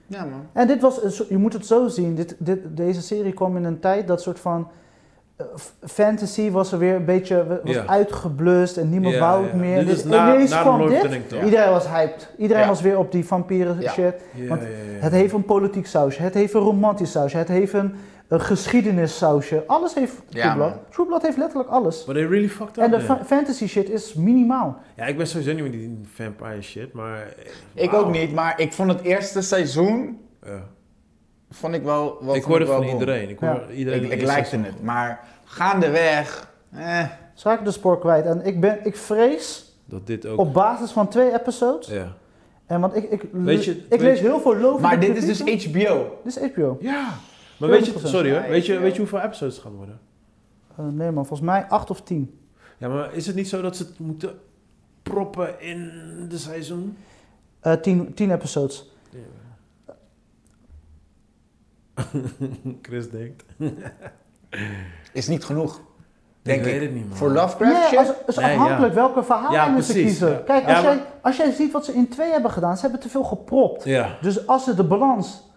[0.08, 0.46] Ja, man.
[0.54, 3.58] En dit was, een soort- je moet het zo zien, dit, dit, deze serie kwam
[3.58, 4.68] in een tijd dat soort van eh,
[5.86, 9.78] fantasy was er weer een beetje was uitgeblust en niemand Ja, wou het meer.
[9.78, 12.30] Dit Dus is na, ineens na de kwam dit, iedereen was hyped.
[12.38, 12.68] Iedereen Ja.
[12.70, 13.92] was weer op die vampieren Ja.
[13.92, 14.14] shit.
[14.34, 15.00] Ja, Want ja, ja, ja.
[15.00, 17.94] Het heeft een politiek sausje, het heeft een romantisch sausje, het heeft een,
[18.28, 19.64] een geschiedenis sausje.
[19.68, 20.72] Alles heeft True.
[20.90, 22.04] True Blood heeft letterlijk alles.
[22.06, 24.78] But they really fucked up En de fa- fantasy shit is minimaal.
[24.96, 27.34] Ja, ik ben sowieso niet met die vampire shit, maar...
[27.74, 28.04] Ik wauw.
[28.04, 30.20] ook niet, maar ik vond het eerste seizoen...
[30.46, 30.64] Ja.
[31.50, 32.18] Vond ik wel...
[32.22, 33.30] wel Ik hoorde wel van iedereen.
[33.30, 33.70] Ik, hoor Ja.
[33.76, 36.52] iedereen Ik, ik likte het, maar gaandeweg...
[36.72, 38.26] Eh, Schaak de spoor kwijt.
[38.26, 40.40] En ik, ben, ik vrees Dat dit ook...
[40.40, 41.88] op basis van twee episodes.
[41.88, 42.14] Ja.
[42.66, 45.18] En want ik, ik, Weet je- ik weet lees je- heel veel lovende maar dit
[45.18, 45.66] is dus.
[45.66, 46.20] HBO.
[46.24, 46.78] Dit is HBO.
[46.82, 47.10] Ja.
[47.58, 47.92] Maar weet je...
[47.94, 47.96] 100%.
[48.04, 48.42] Sorry hoor.
[48.42, 50.00] Ja, Weet je, weet je hoeveel episodes het gaan worden?
[50.78, 52.40] Eh, nee man, volgens mij 8 of 10.
[52.78, 54.40] Ja, maar is het niet zo dat ze het moeten
[55.04, 55.92] proppen in
[56.30, 56.98] de seizoen?
[57.60, 58.92] Eh 10, 10 episodes.
[62.82, 63.44] Chris denkt.
[65.14, 65.82] Is niet genoeg.
[66.42, 66.72] Denk ik ik.
[66.72, 67.18] weet het niet, man.
[67.18, 70.30] Voor Lovecraft Nee, als, het is Nee, afhankelijk welke verhaallijnen Ja, ze kiezen.
[70.32, 70.42] ja.
[70.46, 72.82] Kijk, Ja, als, maar- jij, als jij ziet wat ze in 2 hebben gedaan, ze
[72.82, 73.84] hebben te veel gepropt.
[73.84, 74.18] Ja.
[74.22, 75.48] Dus als ze de balans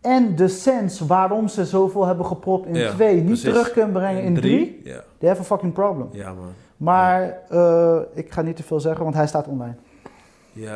[0.00, 3.42] en de sens waarom ze zoveel hebben gepropt in Ja, 2 niet precies.
[3.44, 5.00] terug kunnen brengen in 3, Ja.
[5.18, 6.08] they have a fucking problem.
[6.12, 6.52] Ja, man.
[6.76, 9.74] Maar eh, ik ga niet te veel zeggen, want hij staat online.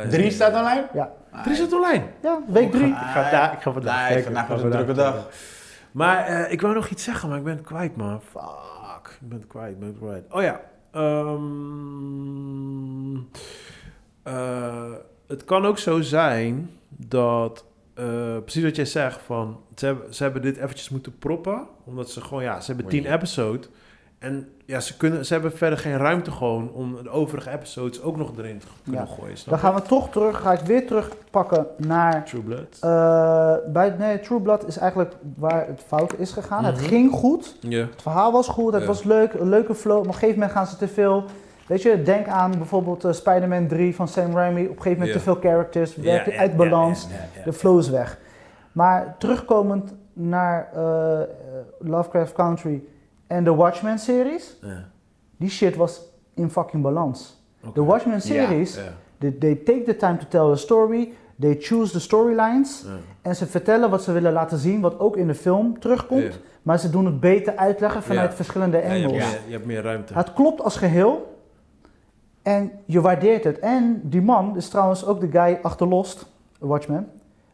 [0.09, 0.86] Drie staat online?
[0.93, 1.12] Ja,
[1.45, 2.05] Drie staat online.
[2.23, 2.87] ja week 3.
[2.87, 5.29] Ik ga, daar, ik ga vandaag Nee, vandaag een drukke dag.
[5.93, 8.21] Maar eh, ik wou nog iets zeggen, maar ik ben het kwijt, man.
[8.31, 9.19] Fuck.
[9.21, 10.25] Ik ben het kwijt, ik ben het kwijt.
[10.31, 10.61] Oh ja.
[10.93, 11.43] Ehm,
[14.23, 14.93] eh,
[15.29, 17.65] het kan ook zo zijn dat...
[17.95, 19.61] eh, precies wat jij zegt, van...
[19.77, 21.67] Ze hebben, ze hebben dit eventjes moeten proppen.
[21.85, 22.43] Omdat ze gewoon...
[22.43, 23.69] Ja, ze hebben tien episodes.
[24.23, 26.70] En ja, ze, kunnen, ze hebben verder geen ruimte gewoon...
[26.73, 29.15] om de overige episodes ook nog erin te kunnen Ja.
[29.15, 29.36] gooien.
[29.47, 32.24] Dan gaan we toch terug, ga ik weer terugpakken naar?
[32.24, 32.78] True Blood.
[32.81, 36.65] Eh, bij, nee, True Blood is eigenlijk waar het fout is gegaan.
[36.65, 36.85] Het Mhm.
[36.85, 37.57] ging goed.
[37.69, 38.73] Het verhaal was goed.
[38.73, 39.32] Het was leuk.
[39.32, 39.93] Een leuke flow.
[39.93, 41.24] Maar op een gegeven moment gaan ze te veel.
[41.66, 44.62] Weet je, denk aan bijvoorbeeld eh, Spider-Man 3 van Sam Raimi.
[44.62, 45.97] Op een gegeven moment te veel characters.
[45.97, 47.07] Werkt ja, uit balans.
[47.44, 48.19] De flow is weg.
[48.73, 51.19] Maar terugkomend naar eh,
[51.78, 52.82] Lovecraft Country
[53.33, 54.57] en de Watchmen-series.
[54.63, 54.89] Ja.
[55.37, 56.01] Die shit was
[56.35, 57.41] in fucking balans.
[57.75, 58.83] De Watchmen-series, Ja.
[59.19, 61.13] they, they take the time to tell the story.
[61.41, 62.85] They choose the storylines.
[63.23, 66.39] En ze vertellen wat ze willen laten zien, wat ook in de film terugkomt.
[66.63, 69.31] Maar ze doen het beter uitleggen vanuit verschillende Ja, je, hebt angles.
[69.31, 70.15] meer, je hebt meer ruimte.
[70.15, 71.37] Het klopt als geheel.
[72.43, 73.59] En je waardeert het.
[73.59, 76.27] En die man is trouwens ook de guy achter Lost,
[76.59, 77.09] Watchmen.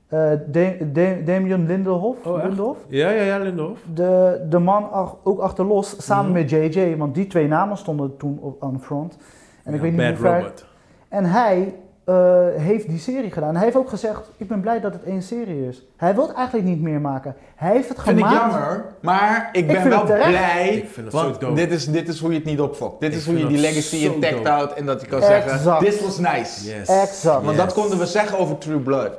[0.09, 2.27] Eh, Da- Da- Damien Lindelhoff.
[2.27, 2.43] Oh.
[2.89, 3.81] Ja, ja, ja, Lindhoff.
[3.95, 6.41] De, de man ach- ook achter los, samen Mhm.
[6.41, 9.17] met JJ, want die twee namen stonden toen op, aan de front.
[9.65, 10.37] En ik weet niet Bad hoe ver.
[10.41, 10.65] Robot.
[11.09, 11.75] En hij
[12.05, 12.15] eh,
[12.57, 13.55] heeft die serie gedaan.
[13.55, 15.87] Hij heeft ook gezegd: Ik ben blij dat het één serie is.
[15.97, 17.35] Hij wil het eigenlijk niet meer maken.
[17.57, 18.53] Hij heeft het Vind ik gemaakt.
[18.53, 20.69] jammer, maar ik ben vind wel blij.
[20.75, 21.55] Ik vind het want zo dope.
[21.55, 23.01] dit is, dit is hoe je het niet opfokt.
[23.01, 25.61] Dit Ik is hoe je die legacy intact houdt en dat je kan Exact.
[25.63, 26.69] zeggen: This was nice.
[26.77, 26.89] Yes.
[26.89, 27.45] Exact.
[27.45, 27.65] Want Yes.
[27.65, 29.11] dat konden we zeggen over True Blood.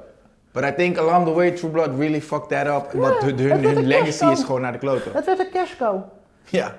[0.51, 2.93] But I think along the way True Blood really fucked that up.
[2.93, 5.11] Ja, Want hun, legacy is gewoon naar de kloten.
[5.13, 6.01] Het werd een cash cow.
[6.45, 6.75] Ja.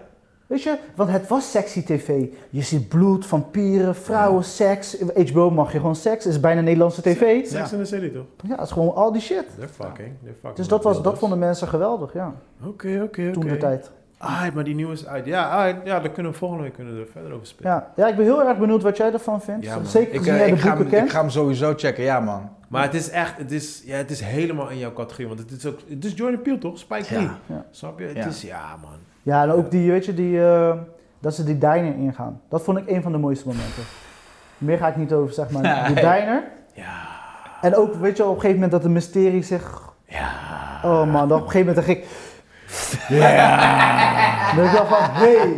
[0.47, 2.27] Weet je, want het was sexy tv.
[2.51, 4.97] Je ziet bloed, vampieren, vrouwen, seks.
[5.15, 6.25] HBO mag je gewoon seks.
[6.25, 7.47] Het is bijna Nederlandse tv.
[7.47, 8.25] Sex in the City, toch?
[8.43, 9.45] Ja, het is gewoon al die shit.
[9.57, 10.15] They're fucking.
[10.23, 10.55] They're fucking.
[10.55, 12.35] Dus dat, was, dat vonden mensen geweldig, ja.
[12.65, 13.31] Oké, oké, oké.
[13.31, 13.91] Toen de tijd.
[14.23, 15.27] Ah, maar die nieuwe is uit.
[15.27, 17.71] Ja, ah, ja, daar kunnen we volgende week kunnen we er verder over spreken.
[17.73, 17.93] Ja.
[17.97, 19.65] ja, ik ben heel erg benieuwd wat jij ervan vindt.
[19.65, 19.85] Ja.
[19.85, 22.05] Zeker Ik, gezien eh, jij de ik, ga boeken hem, ik ga hem sowieso checken,
[22.05, 22.49] ja man.
[22.69, 25.27] Maar het is echt, het is, ja, het is helemaal in jouw categorie.
[25.27, 26.79] Want het is ook, het is Jordan Peele toch?
[26.79, 27.23] Spike Lee.
[27.23, 27.39] Ja.
[27.47, 27.65] Ja.
[27.71, 28.05] Snap je?
[28.07, 28.27] Het Ja.
[28.27, 28.91] is, ja man.
[29.23, 30.73] Ja, en ook die, weet je, die, eh,
[31.19, 32.41] dat ze die diner ingaan.
[32.49, 33.83] Dat vond ik een van de mooiste momenten.
[34.59, 35.87] Meer ga ik niet over, zeg maar.
[35.87, 36.43] Die diner.
[36.75, 36.99] Ja.
[37.61, 39.93] En ook, weet je, op een gegeven moment dat de mysterie zich...
[40.05, 40.31] Ja.
[40.85, 42.29] Oh man, dan op een gegeven moment dacht ik...
[43.09, 44.55] Ja.
[44.57, 45.57] Dan ik dacht van, hey.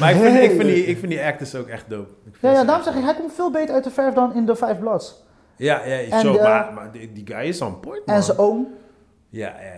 [0.00, 2.08] Maar ik vind, ik, vind die, ik vind die actors ook echt dope.
[2.40, 4.56] Ja, ja, daarom zeg ik, hij komt veel beter uit de verf dan in de
[4.56, 5.24] Five Bloods.
[5.56, 8.16] Ja, ja, En zo, de- maar, maar die, die guy is on point, man.
[8.16, 8.66] En zijn oom.
[9.28, 9.70] Ja, ja, ja,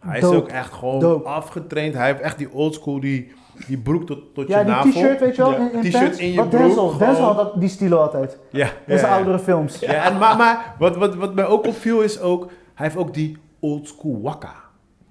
[0.00, 0.08] ja.
[0.10, 0.36] Hij Dope.
[0.36, 1.28] is ook echt gewoon Dope.
[1.28, 1.94] afgetraind.
[1.94, 3.32] Hij heeft echt die oldschool, die,
[3.66, 4.90] die broek tot, tot Ja, je die navel.
[4.90, 5.68] t-shirt, weet je wel, Ja.
[5.82, 6.96] T-shirt in je Wat broek, Denzel.
[6.98, 8.38] Denzel had dat, die stilo altijd.
[8.50, 9.16] Ja, In ja, zijn ja.
[9.16, 9.78] oudere films.
[9.78, 12.42] Ja, en, maar, maar wat, wat, wat mij ook opviel is ook,
[12.74, 14.54] hij heeft ook die oldschool wakka.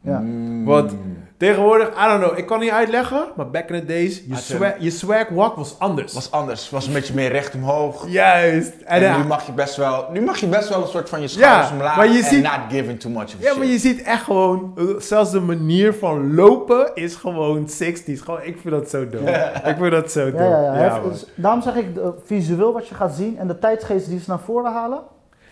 [0.01, 0.19] Ja.
[0.19, 0.65] Mm.
[0.65, 0.95] Want
[1.37, 4.71] tegenwoordig, I don't know, ik kan niet uitleggen, maar back in the days, je, swag,
[4.79, 6.13] je swag walk was anders.
[6.13, 8.05] was anders, was een beetje meer recht omhoog.
[8.07, 8.71] Juist.
[8.81, 11.09] En, En ja, nu mag je best wel, nu mag je best wel een soort
[11.09, 13.57] van je schouders Ja, omlaag maar je ziet- not giving too much of ja, shit.
[13.57, 18.21] maar je ziet echt gewoon, eh, zelfs de manier van lopen is gewoon 60s.
[18.21, 19.31] Gewoon, ik vind dat zo dope.
[19.65, 20.43] ik vind dat zo dope.
[20.43, 20.99] Ja, ja, ja.
[21.09, 21.85] Dus daarom zeg ik,
[22.25, 24.99] visueel wat je gaat zien en de tijdsgeest die ze naar voren halen.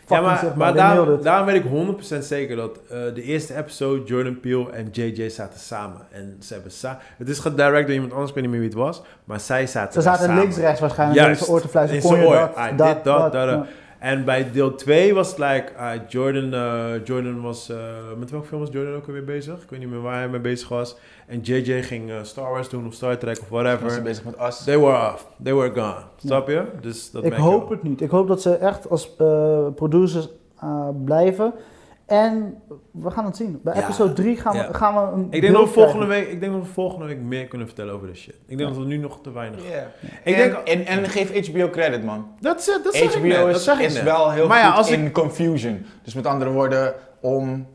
[0.09, 4.39] Ja, maar, maar nailed daarom, weet ik 100% zeker dat eh, de eerste episode Jordan
[4.39, 6.01] Peele en JJ zaten samen.
[6.11, 8.69] En ze hebben sa Het is gedirect door iemand anders, ik weet niet meer wie
[8.69, 11.39] het was, maar zij zaten Ze daar zaten links-rechts waarschijnlijk Juist.
[11.39, 12.03] in zijn oor te fluisteren.
[12.03, 12.35] In zijn oor.
[12.35, 13.65] dat, Ah, dat, dit, dat, dat, ja.
[13.99, 17.77] En bij deel 2 was het like, ah, Jordan, eh, Jordan was, eh,
[18.17, 19.61] met welke film was Jordan ook alweer bezig?
[19.63, 20.97] Ik weet niet meer waar hij mee bezig was.
[21.27, 24.01] En JJ ging eh, Star Wars doen of Star Trek of Was ze whatever.
[24.01, 24.63] bezig met Us.
[24.63, 25.27] They were off.
[25.43, 26.03] They were gone.
[26.17, 26.63] Snap je?
[26.81, 28.01] Dus dat Ik hoop het niet.
[28.01, 30.29] Ik hoop dat ze echt als eh, producers
[30.59, 31.53] eh, blijven.
[32.07, 32.61] En
[32.91, 33.59] we gaan het zien.
[33.63, 33.83] Bij Ja.
[33.83, 34.67] episode 3 gaan, Ja.
[34.67, 36.25] we, gaan we een Ik denk, dat we volgende krijgen.
[36.25, 38.33] week, ik denk dat we volgende week meer kunnen vertellen over dit shit.
[38.35, 38.67] Ik denk Ja.
[38.67, 39.59] dat we nu nog te weinig...
[39.71, 39.91] Ja.
[40.23, 42.27] Ik en, denk- en, en geef HBO credit, man.
[42.39, 44.03] Dat, is- dat zeg ik HBO net, dat is, zeg ik is net.
[44.03, 45.85] wel heel Maar ja, goed als ik- in confusion.
[46.03, 47.67] Dus met andere woorden, om...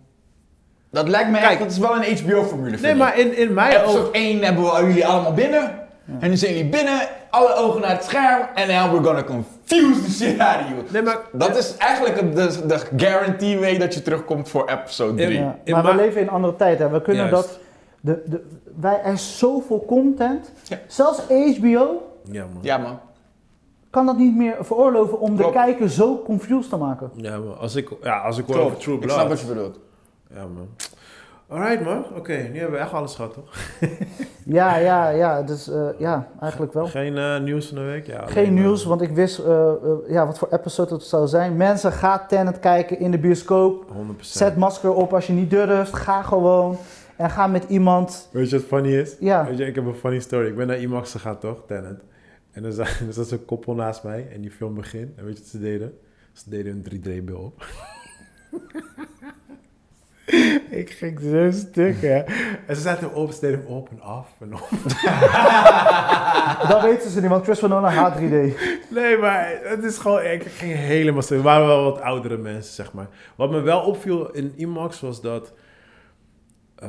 [0.91, 1.51] Dat lijkt me Kijk.
[1.51, 4.13] echt, dat is wel een HBO-formule, Nee, maar in, in mijn Episode ogen...
[4.13, 5.81] 1 hebben we jullie allemaal binnen.
[6.21, 7.01] En nu zijn jullie binnen,
[7.33, 8.47] alle ogen naar het scherm.
[8.55, 10.83] En now we're gonna confuse the shit out of you.
[10.93, 11.19] Nee, maar...
[11.33, 15.39] Dat is eigenlijk de, de guarantee way dat je terugkomt voor episode 3.
[15.39, 15.57] Ja.
[15.67, 16.79] Maar we leven in een andere tijd.
[16.79, 16.89] Hè.
[16.89, 17.49] We kunnen Juist.
[17.49, 17.59] dat...
[18.01, 18.45] De, de,
[18.81, 20.53] wij, er is zoveel content.
[20.63, 20.79] Ja.
[20.87, 21.21] Zelfs
[21.59, 22.63] HBO Ja, man.
[22.63, 22.99] Ja, man.
[23.91, 25.53] kan dat niet meer veroorloven om Klopt.
[25.55, 27.11] de kijker zo confused te maken.
[27.17, 27.59] Ja, man.
[27.59, 28.77] Als ik, ja, als ik hoor over.
[28.79, 29.15] True Ik Blood...
[29.15, 29.79] snap wat je bedoelt.
[30.35, 30.69] Ja, man.
[31.53, 32.05] Alright, man.
[32.17, 33.57] Oké, nu hebben we echt alles gehad, toch?
[34.45, 35.43] Ja, ja, ja.
[35.43, 36.87] Dus eh, ja, eigenlijk wel.
[36.87, 38.07] Geen eh, nieuws van de week?
[38.07, 39.37] Ja, Geen nieuws, eh, want ik wist
[40.09, 41.57] ja, wat voor episode het zou zijn.
[41.57, 43.91] Mensen, ga Tenet kijken in de bioscoop.
[44.17, 44.21] 100%.
[44.21, 45.97] Zet masker op als je niet durft.
[45.97, 46.77] Ga gewoon.
[47.17, 48.29] En ga met iemand.
[48.33, 49.17] Weet je wat funny is?
[49.21, 50.47] Ja, Weet je, ik heb een funny story.
[50.47, 51.63] Ik ben naar IMAX gegaan, toch?
[51.67, 52.01] Tenet.
[52.53, 55.19] En er zat, er zat zo'n koppel naast mij en die film begint.
[55.19, 55.99] En weet je wat ze deden?
[56.33, 57.67] Ze deden een 3D-bil op.
[60.81, 62.19] ik ging zo stuk, hè.
[62.67, 64.69] En ze zaten hem op, ze deden hem op en af en op.
[66.71, 68.57] dat weten ze niet, want Christopher Nolan haat 3D.
[68.91, 70.25] Nee, maar het is gewoon...
[70.25, 71.37] Ik ging helemaal stuk.
[71.39, 73.07] Er waren wel wat oudere mensen, zeg maar.
[73.37, 75.53] Wat me wel opviel in IMAX was dat...
[76.77, 76.89] eh,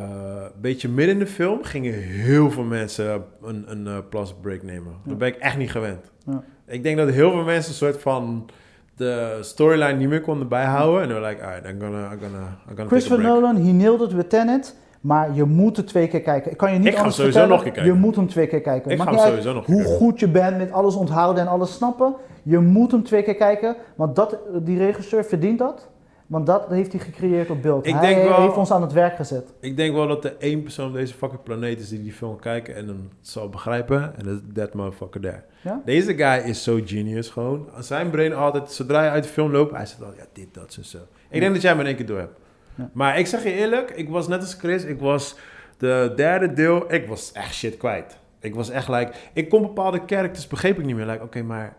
[0.56, 4.64] een beetje midden in de film gingen heel veel mensen een, een eh, plastic break
[4.64, 4.94] nemen.
[5.06, 6.12] Dat ben ik echt niet gewend.
[6.26, 6.44] Ja.
[6.68, 8.50] Ik denk dat heel veel mensen een soort van
[8.96, 11.02] de storyline niet meer konden bijhouden.
[11.02, 13.24] En they were like, alright, I'm gonna, I'm gonna, I'm gonna Christopher.
[13.24, 14.76] Nolan, he nailed it with Tenet.
[15.02, 16.52] Maar je moet het twee keer kijken.
[16.52, 17.64] Ik kan je niet Ik ga anders sowieso vertellen.
[17.64, 17.94] nog kijken.
[17.94, 18.92] Je moet hem twee keer kijken.
[18.92, 19.96] Ik Maakt ga hem uit sowieso nog hoe kijken.
[19.96, 22.16] goed je bent met alles onthouden en alles snappen.
[22.44, 23.76] Je moet hem twee keer kijken.
[23.96, 25.88] Want dat, die regisseur verdient dat.
[26.34, 27.86] Want dat heeft hij gecreëerd op beeld.
[27.86, 29.54] Ik hij denk wel- heeft ons aan het werk gezet.
[29.60, 32.40] Ik denk wel dat er één persoon op deze fucking planeet is die die film
[32.40, 34.16] kijken en hem zal begrijpen.
[34.18, 35.44] En dat is that motherfucker there.
[35.62, 35.82] Ja?
[35.86, 37.68] Deze guy is zo genius gewoon.
[37.80, 40.74] Zijn brain altijd, zodra je uit de film loopt, hij zegt al, ja, dit, dat,
[40.74, 40.98] zo, zo.
[41.30, 42.40] Ik denk dat jij me in één keer door hebt.
[42.76, 42.90] Ja.
[42.94, 45.36] Maar ik zeg je eerlijk, ik was net als Chris, ik was
[45.78, 48.18] de derde deel, ik was echt shit kwijt.
[48.40, 51.06] Ik was echt like, ik kon bepaalde characters begreep ik niet meer.
[51.06, 51.76] Like, oké, maar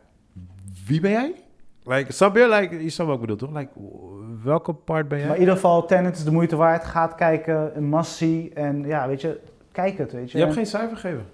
[0.86, 1.34] wie ben jij?
[1.86, 2.48] Like, snap je?
[2.48, 3.56] Like, je snapt wat ik bedoel, toch?
[3.56, 3.70] Like,
[4.44, 5.26] welke part ben jij?
[5.26, 6.84] Maar in ieder geval, Tenet is de moeite waard.
[6.84, 8.50] Gaat kijken, een must see.
[8.54, 9.40] En ja, weet je,
[9.72, 10.38] kijk het, weet je.
[10.38, 11.26] je hebt geen cijfer gegeven.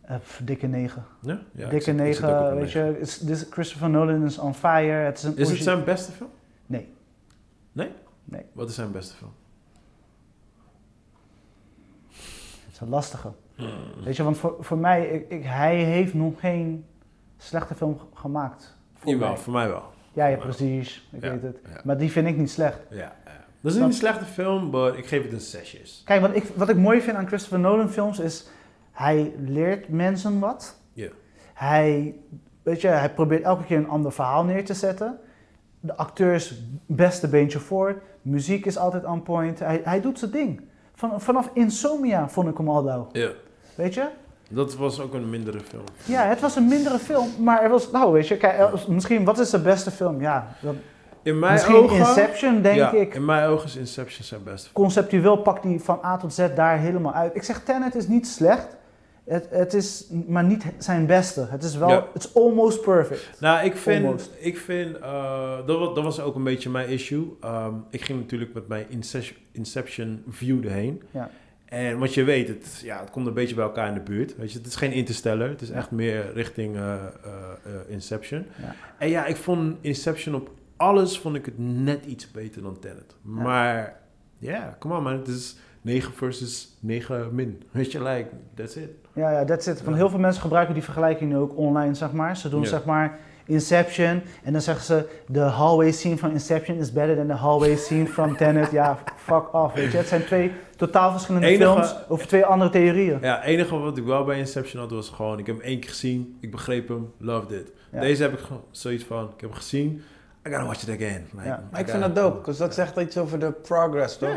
[0.00, 1.04] Eh, pff, dikke 9.
[1.20, 1.38] Ja?
[1.52, 2.86] ja ik dikke zit- ik zit ook 9, op een weet negen.
[2.92, 2.98] je.
[3.00, 4.92] Is- Christopher Nolan is on fire.
[5.04, 6.30] Het is een Is het zijn beste film?
[6.66, 6.92] Nee.
[7.72, 7.90] Nee?
[8.24, 8.42] Nee.
[8.52, 9.32] Wat is zijn beste film?
[12.64, 13.32] Het is een lastige.
[14.04, 16.84] Weet je, want voor, voor mij, ik, ik- hij heeft nog geen
[17.36, 18.76] slechte film gemaakt.
[18.94, 19.36] Voor Jawel, mij.
[19.38, 19.82] voor mij wel.
[20.12, 21.58] Ja, Prestige, ik Ja, weet het.
[21.64, 21.80] ja.
[21.84, 22.78] Maar die vind ik niet slecht.
[22.90, 23.12] Ja.
[23.60, 26.02] Dat is niet een slechte film, maar ik geef het een zesjes.
[26.04, 28.48] Kijk, wat ik, wat ik mooi vind aan Christopher Nolan films is,
[28.92, 30.76] hij leert mensen wat.
[30.92, 31.08] Ja.
[31.54, 32.14] Hij,
[32.62, 35.18] weet je, hij probeert elke keer een ander verhaal neer te zetten.
[35.80, 36.54] De acteurs
[36.86, 38.02] beste beentje voor.
[38.22, 39.58] Muziek is altijd on point.
[39.58, 40.60] Hij, hij doet zijn ding.
[40.94, 43.08] Van, vanaf Insomnia vond ik hem al lauw.
[43.12, 43.30] Ja.
[43.74, 44.08] Weet je?
[44.48, 45.84] Dat was ook een mindere film.
[46.04, 49.38] Ja, het was een mindere film, maar er was, nou weet je, kijk, misschien, wat
[49.38, 50.20] is de beste film?
[50.20, 50.74] Ja, dat,
[51.22, 51.96] In mijn misschien ogen...
[51.96, 53.14] Inception, denk ja, ik.
[53.14, 54.84] in mijn ogen is Inception zijn beste film.
[54.84, 57.34] Conceptueel pakt hij van A tot Z daar helemaal uit.
[57.34, 58.76] Ik zeg, Tenet is niet slecht,
[59.24, 61.46] het, het is maar niet zijn beste.
[61.50, 62.04] Het is wel, Ja.
[62.14, 63.30] it's almost perfect.
[63.40, 64.30] Nou, ik vind, Almost.
[64.38, 67.36] ik vind eh, dat, was, dat was ook een beetje mijn issue.
[67.40, 71.02] Ehm, ik ging natuurlijk met mijn Inception, Inception view erheen.
[71.10, 71.30] Ja.
[71.68, 74.36] En wat je weet, het, ja, het komt een beetje bij elkaar in de buurt.
[74.36, 77.00] Weet je, het is geen Interstellar, het is echt meer richting eh, eh,
[77.64, 78.46] eh, Inception.
[78.62, 78.74] Ja.
[78.98, 83.14] En ja, ik vond Inception op alles vond ik het net iets beter dan Tenet.
[83.22, 84.00] Maar
[84.38, 87.62] ja, come on man, het is 9 versus 9 min.
[87.70, 88.90] Weet je, like, that's it.
[89.12, 89.82] Ja, ja, that's it.
[89.82, 92.36] Want heel veel mensen gebruiken die vergelijking nu ook online, zeg maar.
[92.36, 92.68] Ze doen Ja.
[92.68, 93.18] zeg maar
[93.48, 97.76] Inception en dan zeggen ze de hallway scene van Inception is better than the hallway
[97.76, 98.70] scene from Tenet.
[98.70, 99.96] Ja, fuck off, weet je.
[99.98, 103.18] Het zijn twee totaal verschillende Enige- films over twee andere theorieën.
[103.20, 105.80] Ja, het enige wat ik wel bij Inception had was gewoon, ik heb hem één
[105.80, 107.72] keer gezien, ik begreep hem, loved it.
[107.92, 108.00] Ja.
[108.00, 110.02] Deze heb ik gewoon zoiets van, ik heb hem gezien,
[110.46, 111.26] I gotta watch it again.
[111.34, 111.62] Like, Ja.
[111.70, 114.34] Maar ik I vind dat dope, want dat zegt iets over de progress, toch?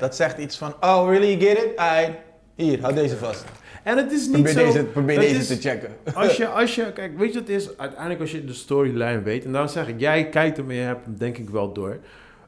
[0.00, 1.76] Dat zegt iets van, oh really, you get it?
[1.76, 2.12] Aight.
[2.54, 3.44] Hier, hou deze vast.
[3.82, 4.64] En het is niet Probeer zo...
[4.64, 5.90] deze, probeer het deze is- te checken.
[6.14, 7.78] Als je, als je, kijk, weet je wat het is?
[7.78, 10.82] Uiteindelijk als je de storyline weet, en daarom zeg ik, jij kijkt hem en je
[10.82, 11.98] hebt hem denk ik wel door.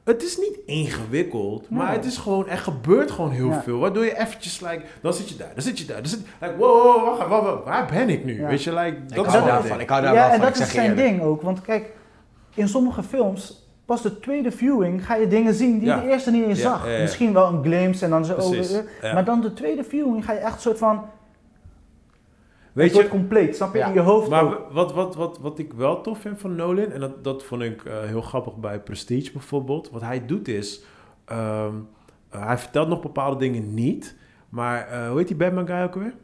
[0.04, 1.96] Het is niet ingewikkeld, maar Nee.
[1.96, 3.62] het is gewoon, er gebeurt gewoon heel Ja.
[3.62, 3.78] veel.
[3.78, 6.56] Waardoor je eventjes, like, dan zit je daar, dan zit je daar, dan zit like,
[6.56, 8.40] wow, wow, wacht, wacht, wacht, waar ben ik nu?
[8.40, 8.46] Ja.
[8.48, 10.48] Weet je, like, Ik dat is hou daarvan, ik hou daar Ja, wel en van,
[10.48, 11.42] ik dat is zijn ding ook.
[11.42, 11.92] Want kijk,
[12.54, 15.96] in sommige films, pas de tweede viewing ga je dingen zien die Ja.
[15.96, 16.86] je de eerste niet eens Ja, zag.
[16.86, 17.00] ja, ja.
[17.00, 18.84] Misschien wel een glimpse en dan zo Precies, over.
[19.02, 19.12] ja.
[19.12, 21.04] Maar dan de tweede viewing ga je echt een soort van,
[22.72, 23.78] Weet het je, wordt compleet, snap je?
[23.78, 23.86] Ja.
[23.86, 24.72] In je hoofd Maar ook.
[24.72, 27.84] wat, wat, wat, wat ik wel tof vind van Nolan, en dat, dat vond ik
[27.84, 29.90] eh, heel grappig bij Prestige bijvoorbeeld.
[29.90, 30.84] Wat hij doet is,
[31.24, 31.74] ehm,
[32.30, 34.16] eh, hij vertelt nog bepaalde dingen niet.
[34.48, 36.14] Maar eh, hoe heet die Batman guy ook alweer?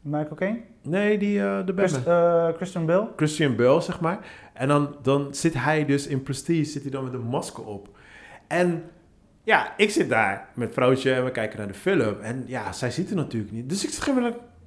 [0.00, 0.60] Michael Caine?
[0.82, 2.02] Nee, die, de Batman.
[2.02, 3.08] Christ- Christian Bale?
[3.16, 4.18] Christian Bale, zeg maar.
[4.52, 7.88] En dan, dan zit hij dus in Prestige, zit hij dan met een masker op.
[8.48, 8.84] En
[9.42, 12.20] ja, ik zit daar met vrouwtje en we kijken naar de film.
[12.20, 13.68] En ja, zij ziet het natuurlijk niet.
[13.68, 14.08] Dus ik zeg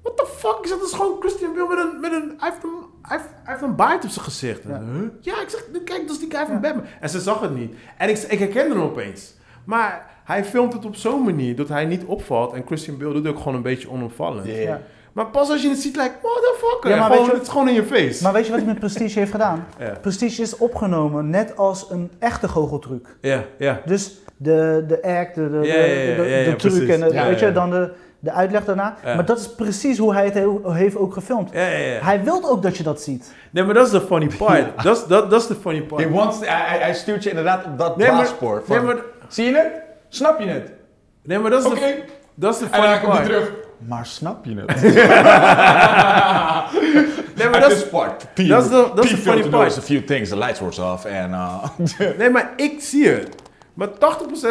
[0.05, 0.57] what the fuck?
[0.61, 1.99] Ik zeg, dat is gewoon Christian Bale met een...
[2.01, 2.69] Met een hij, heeft een
[3.01, 4.61] hij, heeft, hij heeft een baard op zijn gezicht.
[4.63, 4.99] En Ja.
[4.99, 5.07] huh?
[5.21, 6.59] ja, ik zeg, kijk, dat is die guy van Ja.
[6.59, 6.83] Batman.
[6.99, 7.75] En ze zag het niet.
[7.97, 9.33] En ik, ik herkende hem opeens.
[9.63, 12.53] Maar hij filmt het op zo'n manier dat hij niet opvalt.
[12.53, 14.45] En Christian Bale doet ook gewoon een beetje onopvallend.
[14.45, 14.63] Yeah.
[14.63, 14.81] Ja.
[15.13, 16.89] Maar pas als je het ziet, like, motherfucker.
[16.89, 18.23] Ja, maar gewoon, weet je- het is gewoon in je face.
[18.23, 19.65] Maar weet je wat hij met Prestige heeft gedaan?
[19.79, 19.97] Ja.
[20.01, 23.17] Prestige is opgenomen net als een echte goocheltruc.
[23.21, 23.81] Ja, ja.
[23.85, 27.91] Dus de, de act, de, de, de, de, truc en weet je, dan de,
[28.25, 28.95] de uitleg daarna.
[29.03, 29.15] Ja.
[29.15, 31.49] Maar dat is precies hoe hij het he- heeft ook gefilmd.
[31.53, 31.99] Ja, ja, ja.
[32.03, 33.33] Hij wil ook dat je dat ziet.
[33.51, 34.83] Nee, maar dat is de funny part.
[34.83, 36.03] Dat is de funny part.
[36.03, 38.07] He wants, hij, stuurt je inderdaad op dat Nee.
[38.07, 38.95] Nee, maar,
[39.27, 39.71] Zie je het?
[40.09, 40.71] Snap je het?
[41.23, 41.79] nee, maar dat is Oké.
[41.79, 42.03] de,
[42.35, 43.25] dat is de En funny dan hij part.
[43.25, 43.51] terug.
[43.87, 44.81] Maar snap je het?
[47.35, 48.25] Nee, maar dat is, part.
[48.35, 49.77] dat is de, dat is de funny part.
[49.77, 50.29] a few things.
[50.29, 51.05] The lights were off.
[51.05, 51.63] En uh,
[52.17, 53.29] Nee, maar ik zie het.
[53.75, 53.93] Maar 80%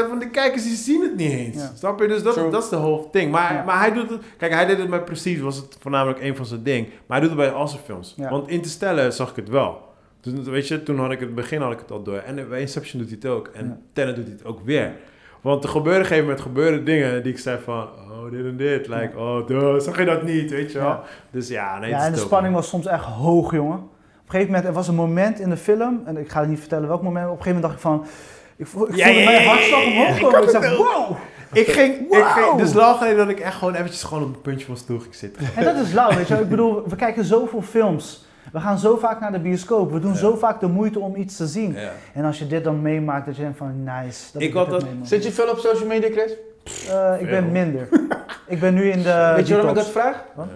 [0.09, 1.57] van de kijkers die zien het niet eens.
[1.57, 1.71] Ja.
[1.75, 2.09] Snap je?
[2.09, 2.51] Dus dat, True.
[2.51, 3.31] dat is de whole thing.
[3.33, 3.63] Maar, Ja.
[3.63, 4.21] maar hij doet het...
[4.37, 6.87] Kijk, hij deed het bij Prestige, was het voornamelijk een van zijn ding.
[6.87, 8.15] Maar hij doet het bij al zijn films.
[8.17, 8.31] Ja.
[8.31, 9.81] Want Interstellar zag ik het wel.
[10.21, 12.17] Dus, weet je, toen had ik het, in het begin had ik het al door.
[12.19, 13.47] En bij Inception doet hij het ook.
[13.55, 13.79] En Ja.
[13.93, 14.93] Tenet doet hij het ook weer.
[15.41, 17.83] Want er gebeuren op een gegeven moment gebeuren dingen die ik zei van...
[17.83, 18.89] Oh, dit en dit.
[18.89, 20.51] Like, oh, duh, zag je dat niet?
[20.51, 20.89] Weet je wel?
[20.89, 21.03] Ja.
[21.31, 22.61] Dus ja, nee, ja, en de spanning man.
[22.63, 23.77] was soms echt hoog, jongen.
[23.79, 23.83] Op
[24.31, 26.59] een gegeven moment, er was een moment in de film, en ik ga het niet
[26.61, 28.07] vertellen welk moment, op een gegeven moment dacht ik van,
[28.57, 30.43] ik, vo- ik Ja, voelde ja, mijn ja, hartslag ja, ja, omhoog ik komen.
[30.43, 31.17] Ik dacht, wow!
[31.53, 32.23] Ik ging, ik Wauw.
[32.33, 34.99] ging, dus lang geleden dat ik echt gewoon eventjes gewoon op een puntje van stoel
[34.99, 35.43] ging zitten.
[35.57, 36.43] En dat is lauw, weet je wel.
[36.43, 38.25] Ik bedoel, we kijken zoveel films.
[38.53, 39.93] We gaan zo vaak naar de bioscoop.
[39.93, 40.19] We doen Ja.
[40.19, 41.73] zo vaak de moeite om iets te zien.
[41.73, 41.91] Ja.
[42.15, 44.23] En als je dit dan meemaakt, dat je denkt van nice.
[44.33, 44.85] Dat Ik ik had dat-.
[45.03, 46.33] Zit je veel op social media, Chris?
[46.91, 47.89] Eh, ik ben minder.
[48.47, 50.25] ik ben nu in de Weet je waarom ik dat vraag?
[50.35, 50.47] Wat?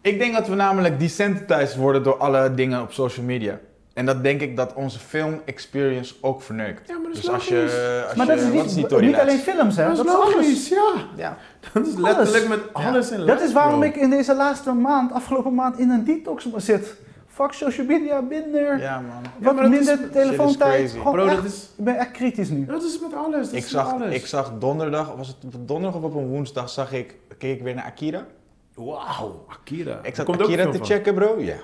[0.00, 3.58] Ik denk dat we namelijk desensitized worden door alle dingen op social media.
[3.94, 6.88] En dat denk ik dat onze film experience ook verneukt.
[6.88, 7.72] Ja, maar dat is Dus als logisch.
[7.72, 9.84] je, als Maar je, dat is niet, is alleen films, hè?
[9.94, 10.34] Dat is alles.
[10.34, 10.92] logisch, ja.
[11.16, 11.36] Ja.
[11.72, 12.88] Dat is letterlijk met Ja.
[12.88, 13.88] alles in Dat is waarom bro.
[13.88, 16.94] ik in deze laatste maand, afgelopen maand, in een detox zit.
[17.26, 18.78] Fuck social media, minder.
[18.80, 19.22] Ja, man.
[19.38, 20.90] Wat minder is- telefoontijd.
[20.90, 22.64] Gewoon Bro, echt- dat is, ik ben echt kritisch nu.
[22.64, 23.46] dat is met alles.
[23.46, 24.14] Dat Ik is zag, met alles.
[24.14, 27.62] ik zag donderdag, was het op donderdag of op een woensdag, zag ik, keek ik
[27.62, 28.26] weer naar Akira.
[28.74, 29.98] Wauw, Akira.
[30.02, 30.86] Ik zat Akira te van.
[30.86, 31.40] checken, bro.
[31.40, 31.54] Ja.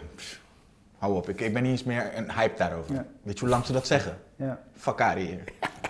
[0.98, 2.94] Hou op, ik, ik ben niet eens meer een hype daarover.
[2.94, 3.04] Ja.
[3.22, 4.18] Weet je hoe lang ze dat zeggen?
[4.36, 4.58] Ja.
[4.84, 5.38] Out hier.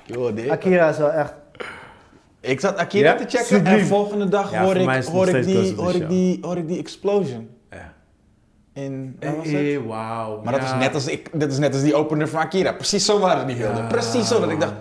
[0.04, 0.48] Yo, dit.
[0.50, 1.34] Akira is wel echt.
[2.40, 3.16] Ik zat Akira Ja?
[3.16, 3.78] te checken Subliem.
[3.78, 6.78] en volgende dag Ja, hoor, ik, hoor, ik die, hoor, ik die, hoor ik die
[6.78, 7.50] explosion.
[7.70, 7.92] Ja.
[8.72, 9.60] In, waar was Eh, het?
[9.82, 10.42] eh, wauw.
[10.42, 12.72] Maar dat, is net als ik, dat is net als die opener van Akira.
[12.72, 13.56] Precies zo waren die.
[13.56, 14.72] Ja, Precies zo dat ik dacht...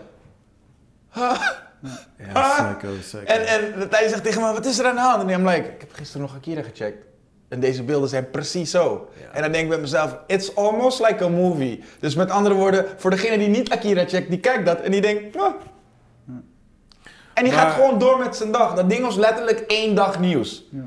[2.33, 3.23] Ja, psycho, psycho.
[3.23, 5.29] En, en hij zegt tegen me, wat is er aan de hand?
[5.31, 7.05] En like, ik heb gisteren nog Akira gecheckt.
[7.49, 9.09] En deze beelden zijn precies zo.
[9.21, 9.33] Ja.
[9.33, 11.83] En dan denk ik bij mezelf, it's almost like a movie.
[11.99, 15.01] Dus met andere woorden, voor degene die niet Akira checkt, die kijkt dat en die
[15.01, 15.53] denkt, "Ah."
[17.33, 18.73] En die Maar- gaat gewoon door met zijn dag.
[18.73, 20.67] Dat ding was letterlijk één dag nieuws.
[20.71, 20.79] Ja.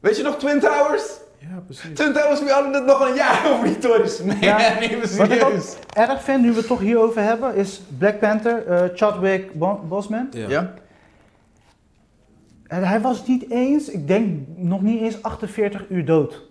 [0.00, 1.02] Weet je nog Twin Towers?
[1.38, 1.94] Ja, precies.
[1.94, 4.18] Twin Towers, we hadden het nog een jaar over die torens.
[4.18, 4.56] Nee, Ja.
[4.80, 5.52] nee, maar Wat ik ook
[5.94, 10.28] erg vind, nu we het toch hierover hebben, is Black Panther, eh, Chadwick Bo- Boseman.
[10.30, 10.48] Ja.
[10.48, 10.74] Ja?
[12.72, 16.42] En hij was niet eens, ik denk nog niet eens 48 uur dood.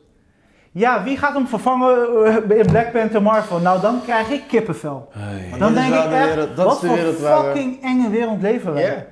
[0.71, 3.59] Ja, wie gaat hem vervangen eh, in Black Panther Marvel?
[3.59, 5.07] Nou, dan krijg ik kippenvel.
[5.11, 5.59] Hey.
[5.59, 9.07] Dan denk ik echt, wereld- dat wat voor we- fucking enge wereld leven wij.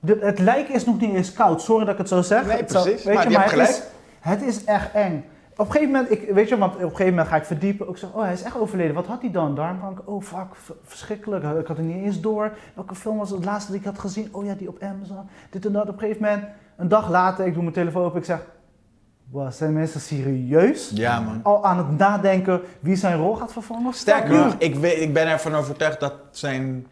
[0.00, 2.46] De- het lijken is nog niet eens koud, sorry dat ik het zo zeg.
[2.46, 3.68] Nee, precies, weet maar je, je hebt het gelijk.
[3.70, 3.82] Is,
[4.20, 5.24] het is echt eng.
[5.56, 7.88] Op een gegeven moment, ik, weet je, want op een gegeven moment ga ik verdiepen.
[7.88, 8.94] Ik zeg, oh, hij is echt overleden.
[8.94, 9.54] Wat had hij dan?
[9.54, 10.04] Darmkanker.
[10.06, 11.44] Oh, fuck, verschrikkelijk.
[11.44, 12.52] Ik had het niet eens door.
[12.74, 14.28] Welke film was het laatste die ik had gezien?
[14.32, 15.28] Oh ja, die op Amazon.
[15.50, 15.88] Dit en dat.
[15.88, 16.44] Op een gegeven moment,
[16.76, 18.16] een dag later, ik doe mijn telefoon op.
[18.16, 18.46] Ik zeg,
[19.30, 20.90] wow, zijn mensen serieus?
[20.94, 21.40] Ja, man.
[21.42, 23.92] Al aan het nadenken wie zijn rol gaat vervangen?
[23.92, 26.86] Sterker nog, ik, weet, ik ben ervan overtuigd dat zijn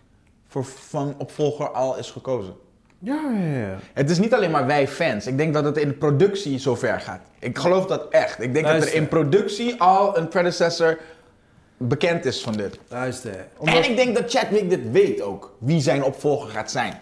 [0.47, 2.55] voor van opvolger al is gekozen.
[3.05, 3.77] Ja, ja, ja.
[3.93, 5.27] Het is niet alleen maar wij fans.
[5.27, 7.21] Ik denk dat het in productie zover gaat.
[7.39, 8.43] Ik geloof dat echt.
[8.43, 10.99] Ik denk dat er in productie al een predecessor
[11.77, 12.79] bekend is van dit.
[12.89, 13.47] Luister.
[13.57, 16.93] Omdat- En ik denk dat Chadwick dit weet ook, wie zijn opvolger gaat zijn.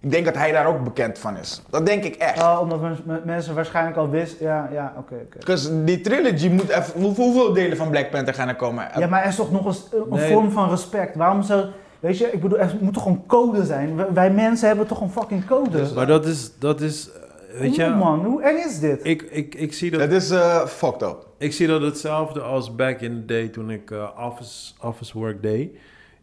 [0.00, 1.62] Ik denk dat hij daar ook bekend van is.
[1.70, 2.42] Dat denk ik echt.
[2.42, 4.46] Oh, omdat mens- me- mensen waarschijnlijk al wisten.
[4.46, 5.38] Ja, ja, oké, oké.
[5.44, 7.00] Dus die trilogy moet even...
[7.00, 8.88] hoe- Hoeveel delen van Black Panther gaan er komen?
[8.98, 10.32] Ja, maar er is toch nog eens een, een Nee.
[10.32, 11.16] vorm van respect.
[11.16, 11.64] Waarom zou...
[12.00, 14.12] Weet je, ik bedoel, er moet toch een code zijn?
[14.14, 15.90] Wij, mensen hebben toch een fucking code?
[15.94, 17.10] Maar dat is, dat is,
[17.52, 19.00] eh, weet je, man, hoe eng is dit?
[19.06, 21.26] ik, ik, ik, zie dat, Het is eh fucked up.
[21.38, 25.42] ik zie dat hetzelfde als back in the day toen ik eh, office, office work
[25.42, 25.70] deed.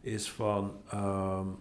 [0.02, 1.56] Is van, um,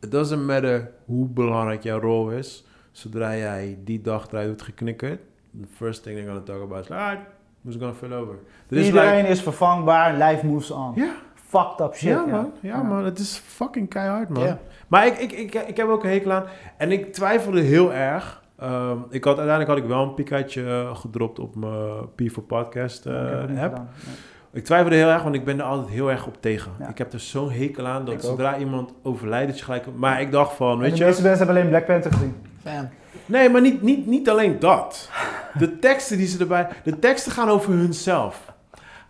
[0.00, 2.64] it doesn't matter hoe belangrijk jouw rol is.
[2.92, 5.20] Zodra jij die dag eruit doet geknikkerd,
[5.60, 7.20] the first thing they're gonna talk about is, alright,
[7.62, 8.34] who's gonna fill over?
[8.68, 10.92] Er is Iedereen like- is vervangbaar, life moves on.
[10.96, 11.12] ja,
[11.52, 12.08] Fucked up shit.
[12.08, 12.52] ja, man.
[12.60, 13.04] Ja, man.
[13.04, 14.42] Het is fucking keihard, man.
[14.44, 14.58] Ja.
[14.88, 16.44] Maar ik, ik, ik, ik heb ook een hekel aan.
[16.76, 18.42] En ik twijfelde heel erg.
[18.58, 23.06] Ehm, ik had, uiteindelijk had ik wel een pikaatje eh, gedropt op mijn P4 podcast
[23.06, 23.48] eh, Ik app.
[23.48, 23.88] gedaan.
[24.06, 24.14] Nee.
[24.52, 26.72] Ik twijfelde heel erg, want ik ben er altijd heel erg op tegen.
[26.78, 26.88] Ja.
[26.88, 28.26] Ik heb er zo'n hekel aan dat Ik ook.
[28.26, 29.84] zodra iemand overlijdt, dat je gelijk...
[29.96, 31.04] Maar ik dacht van, weet de je...
[31.04, 32.34] meeste mensen hebben alleen Black Panther gezien.
[32.64, 32.88] Fam.
[33.26, 35.10] Nee, maar niet, niet, niet alleen dat.
[35.58, 36.68] De teksten die ze erbij...
[36.84, 38.51] De teksten gaan over hunzelf.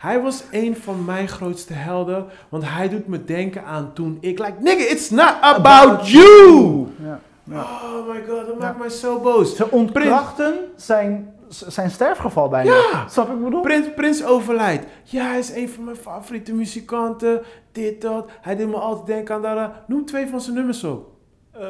[0.02, 4.38] Hij was een van mijn grootste helden, want hij doet me denken aan toen ik...
[4.38, 6.86] Like, nigga, it's not about you!
[7.02, 7.20] Ja.
[7.44, 7.62] Ja.
[7.62, 9.56] Oh my god, dat maakt mij zo boos.
[9.56, 12.74] Ze ontkrachten zijn, zijn sterfgeval bijna.
[12.74, 13.08] Ja.
[13.08, 13.60] Snap ik wat ik bedoel?
[13.60, 14.86] Prins, Prins overlijdt.
[15.04, 17.42] Ja, hij is een van mijn favoriete muzikanten.
[17.72, 18.30] Dit, dat.
[18.40, 19.70] Hij deed me altijd denken aan dat.
[19.86, 21.10] Noem twee van zijn nummers op.
[21.52, 21.62] Eh,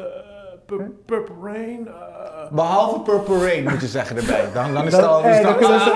[1.05, 1.87] Purple Rain.
[1.87, 4.45] eh, Behalve Purple Rain moet je zeggen erbij.
[4.53, 5.21] Dan, dan is het Dat, al...
[5.21, 5.91] dat- kunnen ze,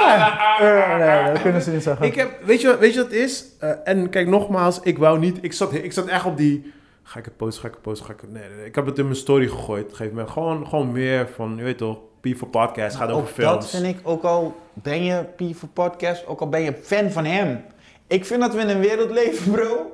[0.59, 2.05] Eh, nee, dat kunnen ze niet zeggen.
[2.05, 3.45] Ik heb, weet je, wat- weet je wat het is?
[3.59, 6.73] Eh, en kijk, nogmaals, ik wou niet, ik zat, ik zat echt op die,
[7.03, 8.65] ga ik het posten, ga ik het posten, ga ik het, nee, nee, nee.
[8.65, 11.77] Ik heb het in mijn story gegooid, geef me gewoon, gewoon meer van, je weet
[11.77, 13.71] toch, P voor Podcast gaat over Ook films.
[13.71, 17.11] dat vind ik, ook al ben je P voor Podcast, ook al ben je fan
[17.11, 17.63] van hem.
[18.07, 19.91] Ik vind dat we in een wereld leven, bro.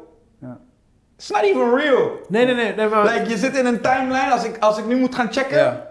[1.17, 2.11] It's not even real.
[2.27, 3.03] Nee, nee, nee, nee, maar...
[3.13, 5.87] Like, je zit in een timeline, als ik, als ik nu moet gaan checken, ja.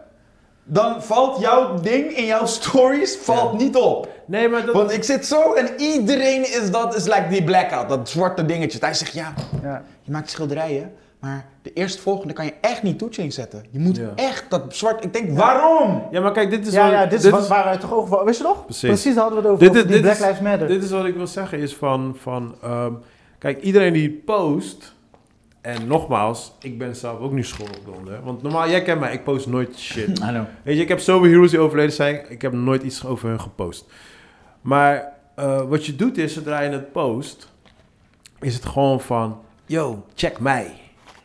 [0.65, 4.09] dan valt jouw ding in jouw stories valt niet op.
[4.27, 4.75] Nee, maar dat...
[4.75, 8.79] Want ik zit zo en iedereen is dat, is like die blackout, dat zwarte dingetje.
[8.81, 9.83] Hij zegt, ja, Ja.
[10.03, 13.65] je maakt schilderijen, Maar de eerstvolgende kan je echt niet toetsing zetten.
[13.71, 14.13] Je moet Ja.
[14.15, 15.05] echt dat zwart...
[15.05, 16.03] Ik denk, waarom?
[16.11, 18.25] Ja, maar kijk, dit is Ja, wat- ja, dit is wa- waar wij toch over...
[18.25, 18.65] Wist je nog?
[18.65, 19.15] Precies.
[19.15, 20.69] daar hadden we het over, Dit over is- die dit Black is- Lives Matter.
[20.69, 22.93] Dit is wat ik wil zeggen, is van, van ehm,
[23.39, 24.95] kijk, iedereen die post,
[25.63, 29.25] en nogmaals, ik ben zelf ook nu schuldig onder, want normaal, jij kent mij, ik
[29.25, 30.19] post nooit shit.
[30.63, 33.41] Weet je, ik heb zoveel heroes die overleden zijn, ik heb nooit iets over hun
[33.41, 33.85] gepost.
[34.61, 37.49] Maar eh, wat je doet is, zodra je het post,
[38.41, 40.81] is het gewoon van, yo, check mij.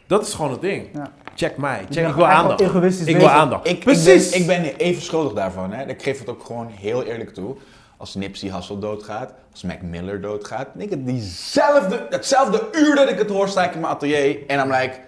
[0.08, 0.88] Dat is gewoon het ding.
[0.94, 1.12] Ja.
[1.36, 2.62] Check mij, Je check, ik wil aandacht.
[3.08, 3.68] Ik wil aandacht.
[3.68, 4.32] Ik, Precies.
[4.32, 5.72] Ik ben, ik ben even schuldig daarvan.
[5.72, 5.86] Hè.
[5.88, 7.56] Ik geef het ook gewoon heel eerlijk toe.
[7.98, 10.68] Als Nipsey Hussle doodgaat, als Mac Miller doodgaat.
[10.78, 14.48] ik, diezelfde, hetzelfde uur dat ik het hoor, sta ik in mijn atelier.
[14.48, 15.00] En dan like,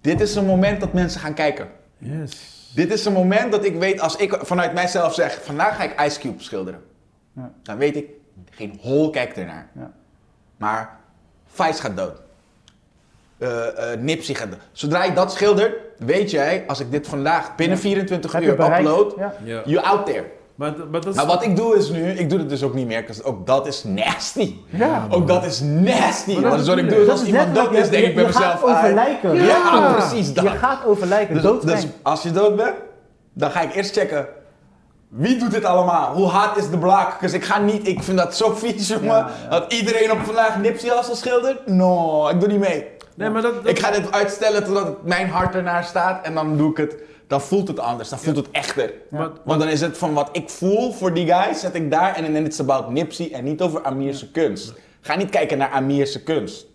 [0.00, 1.68] dit is een moment dat mensen gaan kijken.
[1.98, 2.70] Yes.
[2.74, 6.00] Dit is een moment dat ik weet, als ik vanuit mijzelf zeg, vandaag ga ik
[6.00, 6.82] Ice Cube schilderen.
[7.32, 7.50] Ja.
[7.62, 8.06] Dan weet ik,
[8.50, 9.68] geen hol kijkt ernaar.
[9.74, 9.90] Ja.
[10.56, 10.98] Maar
[11.46, 12.20] Vice gaat dood.
[13.38, 14.60] Eh, eh, Nipsey gaat dood.
[14.72, 18.72] Zodra ik dat schilder, weet jij, als ik dit vandaag binnen 24 Heb je uur
[18.72, 19.34] upload, Ja.
[19.44, 19.62] Ja.
[19.64, 20.24] you out there.
[20.54, 21.14] Maar, maar dat is...
[21.14, 23.46] Maar wat ik doe is nu, ik doe het dus ook niet meer, want ook
[23.46, 24.54] dat is nasty.
[24.66, 25.06] Ja.
[25.10, 26.38] Ook dat is nasty.
[26.38, 28.22] Maar dat wat ik doe is als is iemand dood is, je- denk ik bij
[28.22, 29.34] je mezelf, gaat over ah, lijken.
[29.34, 29.92] Ja, Ja.
[29.92, 30.44] precies dat.
[30.44, 32.74] Je gaat over lijken, Dus, dus als je dood bent,
[33.32, 34.26] dan ga ik eerst checken.
[35.08, 36.14] Wie doet dit allemaal?
[36.14, 37.20] Hoe hard is de blaak?
[37.20, 39.06] Dus ik ga niet, ik vind dat zo vies, jongen.
[39.06, 39.48] Ja, ja.
[39.58, 41.66] Dat iedereen op vandaag Nipsey Hussle schildert.
[41.66, 42.86] No, ik doe niet mee.
[43.14, 43.54] Nee, maar dat...
[43.54, 46.76] dat- Ik ga dit uitstellen totdat het mijn hart ernaar staat en dan doe ik
[46.76, 46.96] het.
[47.32, 48.92] Dan voelt het anders, dan voelt het echter.
[49.44, 52.32] Want dan is het van wat ik voel voor die guy, zet ik daar en
[52.32, 54.74] dan is het about Nipsey en niet over Amirse kunst.
[55.00, 56.66] Ga niet kijken naar Amirse kunst.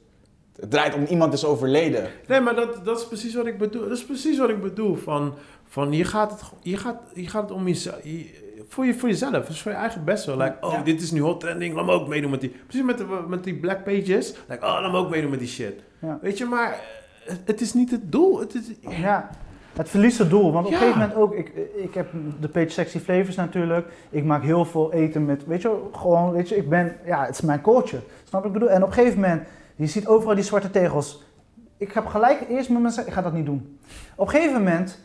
[0.59, 2.09] Het draait om iemand is overleden.
[2.27, 3.81] Nee, maar dat, dat is precies wat ik bedoel.
[3.81, 4.95] Dat is precies wat ik bedoel.
[4.95, 5.33] Van,
[5.67, 8.03] van je, gaat het, je, gaat, je gaat het om jezelf.
[8.03, 9.45] Je, voor, je, voor jezelf.
[9.45, 10.37] Dus voor je eigen best wel.
[10.37, 10.81] Like, oh, Ja.
[10.81, 11.75] dit is nu hot trending.
[11.75, 12.49] Laat me ook meedoen met die.
[12.67, 14.33] Precies met, de, met die black pages.
[14.47, 15.73] Like, oh, laat me ook meedoen met die shit.
[16.01, 16.19] Ja.
[16.21, 16.79] Weet je, maar
[17.23, 18.39] het, het is niet het doel.
[18.39, 18.61] Het is,
[18.97, 19.29] Ja,
[19.77, 20.51] het verliest het doel.
[20.51, 22.07] Want op een gegeven moment ook, ik, ik heb
[22.39, 23.87] de page Sexy Flavors natuurlijk.
[24.09, 27.35] Ik maak heel veel eten met, weet je, gewoon, weet je, ik ben, ja, het
[27.35, 28.01] is mijn culture.
[28.23, 28.69] Snap ik bedoel?
[28.69, 31.23] En op een gegeven moment, je ziet overal die zwarte tegels.
[31.77, 33.77] Ik heb gelijk eerst met mezelf, ik ga dat niet doen.
[34.15, 34.99] Op een gegeven moment,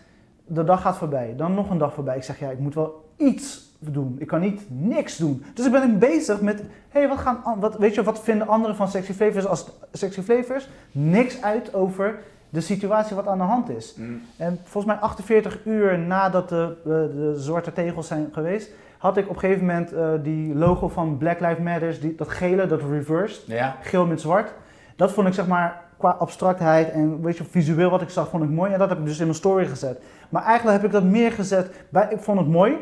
[0.47, 2.17] de dag gaat voorbij, dan nog een dag voorbij.
[2.17, 4.17] Ik zeg, ja, ik moet wel iets doen.
[4.19, 5.45] Ik kan niet niks doen.
[5.55, 8.21] Dus ik ben ik bezig met, hé, hey, wat gaan, an- wat, weet je, wat
[8.21, 10.69] vinden anderen van Sexy Flavors als Sexy Flavors?
[10.93, 12.19] Niks uit over
[12.53, 13.95] de situatie wat aan de hand is.
[14.37, 19.29] En volgens mij 48 uur nadat de, de, de zwarte tegels zijn geweest, had ik
[19.29, 22.81] op een gegeven moment eh, die logo van Black Lives Matter, die, dat gele, dat
[22.91, 23.77] reversed, Ja.
[23.81, 24.53] geel met zwart.
[24.97, 28.43] Dat vond ik zeg maar qua abstractheid en weet je, visueel wat ik zag, vond
[28.45, 28.73] ik mooi.
[28.73, 30.01] En dat heb ik dus in mijn story gezet.
[30.29, 32.77] Maar eigenlijk heb ik dat meer gezet, bij, ik vond het mooi.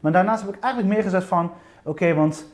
[0.00, 1.52] Maar daarnaast heb ik eigenlijk meer gezet van,
[1.84, 2.46] oké, want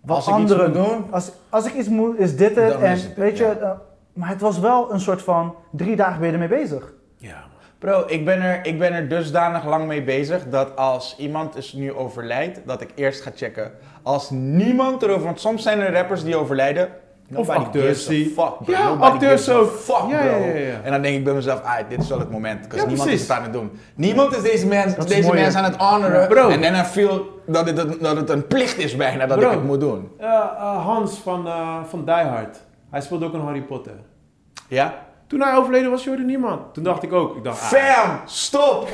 [0.00, 0.66] wat Als ik iets anderen...
[0.72, 2.72] moet doen, Als, als ik iets moet, is dit het.
[2.72, 3.80] Dan en het weet je, ja.
[4.16, 6.92] Maar het was wel een soort van, drie dagen ben je ermee bezig.
[7.16, 7.44] ja.
[7.78, 11.72] Bro, ik ben, er, ik ben er dusdanig lang mee bezig dat als iemand dus
[11.72, 13.72] nu overlijdt, dat ik eerst ga checken.
[14.02, 16.88] Als niemand erover, want soms zijn er rappers die overlijden.
[17.34, 18.72] Of acteurs die- Fuck, bro.
[18.72, 19.70] Ja, acteurs ook.
[19.70, 20.36] Fuck, Ja, bro.
[20.38, 20.80] ja, ja, ja.
[20.82, 22.60] En dan denk ik bij mezelf, ah, dit is wel het moment.
[22.60, 23.22] Want Ja, niemand precies.
[23.22, 23.70] is het aan het doen.
[23.94, 25.60] Niemand is deze, mens, Dat is deze mooi, mens hè?
[25.60, 26.28] aan het honoren.
[26.28, 26.48] Bro.
[26.48, 29.48] En dan feel dat het, dat het een plicht is bijna dat Bro.
[29.48, 30.10] ik het moet doen.
[30.18, 32.58] Eh, eh, Hans van, eh, van Die Hard.
[32.96, 33.94] Hij speelde ook een Harry Potter.
[34.68, 35.06] Ja?
[35.26, 36.74] Toen hij overleden was, hoorde niemand.
[36.74, 37.36] Toen dacht ik ook.
[37.36, 38.88] Ik dacht, ah, Fam, stop!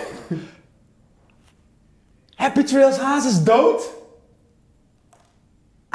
[2.34, 3.90] Happy Trails Haas is dood?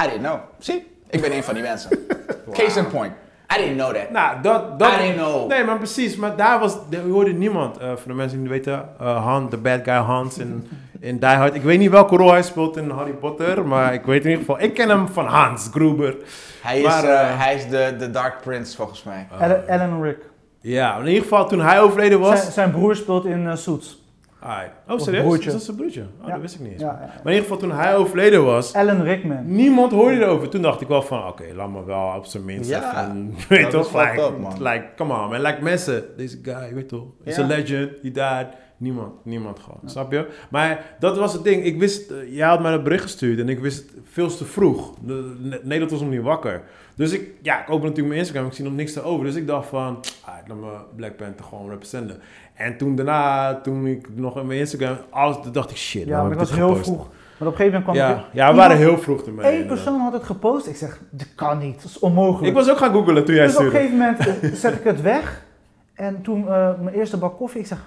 [0.01, 0.39] I didn't know.
[0.59, 2.05] Zie, ik ben een van die mensen.
[2.51, 3.13] Case in point.
[3.55, 4.09] I didn't know that.
[4.09, 4.79] Nou, dat...
[4.79, 5.47] dat I didn't know.
[5.47, 6.15] Nee, maar precies.
[6.15, 6.77] Maar daar was...
[6.89, 7.77] Je hoorde niemand.
[7.77, 8.89] Eh, voor de mensen die niet weten.
[8.97, 10.69] Han, de bad guy Hans in,
[10.99, 11.55] in Die Hard.
[11.55, 13.65] Ik weet niet welke rol hij speelt in Harry Potter.
[13.67, 14.61] Maar ik weet in ieder geval...
[14.61, 16.15] Ik ken hem van Hans Gruber.
[16.61, 19.27] Hij is, Maar, eh, eh, hij is de, de Dark Prince volgens mij.
[19.39, 20.17] Alan, Alan Rick.
[20.61, 22.39] Ja, in ieder geval toen hij overleden was...
[22.39, 24.05] Zijn, zijn broer speelt in eh, Suits.
[24.39, 24.67] Ai.
[24.87, 25.23] Oh, serieus?
[25.23, 25.47] broertje.
[25.47, 26.01] Is dat zijn broertje?
[26.01, 26.31] Oh, Ja.
[26.33, 26.81] dat wist ik niet eens.
[26.81, 27.13] Ja, Maar ja.
[27.23, 28.73] in ieder geval toen hij overleden was...
[28.73, 29.55] Alan Rickman.
[29.55, 30.49] Niemand hoorde erover.
[30.49, 33.35] Toen dacht ik wel van, oké, laat me wel op zijn minst Ja, even...
[33.49, 33.93] Weet toch?
[33.95, 34.63] Like, up, man.
[34.63, 35.41] like, come on man.
[35.41, 37.03] Like mensen, deze guy, weet toch?
[37.23, 37.43] Is Ja.
[37.43, 38.47] a legend, he died.
[38.79, 39.79] Niemand, niemand gewoon.
[39.85, 40.27] Snap je?
[40.49, 41.63] Maar dat was het ding.
[41.63, 44.45] Ik wist, eh, jij had mij een bericht gestuurd en ik wist het veel te
[44.45, 44.93] vroeg.
[45.05, 46.61] De- Ne- Nederland was nog niet wakker.
[46.95, 49.25] Dus ik, ja, ik open natuurlijk mijn Instagram, ik zie nog niks erover.
[49.25, 52.19] Dus ik dacht van, ah, laat me Black Panther gewoon representen.
[52.53, 56.31] En toen daarna, toen ik nog in mijn Instagram, alles, dacht ik shit, Ja, maar
[56.31, 56.85] ik was ik heel gepost?
[56.85, 57.07] vroeg.
[57.37, 59.59] Maar op een gegeven moment kwam Ja, er- ja, we waren heel vroeg ermee.
[59.59, 60.67] Eén persoon had het gepost.
[60.67, 61.75] Ik zeg, dat kan niet.
[61.75, 62.47] Dat is onmogelijk.
[62.47, 63.87] Ik was ook gaan googlen toen jij dus op een stuurde.
[63.87, 65.45] gegeven moment eh, zet ik het weg.
[65.93, 67.85] En toen eh, mijn eerste bak koffie, ik zeg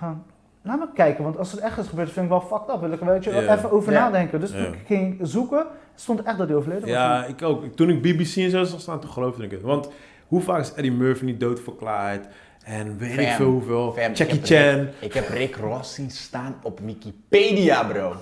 [0.63, 1.25] laat me kijken.
[1.25, 2.81] Want als het echt is gebeurd, vind ik wel fucked up.
[2.81, 3.57] Wil ik er weet je, Ja.
[3.57, 4.41] even over nadenken.
[4.41, 6.91] Dus toen ik ging zoeken, stond echt dat hij overleden was.
[6.91, 7.65] Ja, ik ook.
[7.77, 9.63] Toen ik BBC en zo zag staan, toen geloofde ik het.
[9.63, 9.89] Want
[10.27, 12.27] hoe vaak is Eddie Murphy niet doodverklaard?
[12.65, 13.93] En weet Fam, ik veel hoeveel.
[13.93, 14.81] fam, ik Jackie heb Chan.
[14.81, 18.13] Rick- ik heb Rick Ross zien staan op Wikipedia, bro.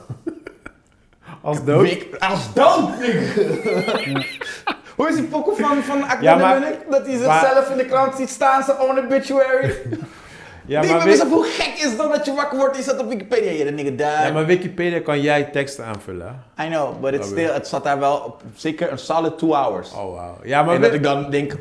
[1.42, 1.82] Als dood.
[1.82, 2.88] Rick, als dood.
[4.96, 6.78] Hoe is die pokoe van, van Ja, maar- ik?
[6.90, 9.74] Dat hij maar- zichzelf in de krant ziet staan, zijn own obituary.
[10.68, 13.08] Ja, Nee, maar, hoe gek is dat dat je wakker wordt en je staat op
[13.08, 13.50] Wikipedia.
[13.50, 14.26] Je nigga daar.
[14.26, 16.42] ja, maar Wikipedia kan jij teksten aanvullen.
[16.60, 19.52] I know, but it's Oh, still, het zat daar wel op zeker een solid two
[19.52, 19.92] hours.
[19.92, 20.36] Oh, wauw.
[20.44, 21.56] Ja, maar en dat ik dan denk,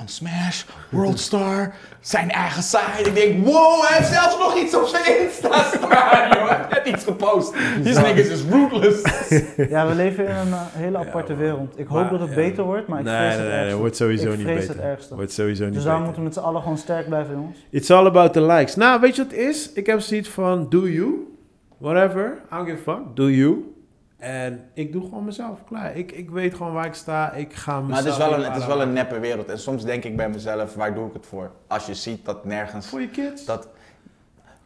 [0.00, 3.02] on Smash, Worldstar, zijn eigen site.
[3.04, 6.48] Ik denk, wow, hij heeft zelfs nog iets op zijn Insta staan, joh.
[6.48, 7.52] Hij heeft net iets gepost.
[7.82, 9.02] These niggas is ruthless.
[9.68, 11.78] Ja, we leven in een eh, hele aparte wereld.
[11.78, 12.34] Ik hoop Maar, dat het ja.
[12.34, 14.60] beter wordt, maar ik nee, vrees nee, het nee, nee, wordt sowieso ik niet vrees
[14.66, 14.74] beter.
[14.74, 15.14] het ergste.
[15.14, 15.98] Wordt sowieso niet Dus beter.
[15.98, 17.58] moeten we met z'n allen gewoon sterk blijven, jongens.
[17.70, 18.76] It's all about the likes.
[18.76, 19.72] Nou, weet je wat het is?
[19.72, 21.26] Ik heb zoiets van, do you.
[21.78, 22.38] Whatever.
[22.52, 23.16] I don't give a fuck.
[23.16, 23.74] Do you.
[24.22, 25.58] En ik doe gewoon mezelf.
[25.68, 25.96] Klaar.
[25.96, 27.32] Ik, ik weet gewoon waar ik sta.
[27.32, 27.88] Ik ga mezelf...
[27.88, 29.48] Maar het is, wel een, het is wel een neppe wereld.
[29.48, 31.50] En soms denk ik bij mezelf, waar doe ik het voor?
[31.66, 32.86] Als je ziet dat nergens...
[32.86, 33.44] Voor je kids.
[33.44, 33.68] Dat,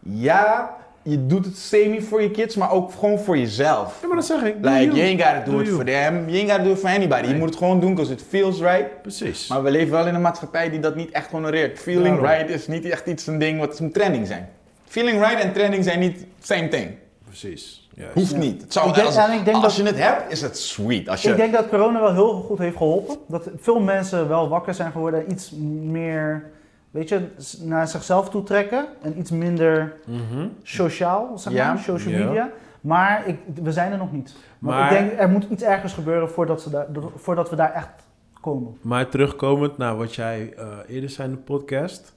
[0.02, 3.98] ja, je doet het semi voor je kids, maar ook gewoon voor jezelf.
[4.00, 4.54] Ja, maar dat zeg ik.
[4.54, 4.94] Like, you.
[4.94, 5.76] you ain't gotta do, Do it you.
[5.76, 6.28] for them.
[6.28, 7.28] You ain't gotta do it for anybody.
[7.28, 9.02] Je moet het gewoon doen because it feels right.
[9.02, 9.48] Precies.
[9.48, 11.78] Maar we leven wel in een maatschappij die dat niet echt honoreert.
[11.78, 12.24] Feeling Daarom.
[12.24, 14.48] right is niet echt iets een ding wat moet trending zijn.
[14.84, 16.90] Feeling right en trending zijn niet same thing.
[17.24, 17.85] Precies.
[17.96, 18.14] Juist.
[18.14, 18.36] Hoeft Ja.
[18.38, 18.62] niet.
[18.62, 20.58] Het zou, Ik denk- als en ik denk als dat- je het hebt, is het
[20.58, 21.08] sweet.
[21.08, 23.16] Als je, Ik denk dat corona wel heel goed heeft geholpen.
[23.28, 25.50] Dat veel mensen wel wakker zijn geworden en iets
[25.82, 26.44] meer,
[26.90, 27.20] weet je,
[27.62, 28.86] naar zichzelf toe trekken.
[29.02, 30.46] En iets minder Mhm.
[30.62, 31.72] sociaal, zeg Ja.
[31.72, 32.24] maar, social Ja.
[32.24, 32.50] media.
[32.80, 34.34] Maar ik, we zijn er nog niet.
[34.58, 37.72] Maar, Maar- ik denk, er moet iets ergens gebeuren voordat, ze daar, voordat we daar
[37.72, 37.88] echt
[38.40, 38.76] komen.
[38.80, 42.14] Maar terugkomend naar wat jij eh, eerder zei in de podcast.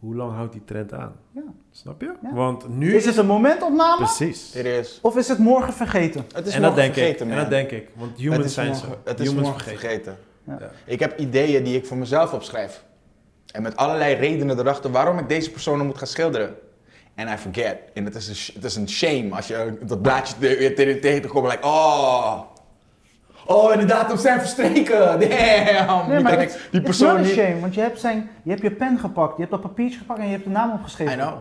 [0.00, 1.12] Hoe lang houdt die trend aan?
[1.32, 1.42] Ja.
[1.70, 2.12] Snap je?
[2.22, 2.32] Ja.
[2.32, 3.96] Want nu Is het een momentopname?
[3.96, 4.52] Precies.
[4.54, 6.24] het is, Of is het morgen vergeten?
[6.34, 7.32] het is en dat morgen denk vergeten, ik.
[7.32, 7.44] man.
[7.44, 7.88] En dat denk ik.
[7.94, 8.96] Want humans het zijn morgen, zo.
[9.04, 10.16] Het is humans morgen vergeten.
[10.44, 10.56] Ja.
[10.60, 10.70] Ja.
[10.84, 12.84] Ik heb ideeën die ik voor mezelf opschrijf.
[13.52, 16.54] En met allerlei redenen erachter waarom ik deze personen moet gaan schilderen.
[17.14, 17.76] En I forget.
[17.94, 20.34] En het is een, sh- het is een shame als je dat blaadje
[20.74, 21.50] tegen tegen te komen.
[21.50, 22.40] Like, oh.
[23.50, 24.98] Oh, en de datum zijn verstreken.
[25.06, 25.18] Damn.
[25.18, 25.28] Nee,
[26.08, 27.32] die, maar het, die het is persoon wel een niet.
[27.32, 30.18] shame, want je hebt, zijn, je hebt je pen gepakt, je hebt dat papiertje gepakt
[30.20, 31.12] en je hebt de naam opgeschreven.
[31.12, 31.32] I know.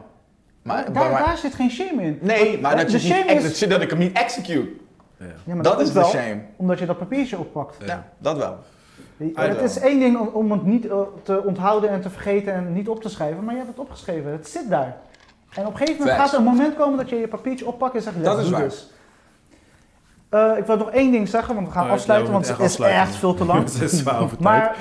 [0.62, 2.18] Maar, daar, maar- daar zit geen shame in.
[2.22, 3.04] nee, Want, maar dat, je de
[3.34, 3.60] niet, is...
[3.60, 4.70] dat- ik hem niet execute.
[5.46, 5.62] Ja.
[5.62, 6.42] Dat is de wel, shame.
[6.56, 7.78] Omdat je dat papiertje oppakt.
[7.86, 8.58] Ja, dat wel.
[9.34, 9.64] het know.
[9.66, 12.90] is één ding om, om het niet eh, te onthouden en te vergeten en niet
[12.90, 14.32] op te schrijven, maar je hebt het opgeschreven.
[14.32, 14.96] Het zit daar.
[15.54, 16.32] En op een gegeven moment Facts.
[16.32, 18.68] gaat er een moment komen dat je je papiertje oppakt en zegt, Dat is waar.
[18.68, 18.92] this.
[20.30, 22.60] Eh, ik wil nog één ding zeggen, want we gaan Oh, afsluiten, ja, want het
[22.60, 23.64] is echt echt veel te lang.
[23.74, 24.04] Het is
[24.40, 24.76] maar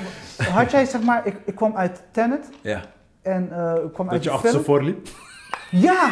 [0.51, 2.81] had jij, zeg maar, ik, ik kwam uit Tenet ja.
[3.23, 4.65] en eh, ik kwam uit Dat je achter ze film.
[4.65, 5.09] voor liep.
[5.71, 6.11] Ja!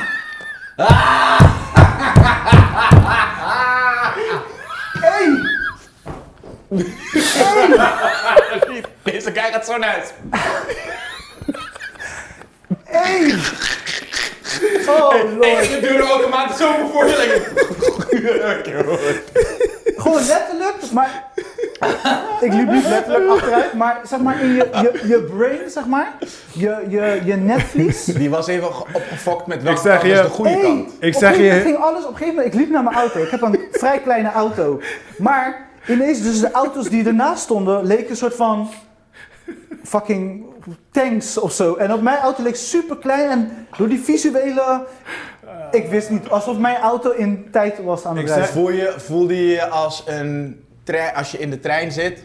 [5.00, 5.52] Hey!
[9.02, 10.04] Deze guy gaat zo naar
[12.84, 13.34] Hey!
[14.88, 15.68] Oh Hey, lord.
[15.68, 17.42] dit duurde ook een maand zomer voorstelling.
[19.96, 21.24] Gewoon letterlijk, maar...
[22.40, 26.12] Ik liep niet letterlijk achteruit, maar zeg maar in je, je, je brain, zeg maar.
[26.52, 28.04] Je, je, je netvlies.
[28.04, 30.60] Die was even ge- opgefokt met welke Ik zeg kant is je- de goede Hey,
[30.60, 30.90] kant.
[31.00, 33.22] Ik zeg je- ging alles, op een gegeven moment, ik liep naar mijn auto.
[33.22, 34.80] Ik heb een vrij kleine auto.
[35.18, 38.70] Maar ineens, dus de auto's die ernaast stonden, leken een soort van
[39.84, 40.44] fucking
[40.90, 41.74] tanks of zo.
[41.74, 44.86] En op mijn auto leek super klein en door die visuele,
[45.70, 48.48] ik wist niet, alsof mijn auto in tijd was aan het Ik rijden.
[48.48, 52.24] Voel je, voelde je je als, een trein, als je in de trein zit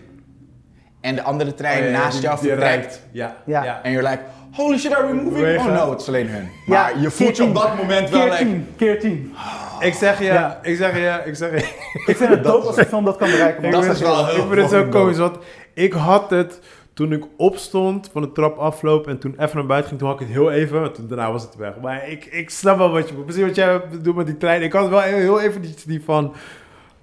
[1.02, 3.02] en de andere trein Oh, ja, naast jou vertrekt.
[3.12, 3.36] Ja.
[3.46, 3.64] Ja.
[3.64, 3.80] ja.
[3.84, 5.60] en you're like, holy shit, are we moving?
[5.60, 6.50] Oh no, het is alleen hun.
[6.66, 9.34] Ja, Maar je voelt je op dat moment wel Keer like, tien, keer tien.
[9.80, 10.60] Ik zeg je, Ja.
[10.62, 11.58] ik zeg je, ik zeg je.
[12.06, 13.72] Ik vind het dope als een film dat kan bereiken.
[13.72, 15.38] Dat ik is wel heel Ik vind het zo komisch, want
[15.74, 16.60] ik had het
[17.00, 20.20] toen ik opstond van de trap afloop en toen even naar buiten ging, toen had
[20.22, 21.74] ik het heel even, toen, daarna was het weg.
[21.82, 23.26] Maar ik, ik snap wel wat je moet.
[23.26, 24.62] Precies wat jij doet met die trein.
[24.62, 26.34] Ik had wel heel, even die, die van,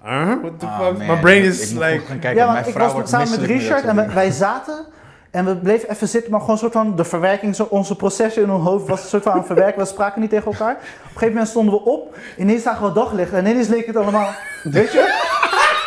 [0.03, 0.33] huh?
[0.41, 0.97] what the Ah, fuck?
[0.97, 1.07] man.
[1.07, 2.03] My brain Ik is moet like...
[2.05, 4.85] kijken, ja, mijn ik vrouw was wordt samen met Richard en wij zaten
[5.31, 8.43] en we bleven even zitten, maar gewoon een soort van de verwerking, zo, onze processen
[8.43, 9.81] in ons hoofd was een soort van aan het verwerken.
[9.81, 10.73] We spraken niet tegen elkaar.
[10.75, 13.95] Op een gegeven moment stonden we op, ineens zagen we daglicht en ineens leek het
[13.95, 14.29] allemaal,
[14.63, 15.25] weet je?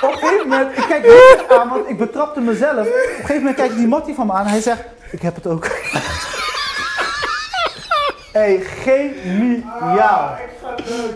[0.03, 2.79] Op een gegeven moment, ik kijk Richard aan, want ik betrapte mezelf.
[2.79, 5.35] Op een gegeven moment kijkt die Mattie van me aan en hij zegt, ik heb
[5.35, 5.67] het ook.
[8.33, 10.31] hey, geniaal.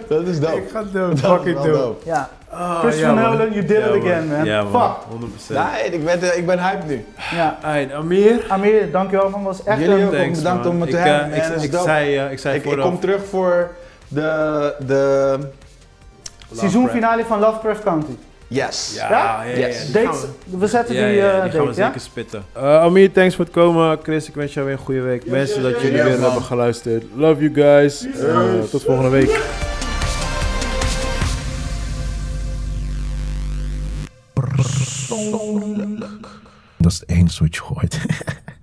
[0.09, 0.57] Dat is dope.
[0.57, 1.75] Ik ga dood, Dat is fucking wel dood.
[1.75, 2.05] dope.
[2.05, 3.23] Ja, Oh, Christopher ja, man.
[3.39, 4.45] Nolan, you did Ja, it again, man.
[4.45, 4.95] Ja, man.
[5.11, 5.21] Fuck.
[5.55, 5.73] 100%.
[5.73, 7.05] Nee, ik ben, eh, ik ben hyped nu.
[7.31, 7.59] ja.
[7.95, 8.45] Amir.
[8.49, 10.13] Amir, dankjewel man, was echt Jullie ook.
[10.13, 10.73] Thanks, bedankt man.
[10.73, 11.63] om me te ik, hebben, eh, man.
[11.63, 12.87] ik, zei, eh, ik zei Ik, ik vooraf...
[12.87, 13.71] kom terug voor
[14.09, 15.39] de, de...
[16.53, 18.13] Seizoenfinale van Lovecraft County.
[18.55, 18.93] Yes.
[18.95, 19.43] Ja, Ja?
[19.43, 19.67] ja, ja.
[19.67, 19.93] Yes.
[19.93, 20.21] Dates,
[20.59, 22.45] we- zetten Ja, die, eh, die gaan we zeker spitten.
[22.57, 23.99] Uh, Amir, thanks voor het komen.
[24.03, 25.27] Chris, ik wens jou weer een goede week.
[25.27, 26.23] Mensen dat jullie yes, weer man.
[26.23, 27.05] hebben geluisterd.
[27.15, 28.07] Love you guys.
[28.07, 29.41] Uh, tot volgende week.
[36.77, 37.99] Dat is het enige wat je gooit.